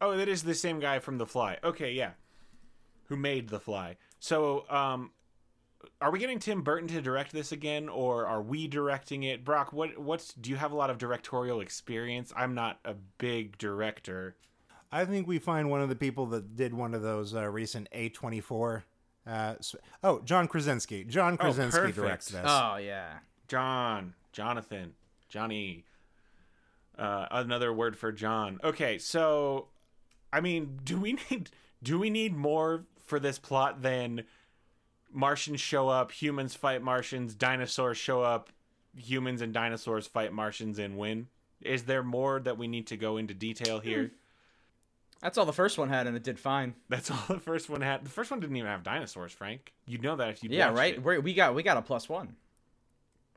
Oh, 0.00 0.16
that 0.16 0.28
is 0.28 0.42
the 0.42 0.54
same 0.54 0.80
guy 0.80 0.98
from 0.98 1.18
The 1.18 1.26
Fly. 1.26 1.58
Okay, 1.64 1.92
yeah. 1.92 2.10
Who 3.04 3.16
made 3.16 3.48
The 3.48 3.60
Fly? 3.60 3.96
So, 4.18 4.64
um, 4.68 5.12
are 6.00 6.10
we 6.10 6.18
getting 6.18 6.38
Tim 6.38 6.62
Burton 6.62 6.88
to 6.88 7.00
direct 7.00 7.32
this 7.32 7.52
again, 7.52 7.88
or 7.88 8.26
are 8.26 8.42
we 8.42 8.66
directing 8.66 9.22
it? 9.22 9.44
Brock, 9.44 9.72
what? 9.72 9.96
What's? 9.98 10.34
Do 10.34 10.50
you 10.50 10.56
have 10.56 10.72
a 10.72 10.76
lot 10.76 10.90
of 10.90 10.98
directorial 10.98 11.60
experience? 11.60 12.32
I'm 12.36 12.54
not 12.54 12.80
a 12.84 12.94
big 13.18 13.56
director. 13.58 14.36
I 14.92 15.04
think 15.04 15.26
we 15.26 15.38
find 15.38 15.70
one 15.70 15.80
of 15.80 15.88
the 15.88 15.96
people 15.96 16.26
that 16.26 16.56
did 16.56 16.72
one 16.74 16.94
of 16.94 17.02
those 17.02 17.34
uh, 17.34 17.44
recent 17.48 17.88
A24 17.94 18.82
uh 19.26 19.54
s- 19.58 19.74
Oh, 20.04 20.20
John 20.24 20.46
Krasinski. 20.46 21.04
John 21.04 21.36
Krasinski 21.36 21.78
perfect. 21.80 21.96
directs 21.96 22.28
this. 22.28 22.42
oh 22.44 22.76
yeah. 22.76 23.18
John, 23.48 24.14
Jonathan, 24.32 24.94
Johnny. 25.28 25.84
Uh, 26.98 27.26
another 27.30 27.72
word 27.72 27.96
for 27.96 28.10
John. 28.10 28.58
Okay, 28.64 28.98
so, 28.98 29.68
I 30.32 30.40
mean, 30.40 30.78
do 30.82 30.98
we 30.98 31.12
need 31.30 31.50
do 31.82 31.98
we 31.98 32.10
need 32.10 32.34
more 32.34 32.84
for 33.04 33.20
this 33.20 33.38
plot 33.38 33.82
than 33.82 34.24
Martians 35.12 35.60
show 35.60 35.88
up, 35.88 36.10
humans 36.10 36.54
fight 36.54 36.82
Martians, 36.82 37.34
dinosaurs 37.34 37.98
show 37.98 38.22
up, 38.22 38.50
humans 38.96 39.42
and 39.42 39.52
dinosaurs 39.52 40.06
fight 40.06 40.32
Martians 40.32 40.78
and 40.78 40.96
win? 40.96 41.28
Is 41.60 41.84
there 41.84 42.02
more 42.02 42.40
that 42.40 42.58
we 42.58 42.66
need 42.68 42.86
to 42.88 42.96
go 42.96 43.16
into 43.16 43.34
detail 43.34 43.80
here? 43.80 44.10
That's 45.22 45.38
all 45.38 45.46
the 45.46 45.52
first 45.52 45.78
one 45.78 45.88
had, 45.88 46.06
and 46.06 46.16
it 46.16 46.22
did 46.22 46.38
fine. 46.38 46.74
That's 46.88 47.10
all 47.10 47.24
the 47.28 47.40
first 47.40 47.70
one 47.70 47.80
had. 47.80 48.04
The 48.04 48.10
first 48.10 48.30
one 48.30 48.40
didn't 48.40 48.56
even 48.56 48.70
have 48.70 48.82
dinosaurs, 48.82 49.32
Frank. 49.32 49.72
You 49.86 49.98
know 49.98 50.16
that 50.16 50.28
if 50.28 50.44
you 50.44 50.50
Yeah, 50.52 50.72
right. 50.72 51.02
We 51.02 51.34
got 51.34 51.54
we 51.54 51.62
got 51.62 51.76
a 51.76 51.82
plus 51.82 52.08
one. 52.08 52.36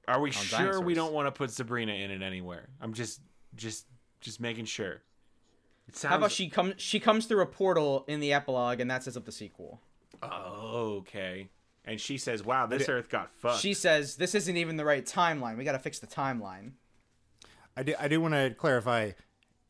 Are 0.07 0.19
we 0.19 0.31
sure 0.31 0.81
we 0.81 0.95
don't 0.95 1.13
want 1.13 1.27
to 1.27 1.31
put 1.31 1.51
Sabrina 1.51 1.93
in 1.93 2.09
it 2.09 2.21
anywhere? 2.21 2.67
I'm 2.81 2.93
just 2.93 3.21
just 3.55 3.85
just 4.21 4.39
making 4.39 4.65
sure. 4.65 5.01
It 5.87 5.97
sounds 5.97 6.11
How 6.11 6.17
about 6.17 6.31
she 6.31 6.49
comes 6.49 6.75
she 6.77 6.99
comes 6.99 7.25
through 7.25 7.41
a 7.41 7.47
portal 7.47 8.05
in 8.07 8.19
the 8.19 8.33
epilogue, 8.33 8.79
and 8.79 8.89
that 8.91 9.03
sets 9.03 9.17
up 9.17 9.25
the 9.25 9.31
sequel. 9.31 9.81
Oh, 10.21 10.97
okay. 10.99 11.49
And 11.85 11.99
she 11.99 12.17
says, 12.17 12.43
"Wow, 12.43 12.67
this 12.67 12.87
Earth 12.87 13.09
got 13.09 13.31
fucked." 13.31 13.61
She 13.61 13.73
says 13.73 14.17
this 14.17 14.35
isn't 14.35 14.57
even 14.57 14.77
the 14.77 14.85
right 14.85 15.05
timeline. 15.05 15.57
We 15.57 15.63
got 15.63 15.71
to 15.71 15.79
fix 15.79 15.99
the 15.99 16.07
timeline. 16.07 16.73
I 17.75 17.83
do, 17.83 17.95
I 17.99 18.07
do 18.07 18.21
want 18.21 18.33
to 18.33 18.51
clarify. 18.51 19.11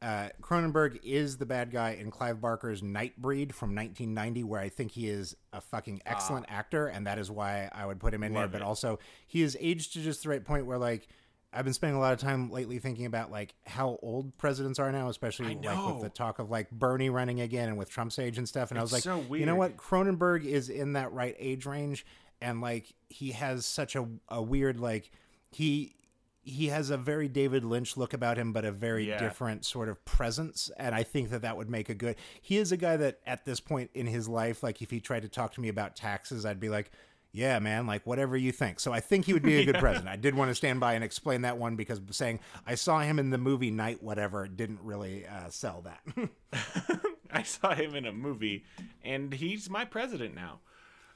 Uh, 0.01 0.29
Cronenberg 0.41 0.99
is 1.03 1.37
the 1.37 1.45
bad 1.45 1.71
guy 1.71 1.91
in 1.91 2.09
Clive 2.09 2.39
Barker's 2.39 2.81
Nightbreed 2.81 3.51
from 3.51 3.75
1990, 3.75 4.45
where 4.45 4.61
I 4.61 4.69
think 4.69 4.91
he 4.91 5.09
is 5.09 5.35
a 5.51 5.59
fucking 5.59 6.01
excellent 6.05 6.45
actor, 6.47 6.87
and 6.87 7.05
that 7.05 7.19
is 7.19 7.29
why 7.29 7.69
I 7.73 7.85
would 7.85 7.99
put 7.99 8.13
him 8.13 8.23
in 8.23 8.33
there. 8.33 8.43
Love 8.43 8.53
But 8.53 8.61
also, 8.61 8.99
he 9.27 9.41
is 9.41 9.57
aged 9.59 9.93
to 9.93 10.01
just 10.01 10.23
the 10.23 10.29
right 10.29 10.43
point 10.43 10.65
where, 10.65 10.77
like, 10.77 11.09
I've 11.51 11.65
been 11.65 11.73
spending 11.73 11.95
a 11.97 11.99
lot 11.99 12.13
of 12.13 12.19
time 12.19 12.51
lately 12.51 12.77
thinking 12.77 13.05
about 13.05 13.31
like 13.31 13.55
how 13.65 13.97
old 14.03 14.37
presidents 14.37 14.77
are 14.77 14.91
now, 14.91 15.09
especially 15.09 15.55
like 15.55 15.85
with 15.87 16.01
the 16.03 16.09
talk 16.09 16.37
of 16.39 16.51
like 16.51 16.69
Bernie 16.69 17.09
running 17.09 17.41
again 17.41 17.69
and 17.69 17.77
with 17.77 17.89
Trump's 17.89 18.19
age 18.19 18.37
and 18.37 18.47
stuff. 18.47 18.69
And 18.69 18.79
I 18.79 18.83
was 18.83 18.91
like, 18.91 18.99
It's 18.99 19.05
so 19.05 19.33
you 19.33 19.45
know 19.45 19.55
what? 19.55 19.75
Cronenberg 19.75 20.45
is 20.45 20.69
in 20.69 20.93
that 20.93 21.11
right 21.11 21.35
age 21.39 21.65
range, 21.65 22.05
and 22.39 22.61
like 22.61 22.93
he 23.09 23.31
has 23.31 23.65
such 23.65 23.95
a 23.95 24.07
a 24.27 24.41
weird 24.41 24.79
like 24.79 25.09
he 25.49 25.95
he 26.43 26.67
has 26.67 26.89
a 26.91 26.97
very 26.97 27.27
David 27.27 27.63
Lynch 27.63 27.97
look 27.97 28.13
about 28.13 28.37
him, 28.37 28.53
but 28.53 28.63
a 28.63 28.71
very 28.71 29.07
Yeah. 29.07 29.17
different 29.19 29.65
sort 29.65 29.89
of 29.89 30.03
presence. 30.05 30.69
And 30.77 30.93
I 30.95 31.03
think 31.03 31.31
that 31.31 31.41
that 31.41 31.57
would 31.57 31.69
make 31.69 31.89
a 31.89 31.93
good. 31.95 32.15
He 32.41 32.57
is 32.57 32.71
a 32.71 32.77
guy 32.77 32.95
that 32.97 33.19
at 33.25 33.45
this 33.45 33.59
point 33.59 33.91
in 33.93 34.05
his 34.07 34.27
life, 34.29 34.61
like 34.63 34.81
if 34.81 34.89
he 34.91 34.99
tried 34.99 35.23
to 35.23 35.29
talk 35.29 35.53
to 35.55 35.61
me 35.61 35.67
about 35.67 35.95
taxes, 35.95 36.45
I'd 36.45 36.59
be 36.59 36.69
like. 36.69 36.91
Yeah, 37.31 37.59
man, 37.59 37.85
like 37.85 38.07
whatever 38.07 38.35
you 38.35 38.51
think. 38.51 38.79
So 38.79 38.91
I 38.91 38.99
think 38.99 39.25
he 39.25 39.33
would 39.33 39.43
be 39.43 39.57
a 39.57 39.65
good 39.71 39.75
president. 39.75 40.09
I 40.09 40.15
did 40.15 40.33
want 40.33 40.49
to 40.49 40.55
stand 40.55 40.79
by 40.79 40.93
and 40.93 41.03
explain 41.03 41.41
that 41.41 41.57
one 41.57 41.75
because 41.75 42.01
saying 42.11 42.39
I 42.65 42.75
saw 42.75 42.99
him 42.99 43.19
in 43.19 43.29
the 43.29 43.37
movie 43.37 43.69
Night 43.71 44.01
Whatever 44.01 44.47
didn't 44.47 44.79
really 44.81 45.25
uh, 45.27 45.49
sell 45.49 45.83
that. 45.83 46.99
I 47.31 47.43
saw 47.43 47.75
him 47.75 47.95
in 47.95 48.07
a 48.07 48.11
movie, 48.11 48.65
and 49.03 49.31
he's 49.31 49.69
my 49.69 49.85
president 49.85 50.33
now. 50.33 50.59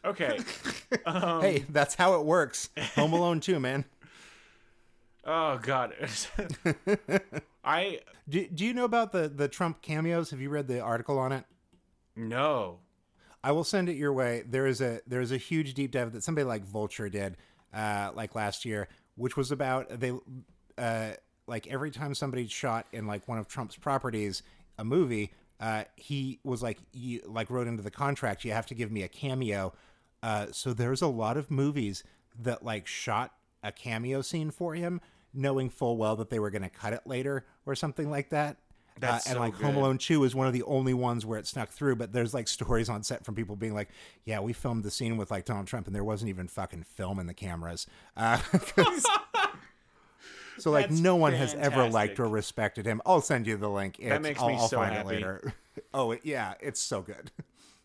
Okay. 0.05 0.37
hey, 1.05 1.65
that's 1.69 1.95
how 1.95 2.19
it 2.19 2.25
works. 2.25 2.69
Home 2.95 3.13
Alone 3.13 3.39
too, 3.39 3.59
man. 3.59 3.85
oh 5.25 5.57
God. 5.57 5.93
I 7.63 8.01
Do, 8.29 8.47
do 8.47 8.65
you 8.65 8.73
know 8.73 8.85
about 8.85 9.13
the 9.13 9.29
the 9.29 9.47
Trump 9.47 9.81
cameos? 9.81 10.29
Have 10.29 10.41
you 10.41 10.49
read 10.49 10.67
the 10.67 10.79
article 10.79 11.17
on 11.17 11.31
it? 11.31 11.45
no. 12.15 12.79
I 13.43 13.51
will 13.51 13.63
send 13.63 13.89
it 13.89 13.95
your 13.95 14.13
way. 14.13 14.43
There 14.47 14.65
is 14.65 14.81
a 14.81 15.01
there 15.05 15.21
is 15.21 15.31
a 15.31 15.37
huge 15.37 15.73
deep 15.73 15.91
dive 15.91 16.13
that 16.13 16.23
somebody 16.23 16.45
like 16.45 16.63
Vulture 16.63 17.09
did, 17.09 17.37
uh, 17.73 18.11
like 18.13 18.35
last 18.35 18.63
year, 18.65 18.87
which 19.15 19.35
was 19.35 19.51
about 19.51 19.99
they 19.99 20.13
uh, 20.77 21.11
like 21.45 21.67
every 21.67 21.91
time 21.91 22.15
somebody 22.15 22.47
shot 22.47 22.87
in 22.93 23.05
like 23.05 23.27
one 23.27 23.37
of 23.37 23.47
Trump's 23.47 23.75
properties, 23.75 24.43
a 24.77 24.85
movie, 24.85 25.33
uh, 25.59 25.83
he 25.95 26.39
was 26.43 26.63
like 26.63 26.79
you 26.93 27.21
like 27.25 27.49
wrote 27.49 27.67
into 27.67 27.83
the 27.83 27.91
contract, 27.91 28.45
you 28.45 28.51
have 28.53 28.67
to 28.67 28.75
give 28.75 28.91
me 28.91 29.03
a 29.03 29.07
cameo. 29.09 29.73
Uh, 30.21 30.47
so 30.51 30.73
there's 30.73 31.01
a 31.01 31.07
lot 31.07 31.35
of 31.35 31.51
movies 31.51 32.03
that 32.39 32.63
like 32.63 32.87
shot 32.87 33.33
a 33.61 33.71
cameo 33.71 34.21
scene 34.21 34.51
for 34.51 34.73
him, 34.73 35.01
knowing 35.33 35.69
full 35.69 35.97
well 35.97 36.15
that 36.15 36.29
they 36.29 36.39
were 36.39 36.49
going 36.49 36.61
to 36.61 36.69
cut 36.69 36.93
it 36.93 37.01
later 37.05 37.45
or 37.65 37.75
something 37.75 38.09
like 38.09 38.29
that. 38.29 38.57
That's 38.99 39.27
uh, 39.27 39.29
and 39.31 39.35
so 39.37 39.39
like 39.41 39.53
Home. 39.55 39.75
Alone 39.75 39.97
2 39.97 40.23
is 40.23 40.35
one 40.35 40.47
of 40.47 40.53
the 40.53 40.63
only 40.63 40.93
ones 40.93 41.25
where 41.25 41.39
it 41.39 41.47
snuck 41.47 41.69
through, 41.69 41.95
but 41.95 42.13
there's 42.13 42.33
like 42.33 42.47
stories 42.47 42.89
on 42.89 43.03
set 43.03 43.25
from 43.25 43.35
people 43.35 43.55
being 43.55 43.73
like, 43.73 43.89
yeah, 44.25 44.39
we 44.39 44.53
filmed 44.53 44.83
the 44.83 44.91
scene 44.91 45.17
with 45.17 45.31
like 45.31 45.45
Donald 45.45 45.67
Trump 45.67 45.87
and 45.87 45.95
there 45.95 46.03
wasn't 46.03 46.29
even 46.29 46.47
fucking 46.47 46.83
film 46.83 47.19
in 47.19 47.27
the 47.27 47.33
cameras. 47.33 47.87
Uh, 48.15 48.37
'cause- 48.51 49.05
So 50.59 50.69
like 50.69 50.89
That's 50.89 51.01
no 51.01 51.15
one 51.15 51.33
has 51.33 51.55
ever 51.55 51.89
liked 51.89 52.19
or 52.19 52.27
respected 52.27 52.85
him. 52.85 53.01
I'll 53.07 53.21
send 53.21 53.47
you 53.47 53.57
the 53.57 53.69
link. 53.69 53.97
It's, 53.99 54.21
makes 54.21 54.39
I'll, 54.39 54.49
me 54.49 54.55
I'll 54.55 54.67
so 54.67 54.77
find 54.77 54.93
happy. 54.93 55.09
it 55.09 55.13
later. 55.15 55.53
oh 55.95 56.11
it, 56.11 56.21
yeah, 56.23 56.53
it's 56.61 56.79
so 56.79 57.01
good. 57.01 57.31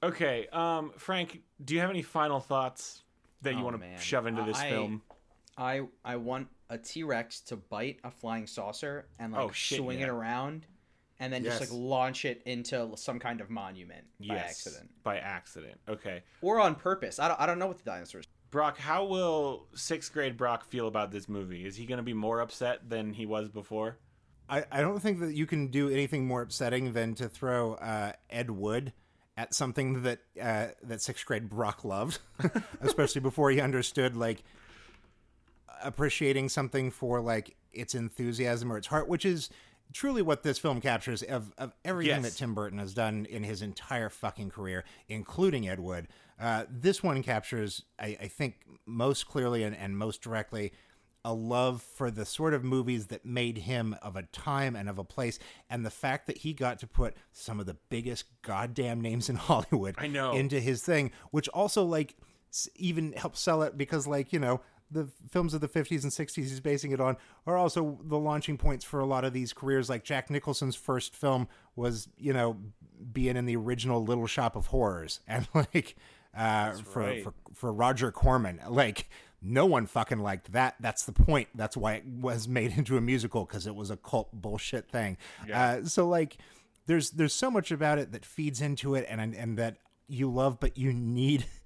Okay, 0.02 0.46
um, 0.52 0.92
Frank, 0.98 1.40
do 1.64 1.72
you 1.74 1.80
have 1.80 1.88
any 1.90 2.02
final 2.02 2.40
thoughts 2.40 3.02
that 3.42 3.54
you 3.54 3.60
Oh, 3.60 3.64
want 3.64 3.80
to 3.80 3.98
shove 4.00 4.26
into 4.26 4.42
this 4.44 4.58
I- 4.58 4.68
film? 4.70 5.02
I 5.56 5.82
I 6.04 6.16
want 6.16 6.48
a 6.68 6.76
T 6.78 7.02
Rex 7.04 7.40
to 7.40 7.56
bite 7.56 7.98
a 8.04 8.10
flying 8.10 8.46
saucer 8.46 9.06
and 9.18 9.32
like 9.32 9.42
Oh, 9.42 9.50
shit, 9.50 9.78
swing 9.78 10.00
it 10.00 10.08
around, 10.10 10.66
and 11.20 11.32
then 11.32 11.42
just 11.44 11.60
like 11.60 11.70
launch 11.72 12.24
it 12.24 12.42
into 12.46 12.90
some 12.96 13.18
kind 13.18 13.40
of 13.40 13.50
monument 13.50 14.04
by 14.20 14.34
Yes, 14.34 14.50
accident 14.50 14.90
By 15.02 15.18
accident. 15.18 15.78
Okay. 15.88 16.22
or 16.42 16.60
on 16.60 16.74
purpose. 16.74 17.18
I 17.18 17.28
don't 17.28 17.40
I 17.40 17.46
don't 17.46 17.58
know 17.58 17.66
what 17.66 17.78
the 17.78 17.84
dinosaurs. 17.84 18.24
Brock, 18.50 18.78
how 18.78 19.04
will 19.04 19.66
sixth 19.74 20.12
grade 20.12 20.36
Brock 20.36 20.64
feel 20.64 20.86
about 20.88 21.10
this 21.10 21.28
movie? 21.28 21.66
Is 21.66 21.76
he 21.76 21.84
going 21.84 21.98
to 21.98 22.02
be 22.02 22.14
more 22.14 22.40
upset 22.40 22.88
than 22.88 23.12
he 23.12 23.26
was 23.26 23.48
before? 23.48 23.98
I, 24.48 24.64
I 24.72 24.80
don't 24.80 24.98
think 25.00 25.20
that 25.20 25.34
you 25.34 25.44
can 25.44 25.66
do 25.66 25.90
anything 25.90 26.26
more 26.26 26.40
upsetting 26.40 26.94
than 26.94 27.14
to 27.16 27.28
throw 27.28 27.74
uh, 27.74 28.12
Ed 28.30 28.50
Wood 28.50 28.94
at 29.36 29.54
something 29.54 30.02
that 30.04 30.20
uh, 30.40 30.68
that 30.82 31.02
sixth 31.02 31.26
grade 31.26 31.50
Brock 31.50 31.84
loved, 31.84 32.20
especially 32.80 33.20
before 33.20 33.50
he 33.50 33.60
understood 33.60 34.16
like 34.16 34.42
appreciating 35.82 36.48
something 36.48 36.90
for 36.90 37.20
like 37.20 37.56
its 37.72 37.94
enthusiasm 37.94 38.72
or 38.72 38.78
its 38.78 38.86
heart, 38.86 39.08
which 39.08 39.24
is 39.24 39.50
truly 39.92 40.22
what 40.22 40.42
this 40.42 40.58
film 40.58 40.80
captures 40.80 41.22
of, 41.22 41.52
of 41.58 41.72
everything 41.84 42.22
Yes. 42.22 42.32
that 42.34 42.38
Tim 42.38 42.54
Burton 42.54 42.78
has 42.78 42.94
done 42.94 43.26
in 43.28 43.42
his 43.44 43.62
entire 43.62 44.08
fucking 44.10 44.50
career, 44.50 44.84
including 45.08 45.68
Ed 45.68 45.80
Wood. 45.80 46.08
Uh, 46.40 46.64
this 46.70 47.02
one 47.02 47.22
captures, 47.22 47.82
I, 47.98 48.16
I 48.20 48.28
think, 48.28 48.56
most 48.86 49.26
clearly 49.26 49.62
and, 49.64 49.74
and 49.76 49.96
most 49.98 50.22
directly 50.22 50.72
a 51.24 51.34
love 51.34 51.82
for 51.82 52.10
the 52.12 52.24
sort 52.24 52.54
of 52.54 52.62
movies 52.62 53.06
that 53.08 53.24
made 53.26 53.58
him 53.58 53.96
of 54.02 54.14
a 54.14 54.22
time 54.22 54.76
and 54.76 54.88
of 54.88 54.98
a 54.98 55.04
place, 55.04 55.38
and 55.68 55.84
the 55.84 55.90
fact 55.90 56.26
that 56.28 56.38
he 56.38 56.52
got 56.52 56.78
to 56.78 56.86
put 56.86 57.14
some 57.32 57.58
of 57.58 57.66
the 57.66 57.76
biggest 57.90 58.24
goddamn 58.42 59.00
names 59.00 59.28
in 59.28 59.34
Hollywood 59.48 59.96
I 59.98 60.06
know. 60.06 60.32
into 60.32 60.60
his 60.60 60.80
thing, 60.82 61.10
which 61.32 61.48
also 61.48 61.84
like 61.84 62.14
even 62.76 63.12
helps 63.12 63.40
sell 63.40 63.62
it 63.62 63.76
because 63.76 64.06
like 64.06 64.32
you 64.32 64.38
know 64.38 64.60
the 64.90 65.08
films 65.28 65.54
of 65.54 65.60
the 65.60 65.68
50s 65.68 66.02
and 66.02 66.12
60s 66.12 66.34
he's 66.34 66.60
basing 66.60 66.92
it 66.92 67.00
on 67.00 67.16
are 67.46 67.56
also 67.56 67.98
the 68.04 68.18
launching 68.18 68.56
points 68.56 68.84
for 68.84 69.00
a 69.00 69.06
lot 69.06 69.24
of 69.24 69.32
these 69.32 69.52
careers. 69.52 69.88
Like 69.88 70.04
Jack 70.04 70.30
Nicholson's 70.30 70.76
first 70.76 71.14
film 71.14 71.48
was 71.76 72.08
you 72.18 72.32
know 72.32 72.56
being 73.12 73.36
in 73.36 73.46
the 73.46 73.56
original 73.56 74.04
Little 74.04 74.26
Shop 74.26 74.56
of 74.56 74.66
Horrors. 74.66 75.20
And 75.28 75.46
like 75.54 75.96
uh 76.36 76.72
for, 76.72 77.00
right. 77.00 77.22
for 77.22 77.34
for 77.54 77.72
Roger 77.72 78.10
Corman 78.12 78.60
like 78.68 79.08
no 79.40 79.66
one 79.66 79.86
fucking 79.86 80.18
liked 80.18 80.52
that. 80.52 80.74
That's 80.80 81.04
the 81.04 81.12
point. 81.12 81.48
That's 81.54 81.76
why 81.76 81.94
it 81.94 82.06
was 82.06 82.48
made 82.48 82.72
into 82.76 82.96
a 82.96 83.00
musical 83.00 83.44
because 83.44 83.66
it 83.66 83.74
was 83.74 83.90
a 83.90 83.96
cult 83.96 84.32
bullshit 84.32 84.90
thing. 84.90 85.16
Uh 85.52 85.84
so 85.84 86.08
like 86.08 86.38
there's 86.86 87.10
there's 87.10 87.34
so 87.34 87.50
much 87.50 87.70
about 87.70 87.98
it 87.98 88.12
that 88.12 88.24
feeds 88.24 88.60
into 88.60 88.94
it 88.94 89.06
and 89.08 89.34
and 89.34 89.58
that 89.58 89.76
you 90.08 90.30
love 90.30 90.58
but 90.58 90.76
you 90.76 90.92
need 90.92 91.44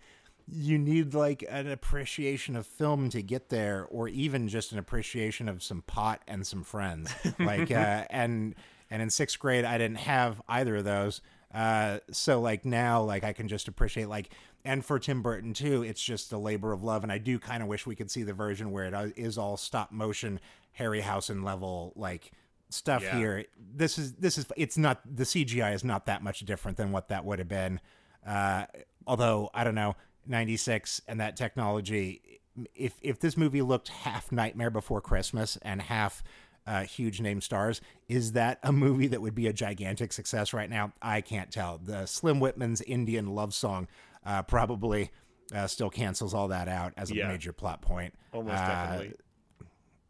you 0.54 0.78
need 0.78 1.14
like 1.14 1.44
an 1.48 1.66
appreciation 1.70 2.56
of 2.56 2.66
film 2.66 3.08
to 3.10 3.22
get 3.22 3.48
there 3.48 3.86
or 3.90 4.08
even 4.08 4.48
just 4.48 4.70
an 4.72 4.78
appreciation 4.78 5.48
of 5.48 5.62
some 5.62 5.82
pot 5.82 6.20
and 6.28 6.46
some 6.46 6.62
friends. 6.62 7.12
Like 7.38 7.70
uh 7.70 8.04
and 8.10 8.54
and 8.90 9.00
in 9.02 9.08
sixth 9.10 9.38
grade 9.38 9.64
i 9.64 9.78
didn't 9.78 9.98
have 9.98 10.42
either 10.48 10.76
of 10.76 10.84
those. 10.84 11.20
Uh 11.54 11.98
so 12.10 12.40
like 12.40 12.64
now 12.64 13.02
like 13.02 13.24
i 13.24 13.32
can 13.32 13.48
just 13.48 13.66
appreciate 13.68 14.08
like 14.08 14.30
and 14.64 14.84
for 14.84 14.98
tim 14.98 15.22
burton 15.22 15.52
too 15.54 15.82
it's 15.82 16.02
just 16.02 16.32
a 16.32 16.38
labor 16.38 16.72
of 16.72 16.82
love 16.82 17.02
and 17.02 17.10
i 17.12 17.18
do 17.18 17.38
kind 17.38 17.62
of 17.62 17.68
wish 17.68 17.86
we 17.86 17.94
could 17.96 18.10
see 18.10 18.22
the 18.22 18.32
version 18.32 18.70
where 18.70 18.84
it 18.84 19.12
is 19.16 19.36
all 19.38 19.56
stop 19.56 19.90
motion 19.92 20.38
harryhausen 20.78 21.44
level 21.44 21.92
like 21.96 22.32
stuff 22.70 23.02
Yeah. 23.02 23.18
here. 23.18 23.44
This 23.74 23.98
is 23.98 24.14
this 24.14 24.38
is 24.38 24.46
it's 24.56 24.78
not 24.78 25.00
the 25.04 25.24
cgi 25.24 25.74
is 25.74 25.84
not 25.84 26.06
that 26.06 26.22
much 26.22 26.40
different 26.40 26.76
than 26.78 26.90
what 26.92 27.08
that 27.08 27.24
would 27.24 27.38
have 27.38 27.48
been. 27.48 27.80
Uh 28.26 28.64
although 29.06 29.50
i 29.52 29.62
don't 29.64 29.74
know 29.74 29.94
96 30.26 31.00
and 31.08 31.20
that 31.20 31.36
technology 31.36 32.40
if 32.74 32.94
if 33.00 33.18
this 33.20 33.36
movie 33.36 33.62
looked 33.62 33.88
half 33.88 34.30
nightmare 34.30 34.70
before 34.70 35.00
christmas 35.00 35.56
and 35.62 35.80
half 35.82 36.22
uh, 36.66 36.82
huge 36.82 37.20
name 37.20 37.40
stars 37.40 37.80
is 38.08 38.32
that 38.32 38.58
a 38.62 38.70
movie 38.72 39.06
that 39.08 39.20
would 39.20 39.34
be 39.34 39.46
a 39.48 39.52
gigantic 39.52 40.12
success 40.12 40.52
right 40.52 40.70
now 40.70 40.92
i 41.02 41.20
can't 41.20 41.50
tell 41.50 41.78
the 41.82 42.06
slim 42.06 42.38
whitman's 42.40 42.80
indian 42.82 43.26
love 43.34 43.52
song 43.54 43.88
uh, 44.24 44.42
probably 44.42 45.10
uh, 45.54 45.66
still 45.66 45.90
cancels 45.90 46.32
all 46.34 46.48
that 46.48 46.68
out 46.68 46.92
as 46.96 47.10
a 47.10 47.14
Yeah. 47.14 47.28
major 47.28 47.52
plot 47.52 47.80
point 47.82 48.14
Almost 48.32 48.62
Uh, 48.62 48.66
definitely. 48.66 49.12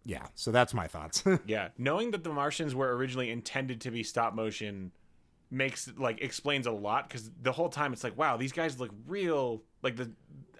yeah 0.05 0.27
so 0.35 0.51
that's 0.51 0.75
my 0.75 0.87
thoughts 0.87 1.25
Yeah, 1.47 1.69
knowing 1.79 2.11
that 2.11 2.23
the 2.25 2.33
Martians 2.33 2.75
were 2.75 2.95
originally 2.97 3.31
intended 3.31 3.81
to 3.83 3.91
be 3.91 4.03
stop 4.03 4.35
motion 4.35 4.93
makes 5.53 5.91
like 5.97 6.21
explains 6.23 6.67
a 6.67 6.73
lot 6.73 7.09
because 7.09 7.31
the 7.43 7.53
whole 7.53 7.69
time 7.69 7.93
it's 7.93 8.03
like, 8.03 8.17
wow, 8.17 8.37
these 8.37 8.53
guys 8.53 8.81
look 8.81 8.91
real. 9.07 9.63
Like 9.83 9.97
the 9.97 10.11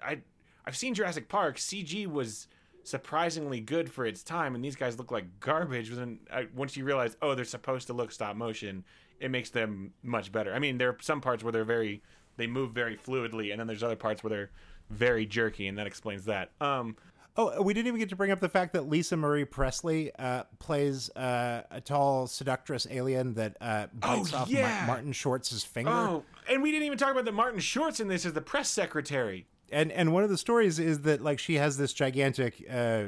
I 0.01 0.19
I've 0.65 0.77
seen 0.77 0.93
Jurassic 0.93 1.27
Park. 1.27 1.57
CG 1.57 2.07
was 2.07 2.47
surprisingly 2.83 3.59
good 3.59 3.91
for 3.91 4.05
its 4.05 4.23
time, 4.23 4.55
and 4.55 4.63
these 4.63 4.75
guys 4.75 4.97
look 4.97 5.11
like 5.11 5.39
garbage. 5.39 5.91
When 5.91 6.19
I, 6.31 6.47
once 6.55 6.77
you 6.77 6.85
realize, 6.85 7.17
oh, 7.21 7.35
they're 7.35 7.45
supposed 7.45 7.87
to 7.87 7.93
look 7.93 8.11
stop 8.11 8.35
motion, 8.35 8.83
it 9.19 9.31
makes 9.31 9.49
them 9.49 9.93
much 10.03 10.31
better. 10.31 10.53
I 10.53 10.59
mean, 10.59 10.77
there 10.77 10.89
are 10.89 10.97
some 11.01 11.21
parts 11.21 11.43
where 11.43 11.51
they're 11.51 11.63
very 11.63 12.01
they 12.37 12.47
move 12.47 12.71
very 12.71 12.97
fluidly, 12.97 13.51
and 13.51 13.59
then 13.59 13.67
there's 13.67 13.83
other 13.83 13.95
parts 13.95 14.23
where 14.23 14.29
they're 14.29 14.51
very 14.89 15.25
jerky, 15.25 15.67
and 15.67 15.77
that 15.77 15.87
explains 15.87 16.25
that. 16.25 16.51
Um, 16.61 16.95
Oh, 17.35 17.61
we 17.63 17.73
didn't 17.73 17.87
even 17.87 17.99
get 17.99 18.09
to 18.09 18.15
bring 18.15 18.29
up 18.29 18.39
the 18.39 18.49
fact 18.49 18.73
that 18.73 18.87
Lisa 18.87 19.17
Marie 19.17 19.43
Presley 19.45 20.11
uh, 20.19 20.43
plays 20.59 21.09
uh, 21.15 21.63
a 21.71 21.81
tall 21.81 22.27
seductress 22.27 22.85
alien 22.91 23.33
that 23.33 23.57
uh, 23.59 23.87
bites 23.91 24.31
Oh, 24.33 24.37
off 24.37 24.51
Ma- 24.51 24.85
Martin 24.85 25.13
Short's 25.13 25.63
finger. 25.63 25.89
oh, 25.89 26.23
and 26.47 26.61
we 26.61 26.71
didn't 26.71 26.85
even 26.85 26.97
talk 26.99 27.11
about 27.11 27.25
that 27.25 27.31
Martin 27.33 27.59
Shorts 27.59 27.99
in 27.99 28.07
this 28.07 28.23
is 28.25 28.33
the 28.33 28.41
press 28.41 28.69
secretary. 28.69 29.47
And 29.71 29.91
and 29.91 30.13
one 30.13 30.23
of 30.23 30.29
the 30.29 30.37
stories 30.37 30.77
is 30.77 31.01
that 31.01 31.21
like 31.23 31.39
she 31.39 31.55
has 31.55 31.77
this 31.77 31.91
gigantic 31.93 32.63
uh, 32.71 33.05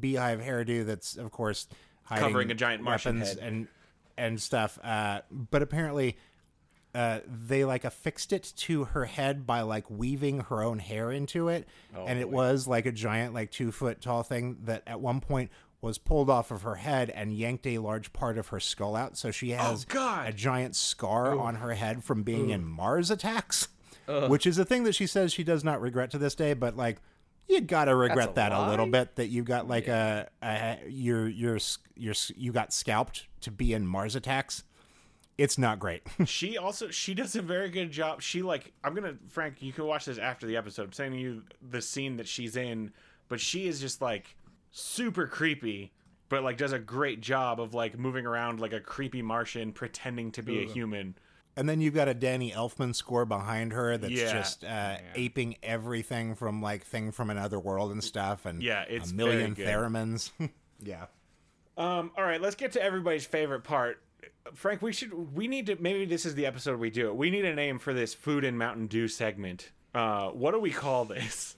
beehive 0.00 0.40
hairdo 0.40 0.86
that's 0.86 1.16
of 1.18 1.30
course 1.30 1.68
hiding 2.04 2.24
Covering 2.24 2.50
a 2.50 2.54
giant 2.54 2.82
Martian 2.82 3.20
head. 3.20 3.36
and 3.42 3.68
and 4.16 4.40
stuff. 4.40 4.78
Uh, 4.82 5.20
but 5.30 5.60
apparently. 5.62 6.16
Uh, 6.98 7.20
they 7.26 7.64
like 7.64 7.84
affixed 7.84 8.32
it 8.32 8.52
to 8.56 8.84
her 8.86 9.04
head 9.04 9.46
by 9.46 9.60
like 9.60 9.88
weaving 9.88 10.40
her 10.40 10.62
own 10.64 10.80
hair 10.80 11.12
into 11.12 11.48
it, 11.48 11.68
Oh, 11.96 12.06
and 12.06 12.18
it 12.18 12.28
was 12.28 12.66
like 12.66 12.86
a 12.86 12.92
giant, 12.92 13.34
like 13.34 13.52
two 13.52 13.70
foot 13.70 14.00
tall 14.00 14.24
thing 14.24 14.56
that 14.64 14.82
at 14.84 15.00
one 15.00 15.20
point 15.20 15.52
was 15.80 15.96
pulled 15.96 16.28
off 16.28 16.50
of 16.50 16.62
her 16.62 16.74
head 16.74 17.08
and 17.10 17.32
yanked 17.32 17.64
a 17.68 17.78
large 17.78 18.12
part 18.12 18.36
of 18.36 18.48
her 18.48 18.58
skull 18.58 18.96
out. 18.96 19.16
So 19.16 19.30
she 19.30 19.50
has 19.50 19.86
Oh, 19.94 20.24
a 20.26 20.32
giant 20.32 20.74
scar 20.74 21.38
on 21.38 21.54
her 21.56 21.74
head 21.74 22.02
from 22.02 22.24
being 22.24 22.50
in 22.50 22.64
Mars 22.64 23.12
attacks, 23.12 23.68
which 24.26 24.44
is 24.44 24.58
a 24.58 24.64
thing 24.64 24.82
that 24.82 24.96
she 24.96 25.06
says 25.06 25.32
she 25.32 25.44
does 25.44 25.62
not 25.62 25.80
regret 25.80 26.10
to 26.10 26.18
this 26.18 26.34
day. 26.34 26.52
But 26.54 26.76
like, 26.76 27.00
you 27.46 27.60
gotta 27.60 27.94
regret 27.94 28.30
a 28.30 28.34
that 28.34 28.50
a 28.50 28.68
little 28.70 28.86
bit 28.86 29.14
that 29.16 29.28
you 29.28 29.44
got 29.44 29.68
like 29.68 29.86
a, 29.86 30.28
a 30.42 30.78
you're 30.88 31.28
you're 31.28 31.58
you're 31.96 32.14
you 32.34 32.50
got 32.50 32.72
scalped 32.72 33.28
to 33.42 33.52
be 33.52 33.72
in 33.72 33.86
Mars 33.86 34.16
attacks. 34.16 34.64
It's 35.38 35.56
not 35.56 35.78
great. 35.78 36.02
she 36.26 36.58
also 36.58 36.90
she 36.90 37.14
does 37.14 37.36
a 37.36 37.42
very 37.42 37.70
good 37.70 37.90
job. 37.92 38.20
She 38.20 38.42
like 38.42 38.72
I'm 38.84 38.94
gonna 38.94 39.14
Frank, 39.28 39.62
you 39.62 39.72
can 39.72 39.84
watch 39.86 40.04
this 40.06 40.18
after 40.18 40.46
the 40.46 40.56
episode. 40.56 40.82
I'm 40.86 40.92
saying 40.92 41.12
to 41.12 41.18
you 41.18 41.42
the 41.70 41.80
scene 41.80 42.16
that 42.16 42.26
she's 42.28 42.56
in, 42.56 42.92
but 43.28 43.40
she 43.40 43.68
is 43.68 43.80
just 43.80 44.02
like 44.02 44.36
super 44.72 45.26
creepy, 45.28 45.92
but 46.28 46.42
like 46.42 46.56
does 46.58 46.72
a 46.72 46.78
great 46.78 47.20
job 47.20 47.60
of 47.60 47.72
like 47.72 47.96
moving 47.96 48.26
around 48.26 48.58
like 48.60 48.72
a 48.72 48.80
creepy 48.80 49.22
Martian 49.22 49.72
pretending 49.72 50.32
to 50.32 50.42
be 50.42 50.62
a 50.62 50.66
human. 50.66 51.14
And 51.56 51.68
then 51.68 51.80
you've 51.80 51.94
got 51.94 52.06
a 52.06 52.14
Danny 52.14 52.52
Elfman 52.52 52.94
score 52.94 53.24
behind 53.24 53.72
her 53.72 53.96
that's 53.96 54.12
Yeah. 54.12 54.32
just 54.32 54.62
uh, 54.64 54.98
aping 55.16 55.56
everything 55.62 56.36
from 56.36 56.62
like 56.62 56.84
thing 56.84 57.10
from 57.10 57.30
another 57.30 57.58
world 57.58 57.90
and 57.90 58.02
stuff, 58.02 58.44
and 58.46 58.62
Yeah, 58.62 58.82
it's 58.88 59.10
a 59.10 59.14
million 59.14 59.54
very 59.54 59.68
theremins. 59.68 60.30
yeah, 60.80 61.06
Um, 61.76 62.12
all 62.16 62.22
right, 62.24 62.40
let's 62.40 62.54
get 62.54 62.72
to 62.72 62.82
everybody's 62.82 63.26
favorite 63.26 63.64
part. 63.64 64.00
Frank, 64.54 64.82
we 64.82 64.92
should 64.92 65.34
we 65.34 65.46
need 65.46 65.66
to 65.66 65.76
maybe 65.80 66.04
this 66.04 66.26
is 66.26 66.34
the 66.34 66.46
episode 66.46 66.78
we 66.78 66.90
do 66.90 67.08
it. 67.08 67.16
We 67.16 67.30
need 67.30 67.44
a 67.44 67.54
name 67.54 67.78
for 67.78 67.92
this 67.92 68.14
food 68.14 68.44
and 68.44 68.58
Mountain 68.58 68.86
Dew 68.86 69.08
segment. 69.08 69.70
Uh, 69.94 70.28
what 70.28 70.52
do 70.52 70.60
we 70.60 70.70
call 70.70 71.04
this? 71.04 71.56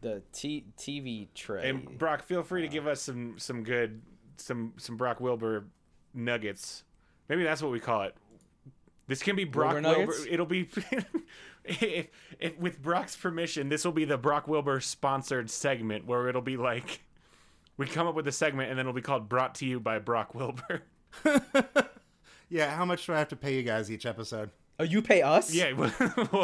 The 0.00 0.22
T- 0.32 0.64
TV 0.78 1.28
tray. 1.34 1.68
And 1.68 1.98
Brock, 1.98 2.22
feel 2.22 2.42
free 2.42 2.62
to 2.62 2.68
give 2.68 2.86
us 2.86 3.02
some 3.02 3.38
some 3.38 3.62
good 3.62 4.00
some 4.36 4.72
some 4.78 4.96
Brock 4.96 5.20
Wilbur 5.20 5.66
nuggets. 6.14 6.84
Maybe 7.28 7.44
that's 7.44 7.62
what 7.62 7.72
we 7.72 7.80
call 7.80 8.02
it. 8.02 8.14
This 9.06 9.22
can 9.22 9.36
be 9.36 9.44
Brock 9.44 9.74
Wilbur 9.74 10.06
Wilbur. 10.06 10.14
It'll 10.28 10.46
be 10.46 10.68
if, 11.64 12.06
if 12.38 12.58
with 12.58 12.80
Brock's 12.80 13.16
permission, 13.16 13.68
this 13.68 13.84
will 13.84 13.92
be 13.92 14.04
the 14.04 14.18
Brock 14.18 14.48
Wilbur 14.48 14.80
sponsored 14.80 15.50
segment 15.50 16.06
where 16.06 16.28
it'll 16.28 16.40
be 16.42 16.56
like 16.56 17.02
we 17.76 17.86
come 17.86 18.06
up 18.06 18.14
with 18.14 18.26
a 18.28 18.32
segment 18.32 18.70
and 18.70 18.78
then 18.78 18.84
it'll 18.84 18.94
be 18.94 19.02
called 19.02 19.28
brought 19.28 19.56
to 19.56 19.66
you 19.66 19.80
by 19.80 19.98
Brock 19.98 20.34
Wilbur. 20.34 20.82
yeah. 22.50 22.74
How 22.76 22.84
much 22.84 23.06
do 23.06 23.14
I 23.14 23.18
have 23.18 23.28
to 23.28 23.36
pay 23.36 23.54
you 23.56 23.62
guys 23.62 23.90
each 23.90 24.04
episode? 24.06 24.50
oh, 24.78 24.84
you 24.84 25.00
pay 25.02 25.22
us? 25.22 25.52
Yeah, 25.54 25.72
Wait, 25.76 25.92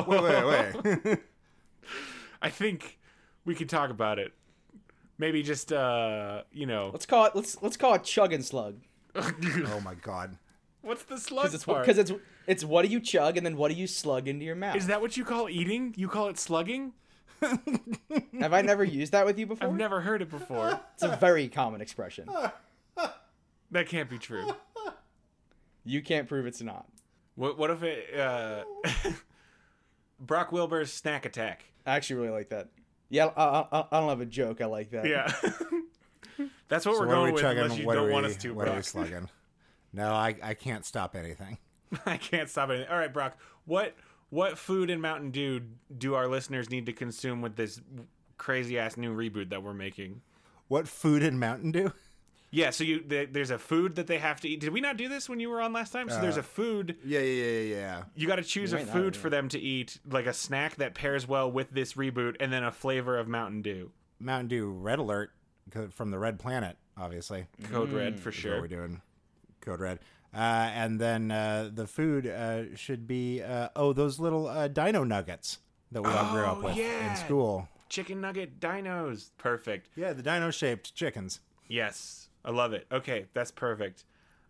wait, 0.08 0.74
wait. 1.04 1.18
I 2.42 2.50
think 2.50 2.98
we 3.44 3.54
could 3.54 3.68
talk 3.68 3.90
about 3.90 4.18
it. 4.18 4.32
Maybe 5.18 5.42
just 5.42 5.72
uh, 5.72 6.42
you 6.52 6.66
know, 6.66 6.90
Let's 6.92 7.06
call 7.06 7.24
it. 7.26 7.32
Let's 7.34 7.60
let's 7.62 7.76
call 7.76 7.94
it 7.94 8.04
chug 8.04 8.32
and 8.32 8.44
slug. 8.44 8.76
Oh 9.16 9.80
my 9.82 9.94
god. 9.94 10.36
what's 10.82 11.04
the 11.04 11.16
slug 11.18 11.44
Because 11.44 11.54
it's 11.54 11.64
part? 11.64 11.86
because 11.86 11.98
it's 11.98 12.12
it's 12.46 12.62
what 12.64 12.84
do 12.84 12.88
you 12.92 13.00
chug 13.00 13.38
and 13.38 13.46
then 13.46 13.56
what 13.56 13.70
do 13.72 13.74
you 13.74 13.86
slug 13.86 14.28
into 14.28 14.44
your 14.44 14.54
mouth? 14.54 14.76
Is 14.76 14.88
that 14.88 15.00
what 15.00 15.16
you 15.16 15.24
call 15.24 15.48
eating? 15.48 15.94
You 15.96 16.08
call 16.08 16.28
it 16.28 16.38
slugging? 16.38 16.92
Have 18.40 18.52
I 18.52 18.60
never 18.62 18.84
used 18.84 19.12
that 19.12 19.24
with 19.24 19.38
you 19.38 19.46
before? 19.46 19.68
I've 19.68 19.74
never 19.74 20.00
heard 20.02 20.20
it 20.22 20.28
before. 20.30 20.78
It's 20.94 21.02
a 21.02 21.16
very 21.16 21.48
common 21.48 21.80
expression. 21.80 22.28
that 23.70 23.88
can't 23.88 24.10
be 24.10 24.18
true. 24.18 24.52
You 25.86 26.02
can't 26.02 26.28
prove 26.28 26.46
it's 26.46 26.60
not. 26.60 26.86
What 27.36 27.56
what 27.58 27.70
if 27.70 27.82
it 27.82 28.18
uh 28.18 28.64
Brock 30.20 30.52
Wilbur's 30.52 30.92
snack 30.92 31.24
attack? 31.24 31.64
I 31.86 31.96
actually 31.96 32.16
really 32.16 32.30
like 32.30 32.48
that. 32.50 32.68
Yeah, 33.08 33.26
I, 33.36 33.66
I, 33.70 33.84
I 33.92 34.00
don't 34.00 34.08
have 34.08 34.20
a 34.20 34.26
joke. 34.26 34.60
I 34.60 34.66
like 34.66 34.90
that. 34.90 35.06
Yeah. 35.06 35.32
That's 36.68 36.84
what 36.84 36.96
So 36.96 37.00
we're 37.02 37.06
what 37.06 37.12
going 37.14 37.26
we 37.26 37.32
with 37.32 37.42
chugging? 37.42 37.62
unless 37.62 37.78
you 37.78 37.86
What 37.86 37.94
don't 37.94 38.08
are 38.08 38.12
want 38.12 38.26
us 38.26 38.36
to, 38.38 38.50
What 38.52 38.68
are 38.68 38.74
we 38.74 38.82
slugging? 38.82 39.28
No, 39.92 40.10
I, 40.12 40.34
I 40.42 40.54
can't 40.54 40.84
stop 40.84 41.14
anything. 41.14 41.58
I 42.04 42.16
can't 42.16 42.50
stop 42.50 42.70
it. 42.70 42.88
All 42.90 42.98
right, 42.98 43.12
Brock. 43.12 43.38
What 43.64 43.94
what 44.30 44.58
food 44.58 44.90
and 44.90 45.00
Mountain 45.00 45.30
Dew 45.30 45.62
do 45.96 46.14
our 46.14 46.26
listeners 46.26 46.68
need 46.68 46.86
to 46.86 46.92
consume 46.92 47.40
with 47.42 47.54
this 47.54 47.80
crazy 48.38 48.78
ass 48.78 48.96
new 48.96 49.14
reboot 49.16 49.50
that 49.50 49.62
we're 49.62 49.72
making? 49.72 50.22
What 50.66 50.88
food 50.88 51.22
in 51.22 51.38
Mountain 51.38 51.70
Dew? 51.70 51.92
Yeah, 52.56 52.70
so 52.70 52.84
you 52.84 53.02
there- 53.06 53.26
there's 53.26 53.50
a 53.50 53.58
food 53.58 53.96
that 53.96 54.06
they 54.06 54.18
have 54.18 54.40
to 54.40 54.48
eat. 54.48 54.60
Did 54.60 54.70
we 54.72 54.80
not 54.80 54.96
do 54.96 55.08
this 55.08 55.28
when 55.28 55.40
you 55.40 55.50
were 55.50 55.60
on 55.60 55.72
last 55.74 55.92
time? 55.92 56.08
So 56.08 56.20
there's 56.20 56.38
a 56.38 56.42
food 56.42 56.96
Yeah, 57.04 57.20
yeah, 57.20 57.44
yeah, 57.44 57.50
yeah, 57.60 57.74
yeah. 57.76 58.02
you 58.14 58.26
got 58.26 58.36
to 58.36 58.42
choose 58.42 58.72
a 58.72 58.76
might 58.76 58.86
not, 58.86 58.92
food 58.94 59.14
yeah. 59.14 59.20
for 59.20 59.28
them 59.30 59.48
to 59.50 59.58
eat, 59.58 59.98
like 60.08 60.24
a 60.26 60.32
snack 60.32 60.76
that 60.76 60.94
pairs 60.94 61.28
well 61.28 61.50
with 61.52 61.70
this 61.72 61.92
reboot, 61.94 62.36
and 62.40 62.50
then 62.52 62.64
a 62.64 62.72
flavor 62.72 63.18
of 63.18 63.28
Mountain 63.28 63.60
Dew. 63.62 63.90
Mountain 64.18 64.48
Dew 64.48 64.70
Red 64.70 64.98
Alert 64.98 65.32
'cause- 65.70 65.92
from 65.92 66.10
the 66.10 66.18
Red 66.18 66.38
Planet, 66.38 66.78
obviously. 66.96 67.46
Code 67.64 67.92
Red 67.92 68.16
Mm. 68.16 68.20
for 68.20 68.32
sure. 68.32 68.52
what 68.54 68.62
we're 68.62 68.68
doing. 68.68 69.02
Code 69.60 69.80
Red. 69.80 69.98
Uh, 70.32 70.38
and 70.72 70.98
then 70.98 71.30
uh, 71.30 71.70
the 71.72 71.86
food 71.86 72.26
uh, 72.26 72.74
should 72.74 73.06
be 73.06 73.42
uh, 73.42 73.68
oh 73.76 73.92
those 73.92 74.18
little 74.18 74.46
uh, 74.48 74.68
Dino 74.68 75.04
Nuggets 75.04 75.58
that 75.92 76.00
we 76.02 76.10
all 76.10 76.32
grew 76.32 76.44
up 76.44 76.58
Oh, 76.58 76.66
with 76.68 76.76
yeah. 76.76 77.10
in 77.10 77.16
school. 77.16 77.68
Chicken 77.90 78.20
nugget 78.20 78.60
dinos. 78.60 79.30
Perfect. 79.38 79.88
Yeah, 79.94 80.12
the 80.14 80.22
dino 80.22 80.50
shaped 80.50 80.94
chickens. 80.94 81.40
Yes, 81.68 82.25
I 82.46 82.50
love 82.50 82.72
it. 82.72 82.86
Okay, 82.90 83.26
that's 83.34 83.50
perfect. 83.50 84.04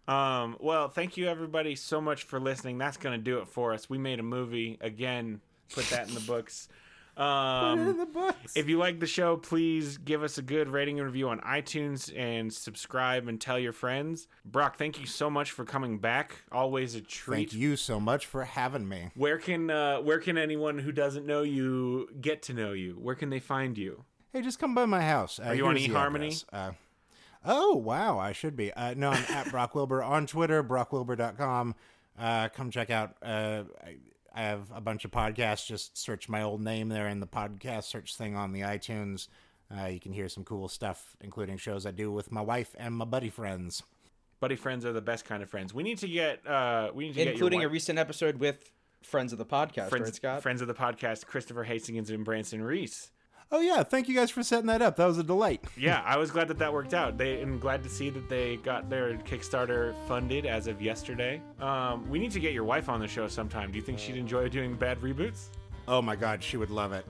Um, 0.06 0.56
well, 0.60 0.88
thank 0.88 1.16
you 1.16 1.26
everybody 1.26 1.74
so 1.74 2.00
much 2.00 2.24
for 2.24 2.38
listening. 2.38 2.78
That's 2.78 2.96
gonna 2.96 3.18
do 3.18 3.38
it 3.38 3.48
for 3.48 3.72
us. 3.72 3.90
We 3.90 3.98
made 3.98 4.20
a 4.20 4.22
movie 4.22 4.78
again. 4.80 5.40
Put 5.74 5.86
that 5.86 6.06
in 6.08 6.14
the 6.14 6.20
books. 6.20 6.68
Um, 7.16 7.78
in 7.78 7.96
the 7.96 8.04
books. 8.04 8.54
if 8.56 8.68
you 8.68 8.76
like 8.76 9.00
the 9.00 9.06
show, 9.06 9.38
please 9.38 9.96
give 9.96 10.22
us 10.22 10.36
a 10.36 10.42
good 10.42 10.68
rating 10.68 10.98
and 10.98 11.06
review 11.06 11.30
on 11.30 11.40
iTunes 11.40 12.12
and 12.14 12.52
subscribe 12.52 13.26
and 13.26 13.40
tell 13.40 13.58
your 13.58 13.72
friends. 13.72 14.28
Brock, 14.44 14.76
thank 14.76 15.00
you 15.00 15.06
so 15.06 15.30
much 15.30 15.50
for 15.52 15.64
coming 15.64 15.98
back. 15.98 16.42
Always 16.52 16.94
a 16.94 17.00
treat. 17.00 17.36
Thank 17.36 17.52
you 17.54 17.76
so 17.76 17.98
much 17.98 18.26
for 18.26 18.44
having 18.44 18.86
me. 18.86 19.12
Where 19.14 19.38
can 19.38 19.70
uh, 19.70 20.00
where 20.00 20.18
can 20.18 20.36
anyone 20.36 20.78
who 20.78 20.92
doesn't 20.92 21.24
know 21.24 21.40
you 21.40 22.10
get 22.20 22.42
to 22.42 22.52
know 22.52 22.72
you? 22.72 22.98
Where 23.00 23.14
can 23.14 23.30
they 23.30 23.40
find 23.40 23.78
you? 23.78 24.04
Hey, 24.34 24.42
just 24.42 24.58
come 24.58 24.74
by 24.74 24.84
my 24.84 25.00
house. 25.00 25.40
Uh, 25.40 25.44
Are 25.44 25.54
you 25.54 25.66
on 25.68 25.76
eHarmony? 25.76 26.44
Uh, 26.52 26.72
oh, 27.46 27.76
wow. 27.76 28.18
I 28.18 28.32
should 28.32 28.56
be. 28.56 28.72
Uh, 28.72 28.94
no, 28.96 29.10
I'm 29.10 29.24
at 29.30 29.50
Brock 29.50 29.74
Wilbur 29.74 30.02
on 30.02 30.26
Twitter, 30.26 30.62
brockwilbur.com. 30.62 31.74
Uh, 32.18 32.48
come 32.48 32.70
check 32.70 32.90
out. 32.90 33.16
Uh, 33.22 33.64
I, 33.84 33.96
I 34.34 34.42
have 34.42 34.70
a 34.74 34.80
bunch 34.80 35.04
of 35.04 35.10
podcasts. 35.10 35.66
Just 35.66 35.96
search 35.96 36.28
my 36.28 36.42
old 36.42 36.62
name 36.62 36.88
there 36.88 37.08
in 37.08 37.20
the 37.20 37.26
podcast 37.26 37.84
search 37.84 38.16
thing 38.16 38.36
on 38.36 38.52
the 38.52 38.60
iTunes. 38.60 39.28
Uh, 39.74 39.86
you 39.86 39.98
can 39.98 40.12
hear 40.12 40.28
some 40.28 40.44
cool 40.44 40.68
stuff, 40.68 41.16
including 41.20 41.56
shows 41.56 41.86
I 41.86 41.90
do 41.90 42.12
with 42.12 42.30
my 42.30 42.40
wife 42.40 42.74
and 42.78 42.94
my 42.94 43.04
buddy 43.04 43.30
friends. 43.30 43.82
Buddy 44.38 44.56
friends 44.56 44.84
are 44.84 44.92
the 44.92 45.00
best 45.00 45.24
kind 45.24 45.42
of 45.42 45.48
friends. 45.48 45.72
We 45.72 45.82
need 45.82 45.98
to 45.98 46.08
get 46.08 46.46
uh, 46.46 46.90
we 46.94 47.06
need 47.06 47.14
to 47.14 47.24
get 47.24 47.28
including 47.28 47.60
get 47.60 47.66
a 47.66 47.70
recent 47.70 47.98
episode 47.98 48.38
with 48.38 48.70
friends 49.02 49.32
of 49.32 49.38
the 49.38 49.46
podcast, 49.46 49.88
friends, 49.88 50.04
right, 50.04 50.14
Scott? 50.14 50.42
friends 50.42 50.60
of 50.60 50.68
the 50.68 50.74
podcast, 50.74 51.26
Christopher 51.26 51.64
Hastings 51.64 52.10
and 52.10 52.24
Branson 52.24 52.62
Reese. 52.62 53.10
Oh, 53.52 53.60
yeah. 53.60 53.82
Thank 53.84 54.08
you 54.08 54.14
guys 54.14 54.30
for 54.30 54.42
setting 54.42 54.66
that 54.66 54.82
up. 54.82 54.96
That 54.96 55.06
was 55.06 55.18
a 55.18 55.22
delight. 55.22 55.64
Yeah, 55.76 56.02
I 56.04 56.16
was 56.16 56.30
glad 56.30 56.48
that 56.48 56.58
that 56.58 56.72
worked 56.72 56.94
out. 56.94 57.16
They 57.16 57.40
and 57.40 57.60
glad 57.60 57.82
to 57.84 57.88
see 57.88 58.10
that 58.10 58.28
they 58.28 58.56
got 58.56 58.90
their 58.90 59.14
Kickstarter 59.18 59.94
funded 60.08 60.46
as 60.46 60.66
of 60.66 60.82
yesterday. 60.82 61.40
Um, 61.60 62.08
we 62.10 62.18
need 62.18 62.32
to 62.32 62.40
get 62.40 62.52
your 62.52 62.64
wife 62.64 62.88
on 62.88 62.98
the 63.00 63.06
show 63.06 63.28
sometime. 63.28 63.70
Do 63.70 63.76
you 63.78 63.84
think 63.84 63.98
she'd 63.98 64.16
enjoy 64.16 64.48
doing 64.48 64.74
bad 64.74 65.00
reboots? 65.00 65.46
Oh, 65.86 66.02
my 66.02 66.16
God. 66.16 66.42
She 66.42 66.56
would 66.56 66.70
love 66.70 66.92
it. 66.92 67.06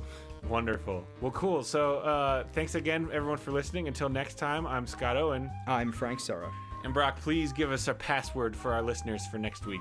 Wonderful. 0.48 1.06
Well, 1.20 1.32
cool. 1.32 1.64
So, 1.64 1.98
uh, 1.98 2.44
thanks 2.52 2.74
again, 2.74 3.08
everyone, 3.12 3.38
for 3.38 3.50
listening. 3.50 3.88
Until 3.88 4.08
next 4.08 4.34
time, 4.34 4.66
I'm 4.66 4.86
Scott 4.86 5.16
Owen. 5.16 5.50
I'm 5.66 5.90
Frank 5.90 6.20
Sora. 6.20 6.52
And 6.84 6.92
Brock, 6.92 7.18
please 7.20 7.52
give 7.52 7.72
us 7.72 7.88
a 7.88 7.94
password 7.94 8.54
for 8.54 8.72
our 8.72 8.82
listeners 8.82 9.26
for 9.26 9.38
next 9.38 9.66
week. 9.66 9.80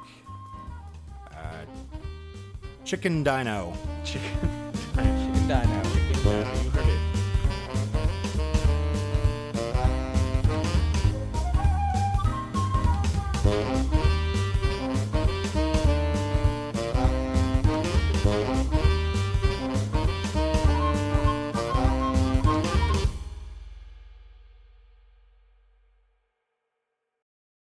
Chicken 2.86 3.23
Dino. 3.23 3.73
Chicken. 4.03 4.72
Chicken 4.94 5.48
Dino. 5.48 6.05
Well, 6.26 6.40
you 6.64 6.72
heard 6.72 6.90
it. 6.90 7.05